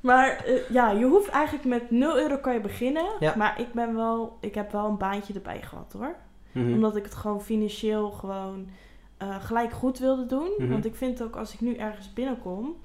Maar 0.00 0.44
eh, 0.46 0.68
ja, 0.70 0.90
je 0.90 1.04
hoeft 1.04 1.28
eigenlijk 1.28 1.64
met 1.64 1.90
0 1.90 2.18
euro 2.18 2.36
kan 2.36 2.52
je 2.52 2.60
beginnen. 2.60 3.04
Maar 3.36 3.60
ik 3.60 3.72
ben 3.72 3.94
wel, 3.94 4.36
ik 4.40 4.54
heb 4.54 4.72
wel 4.72 4.86
een 4.86 4.98
baantje 4.98 5.34
erbij 5.34 5.60
gehad 5.62 5.92
hoor. 5.98 6.14
Mhm. 6.52 6.72
Omdat 6.72 6.96
ik 6.96 7.04
het 7.04 7.14
gewoon 7.14 7.42
financieel 7.42 8.10
gewoon 8.10 8.68
eh, 9.16 9.36
gelijk 9.44 9.72
goed 9.72 9.98
wilde 9.98 10.26
doen. 10.26 10.48
Mhm. 10.58 10.70
Want 10.70 10.84
ik 10.84 10.94
vind 10.94 11.22
ook 11.22 11.36
als 11.36 11.52
ik 11.54 11.60
nu 11.60 11.74
ergens 11.76 12.12
binnenkom, 12.12 12.76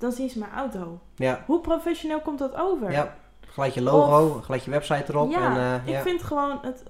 dan 0.00 0.12
zien 0.12 0.28
ze 0.30 0.38
mijn 0.38 0.52
auto. 0.52 0.98
ja, 1.14 1.42
Hoe 1.46 1.60
professioneel 1.60 2.20
komt 2.20 2.38
dat 2.38 2.54
over? 2.54 2.90
ja. 2.92 3.16
Gelijk 3.46 3.72
je 3.72 3.82
logo, 3.82 4.40
gelijk 4.42 4.62
je 4.62 4.70
website 4.70 5.04
erop. 5.08 5.30
Ja, 5.30 5.50
en, 5.50 5.56
eh, 5.80 5.86
ik 5.86 5.92
ja. 5.94 6.02
vind 6.02 6.22
gewoon 6.22 6.58
het, 6.62 6.82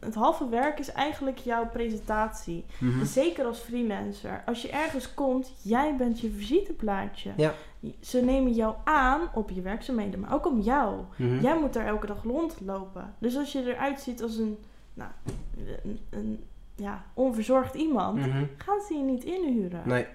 het 0.00 0.14
halve 0.14 0.48
werk 0.48 0.78
is 0.78 0.92
eigenlijk 0.92 1.38
jouw 1.38 1.66
presentatie. 1.68 2.64
Mhm. 2.78 3.04
Zeker 3.04 3.44
als 3.44 3.58
freelancer. 3.58 4.42
Als 4.46 4.62
je 4.62 4.70
ergens 4.70 5.14
komt, 5.14 5.52
jij 5.62 5.94
bent 5.96 6.20
je 6.20 6.30
visiteplaatje. 6.30 7.30
Ja. 7.36 7.52
Ze 8.00 8.20
nemen 8.20 8.52
jou 8.52 8.74
aan 8.84 9.20
op 9.34 9.50
je 9.50 9.62
werkzaamheden, 9.62 10.20
maar 10.20 10.34
ook 10.34 10.46
om 10.46 10.60
jou. 10.60 11.00
Mhm. 11.16 11.40
Jij 11.40 11.58
moet 11.58 11.72
daar 11.72 11.86
elke 11.86 12.06
dag 12.06 12.22
rondlopen. 12.22 13.14
Dus 13.18 13.36
als 13.36 13.52
je 13.52 13.74
eruit 13.74 14.00
ziet 14.00 14.22
als 14.22 14.36
een, 14.36 14.58
nou, 14.94 15.10
een, 15.82 15.98
een 16.10 16.44
ja, 16.74 17.04
onverzorgd 17.14 17.74
iemand, 17.74 18.16
Mhm. 18.26 18.44
gaan 18.56 18.80
ze 18.88 18.94
je 18.94 19.02
niet 19.02 19.24
inhuren. 19.24 19.82
Nee. 19.84 20.06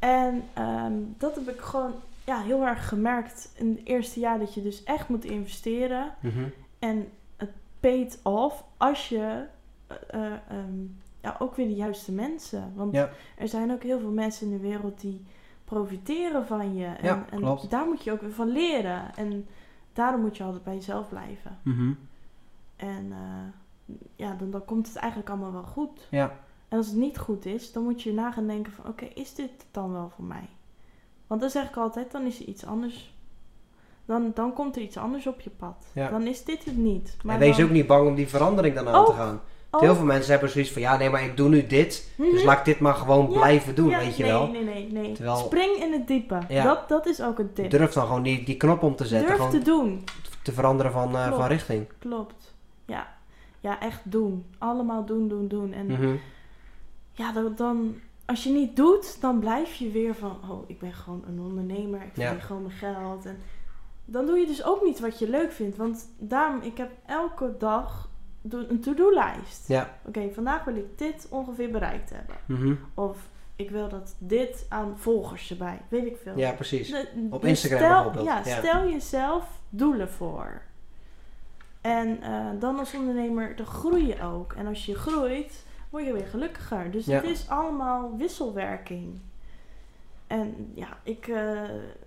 En 0.00 0.42
ehm, 0.54 0.92
dat 1.18 1.34
heb 1.34 1.48
ik 1.48 1.60
gewoon 1.60 1.92
ja, 2.24 2.40
heel 2.40 2.66
erg 2.66 2.88
gemerkt 2.88 3.52
in 3.54 3.68
het 3.76 3.86
eerste 3.86 4.20
jaar 4.20 4.38
dat 4.38 4.54
je 4.54 4.62
dus 4.62 4.84
echt 4.84 5.08
moet 5.08 5.24
investeren. 5.24 6.14
Mhm. 6.20 6.44
En 6.78 7.08
het 7.36 7.50
paid 7.80 8.18
off 8.22 8.64
als 8.76 9.08
je 9.08 9.44
eh, 9.86 9.96
eh, 10.08 10.32
ehm, 10.48 10.78
ja, 11.20 11.36
ook 11.38 11.54
weer 11.54 11.66
de 11.68 11.74
juiste 11.74 12.12
mensen. 12.12 12.72
Want 12.74 12.94
Ja. 12.94 13.10
er 13.36 13.48
zijn 13.48 13.72
ook 13.72 13.82
heel 13.82 13.98
veel 14.00 14.10
mensen 14.10 14.46
in 14.46 14.52
de 14.52 14.68
wereld 14.68 15.00
die 15.00 15.24
profiteren 15.64 16.46
van 16.46 16.74
je. 16.74 16.86
En, 16.86 17.04
Ja, 17.04 17.24
en 17.30 17.58
daar 17.68 17.86
moet 17.86 18.04
je 18.04 18.12
ook 18.12 18.20
weer 18.20 18.32
van 18.32 18.48
leren. 18.48 19.16
En 19.16 19.46
daarom 19.92 20.20
moet 20.20 20.36
je 20.36 20.44
altijd 20.44 20.64
bij 20.64 20.74
jezelf 20.74 21.08
blijven. 21.08 21.58
Mhm. 21.62 21.92
En 22.76 23.12
eh, 23.12 23.96
ja, 24.16 24.34
dan, 24.34 24.50
dan 24.50 24.64
komt 24.64 24.86
het 24.86 24.96
eigenlijk 24.96 25.30
allemaal 25.30 25.52
wel 25.52 25.62
goed. 25.62 26.06
Ja. 26.10 26.38
En 26.70 26.76
als 26.78 26.86
het 26.86 26.96
niet 26.96 27.18
goed 27.18 27.46
is, 27.46 27.72
dan 27.72 27.82
moet 27.82 28.02
je 28.02 28.12
na 28.12 28.30
gaan 28.32 28.46
denken 28.46 28.72
van... 28.72 28.84
Oké, 28.90 29.04
is 29.14 29.34
dit 29.34 29.50
het 29.56 29.66
dan 29.70 29.92
wel 29.92 30.10
voor 30.16 30.24
mij? 30.24 30.48
Want 31.26 31.40
dan 31.40 31.50
zeg 31.50 31.68
ik 31.68 31.76
altijd, 31.76 32.10
dan 32.12 32.26
is 32.26 32.40
er 32.40 32.46
iets 32.46 32.64
anders. 32.66 33.14
Dan, 34.04 34.30
dan 34.34 34.52
komt 34.52 34.76
er 34.76 34.82
iets 34.82 34.96
anders 34.96 35.26
op 35.26 35.40
je 35.40 35.50
pad. 35.50 35.86
Ja. 35.94 36.08
Dan 36.08 36.26
is 36.26 36.44
dit 36.44 36.64
het 36.64 36.76
niet. 36.76 37.16
en 37.26 37.38
wees 37.38 37.56
dan- 37.56 37.64
ook 37.66 37.70
niet 37.72 37.86
bang 37.86 38.08
om 38.08 38.14
die 38.14 38.28
verandering 38.28 38.74
dan 38.74 38.88
aan 38.88 39.04
te 39.04 39.12
gaan. 39.12 39.40
Oh, 39.70 39.80
Heel 39.80 39.94
veel 39.94 40.04
mensen 40.04 40.30
hebben 40.30 40.50
zoiets 40.50 40.70
van, 40.72 40.82
ja 40.82 40.96
nee, 40.96 41.10
maar 41.10 41.24
ik 41.24 41.36
doe 41.36 41.48
nu 41.48 41.66
dit. 41.66 42.12
Dus 42.16 42.32
mhm. 42.34 42.44
laat 42.46 42.58
ik 42.58 42.64
dit 42.64 42.78
maar 42.80 42.94
gewoon 42.94 43.30
Ja, 43.30 43.38
blijven 43.38 43.74
doen, 43.74 43.88
Ja, 43.88 43.98
weet 43.98 44.16
je 44.16 44.22
nee, 44.22 44.32
wel. 44.32 44.46
Nee, 44.48 44.64
nee, 44.64 44.92
nee. 44.92 45.12
Terwijl- 45.12 45.36
Spring 45.36 45.76
in 45.76 45.92
het 45.92 46.06
diepe. 46.06 46.38
Dat, 46.48 46.88
dat 46.88 47.06
is 47.06 47.22
ook 47.22 47.38
een 47.38 47.52
tip. 47.52 47.70
Durf 47.70 47.92
dan 47.92 48.06
gewoon 48.06 48.22
die, 48.22 48.44
die 48.44 48.56
knop 48.56 48.82
om 48.82 48.96
te 48.96 49.06
zetten. 49.06 49.26
Durf 49.28 49.38
gewoon 49.38 49.60
te 49.62 49.70
doen. 49.70 50.04
te 50.42 50.52
veranderen 50.52 50.92
van, 50.92 51.16
eh, 51.16 51.32
van 51.36 51.46
richting. 51.46 51.86
Klopt. 51.98 52.54
Ja. 52.86 53.08
Ja, 53.60 53.80
echt 53.80 54.00
doen. 54.04 54.44
Allemaal 54.58 55.04
doen, 55.04 55.28
doen, 55.28 55.48
doen. 55.48 55.72
En 55.72 55.86
Mhm. 55.86 56.14
Ja, 57.20 57.32
dan, 57.32 57.54
dan... 57.56 57.94
Als 58.24 58.44
je 58.44 58.50
niet 58.50 58.76
doet, 58.76 59.20
dan 59.20 59.38
blijf 59.38 59.74
je 59.74 59.90
weer 59.90 60.14
van... 60.14 60.38
Oh, 60.50 60.68
ik 60.70 60.78
ben 60.78 60.92
gewoon 60.92 61.24
een 61.26 61.40
ondernemer. 61.40 62.02
Ik 62.02 62.16
Ja. 62.16 62.24
verdien 62.26 62.42
gewoon 62.46 62.62
mijn 62.62 62.74
geld. 62.74 63.26
En 63.26 63.38
dan 64.04 64.26
doe 64.26 64.38
je 64.38 64.46
dus 64.46 64.64
ook 64.64 64.84
niet 64.84 65.00
wat 65.00 65.18
je 65.18 65.28
leuk 65.30 65.52
vindt. 65.52 65.76
Want 65.76 66.08
daarom, 66.18 66.60
ik 66.62 66.76
heb 66.76 66.90
elke 67.06 67.54
dag 67.58 68.08
een 68.50 68.80
to-do-lijst. 68.80 69.68
Ja. 69.68 69.98
Oké, 70.04 70.30
vandaag 70.34 70.64
wil 70.64 70.76
ik 70.76 70.98
dit 70.98 71.26
ongeveer 71.30 71.70
bereikt 71.70 72.10
hebben. 72.10 72.36
Mhm. 72.46 72.74
Of 72.94 73.16
ik 73.56 73.70
wil 73.70 73.88
dat 73.88 74.14
dit 74.18 74.66
aan 74.68 74.98
volgers 74.98 75.50
erbij. 75.50 75.80
Weet 75.88 76.06
ik 76.06 76.16
veel. 76.22 76.38
ja, 76.38 76.52
precies. 76.52 76.90
De- 76.90 77.26
Op 77.30 77.40
dus 77.40 77.50
Instagram 77.50 77.78
stel, 77.80 78.02
bijvoorbeeld, 78.02 78.44
Ja, 78.46 78.50
ja. 78.54 78.58
stel 78.58 78.88
jezelf 78.88 79.44
doelen 79.68 80.08
voor. 80.10 80.62
En 81.80 82.22
eh, 82.22 82.46
dan 82.58 82.78
als 82.78 82.94
ondernemer, 82.94 83.56
dan 83.56 83.66
groei 83.66 84.06
je 84.06 84.22
ook. 84.22 84.52
En 84.52 84.66
als 84.66 84.86
je 84.86 84.94
groeit, 84.94 85.64
word 85.90 86.04
je 86.06 86.12
weer 86.12 86.26
gelukkiger. 86.26 86.90
Dus 86.90 87.06
Ja. 87.06 87.14
het 87.14 87.24
is 87.24 87.48
allemaal 87.48 88.16
wisselwerking. 88.16 89.18
En 90.26 90.72
ja, 90.74 90.88
ik, 91.02 91.28
eh, 91.28 91.60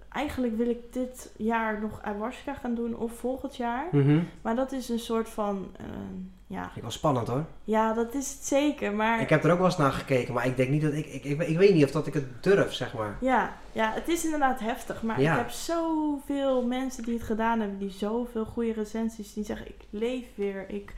eigenlijk 0.09 0.57
wil 0.57 0.69
ik 0.69 0.93
dit 0.93 1.31
jaar 1.37 1.81
nog 1.81 2.01
ayahuasca 2.01 2.53
gaan 2.53 2.75
doen 2.75 2.95
of 2.97 3.11
volgend 3.13 3.55
jaar. 3.55 3.85
Mhm. 3.91 4.19
Maar 4.41 4.55
dat 4.55 4.71
is 4.71 4.89
een 4.89 4.99
soort 4.99 5.29
van, 5.29 5.67
eh, 5.77 5.85
ja, 6.47 6.71
ik 6.75 6.81
wel 6.81 6.91
spannend 6.91 7.27
hoor. 7.27 7.45
ja, 7.63 7.93
dat 7.93 8.13
is 8.13 8.31
het 8.33 8.43
zeker. 8.45 8.93
Maar 8.93 9.21
Ik 9.21 9.29
heb 9.29 9.43
er 9.43 9.51
ook 9.51 9.57
wel 9.57 9.65
eens 9.67 9.77
naar 9.77 9.91
gekeken, 9.91 10.33
maar 10.33 10.45
ik 10.45 10.57
denk 10.57 10.69
niet 10.69 10.81
dat 10.81 10.93
ik, 10.93 11.05
ik, 11.05 11.23
ik, 11.23 11.41
ik 11.41 11.57
weet 11.57 11.73
niet 11.73 11.83
of 11.83 11.91
dat 11.91 12.07
ik 12.07 12.13
het 12.13 12.43
durf, 12.43 12.73
zeg 12.73 12.93
maar. 12.93 13.17
Ja, 13.21 13.53
ja, 13.71 13.91
het 13.93 14.07
is 14.07 14.23
inderdaad 14.23 14.59
heftig. 14.59 15.03
Maar 15.03 15.21
Ja. 15.21 15.31
ik 15.31 15.37
heb 15.37 15.49
zoveel 15.49 16.65
mensen 16.65 17.03
die 17.03 17.13
het 17.13 17.23
gedaan 17.23 17.59
hebben, 17.59 17.77
die 17.79 17.89
zoveel 17.91 18.45
goede 18.45 18.73
recensies, 18.73 19.33
die 19.33 19.43
zeggen: 19.45 19.67
Ik 19.67 19.81
leef 19.89 20.25
weer, 20.35 20.69
ik 20.69 20.93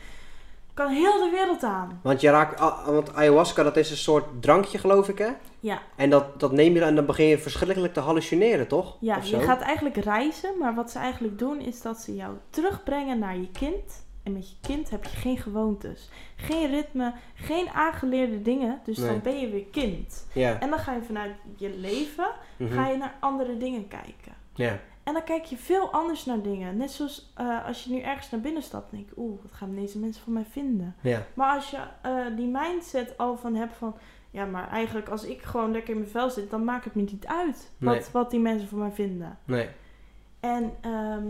kan 0.76 0.92
heel 0.92 1.24
de 1.24 1.30
wereld 1.32 1.64
aan. 1.64 2.00
Want 2.04 2.22
je 2.22 2.30
raakt, 2.30 2.60
want 2.86 3.16
ayahuasca 3.16 3.64
dat 3.64 3.78
is 3.78 3.92
een 3.92 3.98
soort 3.98 4.26
drankje 4.42 4.78
geloof 4.78 5.10
ik 5.10 5.18
hè? 5.18 5.30
Ja, 5.60 5.80
En 5.96 6.10
dat, 6.10 6.40
dat 6.40 6.52
neem 6.52 6.74
je 6.74 6.80
dan 6.80 6.88
en 6.90 6.96
dan 6.96 7.06
begin 7.06 7.26
je 7.26 7.38
verschrikkelijk 7.38 7.94
te 7.94 8.00
hallucineren, 8.00 8.68
toch? 8.68 8.98
ja 9.00 9.20
je 9.24 9.40
gaat 9.40 9.62
eigenlijk 9.62 9.98
reizen, 9.98 10.58
maar 10.60 10.76
wat 10.76 10.92
ze 10.92 11.00
eigenlijk 11.00 11.40
doen 11.40 11.60
is 11.60 11.82
dat 11.82 11.98
ze 11.98 12.16
jou 12.16 12.34
terugbrengen 12.50 13.20
naar 13.20 13.38
je 13.38 13.50
kind. 13.52 14.04
En 14.24 14.34
met 14.34 14.50
je 14.50 14.56
kind 14.62 14.90
heb 14.90 15.04
je 15.04 15.10
geen 15.18 15.38
gewoontes, 15.38 16.10
geen 16.36 16.70
ritme, 16.70 17.14
geen 17.36 17.70
aangeleerde 17.70 18.42
dingen. 18.42 18.80
Dus 18.84 18.98
Nee. 18.98 19.08
dan 19.10 19.20
ben 19.24 19.40
je 19.40 19.50
weer 19.50 19.66
kind. 19.72 20.26
Ja. 20.34 20.60
En 20.60 20.70
dan 20.70 20.80
ga 20.80 20.94
je 20.94 21.02
vanuit 21.02 21.32
je 21.56 21.70
leven 21.70 22.28
Mhm. 22.58 22.74
ga 22.74 22.88
je 22.88 22.98
naar 22.98 23.16
andere 23.20 23.58
dingen 23.58 23.88
kijken. 23.88 24.34
ja. 24.54 24.80
En 25.06 25.14
dan 25.14 25.24
kijk 25.24 25.44
je 25.46 25.58
veel 25.58 25.92
anders 25.92 26.26
naar 26.26 26.42
dingen. 26.42 26.78
Net 26.78 26.92
zoals 26.92 27.32
eh, 27.36 27.66
als 27.66 27.84
je 27.84 27.92
nu 27.92 28.00
ergens 28.00 28.30
naar 28.30 28.42
binnen 28.42 28.64
stapt 28.64 28.92
en 28.92 28.98
denk 28.98 29.10
je, 29.10 29.16
oeh, 29.18 29.42
wat 29.42 29.52
gaan 29.52 29.76
deze 29.76 30.00
mensen 30.00 30.24
van 30.24 30.34
mij 30.34 30.46
vinden? 30.50 30.96
Ja. 31.02 31.26
Maar 31.34 31.56
als 31.56 31.70
je 31.70 31.78
eh, 32.02 32.26
die 32.36 32.48
mindset 32.48 33.18
al 33.18 33.38
van 33.38 33.56
hebt 33.56 33.76
van, 33.76 33.96
ja, 34.32 34.46
maar 34.46 34.70
eigenlijk 34.70 35.10
als 35.10 35.24
ik 35.24 35.42
gewoon 35.42 35.72
lekker 35.72 35.94
in 35.94 36.00
mijn 36.00 36.12
vel 36.12 36.30
zit, 36.30 36.50
dan 36.50 36.64
maakt 36.64 36.86
het 36.86 36.96
me 36.96 37.02
niet 37.02 37.26
uit 37.26 37.72
wat, 37.78 37.94
Nee. 37.94 38.04
wat 38.12 38.32
die 38.32 38.40
mensen 38.40 38.68
van 38.68 38.78
mij 38.78 38.92
vinden. 38.92 39.38
Nee. 39.46 39.68
En 40.40 40.74
ehm, 40.82 41.28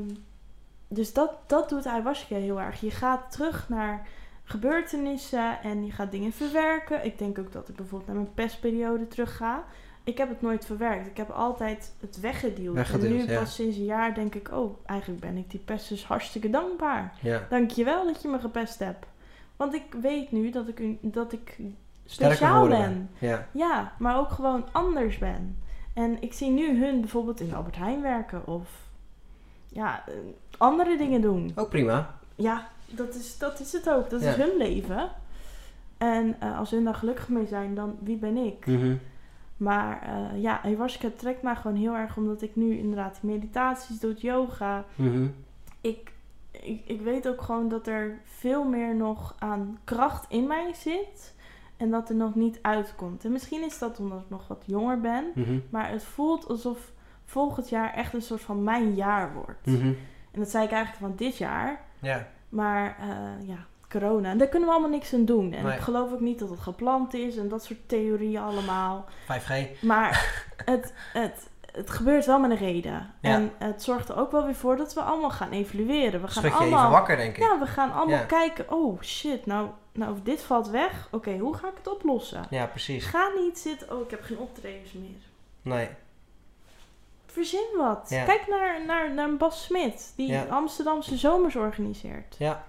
dus 0.88 1.14
dat, 1.14 1.32
dat 1.48 1.70
doet 1.70 1.86
ayahuasca 1.88 2.36
heel 2.36 2.62
erg. 2.62 2.80
Je 2.80 2.92
gaat 2.92 3.32
terug 3.32 3.70
naar 3.70 4.08
gebeurtenissen 4.44 5.62
en 5.62 5.86
je 5.86 5.92
gaat 5.92 6.12
dingen 6.12 6.32
verwerken. 6.32 7.06
Ik 7.06 7.18
denk 7.18 7.40
ook 7.40 7.52
dat 7.52 7.70
ik 7.70 7.76
bijvoorbeeld 7.76 8.10
naar 8.12 8.22
mijn 8.22 8.34
pestperiode 8.34 9.08
terug 9.08 9.38
ga. 9.38 9.64
Ik 10.06 10.18
heb 10.18 10.30
het 10.30 10.42
nooit 10.42 10.66
verwerkt. 10.66 11.08
Ik 11.08 11.18
heb 11.18 11.30
altijd 11.30 11.94
het. 12.00 12.20
Weggeduwd, 12.20 12.90
en 12.90 13.00
nu 13.00 13.28
ja. 13.28 13.40
pas 13.40 13.56
sinds 13.56 13.78
een 13.78 13.86
jaar 13.86 14.14
denk 14.14 14.36
ik, 14.36 14.52
oh, 14.52 14.78
eigenlijk 14.86 15.22
ben 15.22 15.38
ik 15.38 15.50
die 15.50 15.60
pest 15.60 15.90
dus 15.90 16.06
hartstikke 16.06 16.50
dankbaar. 16.50 17.14
Ja. 17.22 17.46
Dankjewel 17.50 18.06
dat 18.06 18.22
je 18.22 18.28
me 18.28 18.40
gepest 18.40 18.80
hebt. 18.80 19.06
Want 19.56 19.74
ik 19.74 19.96
weet 20.02 20.32
nu 20.32 20.50
dat 20.50 20.68
ik, 20.68 20.82
dat 21.02 21.34
ik 21.34 21.58
speciaal 22.06 22.68
ben. 22.68 23.10
Ja. 23.20 23.48
Ja, 23.52 23.94
maar 23.98 24.18
ook 24.18 24.30
gewoon 24.30 24.66
anders 24.72 25.18
ben. 25.18 25.58
En 25.94 26.22
ik 26.22 26.34
zie 26.34 26.50
nu 26.50 26.80
hun 26.80 27.00
bijvoorbeeld 27.00 27.40
in 27.40 27.56
Albert 27.56 27.76
Heijn 27.76 28.02
werken 28.02 28.48
of 28.48 28.70
ja, 29.68 30.04
eh, 30.08 30.14
andere 30.58 30.98
dingen 30.98 31.22
doen. 31.22 31.52
Ook 31.56 31.70
prima. 31.70 32.18
Ja, 32.36 32.68
dat 32.86 33.16
is, 33.16 33.38
dat 33.38 33.60
is 33.60 33.72
het 33.72 33.90
ook. 33.90 34.10
Dat 34.10 34.22
is 34.22 34.36
hun 34.36 34.58
leven. 34.58 35.10
En 35.98 36.36
eh, 36.40 36.60
als 36.60 36.72
hun 36.72 36.84
daar 36.84 36.96
gelukkig 36.96 37.30
mee 37.30 37.48
zijn, 37.48 37.76
dan 37.76 37.98
wie 38.00 38.18
ben 38.18 38.38
ik? 38.38 38.66
Mhm. 38.66 38.96
Maar 39.58 40.02
eh, 40.02 40.42
ja, 40.42 40.62
ayahuasca 40.62 41.10
trekt 41.16 41.42
mij 41.42 41.56
gewoon 41.56 41.78
heel 41.78 41.96
erg 41.96 42.18
omdat 42.18 42.42
ik 42.42 42.56
nu 42.56 42.78
inderdaad 42.78 43.20
meditaties 43.22 44.00
doe, 44.00 44.14
yoga. 44.14 44.86
Mhm. 44.96 45.28
Ik, 45.82 46.12
ik, 46.52 46.82
ik 46.86 47.02
weet 47.02 47.28
ook 47.28 47.42
gewoon 47.42 47.70
dat 47.70 47.88
er 47.88 48.20
veel 48.24 48.64
meer 48.64 48.96
nog 48.96 49.36
aan 49.40 49.78
kracht 49.84 50.26
in 50.30 50.48
mij 50.48 50.74
zit. 50.74 51.34
En 51.78 51.90
dat 51.90 52.10
er 52.10 52.16
nog 52.16 52.36
niet 52.36 52.60
uitkomt. 52.62 53.26
En 53.26 53.32
misschien 53.32 53.64
is 53.64 53.80
dat 53.80 54.00
omdat 54.00 54.22
ik 54.22 54.30
nog 54.30 54.48
wat 54.48 54.64
jonger 54.66 55.02
ben. 55.02 55.32
Mhm. 55.36 55.60
Maar 55.70 55.90
het 55.90 56.04
voelt 56.04 56.48
alsof 56.48 56.92
volgend 57.26 57.70
jaar 57.70 57.94
echt 57.94 58.14
een 58.14 58.22
soort 58.22 58.42
van 58.42 58.64
mijn 58.64 58.94
jaar 58.94 59.34
wordt. 59.34 59.66
Mhm. 59.66 59.94
En 60.32 60.40
dat 60.40 60.50
zei 60.50 60.66
ik 60.66 60.72
eigenlijk 60.72 61.02
van 61.06 61.16
dit 61.16 61.38
jaar. 61.38 61.82
Ja. 62.00 62.28
Maar 62.50 62.98
eh, 63.00 63.48
ja, 63.48 63.66
corona. 64.00 64.30
En 64.30 64.38
daar 64.38 64.48
kunnen 64.48 64.68
we 64.68 64.74
allemaal 64.74 64.92
niks 64.94 65.14
aan 65.14 65.26
doen. 65.26 65.54
En 65.54 65.64
Nee. 65.64 65.74
ik 65.74 65.80
geloof 65.80 66.12
ook 66.12 66.20
niet 66.20 66.40
dat 66.40 66.50
het 66.50 66.60
gepland 66.60 67.14
is. 67.14 67.38
En 67.38 67.48
dat 67.48 67.64
soort 67.64 67.80
theorieën 67.90 68.42
allemaal. 68.42 69.06
5G. 69.24 69.82
Maar 69.82 70.44
het, 70.66 70.94
het, 71.14 71.50
het 71.72 71.90
gebeurt 71.90 72.26
wel 72.26 72.40
met 72.40 72.52
een 72.52 72.58
reden. 72.58 73.14
Ja. 73.22 73.32
En 73.34 73.52
het 73.58 73.84
zorgt 73.84 74.10
er 74.10 74.18
ook 74.18 74.32
wel 74.32 74.46
weer 74.46 74.56
voor 74.56 74.78
dat 74.78 74.94
we 74.94 75.02
allemaal 75.02 75.30
gaan 75.30 75.52
evalueren. 75.52 76.22
We 76.22 76.28
gaan 76.28 76.44
je 76.44 76.52
allemaal... 76.52 76.80
even 76.80 76.92
wakker, 76.92 77.18
denk 77.18 77.38
ik. 77.38 77.44
Ja, 77.44 77.60
we 77.60 77.66
gaan 77.68 77.92
allemaal 77.94 78.18
Ja. 78.20 78.24
kijken. 78.26 78.72
Oh 78.72 79.02
shit, 79.02 79.46
nou, 79.46 79.68
nou 79.92 80.18
dit 80.24 80.42
valt 80.42 80.70
weg. 80.70 81.08
Oké, 81.12 81.38
hoe 81.38 81.56
ga 81.56 81.68
ik 81.68 81.74
het 81.78 81.88
oplossen? 81.94 82.46
Ja, 82.50 82.66
precies. 82.66 83.06
Ga 83.06 83.30
niet 83.40 83.60
zitten. 83.60 83.96
Oh, 83.96 84.02
ik 84.02 84.10
heb 84.12 84.24
geen 84.24 84.38
optredens 84.40 84.92
meer. 84.94 85.22
Nee. 85.62 85.88
Verzin 87.26 87.68
wat. 87.78 88.06
Ja. 88.10 88.24
Kijk 88.24 88.48
naar, 88.48 88.86
naar, 88.86 89.14
naar 89.14 89.36
Bas 89.36 89.64
Smit, 89.64 90.14
die. 90.16 90.40
Amsterdamse 90.40 91.18
zomers 91.18 91.56
organiseert. 91.56 92.36
Ja. 92.38 92.64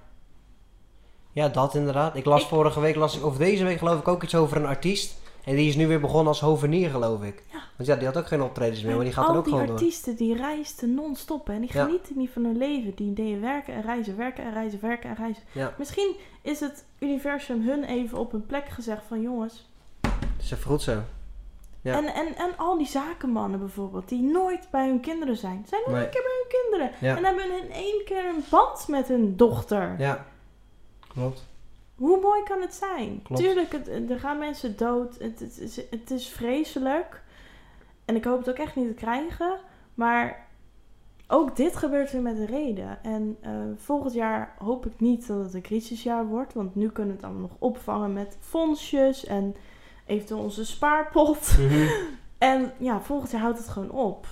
Ja, 1.37 1.49
dat 1.49 1.74
inderdaad. 1.74 2.16
Ik 2.16 2.24
las 2.24 2.43
Ik- 2.43 2.49
vorige 2.49 2.80
week, 2.80 2.97
las 2.97 3.16
ik, 3.16 3.24
of 3.24 3.37
deze 3.37 3.64
week 3.64 3.78
geloof 3.78 3.99
ik 3.99 4.09
ook 4.09 4.22
iets 4.22 4.34
over 4.34 4.57
een 4.57 4.66
artiest. 4.66 5.18
En 5.45 5.57
die 5.57 5.68
is 5.68 5.76
nu 5.76 5.87
weer 5.87 6.01
begonnen 6.01 6.26
als 6.28 6.41
hovenier, 6.41 6.91
geloof 6.91 7.22
ik. 7.22 7.43
Ja. 7.53 7.59
Want 7.76 7.89
ja, 7.89 7.97
die 7.97 8.07
had 8.07 8.16
ook 8.16 8.26
geen 8.26 8.43
optredens 8.43 8.82
meer, 8.82 8.95
maar 8.95 9.05
die 9.05 9.12
gaat 9.12 9.24
er 9.24 9.30
al 9.30 9.37
ook 9.37 9.45
die 9.45 9.53
gewoon 9.53 9.68
door. 9.68 9.76
artiesten 9.76 10.16
die 10.16 10.37
reisden 10.37 10.95
non-stop 10.95 11.49
en 11.49 11.61
die 11.61 11.70
Ja. 11.72 11.84
genieten 11.84 12.18
niet 12.18 12.30
van 12.30 12.45
hun 12.45 12.57
leven. 12.57 12.93
Die 12.95 13.12
deden 13.12 13.41
werken 13.41 13.74
en 13.74 13.82
reizen, 13.82 14.16
werken 14.16 14.45
en 14.45 14.53
reizen, 14.53 14.78
werken 14.80 15.11
en 15.11 15.16
reizen. 15.16 15.43
Ja. 15.53 15.74
Misschien 15.78 16.16
is 16.43 16.61
het 16.61 16.84
universum 16.99 17.62
hun 17.68 17.84
even 17.84 18.18
op 18.18 18.32
hun 18.32 18.47
plek 18.47 18.68
gezegd 18.68 19.03
van 19.09 19.20
jongens. 19.20 19.68
Dat 20.51 20.78
is 20.78 20.84
zo. 20.84 20.99
Ja. 21.80 21.95
En, 21.97 22.05
en, 22.14 22.37
en 22.37 22.51
al 22.57 22.78
die 22.78 22.87
zakenmannen 22.87 23.59
bijvoorbeeld, 23.59 24.09
die 24.09 24.22
nooit 24.22 24.68
bij 24.70 24.87
hun 24.87 25.01
kinderen 25.01 25.37
zijn. 25.37 25.64
Zijn 25.68 25.82
nooit 25.87 25.97
Nee. 25.97 26.05
een 26.05 26.11
keer 26.11 26.22
bij 26.22 26.32
hun 26.43 26.61
kinderen. 26.62 27.16
En 27.16 27.24
hebben 27.24 27.62
in 27.64 27.72
één 27.72 28.05
keer 28.05 28.24
een 28.24 28.45
band 28.51 28.89
met 28.89 29.09
hun 29.09 29.37
dochter. 29.37 29.95
Ja. 29.99 30.26
Klopt. 31.16 31.46
Hoe 31.94 32.20
mooi 32.20 32.42
kan 32.42 32.60
het 32.60 32.74
zijn? 32.74 33.22
Klopt. 33.22 33.42
Tuurlijk, 33.42 33.72
het, 33.72 34.10
er 34.10 34.20
gaan 34.20 34.38
mensen 34.38 34.76
dood. 34.76 35.18
Het, 35.18 35.40
het, 35.40 35.58
is, 35.58 35.76
het 35.90 36.10
is 36.10 36.28
vreselijk. 36.28 37.22
En 38.04 38.16
ik 38.16 38.24
hoop 38.24 38.38
het 38.38 38.48
ook 38.48 38.56
echt 38.56 38.76
niet 38.76 38.88
te 38.88 38.94
krijgen. 38.94 39.58
Maar 39.94 40.46
ook 41.28 41.56
dit 41.56 41.76
gebeurt 41.76 42.12
weer 42.12 42.22
met 42.22 42.38
een 42.38 42.46
reden. 42.46 43.02
En 43.02 43.36
eh, 43.40 43.52
volgend 43.76 44.14
jaar 44.14 44.54
hoop 44.58 44.86
ik 44.86 45.00
niet 45.00 45.26
dat 45.26 45.44
het 45.44 45.54
een 45.54 45.62
crisisjaar 45.62 46.26
wordt. 46.26 46.54
Want 46.54 46.74
nu 46.74 46.90
kunnen 46.90 47.14
we 47.14 47.20
het 47.20 47.30
allemaal 47.30 47.48
nog 47.48 47.58
opvangen 47.58 48.12
met 48.12 48.36
fondsjes 48.40 49.24
en 49.24 49.56
eventueel 50.06 50.40
onze 50.40 50.64
spaarpot. 50.64 51.56
Mhm. 51.58 51.86
En 52.38 52.72
ja, 52.78 53.00
volgend 53.00 53.30
jaar 53.30 53.40
houdt 53.40 53.58
het 53.58 53.68
gewoon 53.68 53.90
op. 53.90 54.26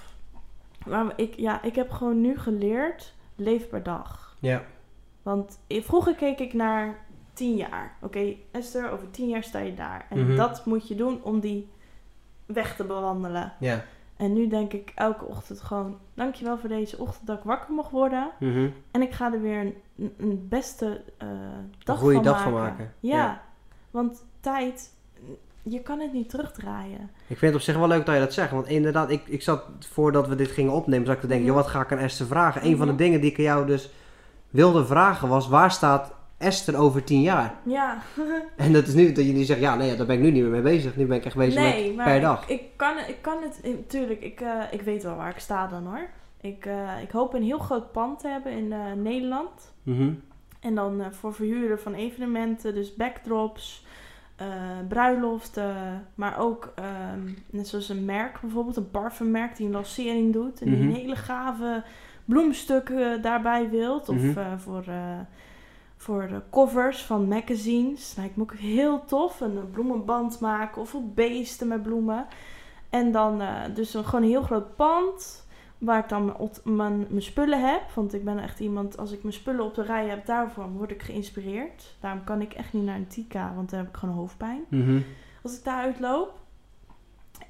Maar 0.87 1.13
ik, 1.17 1.37
ja, 1.37 1.63
ik 1.63 1.75
heb 1.75 1.91
gewoon 1.91 2.21
nu 2.21 2.39
geleerd, 2.39 3.15
leef 3.35 3.69
per 3.69 3.83
dag. 3.83 4.37
Ja. 4.41 4.63
Want 5.25 5.59
vroeger 5.69 6.15
keek 6.15 6.39
ik 6.39 6.53
naar 6.53 6.99
tien 7.33 7.57
jaar. 7.57 7.97
Oké, 8.01 8.35
Esther, 8.51 8.91
over 8.91 9.11
tien 9.11 9.29
jaar 9.29 9.43
sta 9.43 9.59
je 9.59 9.75
daar. 9.75 10.07
En 10.11 10.27
Mhm. 10.27 10.37
dat 10.37 10.67
moet 10.67 10.89
je 10.89 10.95
doen 10.95 11.23
om 11.23 11.41
die 11.41 11.69
weg 12.47 12.77
te 12.77 12.85
bewandelen. 12.85 13.53
Ja. 13.61 13.85
En 14.17 14.33
nu 14.33 14.49
denk 14.49 14.73
ik 14.73 14.93
elke 14.95 15.25
ochtend 15.25 15.61
gewoon, 15.61 15.99
dankjewel 16.15 16.59
voor 16.59 16.69
deze 16.69 16.99
ochtend 16.99 17.27
dat 17.27 17.39
ik 17.39 17.45
wakker 17.45 17.75
mocht 17.75 17.91
worden. 17.91 18.31
Mhm. 18.41 18.69
En 18.91 19.03
ik 19.03 19.13
ga 19.13 19.33
er 19.33 19.41
weer 19.41 19.61
een, 19.61 19.75
een 20.19 20.47
beste 20.49 21.01
uh, 21.23 21.29
dag, 21.85 21.97
een 21.97 22.01
goede 22.03 22.15
van, 22.15 22.25
dag 22.25 22.35
maken. 22.37 22.53
van 22.53 22.61
maken. 22.63 22.93
Ja. 23.01 23.17
Ja. 23.17 23.43
want 23.91 24.25
tijd, 24.41 24.93
je 25.63 25.81
kan 25.81 26.01
het 26.01 26.13
niet 26.13 26.29
terugdraaien. 26.29 27.11
Ik 27.27 27.39
vind 27.39 27.41
het 27.41 27.55
op 27.55 27.61
zich 27.61 27.77
wel 27.77 27.89
leuk 27.89 28.07
dat 28.07 28.15
je 28.15 28.21
dat 28.21 28.33
zegt. 28.33 28.51
Want 28.51 28.67
inderdaad, 28.69 29.11
ik, 29.11 29.27
ik 29.29 29.43
zat 29.43 29.65
voordat 29.79 30.29
we 30.29 30.35
dit 30.35 30.51
gingen 30.51 30.73
opnemen, 30.73 31.07
zat 31.07 31.15
ik 31.15 31.21
te 31.21 31.27
denken, 31.27 31.47
Mhm. 31.47 31.55
joh, 31.55 31.65
wat 31.65 31.73
ga 31.73 31.81
ik 31.81 31.93
aan 31.93 31.99
Esther 31.99 32.27
vragen? 32.27 32.67
Een 32.67 32.77
van 32.77 32.87
de 32.87 32.95
dingen 32.95 33.21
die 33.21 33.31
ik 33.31 33.37
aan 33.39 33.45
jou 33.45 33.67
dus 33.67 33.91
wilde 34.55 34.85
vragen 34.87 35.29
was, 35.29 35.49
waar 35.49 35.71
staat 35.71 36.13
Esther 36.39 36.77
over 36.77 37.05
tien 37.05 37.21
jaar? 37.21 37.55
Ja. 37.63 37.99
En 38.57 38.73
dat 38.73 38.87
is 38.87 38.95
nu 38.95 39.13
dat 39.13 39.25
jullie 39.25 39.45
zeggen, 39.45 39.67
ja, 39.67 39.75
nee, 39.75 39.97
daar 39.97 40.07
ben 40.07 40.17
ik 40.17 40.23
nu 40.23 40.31
niet 40.31 40.43
meer 40.43 40.51
mee 40.51 40.63
bezig. 40.63 40.97
Nu 40.97 41.07
ben 41.07 41.17
ik 41.17 41.25
echt 41.25 41.37
bezig 41.37 41.61
nee, 41.61 41.87
met 41.87 41.97
maar 41.97 42.05
per 42.07 42.15
ik- 42.17 42.23
dag. 42.23 42.49
Ik, 42.49 42.63
kan, 42.77 42.97
ik 43.09 43.17
kan 43.21 43.43
het, 43.43 43.61
natuurlijk, 43.77 44.21
ik, 44.21 44.41
eh, 44.41 44.61
ik 44.71 44.81
weet 44.83 45.03
wel 45.03 45.17
waar 45.17 45.31
ik 45.31 45.39
sta 45.39 45.67
dan 45.67 45.87
hoor. 45.87 46.09
Ik, 46.41 46.67
eh, 46.67 47.03
ik 47.03 47.11
hoop 47.11 47.35
een 47.35 47.43
heel 47.43 47.59
groot 47.59 47.93
pand 47.93 48.19
te 48.19 48.29
hebben 48.29 48.53
in 48.53 48.73
eh, 48.73 48.79
Nederland. 48.97 49.73
Mhm. 49.83 50.11
En 50.61 50.75
dan 50.75 51.03
voor 51.11 51.35
verhuren 51.35 51.81
van 51.81 51.95
evenementen, 51.95 52.75
dus 52.75 52.95
backdrops, 52.95 53.87
bruiloften, 54.89 55.75
maar 56.15 56.39
ook 56.39 56.73
ehm, 56.75 57.21
net 57.51 57.69
zoals 57.69 57.89
een 57.89 58.05
merk 58.05 58.41
bijvoorbeeld, 58.41 58.77
een 58.77 58.91
parfummerk 58.91 59.57
die 59.57 59.67
een 59.67 59.73
lancering 59.73 60.33
doet 60.33 60.61
en 60.61 60.67
die 60.71 60.79
Mhm. 60.79 60.89
een 60.89 60.95
hele 60.95 61.17
gave 61.17 61.83
bloemstukken 62.25 63.23
daarbij 63.23 63.71
wilt. 63.71 64.09
Of 64.09 64.17
Mhm. 64.17 64.39
eh, 64.39 64.53
voor, 64.57 64.85
eh, 64.87 65.19
voor 65.97 66.27
de 66.29 66.43
covers 66.51 67.03
van 67.03 67.29
magazines. 67.29 68.15
Lijkt 68.17 68.37
me 68.37 68.43
ook 68.43 68.55
heel 68.55 69.05
tof. 69.05 69.41
Een 69.41 69.57
eh, 69.57 69.63
bloemenband 69.73 70.41
maken 70.41 70.81
of 70.81 70.95
op 70.95 71.15
beesten 71.17 71.69
met 71.69 71.83
bloemen. 71.83 72.27
En 72.91 73.13
dan 73.13 73.41
eh, 73.41 73.49
dus 73.75 73.95
een, 73.95 74.05
gewoon 74.05 74.23
een 74.23 74.29
heel 74.31 74.43
groot 74.43 74.77
pand. 74.77 75.43
Waar 75.79 75.99
ik 75.99 76.09
dan 76.09 76.25
mijn, 76.25 76.77
mijn, 76.77 77.07
mijn 77.09 77.23
spullen 77.23 77.69
heb. 77.71 77.83
Want 77.95 78.15
ik 78.15 78.25
ben 78.25 78.39
echt 78.39 78.61
iemand, 78.61 78.97
als 78.99 79.13
ik 79.13 79.23
mijn 79.23 79.35
spullen 79.35 79.65
op 79.65 79.75
de 79.75 79.83
rij 79.83 80.09
heb, 80.09 80.27
daarvoor 80.27 80.69
word 80.71 80.91
ik 80.91 81.03
geïnspireerd. 81.03 81.97
Daarom 82.01 82.25
kan 82.25 82.41
ik 82.41 82.53
echt 82.55 82.73
niet 82.73 82.85
naar 82.85 82.97
een 82.97 83.07
Tika, 83.07 83.53
want 83.55 83.71
dan 83.71 83.79
heb 83.79 83.89
ik 83.89 83.97
gewoon 83.97 84.15
hoofdpijn. 84.15 84.61
Mhm. 84.69 85.01
Als 85.43 85.59
ik 85.59 85.65
daar 85.65 85.83
uitloop. 85.83 86.33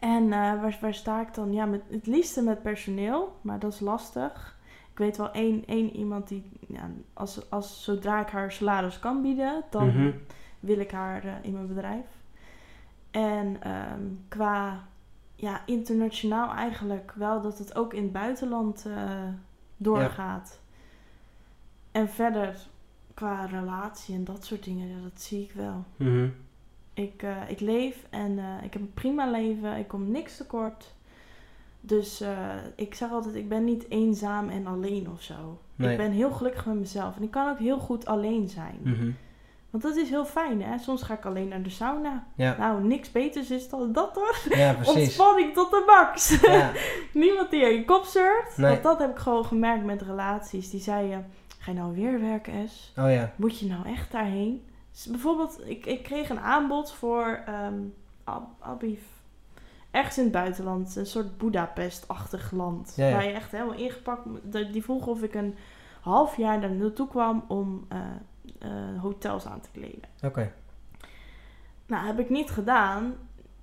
En 0.01 0.23
eh, 0.25 0.39
waar, 0.39 0.79
waar 0.81 0.95
sta 0.95 1.21
ik 1.21 1.35
dan? 1.35 1.53
Ja, 1.53 1.65
met, 1.65 1.81
het 1.91 2.07
liefste 2.07 2.43
met 2.43 2.63
personeel, 2.63 3.37
maar 3.41 3.59
dat 3.59 3.73
is 3.73 3.81
lastig. 3.81 4.54
Ik 4.95 5.01
weet 5.01 5.17
wel 5.17 5.31
één, 5.33 5.65
één 5.67 5.97
iemand 5.97 6.29
die, 6.29 6.51
ja, 6.69 6.91
als, 7.13 7.51
als, 7.51 7.85
zodra 7.85 8.21
ik 8.21 8.29
haar 8.29 8.53
salaris 8.53 8.99
kan 8.99 9.23
bieden, 9.23 9.63
dan 9.71 9.87
Mhm. 9.87 10.11
wil 10.61 10.79
ik 10.79 10.91
haar 10.91 11.25
eh, 11.25 11.33
in 11.43 11.53
mijn 11.53 11.67
bedrijf. 11.67 12.05
En 13.11 13.57
ehm, 13.63 14.03
qua 14.29 14.87
ja, 15.37 15.63
internationaal 15.67 16.53
eigenlijk 16.55 17.13
wel 17.17 17.41
dat 17.41 17.59
het 17.59 17.77
ook 17.77 17.95
in 17.95 18.03
het 18.03 18.13
buitenland 18.13 18.87
eh, 18.87 19.29
doorgaat. 19.77 20.61
En 21.93 22.09
verder 22.09 22.57
qua 23.15 23.45
relatie 23.45 24.15
en 24.15 24.25
dat 24.25 24.45
soort 24.45 24.65
dingen, 24.65 24.89
ja, 24.89 25.03
dat 25.03 25.21
zie 25.21 25.43
ik 25.43 25.53
wel. 25.53 25.85
Mhm. 25.97 26.29
Ik, 26.95 27.23
eh, 27.23 27.37
ik 27.51 27.61
leef 27.61 28.07
en 28.11 28.39
ik 28.63 28.73
heb 28.73 28.83
een 28.83 28.95
prima 28.95 29.31
leven. 29.31 29.77
Ik 29.77 29.89
kom 29.89 30.11
niks 30.11 30.37
tekort. 30.37 30.95
Dus 31.87 32.21
eh, 32.21 32.31
ik 32.77 32.95
zeg 32.95 33.11
altijd, 33.11 33.35
ik 33.35 33.49
ben 33.49 33.65
niet 33.65 33.87
eenzaam 33.89 34.49
en 34.49 34.67
alleen 34.67 35.09
of 35.13 35.23
zo. 35.23 35.59
Nee. 35.77 35.91
Ik 35.91 35.97
ben 35.97 36.11
heel 36.11 36.31
gelukkig 36.31 36.67
met 36.67 36.75
mezelf. 36.79 37.17
En 37.17 37.23
ik 37.23 37.31
kan 37.31 37.49
ook 37.51 37.59
heel 37.59 37.79
goed 37.79 38.07
alleen 38.07 38.49
zijn. 38.49 38.79
Mhm. 38.83 39.11
Want 39.71 39.83
dat 39.83 39.97
is 39.97 40.09
heel 40.11 40.25
fijn, 40.25 40.63
hè. 40.63 40.79
Soms 40.79 41.03
ga 41.03 41.15
ik 41.15 41.25
alleen 41.25 41.49
naar 41.49 41.63
de 41.63 41.71
sauna. 41.71 42.27
Ja, 42.37 42.57
Nou, 42.59 42.83
niks 42.85 43.13
beters 43.13 43.51
is 43.51 43.69
dan 43.69 43.93
dat, 43.93 44.15
hoor. 44.15 44.37
ja, 44.59 44.73
precies. 44.73 44.95
Ontspanning 44.95 45.53
tot 45.55 45.71
de 45.71 45.83
max. 45.87 46.41
Ja. 46.41 46.71
Niemand 47.13 47.51
die 47.51 47.65
aan 47.65 47.73
je 47.73 47.85
kop. 47.85 48.07
Nee. 48.57 48.71
Want 48.71 48.83
dat 48.83 48.99
heb 48.99 49.11
ik 49.11 49.19
gewoon 49.19 49.45
gemerkt 49.45 49.85
met 49.85 50.03
relaties. 50.03 50.71
Die 50.71 50.81
zeiden, 50.81 51.27
ga 51.59 51.71
je 51.71 51.77
nou 51.77 51.95
weer 51.95 52.21
werken, 52.21 52.69
S? 52.69 52.93
Oh 52.99 53.11
ja. 53.11 53.33
Moet 53.37 53.59
je 53.59 53.67
nou 53.67 53.87
echt 53.89 54.13
daarheen? 54.13 54.65
Dus 54.93 55.07
bijvoorbeeld, 55.07 55.61
ik, 55.67 55.87
ik 55.87 56.03
kreeg 56.03 56.29
een 56.31 56.41
aanbod 56.41 56.93
voor 56.93 57.45
Ab- 58.25 58.57
Abiv. 58.61 59.01
Ergens 59.95 60.17
in 60.19 60.23
het 60.25 60.33
buitenland. 60.33 60.97
Een 60.97 61.07
soort 61.07 61.39
Budapest-achtig 61.39 62.51
land. 62.51 62.93
Ja, 62.97 63.07
ja. 63.07 63.15
Waar 63.15 63.25
je 63.25 63.33
echt 63.33 63.51
helemaal 63.51 63.75
ingepakt... 63.75 64.23
Die 64.73 64.83
vroegen 64.83 65.13
of 65.13 65.23
ik 65.23 65.35
een 65.35 65.55
half 66.01 66.37
jaar 66.37 66.61
daar 66.61 66.73
naartoe 66.75 67.09
kwam 67.09 67.45
om 67.49 67.87
eh, 67.89 67.99
eh, 68.59 69.01
hotels 69.01 69.47
aan 69.47 69.61
te 69.61 69.69
kleden. 69.73 70.09
Oké. 70.23 70.53
Nou, 71.87 72.07
heb 72.07 72.19
ik 72.19 72.31
niet 72.31 72.51
gedaan. 72.51 73.15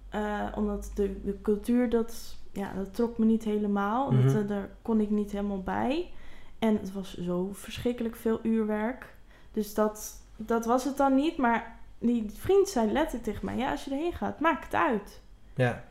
eh, 0.10 0.48
omdat 0.56 0.92
de, 0.96 1.22
de 1.24 1.42
cultuur, 1.42 1.90
dat, 1.90 2.36
ja, 2.52 2.74
dat 2.74 2.94
trok 2.96 3.18
me 3.18 3.26
niet 3.26 3.44
helemaal. 3.44 4.12
Mhm. 4.12 4.26
dat, 4.26 4.42
eh, 4.42 4.48
daar 4.48 4.70
kon 4.82 5.00
ik 5.00 5.10
niet 5.10 5.32
helemaal 5.32 5.62
bij. 5.64 6.12
En 6.60 6.78
het 6.78 6.94
was 6.94 7.18
zo 7.18 7.50
verschrikkelijk 7.54 8.16
veel 8.16 8.40
uurwerk. 8.44 9.14
Dus 9.52 9.74
dat, 9.74 10.22
dat 10.36 10.66
was 10.66 10.84
het 10.84 10.98
dan 10.98 11.16
niet. 11.16 11.38
Maar 11.38 11.80
die 12.00 12.30
vriend 12.34 12.70
zei 12.70 12.92
letterlijk 12.92 13.24
tegen 13.24 13.46
mij... 13.46 13.58
Ja, 13.58 13.72
als 13.72 13.84
je 13.84 13.92
erheen 13.92 14.14
gaat, 14.14 14.40
maak 14.40 14.64
het 14.64 14.76
uit. 14.76 15.22
Ja. 15.56 15.84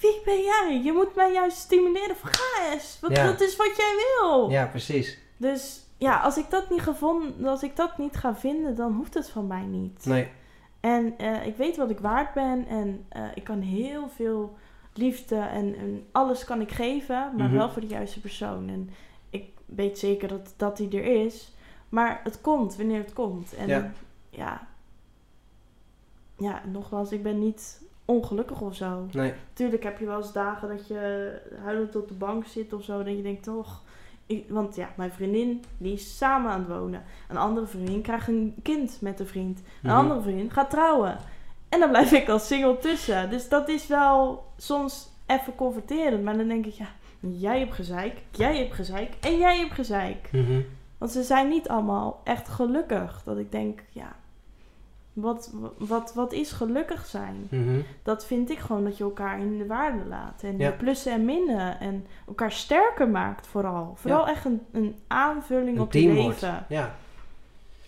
Wie 0.00 0.20
ben 0.24 0.42
jij? 0.42 0.80
Je 0.84 0.92
moet 0.92 1.14
mij 1.14 1.32
juist 1.32 1.56
stimuleren 1.56 2.16
van 2.16 2.30
ga 2.32 2.72
eens. 2.72 2.98
Want 3.00 3.16
Ja. 3.16 3.24
dat 3.26 3.40
is 3.40 3.56
wat 3.56 3.76
jij 3.76 3.94
wil. 4.20 4.50
ja, 4.50 4.66
precies. 4.66 5.18
Dus 5.36 5.82
ja, 5.98 6.20
als 6.20 6.36
ik 6.38 6.50
dat 6.50 6.70
niet 6.70 6.80
gevonden, 6.80 7.46
als 7.46 7.62
ik 7.62 7.76
dat 7.76 7.98
niet 7.98 8.16
ga 8.16 8.34
vinden, 8.36 8.76
dan 8.76 8.92
hoeft 8.92 9.14
het 9.14 9.30
van 9.30 9.46
mij 9.46 9.62
niet. 9.64 10.06
Nee. 10.06 10.28
En 10.80 11.18
eh, 11.18 11.46
ik 11.46 11.56
weet 11.56 11.76
wat 11.76 11.90
ik 11.90 11.98
waard 11.98 12.34
ben 12.34 12.66
en 12.66 13.06
eh, 13.08 13.24
ik 13.34 13.44
kan 13.44 13.60
heel 13.60 14.08
veel 14.08 14.56
liefde 14.94 15.36
en, 15.36 15.74
en 15.76 16.06
alles 16.12 16.44
kan 16.44 16.60
ik 16.60 16.70
geven, 16.72 17.16
maar 17.36 17.46
Mhm. 17.48 17.56
wel 17.56 17.70
voor 17.70 17.82
de 17.82 17.88
juiste 17.88 18.20
persoon. 18.20 18.68
En 18.68 18.90
ik 19.30 19.44
weet 19.66 19.98
zeker 19.98 20.28
dat, 20.28 20.54
dat 20.56 20.76
die 20.76 20.88
er 21.02 21.24
is, 21.24 21.52
maar 21.88 22.20
het 22.24 22.40
komt 22.40 22.76
wanneer 22.76 22.98
het 22.98 23.12
komt. 23.12 23.54
En 23.54 23.68
Ja. 23.68 23.92
ja, 24.30 24.66
ja, 26.38 26.62
nogmaals, 26.66 27.12
ik 27.12 27.22
ben 27.22 27.38
niet 27.38 27.82
ongelukkig 28.04 28.60
of 28.60 28.74
zo. 28.74 29.06
Nee. 29.12 29.32
Tuurlijk 29.52 29.82
heb 29.82 29.98
je 29.98 30.06
wel 30.06 30.16
eens 30.16 30.32
dagen 30.32 30.68
dat 30.68 30.86
je 30.86 31.32
huilend 31.62 31.96
op 31.96 32.08
de 32.08 32.14
bank 32.14 32.46
zit 32.46 32.72
of 32.72 32.84
zo. 32.84 33.02
Dat 33.02 33.16
je 33.16 33.22
denkt 33.22 33.42
toch. 33.42 33.82
Ik, 34.26 34.44
want 34.48 34.76
ja, 34.76 34.88
mijn 34.96 35.12
vriendin 35.12 35.64
die 35.78 35.92
is 35.92 36.16
samen 36.16 36.50
aan 36.50 36.58
het 36.58 36.68
wonen. 36.68 37.02
Een 37.28 37.36
andere 37.36 37.66
vriendin 37.66 38.00
krijgt 38.02 38.28
een 38.28 38.54
kind 38.62 38.98
met 39.00 39.20
een 39.20 39.26
vriend. 39.26 39.58
Een 39.58 39.64
Mhm. 39.90 39.96
andere 39.98 40.20
vriendin 40.20 40.50
gaat 40.50 40.70
trouwen. 40.70 41.18
En 41.68 41.80
dan 41.80 41.88
blijf 41.88 42.12
ik 42.12 42.28
als 42.28 42.46
single 42.46 42.78
tussen. 42.78 43.30
Dus 43.30 43.48
dat 43.48 43.68
is 43.68 43.86
wel 43.86 44.44
soms 44.56 45.08
even 45.26 45.54
converterend. 45.54 46.24
Maar 46.24 46.36
dan 46.36 46.48
denk 46.48 46.66
ik, 46.66 46.72
ja, 46.72 46.86
jij 47.20 47.58
hebt 47.58 47.74
gezeik, 47.74 48.22
jij 48.30 48.56
hebt 48.58 48.74
gezeik 48.74 49.12
en 49.20 49.38
jij 49.38 49.58
hebt 49.58 49.72
gezeik. 49.74 50.28
Mhm. 50.32 50.60
Want 50.98 51.10
ze 51.10 51.22
zijn 51.22 51.48
niet 51.48 51.68
allemaal 51.68 52.20
echt 52.24 52.48
gelukkig. 52.48 53.22
Dat 53.24 53.38
ik 53.38 53.52
denk, 53.52 53.82
ja, 53.90 54.16
wat, 55.14 55.50
wat, 55.78 56.12
wat 56.14 56.32
is 56.32 56.52
gelukkig 56.52 57.06
zijn? 57.06 57.46
Mhm. 57.50 57.80
dat 58.02 58.26
vind 58.26 58.50
ik 58.50 58.58
gewoon 58.58 58.84
dat 58.84 58.96
je 58.96 59.04
elkaar 59.04 59.40
in 59.40 59.58
de 59.58 59.66
waarde 59.66 60.04
laat. 60.08 60.42
En 60.42 60.58
Ja. 60.58 60.70
de 60.70 60.76
plussen 60.76 61.12
en 61.12 61.24
minnen. 61.24 61.80
En 61.80 62.06
elkaar 62.26 62.52
sterker 62.52 63.08
maakt 63.08 63.46
vooral. 63.46 63.92
Vooral 63.96 64.28
echt 64.28 64.44
een, 64.44 64.60
een 64.72 64.96
aanvulling 65.06 65.76
Een 65.76 65.82
op 65.82 65.92
je 65.92 66.08
leven. 66.12 66.64
Ja. 66.68 66.94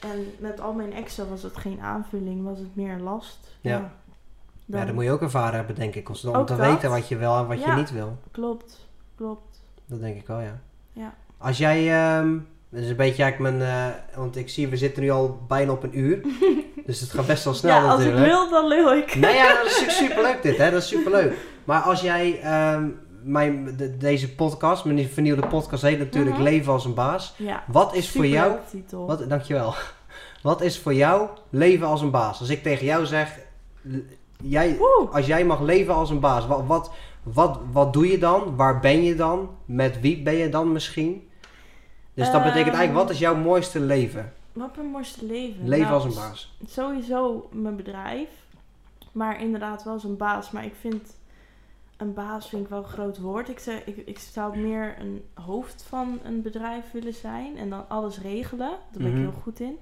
En 0.00 0.26
met 0.38 0.60
al 0.60 0.72
mijn 0.72 0.92
exen 0.92 1.28
was 1.28 1.42
het 1.42 1.56
geen 1.56 1.80
aanvulling, 1.80 2.44
was 2.44 2.58
het 2.58 2.76
meer 2.76 2.98
last. 2.98 3.38
Ja. 3.60 3.78
Dan- 3.78 4.80
Ja, 4.80 4.86
dat 4.86 4.94
moet 4.94 5.04
je 5.04 5.10
ook 5.10 5.22
ervaren 5.22 5.54
hebben, 5.56 5.74
denk 5.74 5.94
ik. 5.94 6.08
Om 6.08 6.14
Ook 6.34 6.46
te 6.46 6.56
dat. 6.56 6.66
weten 6.66 6.90
wat 6.90 7.08
je 7.08 7.16
wel 7.16 7.38
en 7.38 7.46
wat 7.46 7.62
je 7.64 7.72
niet 7.72 7.92
wil. 7.92 8.16
Klopt, 8.30 8.86
klopt. 9.16 9.60
Dat 9.86 10.00
denk 10.00 10.16
ik 10.16 10.26
wel, 10.26 10.40
ja. 10.40 10.58
Ja. 10.92 11.14
Als 11.38 11.58
jij, 11.58 11.92
ehm 12.18 12.38
dat 12.68 12.80
is 12.82 12.90
een 12.90 12.96
beetje 12.96 13.22
eigenlijk 13.22 13.56
mijn, 13.56 13.70
eh, 13.70 14.16
want 14.18 14.36
ik 14.36 14.48
zie, 14.48 14.68
we 14.68 14.76
zitten 14.76 15.02
nu 15.02 15.10
al 15.10 15.40
bijna 15.48 15.72
op 15.72 15.82
een 15.82 15.98
uur. 15.98 16.20
dus 16.86 17.00
het 17.00 17.10
gaat 17.10 17.26
best 17.26 17.44
wel 17.44 17.54
snel 17.54 17.76
ja, 17.82 17.90
als 17.90 18.04
ik 18.04 18.14
wil, 18.14 18.50
dan 18.50 18.66
lul 18.68 18.94
ik. 18.94 19.14
Nee, 19.14 19.34
ja, 19.34 19.54
dat 19.54 19.66
is 19.66 19.96
superleuk 20.06 20.42
dit, 20.42 20.56
hè. 20.56 20.70
Dat 20.70 20.82
is 20.82 20.88
superleuk. 20.88 21.36
Maar 21.64 21.80
als 21.80 22.00
jij, 22.00 22.40
ehm, 22.40 22.88
mijn, 23.22 23.74
de- 23.76 23.96
deze 23.96 24.34
podcast, 24.34 24.84
mijn 24.84 25.08
vernieuwde 25.08 25.46
podcast 25.46 25.82
heet 25.82 25.98
natuurlijk 25.98 26.34
Mhm. 26.34 26.44
Leven 26.44 26.72
als 26.72 26.84
een 26.84 26.94
baas. 26.94 27.34
Ja, 27.36 27.64
Wat 27.66 27.94
is 27.94 28.10
voor 28.10 28.26
jou, 28.26 28.52
titel. 28.70 29.06
wat, 29.06 29.28
dankjewel. 29.28 29.74
Wat 30.42 30.60
is 30.62 30.78
voor 30.78 30.94
jou 30.94 31.28
leven 31.50 31.86
als 31.86 32.00
een 32.00 32.10
baas? 32.10 32.40
Als 32.40 32.48
ik 32.48 32.62
tegen 32.62 32.86
jou 32.86 33.06
zeg, 33.06 33.38
jij, 34.42 34.78
als 35.12 35.26
jij 35.26 35.44
mag 35.44 35.60
leven 35.60 35.94
als 35.94 36.10
een 36.10 36.20
baas, 36.20 36.46
wat, 36.46 36.62
wat, 36.66 36.90
wat, 37.22 37.58
wat 37.72 37.92
doe 37.92 38.10
je 38.10 38.18
dan? 38.18 38.56
Waar 38.56 38.80
ben 38.80 39.02
je 39.02 39.14
dan? 39.14 39.50
Met 39.64 40.00
wie 40.00 40.22
ben 40.22 40.34
je 40.34 40.48
dan 40.48 40.72
misschien? 40.72 41.28
Dus 42.14 42.30
dat 42.30 42.42
betekent 42.42 42.66
Ehm, 42.68 42.76
eigenlijk, 42.76 43.06
wat 43.06 43.10
is 43.10 43.18
jouw 43.18 43.34
mooiste 43.36 43.80
leven? 43.80 44.32
Wat 44.56 44.76
mijn 44.76 44.88
mooiste 44.88 45.24
leven. 45.26 45.68
Leven 45.68 45.86
Nou, 45.90 45.94
als 45.94 46.04
een 46.04 46.22
baas. 46.22 46.56
Sowieso 46.66 47.48
mijn 47.52 47.76
bedrijf. 47.76 48.28
Maar 49.12 49.40
inderdaad 49.40 49.84
wel 49.84 49.92
als 49.92 50.04
een 50.04 50.16
baas. 50.16 50.50
Maar 50.50 50.64
ik 50.64 50.74
vind 50.74 51.16
een 51.96 52.14
baas 52.14 52.48
vind 52.48 52.62
ik 52.62 52.68
wel 52.68 52.78
een 52.78 52.84
groot 52.88 53.18
woord. 53.18 53.48
Ik, 53.48 53.58
zeg, 53.58 53.84
ik, 53.84 53.96
ik 53.96 54.18
zou 54.18 54.58
meer 54.58 55.00
een 55.00 55.24
hoofd 55.34 55.82
van 55.82 56.18
een 56.24 56.42
bedrijf 56.42 56.90
willen 56.92 57.14
zijn. 57.14 57.56
En 57.56 57.70
dan 57.70 57.88
alles 57.88 58.18
regelen. 58.20 58.70
Daar 58.70 59.02
ben 59.02 59.12
Mhm. 59.12 59.16
ik 59.16 59.30
heel 59.30 59.40
goed 59.42 59.60
in. 59.60 59.78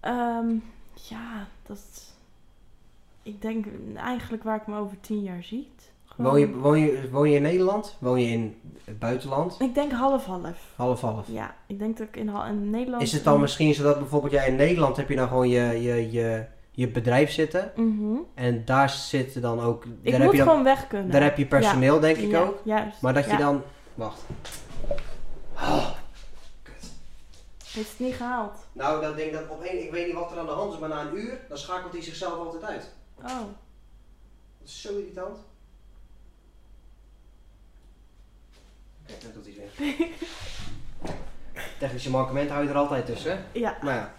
Ehm, 0.00 0.54
ja, 1.08 1.46
dat... 1.66 2.14
Ik 3.22 3.42
denk 3.42 3.66
eigenlijk 3.94 4.42
waar 4.42 4.56
ik 4.56 4.66
me 4.66 4.76
over 4.78 5.00
tien 5.00 5.22
jaar 5.22 5.42
ziet. 5.42 5.92
Gewoon- 6.18 6.30
Woon 6.32 6.40
je, 6.40 6.56
woon, 6.56 6.78
je, 6.78 7.08
woon 7.10 7.30
je 7.30 7.36
in 7.36 7.42
Nederland? 7.42 7.96
Woon 7.98 8.20
je 8.20 8.26
in 8.30 8.60
het 8.84 8.98
buitenland? 8.98 9.56
Ik 9.60 9.74
denk 9.74 9.92
half-half. 9.92 10.72
Half-half. 10.76 11.26
Ja, 11.28 11.54
ik 11.66 11.78
denk 11.78 11.98
dat 11.98 12.06
ik 12.08 12.16
in, 12.16 12.28
in 12.48 12.70
Nederland... 12.70 13.02
Is 13.02 13.12
het 13.12 13.24
dan 13.24 13.40
misschien 13.40 13.74
zo 13.74 13.82
dat 13.82 13.98
bijvoorbeeld 13.98 14.32
jij 14.32 14.48
in 14.48 14.56
Nederland 14.56 14.96
heb 14.96 15.08
je 15.08 15.16
dan 15.16 15.28
gewoon 15.28 15.48
je, 15.48 15.82
je, 15.82 16.10
je, 16.12 16.44
je 16.70 16.88
bedrijf 16.88 17.30
zitten 17.30 17.72
Mhm. 17.76 18.16
en 18.34 18.64
daar 18.64 18.90
zitten 18.90 19.40
dan 19.42 19.60
ook, 19.60 19.84
Ik 19.84 19.90
daar 20.02 20.12
heb 20.12 20.22
moet 20.22 20.30
je 20.32 20.38
dan, 20.38 20.48
gewoon 20.48 20.64
weg 20.64 20.86
kunnen. 20.86 21.10
daar 21.10 21.22
heb 21.22 21.36
je 21.38 21.46
personeel 21.46 22.00
denk 22.00 22.16
ik 22.16 22.30
Ja, 22.30 22.40
ook, 22.40 22.60
Juist. 22.64 23.00
maar 23.00 23.14
dat 23.14 23.30
je 23.30 23.36
dan, 23.36 23.62
wacht. 23.94 24.20
Oh, 25.54 25.88
Heeft 27.72 27.90
het 27.90 27.98
niet 27.98 28.14
gehaald. 28.14 28.52
nou 28.72 29.00
dat 29.02 29.16
ding 29.16 29.32
dat 29.32 29.48
op 29.48 29.62
één, 29.62 29.82
ik 29.84 29.90
weet 29.90 30.06
niet 30.06 30.14
wat 30.14 30.32
er 30.32 30.38
aan 30.38 30.46
de 30.46 30.52
hand 30.52 30.72
is, 30.72 30.78
maar 30.78 30.88
na 30.88 31.00
een 31.00 31.16
uur 31.16 31.38
dan 31.48 31.58
schakelt 31.58 31.92
hij 31.92 32.02
zichzelf 32.02 32.34
altijd 32.38 32.64
uit. 32.64 32.92
Oh. 33.18 33.24
Dat 34.58 34.68
is 34.68 34.80
zo 34.82 34.88
irritant. 34.98 35.36
Kijk, 39.08 39.22
dat 39.22 39.34
doet 39.34 39.44
hij 39.44 39.54
weer. 39.78 40.06
Technische 41.78 42.10
mankement 42.10 42.50
hou 42.50 42.62
je 42.64 42.68
er 42.70 42.76
altijd 42.76 43.06
tussen? 43.06 43.44
Ja. 43.52 43.76
Maar 43.82 43.94
ja, 43.94 44.12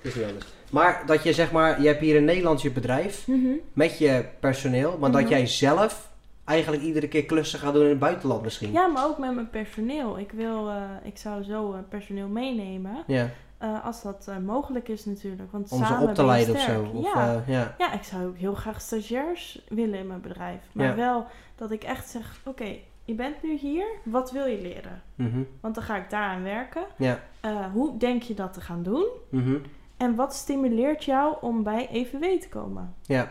het 0.00 0.04
is 0.06 0.14
niet 0.14 0.24
anders. 0.24 0.46
Maar 0.70 1.02
dat 1.06 1.22
je 1.22 1.32
zeg 1.32 1.52
maar, 1.52 1.80
je 1.82 1.86
hebt 1.86 2.00
hier 2.00 2.16
een 2.16 2.24
Nederlands 2.24 2.62
je 2.62 2.70
bedrijf 2.70 3.26
Mhm. 3.26 3.48
met 3.72 3.98
je 3.98 4.24
personeel, 4.40 4.98
maar 4.98 5.10
dat 5.10 5.20
Mhm. 5.20 5.30
jij 5.30 5.46
zelf 5.46 6.08
eigenlijk 6.44 6.82
iedere 6.82 7.08
keer 7.08 7.24
klussen 7.24 7.58
gaat 7.58 7.72
doen 7.74 7.82
in 7.82 7.88
het 7.88 7.98
buitenland 7.98 8.42
misschien. 8.42 8.72
Ja, 8.72 8.86
maar 8.86 9.04
ook 9.06 9.18
met 9.18 9.34
mijn 9.34 9.50
personeel. 9.50 10.18
Ik, 10.18 10.32
wil, 10.32 10.68
eh, 10.68 10.82
ik 11.02 11.18
zou 11.18 11.42
zo 11.42 11.72
eh, 11.72 11.78
personeel 11.88 12.28
meenemen. 12.28 13.04
Ja, 13.06 13.30
eh, 13.58 13.84
als 13.84 14.02
dat 14.02 14.30
mogelijk 14.46 14.88
is 14.88 15.04
natuurlijk. 15.04 15.52
Want 15.52 15.70
Om 15.70 15.78
ze 15.78 15.84
samen 15.84 16.08
op 16.08 16.14
te 16.14 16.24
leiden 16.24 16.54
of 16.54 16.60
zo. 16.60 16.90
Of, 16.94 17.04
ja. 17.14 17.42
ja. 17.46 17.74
ja, 17.78 17.92
ik 17.92 18.02
zou 18.02 18.26
ook 18.26 18.36
heel 18.36 18.54
graag 18.54 18.80
stagiairs 18.80 19.60
willen 19.68 19.98
in 19.98 20.06
mijn 20.06 20.20
bedrijf. 20.20 20.60
Maar 20.72 20.86
Ja. 20.86 20.94
wel 20.94 21.26
dat 21.56 21.70
ik 21.70 21.82
echt 21.82 22.08
zeg, 22.08 22.40
oké, 22.44 22.76
je 23.04 23.14
bent 23.14 23.42
nu 23.42 23.56
hier. 23.56 23.86
Wat 24.04 24.30
wil 24.30 24.46
je 24.46 24.60
leren? 24.60 25.02
Mhm. 25.14 25.42
Want 25.60 25.74
dan 25.74 25.84
ga 25.84 25.96
ik 25.96 26.10
daaraan 26.10 26.42
werken. 26.42 26.82
Ja. 26.96 27.20
Eh, 27.40 27.72
hoe 27.72 27.96
denk 27.96 28.22
je 28.22 28.34
dat 28.34 28.52
te 28.52 28.60
gaan 28.60 28.82
doen? 28.82 29.06
Mhm. 29.30 29.56
En 29.96 30.14
wat 30.14 30.34
stimuleert 30.34 31.04
jou 31.04 31.36
om 31.40 31.62
bij 31.62 31.88
EVW 31.90 32.24
te 32.40 32.48
komen? 32.48 32.94
Ja. 33.02 33.30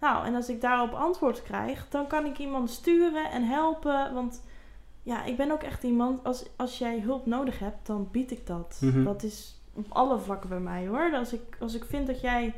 Nou, 0.00 0.26
en 0.26 0.34
als 0.34 0.48
ik 0.48 0.60
daarop 0.60 0.92
antwoord 0.92 1.42
krijg, 1.42 1.86
dan 1.88 2.06
kan 2.06 2.26
ik 2.26 2.38
iemand 2.38 2.70
sturen 2.70 3.30
en 3.30 3.42
helpen. 3.42 4.14
Want 4.14 4.42
ja, 5.02 5.24
ik 5.24 5.36
ben 5.36 5.50
ook 5.50 5.62
echt 5.62 5.82
iemand, 5.82 6.24
als, 6.24 6.44
als 6.56 6.78
jij 6.78 7.00
hulp 7.00 7.26
nodig 7.26 7.58
hebt, 7.58 7.86
dan 7.86 8.08
bied 8.10 8.30
ik 8.30 8.46
dat. 8.46 8.78
Mhm. 8.80 9.04
Dat 9.04 9.22
is 9.22 9.60
op 9.74 9.86
alle 9.88 10.18
vlakken 10.18 10.48
bij 10.48 10.60
mij 10.60 10.86
hoor. 10.86 11.12
Als 11.14 11.32
ik, 11.32 11.56
als 11.60 11.74
ik 11.74 11.84
vind 11.84 12.06
dat 12.06 12.20
jij 12.20 12.54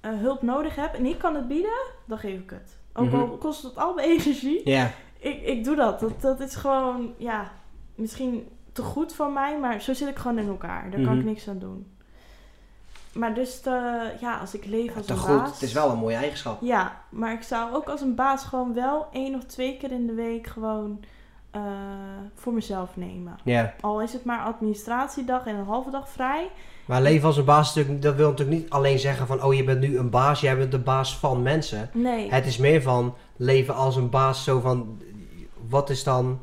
eh, 0.00 0.18
hulp 0.18 0.42
nodig 0.42 0.74
hebt 0.74 0.96
en 0.96 1.06
ik 1.06 1.18
kan 1.18 1.34
het 1.34 1.48
bieden, 1.48 1.82
dan 2.06 2.18
geef 2.18 2.40
ik 2.40 2.50
het. 2.50 2.78
Ook 2.94 3.12
al 3.12 3.28
kost 3.28 3.62
het 3.62 3.76
al 3.76 3.94
mijn 3.94 4.08
energie, 4.18 4.70
Ja. 4.70 4.90
Ik, 5.22 5.42
ik 5.42 5.64
doe 5.64 5.76
dat. 5.76 6.00
dat. 6.00 6.20
Dat 6.20 6.40
is 6.40 6.54
gewoon, 6.54 7.14
ja, 7.16 7.50
misschien 7.94 8.48
te 8.72 8.82
goed 8.82 9.14
van 9.14 9.32
mij, 9.32 9.58
maar 9.58 9.80
zo 9.80 9.94
zit 9.94 10.08
ik 10.08 10.16
gewoon 10.16 10.38
in 10.38 10.48
elkaar. 10.48 10.82
Daar 10.90 11.00
kan 11.00 11.10
Mhm. 11.10 11.18
ik 11.18 11.24
niks 11.24 11.48
aan 11.48 11.58
doen. 11.58 11.86
Maar 13.12 13.34
dus, 13.34 13.60
te, 13.60 13.70
ja, 14.20 14.36
als 14.38 14.54
ik 14.54 14.64
leef 14.66 14.96
als 14.96 15.08
een 15.08 15.16
goed. 15.16 15.36
baas... 15.36 15.50
Het 15.52 15.62
is 15.62 15.72
wel 15.72 15.90
een 15.90 15.98
mooie 15.98 16.16
eigenschap. 16.16 16.58
Ja, 16.62 17.00
maar 17.08 17.32
ik 17.32 17.42
zou 17.42 17.74
ook 17.74 17.88
als 17.88 18.00
een 18.00 18.14
baas 18.14 18.44
gewoon 18.44 18.74
wel 18.74 19.06
één 19.12 19.34
of 19.34 19.44
twee 19.44 19.76
keer 19.76 19.92
in 19.92 20.06
de 20.06 20.14
week 20.14 20.46
gewoon 20.46 21.00
eh, 21.50 21.62
voor 22.34 22.52
mezelf 22.52 22.96
nemen. 22.96 23.36
Ja. 23.44 23.74
Al 23.80 24.00
is 24.02 24.12
het 24.12 24.24
maar 24.24 24.44
administratiedag 24.44 25.46
en 25.46 25.56
een 25.56 25.64
halve 25.64 25.90
dag 25.90 26.08
vrij. 26.08 26.50
Maar 26.86 27.02
leven 27.02 27.26
als 27.26 27.36
een 27.36 27.44
baas, 27.44 27.74
dat 27.74 28.14
wil 28.14 28.28
natuurlijk 28.30 28.58
niet 28.58 28.70
alleen 28.70 28.98
zeggen 28.98 29.26
van, 29.26 29.42
oh 29.42 29.54
je 29.54 29.64
bent 29.64 29.80
nu 29.80 29.98
een 29.98 30.10
baas, 30.10 30.40
jij 30.40 30.56
bent 30.56 30.70
de 30.70 30.78
baas 30.78 31.16
van 31.18 31.42
mensen. 31.42 31.90
Nee. 31.92 32.30
Het 32.30 32.46
is 32.46 32.56
meer 32.58 32.82
van 32.82 33.14
leven 33.36 33.74
als 33.74 33.96
een 33.96 34.10
baas, 34.10 34.44
zo 34.44 34.60
van, 34.60 35.02
wat 35.72 35.90
is 35.90 36.04
dan, 36.04 36.38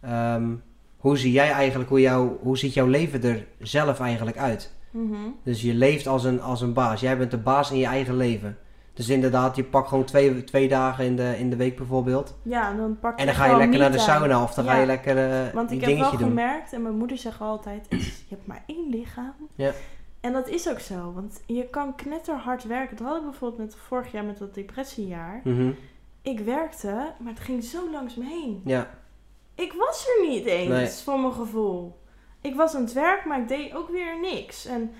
ehm, 0.00 0.48
hoe 0.96 1.18
zie 1.18 1.32
jij 1.32 1.50
eigenlijk, 1.50 1.90
hoe, 1.90 2.00
jou, 2.00 2.30
hoe 2.42 2.58
ziet 2.58 2.74
jouw 2.74 2.86
leven 2.86 3.22
er 3.22 3.46
zelf 3.58 4.00
eigenlijk 4.00 4.38
uit? 4.38 4.74
Mhm. 4.90 5.14
Dus 5.42 5.62
je 5.62 5.74
leeft 5.74 6.06
als 6.06 6.24
een, 6.24 6.40
als 6.42 6.60
een 6.60 6.72
baas, 6.72 7.00
jij 7.00 7.18
bent 7.18 7.30
de 7.30 7.38
baas 7.38 7.70
in 7.70 7.78
je 7.78 7.86
eigen 7.86 8.16
leven. 8.16 8.58
Dus 8.94 9.08
inderdaad, 9.08 9.56
je 9.56 9.64
pakt 9.64 9.88
gewoon 9.88 10.04
twee, 10.04 10.44
twee 10.44 10.68
dagen 10.68 11.04
in 11.04 11.16
de, 11.16 11.38
in 11.38 11.50
de 11.50 11.56
week 11.56 11.76
bijvoorbeeld. 11.76 12.36
Ja, 12.42 12.72
dan 12.74 12.98
pak 13.00 13.18
En 13.18 13.26
dan 13.26 13.34
ga 13.34 13.46
je 13.46 13.56
lekker 13.56 13.78
naar 13.78 13.92
de 13.92 13.98
sauna 13.98 14.42
of 14.42 14.54
dan 14.54 14.64
ga 14.64 14.76
je 14.76 14.86
lekker 14.86 15.16
eh 15.30 15.54
Want 15.54 15.70
je 15.70 15.76
ik 15.76 15.84
heb 15.84 15.98
wel 15.98 16.10
doen. 16.10 16.18
gemerkt, 16.18 16.72
en 16.72 16.82
mijn 16.82 16.96
moeder 16.96 17.18
zegt 17.18 17.40
altijd, 17.40 17.86
je 18.28 18.34
hebt 18.34 18.46
maar 18.46 18.62
één 18.66 18.88
lichaam. 18.90 19.34
Ja. 19.54 19.72
En 20.20 20.32
dat 20.32 20.48
is 20.48 20.68
ook 20.70 20.80
zo, 20.80 21.12
want 21.14 21.40
je 21.46 21.66
kan 21.70 21.94
knetterhard 21.94 22.64
werken. 22.64 22.96
Dat 22.96 23.06
had 23.06 23.16
ik 23.16 23.22
bijvoorbeeld 23.22 23.60
met 23.60 23.76
vorig 23.88 24.12
jaar 24.12 24.24
met 24.24 24.38
dat 24.38 24.54
depressiejaar. 24.54 25.40
Mhm. 25.44 25.70
Ik 26.30 26.40
werkte, 26.40 27.12
maar 27.18 27.32
het 27.32 27.40
ging 27.40 27.64
zo 27.64 27.90
langs 27.90 28.14
me 28.14 28.24
heen. 28.24 28.60
Ja, 28.64 28.90
Ik 29.54 29.72
was 29.72 30.06
er 30.08 30.28
niet 30.28 30.44
eens, 30.44 30.68
Nee. 30.68 30.88
voor 30.88 31.20
mijn 31.20 31.32
gevoel. 31.32 31.98
Ik 32.40 32.54
was 32.54 32.74
aan 32.74 32.82
het 32.82 32.92
werk, 32.92 33.24
maar 33.24 33.40
ik 33.40 33.48
deed 33.48 33.74
ook 33.74 33.88
weer 33.90 34.20
niks. 34.20 34.66
En 34.66 34.90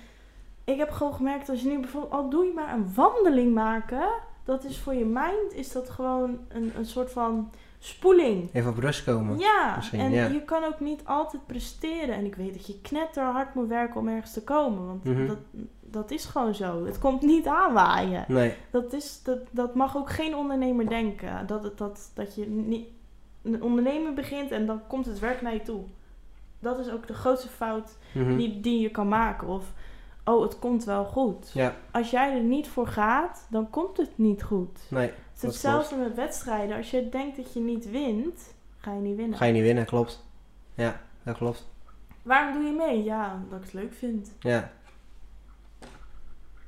ik 0.63 0.77
heb 0.77 0.89
gewoon 0.89 1.13
gemerkt, 1.13 1.49
als 1.49 1.61
je 1.61 1.67
nu 1.69 1.79
bijvoorbeeld, 1.79 2.11
al 2.13 2.29
doe 2.29 2.45
je 2.45 2.53
maar 2.53 2.73
een 2.73 2.93
wandeling 2.93 3.53
maken, 3.53 4.09
dat 4.43 4.63
is 4.63 4.79
voor 4.79 4.93
je 4.93 5.05
mind, 5.05 5.53
is 5.53 5.71
dat 5.71 5.89
gewoon 5.89 6.39
een, 6.47 6.71
een 6.77 6.85
soort 6.85 7.11
van 7.11 7.51
spoeling. 7.79 8.49
even 8.53 8.69
op 8.69 8.77
rust 8.77 9.03
komen. 9.03 9.37
Ja, 9.39 9.73
Misschien, 9.75 9.99
en 9.99 10.11
ja. 10.11 10.25
je 10.27 10.41
kan 10.43 10.63
ook 10.63 10.79
niet 10.79 11.01
altijd 11.05 11.45
presteren. 11.45 12.15
En 12.15 12.25
ik 12.25 12.35
weet 12.35 12.53
dat 12.53 12.67
je 12.67 12.81
knetterhard 12.81 13.55
moet 13.55 13.67
werken 13.67 13.99
om 13.99 14.07
ergens 14.07 14.33
te 14.33 14.43
komen. 14.43 14.85
Want 14.87 15.03
Mhm. 15.03 15.27
dat, 15.27 15.37
dat 15.91 16.11
is 16.11 16.25
gewoon 16.25 16.55
zo. 16.55 16.85
Het 16.85 16.99
komt 16.99 17.21
niet 17.21 17.47
aanwaaien. 17.47 18.25
Nee, 18.27 18.53
Dat, 18.71 18.93
is, 18.93 19.19
dat, 19.23 19.37
dat 19.51 19.75
mag 19.75 19.97
ook 19.97 20.09
geen 20.09 20.35
ondernemer 20.35 20.89
denken. 20.89 21.47
Dat, 21.47 21.63
het, 21.63 21.77
dat, 21.77 22.11
dat 22.13 22.35
je 22.35 22.45
niet 22.47 22.87
een 23.43 23.61
ondernemer 23.63 24.13
begint 24.13 24.51
en 24.51 24.65
dan 24.65 24.81
komt 24.87 25.05
het 25.05 25.19
werk 25.19 25.41
naar 25.41 25.53
je 25.53 25.61
toe. 25.61 25.81
Dat 26.59 26.79
is 26.79 26.89
ook 26.91 27.07
de 27.07 27.13
grootste 27.13 27.47
fout 27.47 27.97
Mhm. 28.13 28.35
die, 28.37 28.59
die 28.61 28.79
je 28.81 28.89
kan 28.89 29.07
maken. 29.07 29.47
Of, 29.47 29.65
oh, 30.25 30.41
het 30.41 30.59
komt 30.59 30.83
wel 30.83 31.05
goed. 31.05 31.51
Ja, 31.53 31.75
Als 31.91 32.09
jij 32.11 32.33
er 32.35 32.43
niet 32.43 32.67
voor 32.67 32.87
gaat, 32.87 33.47
dan 33.49 33.69
komt 33.69 33.97
het 33.97 34.11
niet 34.17 34.43
goed. 34.43 34.79
nee, 34.89 35.07
Het 35.07 35.13
is 35.35 35.41
dat 35.41 35.51
hetzelfde 35.51 35.95
met 35.95 36.15
wedstrijden. 36.15 36.77
Als 36.77 36.91
je 36.91 37.09
denkt 37.09 37.37
dat 37.37 37.53
je 37.53 37.59
niet 37.59 37.89
wint, 37.89 38.53
ga 38.77 38.93
je 38.93 38.99
niet 38.99 39.15
winnen. 39.15 39.37
ga 39.37 39.45
je 39.45 39.53
niet 39.53 39.61
winnen, 39.61 39.85
klopt. 39.85 40.25
Ja, 40.75 41.01
dat 41.23 41.37
klopt. 41.37 41.69
Waarom 42.21 42.53
doe 42.53 42.63
je 42.63 42.71
mee? 42.75 43.03
Ja, 43.03 43.39
omdat 43.43 43.57
ik 43.59 43.63
het 43.65 43.73
leuk 43.73 43.93
vind. 43.93 44.31
Ja, 44.39 44.71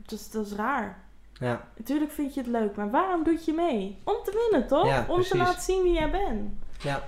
Dus 0.06 0.32
dat 0.32 0.46
is 0.46 0.52
raar. 0.54 0.98
ja, 1.34 1.62
Natuurlijk 1.78 2.12
vind 2.12 2.34
je 2.34 2.40
het 2.40 2.50
leuk, 2.50 2.76
maar 2.76 2.90
waarom 2.92 3.24
doe 3.24 3.40
je 3.46 3.54
mee? 3.54 3.98
Om 4.04 4.16
te 4.24 4.48
winnen, 4.50 4.68
toch? 4.68 4.86
Ja, 4.88 5.06
Om 5.08 5.22
te 5.22 5.38
laten 5.38 5.62
zien 5.62 5.84
wie 5.84 5.94
jij 5.94 6.12
bent. 6.12 6.52
ja. 6.82 7.04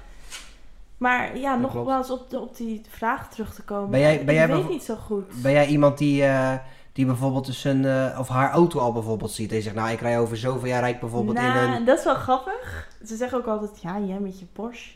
Maar 0.98 1.38
ja, 1.38 1.58
Dat 1.58 1.74
nogmaals 1.74 2.10
op, 2.10 2.30
de, 2.30 2.40
op 2.40 2.58
die 2.58 2.82
vraag 2.90 3.30
terug 3.30 3.54
te 3.54 3.62
komen. 3.64 3.90
Ben 3.90 4.00
jij- 4.00 4.18
ben 4.26 4.36
ik 4.36 4.48
jij 4.48 4.48
weet 4.56 4.70
niet 4.70 4.84
zo 4.84 4.96
goed. 4.96 5.42
Ben 5.42 5.52
jij 5.52 5.68
iemand 5.68 5.98
die, 5.98 6.24
eh, 6.26 6.54
die 6.94 7.06
bijvoorbeeld 7.06 7.46
dus 7.46 7.64
een, 7.64 7.86
eh, 7.86 8.18
of 8.20 8.28
haar 8.28 8.52
auto 8.52 8.80
al 8.80 8.92
bijvoorbeeld 8.92 9.32
ziet 9.32 9.52
en 9.52 9.62
zegt, 9.62 9.76
nou 9.76 9.90
ik 9.90 10.00
rij 10.02 10.20
over 10.20 10.38
zoveel 10.38 10.68
jaar 10.68 10.82
rijd 10.82 11.00
bijvoorbeeld 11.00 11.38
in 11.38 11.44
nou, 11.44 11.58
een... 11.72 11.86
dat 11.86 11.98
is 11.98 12.04
wel 12.04 12.16
grappig. 12.16 12.88
Ze 13.06 13.16
zeggen 13.16 13.38
ook 13.38 13.46
altijd, 13.48 13.82
ja, 13.82 14.00
jij 14.00 14.20
met 14.20 14.40
je 14.40 14.46
Porsche. 14.46 14.92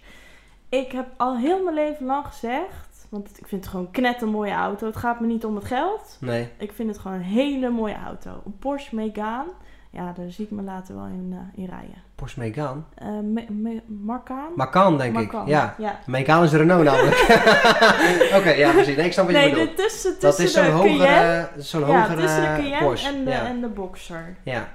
Ik 0.70 0.92
heb 0.92 1.08
al 1.18 1.38
heel 1.38 1.64
mijn 1.64 1.76
leven 1.76 2.06
lang 2.06 2.26
gezegd, 2.26 2.89
want 3.10 3.30
ik 3.40 3.48
vind 3.48 3.62
het 3.64 3.72
gewoon 3.72 3.92
knet 3.92 4.22
een 4.22 4.30
mooie 4.30 4.54
auto. 4.54 4.86
Het 4.86 4.98
gaat 4.98 5.20
me 5.20 5.28
niet 5.28 5.46
om 5.46 5.56
het 5.56 5.66
geld. 5.66 6.18
Nee, 6.20 6.50
Ik 6.58 6.72
vind 6.74 6.90
het 6.90 6.98
gewoon 7.00 7.18
een 7.18 7.24
hele 7.24 7.70
mooie 7.70 7.98
auto. 8.06 8.42
Een 8.46 8.58
Porsche 8.60 8.96
Megane. 8.96 9.50
Ja, 9.92 10.14
daar 10.14 10.30
zie 10.32 10.46
ik 10.46 10.52
me 10.52 10.62
later 10.62 10.96
wel 10.96 11.06
in, 11.06 11.30
eh, 11.32 11.64
in 11.64 11.70
rijden. 11.70 11.96
Porsche 12.16 12.40
Megane. 12.40 12.82
Eh 12.96 13.08
Me- 13.08 13.46
Me- 13.50 13.82
Macan? 13.88 14.48
Macan 14.56 14.98
denk 14.98 15.20
ik, 15.20 15.32
ja. 15.46 15.76
ja. 15.78 16.00
Megane 16.06 16.46
is 16.46 16.52
Renault 16.52 16.84
namelijk. 16.84 17.16
Oké, 18.38 18.50
ja 18.50 18.72
precies. 18.72 18.96
Nee, 18.96 19.06
ik 19.06 19.14
snap 19.14 19.26
wat 19.26 19.36
je 19.36 19.42
Nee, 19.42 19.50
bedoelt. 19.50 19.78
de 19.78 19.84
tussen, 19.84 20.12
tussen 20.20 20.22
Dat 20.30 20.40
is 20.40 20.54
zo'n 20.54 20.66
hogere, 20.72 21.50
zo'n 21.58 21.80
ja, 21.88 22.00
hogere 22.02 22.22
tussen 22.22 22.42
de 22.42 22.48
Cayenne 22.48 22.86
Porsche. 22.86 23.08
en 23.14 23.24
de, 23.26 23.32
ja. 23.32 23.46
en 23.46 23.62
de 23.62 23.68
Boxer. 23.68 24.36
ja. 24.44 24.68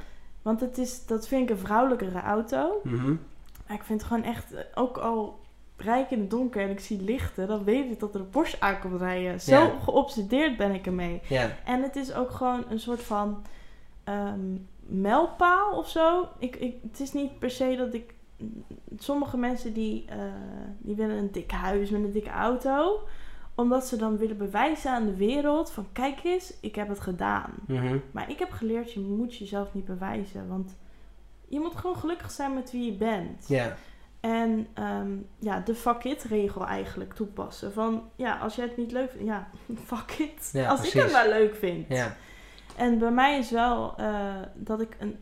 Want 0.43 0.61
het 0.61 0.79
is, 0.79 1.07
dat 1.07 1.29
vind 1.29 1.43
ik 1.43 1.57
een 1.57 1.63
vrouwelijkere 1.63 2.21
auto. 2.23 2.81
Mhm. 2.83 3.15
Maar 3.67 3.77
ik 3.77 3.83
vind 3.85 4.01
het 4.01 4.09
gewoon 4.09 4.25
echt, 4.25 4.53
eh, 4.55 4.61
ook 4.75 4.97
al 4.97 5.41
rijk 5.85 6.11
in 6.11 6.21
het 6.21 6.31
donker 6.31 6.63
en 6.63 6.71
ik 6.71 6.81
zie 6.81 7.03
lichten, 7.03 7.47
dan 7.49 7.65
weet 7.65 7.91
ik 7.91 8.01
dat 8.01 8.15
er 8.15 8.21
een 8.21 8.29
Porsche 8.29 8.61
aankomt 8.61 9.01
rijden. 9.01 9.41
Zo 9.41 9.51
Ja. 9.55 9.73
geobsedeerd 9.85 10.57
ben 10.57 10.75
ik 10.75 10.87
ermee. 10.87 11.21
ja. 11.29 11.51
En 11.65 11.83
het 11.83 11.97
is 11.97 12.15
ook 12.15 12.31
gewoon 12.31 12.65
een 12.69 12.81
soort 12.81 13.03
van 13.03 13.43
ehm, 14.05 14.57
mijlpaal 14.87 15.77
of 15.79 15.89
zo. 15.89 16.29
Ik, 16.39 16.57
ik, 16.57 16.75
het 16.91 17.01
is 17.01 17.13
niet 17.13 17.39
per 17.39 17.51
se 17.51 17.75
dat 17.79 17.95
ik... 17.95 18.15
Sommige 18.99 19.37
mensen 19.37 19.73
die, 19.73 20.05
eh, 20.09 20.19
die 20.79 20.95
willen 20.95 21.17
een 21.17 21.33
dik 21.33 21.51
huis 21.51 21.91
met 21.91 22.03
een 22.05 22.13
dikke 22.13 22.31
auto. 22.31 23.01
Omdat 23.55 23.87
ze 23.87 23.97
dan 23.97 24.17
willen 24.17 24.37
bewijzen 24.37 24.91
aan 24.91 25.05
de 25.07 25.17
wereld 25.17 25.71
van... 25.71 25.87
Kijk 25.93 26.25
eens, 26.25 26.55
ik 26.61 26.75
heb 26.75 26.89
het 26.89 27.01
gedaan. 27.01 27.51
Mhm. 27.67 27.99
Maar 28.11 28.31
ik 28.31 28.39
heb 28.39 28.51
geleerd, 28.51 28.93
je 28.93 29.01
moet 29.01 29.37
jezelf 29.37 29.75
niet 29.75 29.85
bewijzen. 29.85 30.49
Want 30.49 30.77
je 31.49 31.61
moet 31.61 31.77
gewoon 31.77 31.97
gelukkig 31.97 32.31
zijn 32.31 32.55
met 32.55 32.71
wie 32.73 32.85
je 32.85 32.93
bent. 32.99 33.49
Ja. 33.49 33.77
En 34.25 34.67
ehm, 34.75 35.11
ja, 35.39 35.61
de 35.61 35.75
fuck 35.75 36.05
it 36.05 36.23
regel 36.23 36.67
eigenlijk 36.67 37.15
toepassen. 37.15 37.73
Van 37.73 38.03
ja, 38.17 38.39
als 38.39 38.55
jij 38.55 38.65
het 38.65 38.77
niet 38.77 38.93
leuk 38.93 39.11
vindt, 39.11 39.27
ja, 39.27 39.49
fuck 39.87 40.19
it. 40.19 40.51
Ja, 40.53 40.69
als 40.69 40.87
ik 40.87 41.03
het 41.03 41.13
maar 41.13 41.29
leuk 41.29 41.55
vind. 41.55 41.89
Ja. 41.89 42.17
En 42.77 42.99
bij 42.99 43.11
mij 43.11 43.39
is 43.39 43.51
wel 43.51 43.95
eh, 43.97 44.35
dat 44.55 44.81
ik 44.81 44.97
een, 44.99 45.17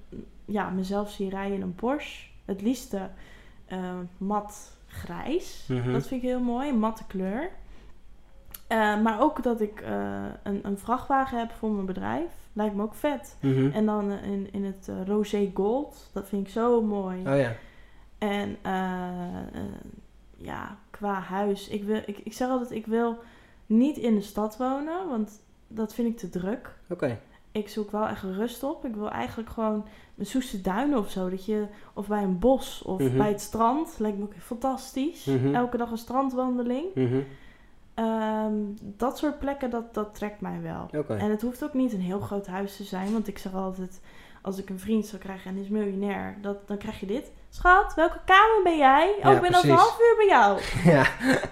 ja, 0.45 0.71
mezelf 0.71 1.11
zie 1.11 1.31
rijden 1.31 1.57
in 1.57 1.63
een 1.63 1.75
Porsche. 1.75 2.29
het 2.45 2.63
liefste 2.63 3.11
eh, 3.67 3.99
mat 4.19 4.77
grijs. 4.87 5.67
Mhm. 5.69 5.93
Dat 5.93 6.07
vind 6.07 6.23
ik 6.23 6.29
heel 6.29 6.41
mooi, 6.41 6.69
een 6.69 6.79
matte 6.79 7.05
kleur. 7.07 7.51
Eh, 8.67 9.01
maar 9.01 9.21
ook 9.21 9.43
dat 9.43 9.61
ik 9.61 9.81
een, 10.43 10.67
een 10.67 10.79
vrachtwagen 10.79 11.39
heb 11.39 11.51
voor 11.53 11.71
mijn 11.71 11.87
bedrijf. 11.87 12.31
Lijkt 12.53 12.75
me 12.75 12.83
ook 12.83 12.95
vet. 12.95 13.37
Mhm. 13.41 13.71
En 13.71 13.87
dan 13.87 14.11
in, 14.13 14.49
in 14.53 14.65
het 14.65 14.91
rosé 15.07 15.51
gold. 15.55 16.11
Dat 16.13 16.29
vind 16.29 16.47
ik 16.47 16.53
zo 16.53 16.83
mooi. 16.83 17.19
Oh 17.19 17.39
ja. 17.39 17.53
En 18.23 18.57
eh, 18.63 19.39
eh, 19.39 19.63
ja, 20.37 20.77
qua 20.91 21.21
huis. 21.21 21.69
Ik, 21.69 21.85
wil, 21.85 22.01
ik, 22.07 22.19
ik 22.19 22.33
zeg 22.33 22.49
altijd, 22.49 22.71
ik 22.71 22.87
wil 22.87 23.19
niet 23.67 23.97
in 23.97 24.15
de 24.15 24.21
stad 24.21 24.57
wonen. 24.57 25.09
Want 25.09 25.41
dat 25.69 25.95
vind 25.95 26.09
ik 26.09 26.19
te 26.19 26.29
druk. 26.29 26.75
Oké. 26.89 27.19
Ik 27.53 27.69
zoek 27.69 27.91
wel 27.91 28.07
echt 28.07 28.23
rust 28.23 28.63
op. 28.63 28.85
Ik 28.85 28.95
wil 28.95 29.11
eigenlijk 29.11 29.51
gewoon 29.51 29.85
een 30.17 30.27
Soeste 30.27 30.61
Duinen 30.61 30.99
of 30.99 31.11
zo. 31.11 31.31
Dat 31.31 31.45
je, 31.45 31.67
of 31.93 32.09
bij 32.09 32.23
een 32.23 32.39
bos 32.39 32.83
of 32.83 33.01
Mhm. 33.01 33.17
bij 33.17 33.29
het 33.29 33.41
strand. 33.41 33.99
Lijkt 33.99 34.19
me 34.19 34.25
ook 34.25 34.35
fantastisch. 34.39 35.25
Mhm. 35.25 35.55
Elke 35.55 35.77
dag 35.77 35.91
een 35.91 35.99
strandwandeling. 35.99 36.95
Mhm. 36.95 37.21
Ehm, 37.95 38.55
dat 38.97 39.19
soort 39.19 39.39
plekken, 39.39 39.71
dat, 39.71 39.95
dat 39.95 40.15
trekt 40.15 40.41
mij 40.41 40.61
wel. 40.63 40.89
Oké. 40.97 41.15
En 41.15 41.31
het 41.31 41.43
hoeft 41.43 41.65
ook 41.65 41.75
niet 41.75 41.93
een 41.93 42.01
heel 42.01 42.21
groot 42.21 42.47
huis 42.47 42.77
te 42.77 42.85
zijn. 42.85 43.13
Want 43.13 43.29
ik 43.29 43.39
zeg 43.39 43.55
altijd, 43.55 44.01
als 44.43 44.59
ik 44.59 44.71
een 44.71 44.79
vriend 44.79 45.07
zou 45.07 45.23
krijgen 45.23 45.51
en 45.51 45.57
is 45.63 45.69
miljonair, 45.69 46.37
dat, 46.41 46.69
dan 46.69 46.77
krijg 46.77 47.01
je 47.01 47.07
dit. 47.07 47.33
Schat, 47.55 47.95
welke 47.95 48.19
kamer 48.25 48.61
ben 48.63 48.77
jij? 48.77 49.15
Oh, 49.17 49.23
Ja, 49.23 49.31
ik 49.33 49.41
ben 49.41 49.55
over 49.55 49.71
een 49.71 49.77
half 49.77 49.99
uur 50.01 50.17
bij 50.17 50.27
jou. 50.27 50.61
Ja. 50.95 51.07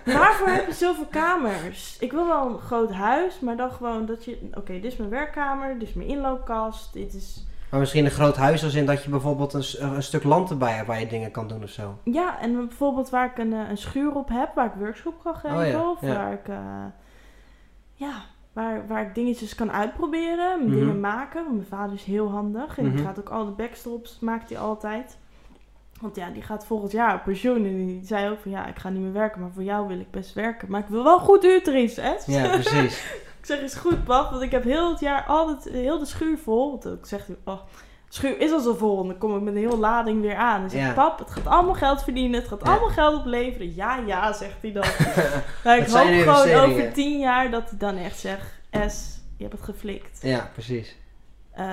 Waarvoor 0.05 0.49
heb 0.49 0.67
je 0.67 0.73
zoveel 0.73 1.07
kamers? 1.11 1.97
Ik 1.99 2.13
wil 2.13 2.27
wel 2.27 2.47
een 2.47 2.59
groot 2.59 2.93
huis, 2.93 3.41
maar 3.41 3.57
dan 3.57 3.71
gewoon 3.71 4.07
dat 4.07 4.25
je... 4.25 4.49
Oké, 4.55 4.73
dit 4.73 4.85
is 4.85 4.97
mijn 4.97 5.11
werkkamer, 5.11 5.79
dit 5.79 5.89
is 5.89 5.95
mijn 5.95 6.09
inloopkast, 6.09 6.93
dit 6.93 7.15
is... 7.15 7.45
Maar 7.71 7.81
misschien 7.81 8.05
een 8.05 8.11
groot 8.11 8.37
huis 8.37 8.65
als 8.65 8.75
in 8.75 8.87
dat 8.87 9.05
je 9.05 9.11
bijvoorbeeld 9.11 9.53
een, 9.53 9.65
een 9.95 10.03
stuk 10.03 10.25
land 10.25 10.51
erbij 10.51 10.73
hebt 10.73 10.87
waar 10.87 11.01
je 11.01 11.07
dingen 11.07 11.31
kan 11.31 11.49
doen 11.49 11.63
of 11.63 11.69
zo. 11.71 11.99
Ja, 12.05 12.39
en 12.41 12.67
bijvoorbeeld 12.69 13.11
waar 13.11 13.27
ik 13.31 13.39
een, 13.39 13.53
eh, 13.53 13.69
een 13.69 13.77
schuur 13.79 14.15
op 14.15 14.29
heb, 14.29 14.55
waar 14.55 14.67
ik 14.67 14.73
workshop 14.79 15.15
kan 15.23 15.35
geven. 15.35 15.59
Oh 15.59 15.67
ja, 15.67 15.91
Of 15.91 16.01
ja. 16.01 16.15
waar 16.15 16.33
ik... 16.33 16.49
eh, 16.49 16.57
ja, 17.93 18.13
waar, 18.53 18.87
waar 18.87 19.03
ik 19.03 19.15
dingetjes 19.15 19.55
kan 19.55 19.73
uitproberen, 19.73 20.59
Mhm. 20.65 20.71
dingen 20.75 21.01
maken. 21.01 21.43
Want 21.45 21.55
mijn 21.57 21.69
vader 21.69 21.95
is 21.95 22.05
heel 22.05 22.31
handig 22.31 22.79
en 22.79 22.85
die 22.85 22.93
Mhm. 22.93 23.05
gaat 23.05 23.19
ook 23.19 23.29
al 23.31 23.45
de 23.45 23.51
backstops, 23.51 24.19
maakt 24.21 24.49
hij 24.51 24.59
altijd. 24.59 25.19
Want 26.01 26.17
ja, 26.17 26.31
die 26.31 26.43
gaat 26.43 26.67
volgend 26.67 26.93
jaar 26.93 27.15
op 27.15 27.23
pensioen 27.25 27.57
en 27.57 27.87
die 27.87 28.01
zei 28.05 28.31
ook 28.31 28.41
van 28.41 28.51
ja, 28.51 28.67
ik 28.67 28.79
ga 28.79 28.89
niet 28.89 29.03
meer 29.03 29.13
werken, 29.13 29.41
maar 29.41 29.51
voor 29.53 29.63
jou 29.63 29.89
wil 29.89 30.01
ik 30.01 30.11
best 30.11 30.33
werken. 30.35 30.71
Maar 30.71 30.81
ik 30.81 30.87
wil 30.89 31.05
wel 31.05 31.19
goed 31.19 31.45
uurtarief, 31.45 31.95
hè? 31.95 32.15
Ja, 32.27 32.49
precies. 32.59 32.99
Ik 33.41 33.47
zeg, 33.47 33.61
is 33.61 33.75
goed, 33.75 34.05
pap, 34.05 34.31
want 34.31 34.43
ik 34.43 34.51
heb 34.51 34.65
heel 34.65 34.91
het 34.91 35.01
jaar 35.01 35.25
altijd 35.25 35.75
heel 35.75 35.99
de 35.99 36.05
schuur 36.07 36.39
vol. 36.39 36.71
Want 36.71 36.99
ik 36.99 37.07
zeg, 37.07 37.27
oh, 37.45 37.61
de 38.09 38.15
schuur 38.17 38.41
is 38.41 38.51
al 38.53 38.61
zo 38.61 38.75
vol. 38.75 39.01
En 39.01 39.07
dan 39.07 39.19
kom 39.19 39.37
ik 39.37 39.43
met 39.43 39.55
een 39.55 39.61
hele 39.61 39.77
lading 39.77 40.21
weer 40.21 40.37
aan. 40.37 40.61
Dan 40.61 40.71
zeg 40.71 40.81
Ja. 40.81 40.93
pap, 40.93 41.19
het 41.19 41.31
gaat 41.31 41.47
allemaal 41.47 41.75
geld 41.75 42.03
verdienen. 42.03 42.41
Het 42.41 42.49
gaat 42.49 42.61
Ja. 42.65 42.71
allemaal 42.71 42.89
geld 42.89 43.19
opleveren. 43.19 43.75
Ja, 43.75 43.97
ja, 44.07 44.33
zegt 44.33 44.57
hij 44.63 44.73
dan. 44.73 44.85
nou, 45.65 45.81
ik 45.81 45.87
hoop 45.89 46.37
gewoon 46.37 46.61
over 46.71 46.93
tien 46.93 47.19
jaar 47.19 47.51
dat 47.51 47.69
hij 47.71 47.79
dan 47.79 47.97
echt 47.97 48.19
zegt, 48.19 48.61
S, 48.89 49.19
je 49.37 49.43
hebt 49.43 49.57
het 49.57 49.65
geflikt. 49.65 50.19
Ja, 50.23 50.51
precies. 50.53 50.97
Eh, 51.51 51.67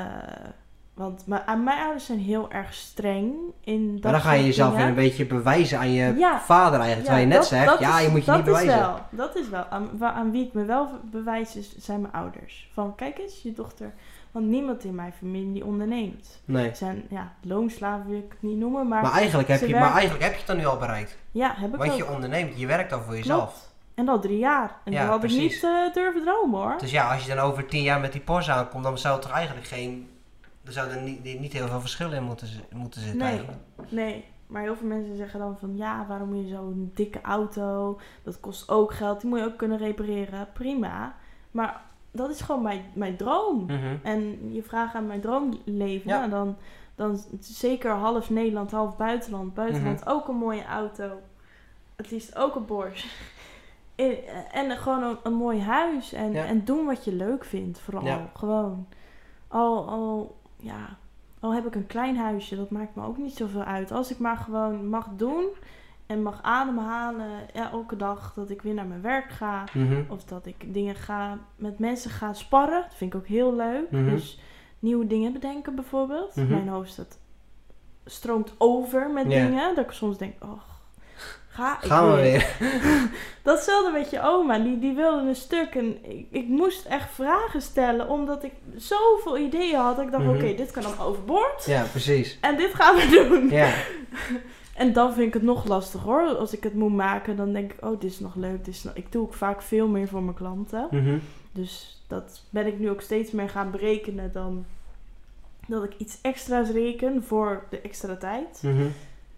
want 0.97 1.27
mijn, 1.27 1.41
aan 1.45 1.63
mijn 1.63 1.79
ouders 1.79 2.05
zijn 2.05 2.19
heel 2.19 2.51
erg 2.51 2.73
streng 2.73 3.33
in 3.63 3.93
dat 3.93 4.03
Maar 4.03 4.11
dan 4.11 4.21
ga 4.21 4.31
je 4.31 4.45
jezelf 4.45 4.75
weer 4.75 4.85
een 4.85 4.93
beetje 4.95 5.25
bewijzen 5.25 5.79
aan 5.79 5.91
je 5.91 6.13
Ja. 6.17 6.39
vader 6.39 6.79
eigenlijk. 6.79 7.03
terwijl 7.05 7.19
je 7.27 7.27
net 7.31 7.37
dat- 7.37 7.47
zegt, 7.47 7.65
dat 7.65 7.79
ja, 7.79 7.99
is- 7.99 8.05
je 8.05 8.11
moet 8.11 8.25
je 8.25 8.31
niet 8.31 8.43
bewijzen. 8.43 8.73
Is 8.73 8.79
wel, 8.79 8.99
dat 9.09 9.35
is 9.35 9.49
wel. 9.49 9.63
Aan, 9.69 9.89
aan 9.99 10.31
wie 10.31 10.45
ik 10.45 10.53
me 10.53 10.65
wel 10.65 10.89
bewijs 11.03 11.55
is, 11.55 11.77
zijn 11.77 12.01
mijn 12.01 12.13
ouders. 12.13 12.69
Van, 12.73 12.95
kijk 12.95 13.17
eens, 13.17 13.41
je 13.41 13.53
dochter. 13.53 13.93
Want 14.31 14.45
niemand 14.45 14.83
in 14.83 14.95
mijn 14.95 15.13
familie 15.17 15.65
onderneemt. 15.65 16.41
Nee. 16.45 16.69
Ze 16.69 16.75
zijn, 16.75 17.03
ja, 17.09 17.31
loonslaven 17.41 18.09
wil 18.09 18.17
ik 18.17 18.29
het 18.31 18.41
niet 18.41 18.57
noemen, 18.57 18.87
maar, 18.87 19.01
Maar 19.01 19.11
eigenlijk, 19.11 19.47
heb 19.47 19.59
je, 19.59 19.65
werken- 19.65 19.81
maar 19.83 19.91
eigenlijk 19.93 20.23
heb 20.23 20.31
je 20.33 20.37
het 20.37 20.47
dan 20.47 20.57
nu 20.57 20.65
al 20.65 20.77
bereikt. 20.77 21.17
ja, 21.31 21.53
heb 21.57 21.71
ik 21.71 21.77
Want 21.79 21.91
ook. 21.91 21.97
je 21.97 22.09
onderneemt, 22.09 22.59
je 22.59 22.65
werkt 22.65 22.89
dan 22.89 23.01
voor 23.03 23.15
jezelf. 23.15 23.39
Klopt. 23.43 23.75
En 23.95 24.09
al 24.09 24.19
drie 24.19 24.37
jaar. 24.37 24.71
En 24.83 24.91
Ja, 24.91 25.01
dat 25.01 25.09
had 25.09 25.19
precies. 25.19 25.37
ik 25.43 25.51
niet 25.51 25.63
eh, 25.63 25.93
durven 25.93 26.21
dromen 26.21 26.59
hoor. 26.59 26.75
Dus 26.77 26.91
ja, 26.91 27.13
als 27.13 27.25
je 27.25 27.35
dan 27.35 27.45
over 27.45 27.65
tien 27.65 27.81
jaar 27.83 27.99
met 27.99 28.11
die 28.11 28.21
Porsche 28.21 28.51
aankomt, 28.51 28.83
dan 28.83 28.97
zou 28.97 29.15
er 29.15 29.21
toch 29.21 29.31
eigenlijk 29.31 29.67
geen... 29.67 30.09
Er 30.67 30.73
zou 30.73 30.89
er 30.89 31.01
niet, 31.01 31.39
niet 31.39 31.53
heel 31.53 31.67
veel 31.67 31.79
verschil 31.79 32.11
in 32.11 32.23
moeten, 32.23 32.47
moeten 32.73 33.01
zitten 33.01 33.19
Nee. 33.19 33.27
eigenlijk. 33.29 33.57
Nee, 33.89 34.25
maar 34.47 34.61
heel 34.61 34.75
veel 34.75 34.87
mensen 34.87 35.15
zeggen 35.17 35.39
dan 35.39 35.57
van 35.57 35.77
ja, 35.77 36.05
waarom 36.07 36.33
moet 36.33 36.47
je 36.47 36.55
zo'n 36.55 36.91
dikke 36.93 37.21
auto? 37.21 37.99
Dat 38.23 38.39
kost 38.39 38.69
ook 38.69 38.93
geld, 38.93 39.21
die 39.21 39.29
moet 39.29 39.39
je 39.39 39.45
ook 39.45 39.57
kunnen 39.57 39.77
repareren. 39.77 40.47
Prima. 40.53 41.15
Maar 41.51 41.81
dat 42.11 42.29
is 42.29 42.41
gewoon 42.41 42.61
mijn, 42.61 42.81
mijn 42.93 43.15
droom. 43.17 43.65
Mhm. 43.65 43.95
En 44.03 44.53
je 44.53 44.63
vraagt 44.63 44.95
aan 44.95 45.07
mijn 45.07 45.21
droomleven, 45.21 46.09
Ja. 46.09 46.17
nou, 46.19 46.29
dan, 46.29 46.55
dan 46.95 47.19
zeker 47.39 47.91
half 47.91 48.29
Nederland, 48.29 48.71
half 48.71 48.97
buitenland. 48.97 49.53
Buitenland 49.53 49.99
Mhm. 49.99 50.09
ook 50.09 50.27
een 50.27 50.35
mooie 50.35 50.65
auto. 50.65 51.09
Het 51.95 52.11
liefst 52.11 52.35
ook 52.35 52.55
een 52.55 52.65
Porsche. 52.65 53.07
En, 53.95 54.17
en 54.51 54.77
gewoon 54.77 55.03
een, 55.03 55.17
een 55.23 55.33
mooi 55.33 55.61
huis. 55.61 56.13
En, 56.13 56.31
Ja. 56.31 56.45
en 56.45 56.65
doen 56.65 56.85
wat 56.85 57.03
je 57.05 57.13
leuk 57.13 57.43
vindt, 57.45 57.79
vooral. 57.79 58.05
Ja. 58.05 58.29
Gewoon. 58.33 58.87
Al, 59.47 59.87
al, 59.89 60.35
ja, 60.59 60.97
al 61.39 61.53
heb 61.53 61.65
ik 61.65 61.75
een 61.75 61.87
klein 61.87 62.17
huisje, 62.17 62.55
dat 62.55 62.69
maakt 62.69 62.95
me 62.95 63.05
ook 63.05 63.17
niet 63.17 63.35
zoveel 63.35 63.63
uit. 63.63 63.91
Als 63.91 64.11
ik 64.11 64.19
maar 64.19 64.37
gewoon 64.37 64.89
mag 64.89 65.09
doen 65.15 65.45
en 66.05 66.21
mag 66.21 66.41
ademhalen 66.41 67.29
ja, 67.53 67.71
elke 67.71 67.95
dag 67.95 68.33
dat 68.33 68.49
ik 68.49 68.61
weer 68.61 68.73
naar 68.73 68.85
mijn 68.85 69.01
werk 69.01 69.29
ga. 69.29 69.63
Mhm. 69.73 70.03
Of 70.07 70.23
dat 70.23 70.45
ik 70.45 70.73
dingen 70.73 70.95
ga 70.95 71.39
met 71.55 71.79
mensen 71.79 72.11
ga 72.11 72.33
sparren. 72.33 72.81
Dat 72.81 72.95
vind 72.95 73.13
ik 73.13 73.19
ook 73.19 73.27
heel 73.27 73.55
leuk. 73.55 73.91
Mhm. 73.91 74.09
Dus 74.09 74.39
nieuwe 74.79 75.07
dingen 75.07 75.33
bedenken 75.33 75.75
bijvoorbeeld. 75.75 76.35
Mhm. 76.35 76.49
Mijn 76.49 76.67
hoofd 76.67 76.95
dat 76.95 77.19
stroomt 78.05 78.53
over 78.57 79.09
met 79.09 79.29
dingen. 79.29 79.75
Dat 79.75 79.85
ik 79.85 79.91
soms 79.91 80.17
denk, 80.17 80.43
oh, 80.43 80.61
ga 81.57 81.77
ik 81.81 81.87
Gaan 81.87 82.09
we 82.15 82.21
weer. 82.21 82.55
weer. 82.59 83.09
Datzelfde 83.43 83.91
met 83.91 84.09
je 84.09 84.21
oma. 84.21 84.59
Die, 84.59 84.79
die 84.79 84.93
wilde 84.95 85.27
een 85.27 85.35
stuk. 85.35 85.75
En 85.75 85.97
ik, 86.09 86.25
ik 86.31 86.47
moest 86.47 86.85
echt 86.85 87.09
vragen 87.13 87.61
stellen. 87.61 88.09
Omdat 88.09 88.43
ik 88.43 88.51
zoveel 88.75 89.37
ideeën 89.37 89.79
had. 89.79 89.95
Dat 89.95 90.05
ik 90.05 90.11
dacht, 90.11 90.23
Mhm. 90.23 90.35
oké, 90.35 90.53
dit 90.55 90.71
kan 90.71 90.83
dan 90.83 90.99
overboord. 90.99 91.65
Ja, 91.65 91.83
precies. 91.91 92.37
En 92.41 92.57
dit 92.57 92.73
gaan 92.75 92.95
we 92.95 93.09
doen. 93.29 93.49
Ja. 93.49 93.73
En 94.75 94.93
dan 94.93 95.13
vind 95.13 95.27
ik 95.27 95.33
het 95.33 95.43
nog 95.43 95.65
lastig 95.65 96.01
hoor. 96.01 96.21
Als 96.35 96.53
ik 96.53 96.63
het 96.63 96.73
moet 96.73 96.93
maken, 96.95 97.35
dan 97.35 97.53
denk 97.53 97.71
ik, 97.73 97.85
oh, 97.85 97.99
dit 97.99 98.11
is 98.11 98.19
nog 98.19 98.35
leuk. 98.35 98.65
Dit 98.65 98.73
is 98.73 98.83
nog... 98.83 98.93
Ik 98.95 99.11
doe 99.11 99.21
ook 99.21 99.33
vaak 99.33 99.61
veel 99.61 99.87
meer 99.87 100.07
voor 100.07 100.23
mijn 100.23 100.35
klanten. 100.35 100.87
Mhm. 100.91 101.17
Dus 101.51 102.01
dat 102.07 102.41
ben 102.49 102.67
ik 102.67 102.79
nu 102.79 102.89
ook 102.89 103.01
steeds 103.01 103.31
meer 103.31 103.49
gaan 103.49 103.71
berekenen 103.71 104.31
dan 104.31 104.65
dat 105.67 105.83
ik 105.83 105.93
iets 105.97 106.17
extra's 106.21 106.69
reken 106.69 107.23
voor 107.23 107.63
de 107.69 107.81
extra 107.81 108.15
tijd. 108.15 108.59
Mhm. 108.61 108.85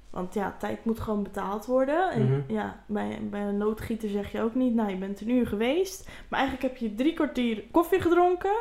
Want 0.09 0.33
ja, 0.33 0.55
tijd 0.59 0.85
moet 0.85 0.99
gewoon 0.99 1.23
betaald 1.23 1.65
worden. 1.65 2.11
En 2.11 2.23
Mhm. 2.25 2.41
ja, 2.53 2.83
bij, 2.85 3.19
bij 3.29 3.41
een 3.41 3.57
loodgieter 3.57 4.09
zeg 4.09 4.31
je 4.31 4.41
ook 4.41 4.55
niet, 4.55 4.73
nou 4.73 4.89
je 4.89 4.95
bent 4.97 5.21
een 5.21 5.29
uur 5.29 5.47
geweest. 5.47 6.09
Maar 6.27 6.39
eigenlijk 6.39 6.69
heb 6.69 6.77
je 6.81 6.95
drie 6.95 7.13
kwartier 7.13 7.63
koffie 7.71 8.01
gedronken 8.01 8.55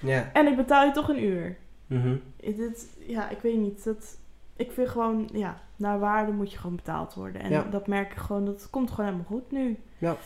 Ja. 0.00 0.30
en 0.32 0.46
ik 0.46 0.56
betaal 0.56 0.84
je 0.84 0.90
toch 0.92 1.08
een 1.08 1.24
uur. 1.24 1.56
Mhm. 1.86 2.16
Dit, 2.36 2.96
ja, 3.06 3.28
ik 3.28 3.38
weet 3.38 3.58
niet. 3.58 3.84
Dat, 3.84 4.18
ik 4.56 4.72
vind 4.72 4.88
gewoon, 4.88 5.28
ja, 5.32 5.60
naar 5.76 5.98
waarde 5.98 6.32
moet 6.32 6.52
je 6.52 6.58
gewoon 6.58 6.76
betaald 6.76 7.14
worden. 7.14 7.40
En 7.42 7.50
Ja. 7.50 7.62
dat 7.62 7.86
merk 7.86 8.12
ik 8.12 8.18
gewoon, 8.18 8.44
dat 8.44 8.70
komt 8.70 8.90
gewoon 8.90 9.04
helemaal 9.06 9.26
goed 9.30 9.50
nu. 9.50 9.78
Ja. 9.98 10.16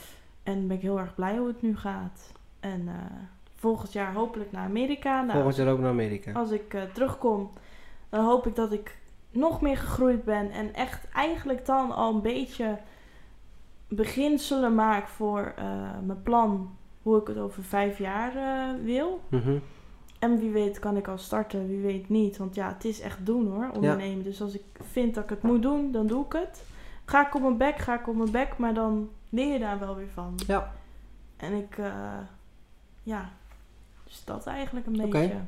En 0.43 0.67
ben 0.67 0.77
ik 0.77 0.83
heel 0.83 0.99
erg 0.99 1.15
blij 1.15 1.37
hoe 1.37 1.47
het 1.47 1.63
nu 1.63 1.77
gaat. 1.77 2.33
En 2.61 2.89
eh, 2.89 2.95
volgend 3.55 3.93
jaar 3.93 4.15
hopelijk 4.15 4.53
naar 4.53 4.65
Amerika. 4.65 5.21
Nou, 5.21 5.33
Volgend 5.33 5.57
jaar 5.57 5.69
ook 5.69 5.79
naar 5.79 5.91
Amerika. 5.91 6.33
als 6.33 6.51
ik 6.51 6.75
eh, 6.75 6.83
terugkom, 6.93 7.51
dan 8.09 8.25
hoop 8.25 8.47
ik 8.47 8.55
dat 8.57 8.73
ik 8.73 8.99
nog 9.31 9.61
meer 9.61 9.77
gegroeid 9.77 10.25
ben. 10.25 10.51
En 10.51 10.75
echt 10.75 11.09
eigenlijk 11.13 11.67
dan 11.67 11.93
al 11.93 12.15
een 12.15 12.23
beetje 12.23 12.79
beginselen 13.89 14.75
maak 14.75 15.09
voor 15.09 15.53
eh, 15.57 15.65
mijn 16.05 16.23
plan. 16.23 16.79
Hoe 17.03 17.21
ik 17.21 17.27
het 17.27 17.39
over 17.39 17.63
vijf 17.63 17.99
jaar 17.99 18.37
eh, 18.37 18.85
wil. 18.85 19.21
Mhm. 19.29 19.59
En 20.19 20.39
wie 20.39 20.51
weet 20.51 20.79
kan 20.79 20.97
ik 20.97 21.09
al 21.09 21.19
starten, 21.19 21.69
wie 21.69 21.81
weet 21.81 22.09
niet. 22.09 22.37
Want 22.37 22.55
ja, 22.55 22.69
het 22.69 22.85
is 22.85 23.01
echt 23.01 23.27
doen 23.27 23.51
hoor, 23.51 23.71
ondernemen. 23.75 24.25
Dus 24.25 24.43
als 24.43 24.55
ik 24.55 24.65
vind 24.81 25.15
dat 25.15 25.25
ik 25.25 25.31
het 25.31 25.43
moet 25.43 25.63
doen, 25.63 25.93
dan 25.93 26.07
doe 26.07 26.25
ik 26.25 26.33
het. 26.33 26.63
Ga 27.05 27.27
ik 27.27 27.35
op 27.35 27.41
mijn 27.43 27.57
bek, 27.57 27.79
ga 27.79 28.01
ik 28.01 28.09
op 28.09 28.17
mijn 28.17 28.31
bek. 28.31 28.59
Maar 28.59 28.75
dan 28.75 29.11
leer 29.29 29.53
je 29.53 29.59
daar 29.59 29.79
wel 29.79 29.97
weer 29.97 30.11
van. 30.15 30.35
Ja. 30.47 30.73
En 31.37 31.53
ik, 31.53 31.79
eh, 31.79 32.19
ja, 33.03 33.31
dus 34.05 34.23
dat 34.25 34.47
eigenlijk 34.47 34.87
een 34.87 35.05
Oké. 35.05 35.09
beetje. 35.09 35.41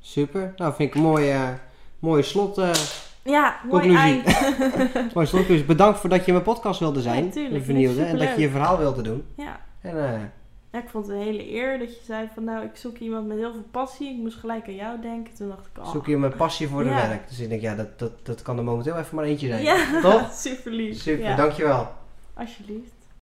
Super. 0.00 0.52
Nou, 0.56 0.74
vind 0.74 0.88
ik 0.88 0.94
een 0.94 1.02
mooie, 1.02 1.58
mooie 1.98 2.22
slot. 2.22 2.60
Ja, 3.26 3.56
mooi. 3.70 4.22
Dus 5.46 5.64
bedankt 5.74 5.98
voor 5.98 6.10
dat 6.10 6.20
je 6.20 6.26
in 6.26 6.32
mijn 6.32 6.44
podcast 6.44 6.80
wilde 6.80 7.00
zijn. 7.02 7.32
Ja, 7.34 7.60
vernieuwde. 7.60 8.04
En 8.04 8.18
dat 8.18 8.28
je 8.34 8.40
je 8.40 8.50
verhaal 8.50 8.78
wilde 8.78 9.02
doen. 9.02 9.24
ja. 9.36 9.60
En 9.80 10.04
eh, 10.14 10.20
Ja, 10.72 10.78
ik 10.82 10.88
vond 10.88 11.06
het 11.06 11.16
een 11.16 11.22
hele 11.22 11.52
eer 11.52 11.78
dat 11.78 11.88
je 11.96 12.00
zei 12.04 12.28
van 12.34 12.44
nou, 12.44 12.64
ik 12.64 12.70
zoek 12.76 12.96
iemand 12.96 13.26
met 13.26 13.36
heel 13.36 13.52
veel 13.52 13.64
passie. 13.70 14.10
Ik 14.10 14.16
moest 14.16 14.38
gelijk 14.38 14.66
aan 14.66 14.74
jou 14.74 15.00
denken. 15.00 15.34
Toen 15.34 15.48
dacht 15.48 15.66
ik, 15.74 15.82
oh. 15.82 15.90
zoek 15.90 16.06
je 16.06 16.16
mijn 16.16 16.36
passie 16.36 16.68
voor 16.68 16.82
de 16.82 16.88
Ja. 16.88 17.08
werk. 17.08 17.28
Dus 17.28 17.40
ik 17.40 17.48
denk, 17.48 17.60
ja, 17.60 17.74
dat, 17.74 17.98
dat, 17.98 18.12
dat 18.22 18.42
kan 18.42 18.58
er 18.58 18.64
momenteel 18.64 18.96
even 18.98 19.16
maar 19.16 19.24
eentje 19.24 19.46
zijn. 19.48 19.62
Ja, 19.62 20.00
Toch? 20.02 20.32
super 20.44 20.72
lief. 20.72 21.00
Super, 21.00 21.24
Ja, 21.24 21.36
dankjewel. 21.36 21.88
alsjeblieft. 22.34 22.92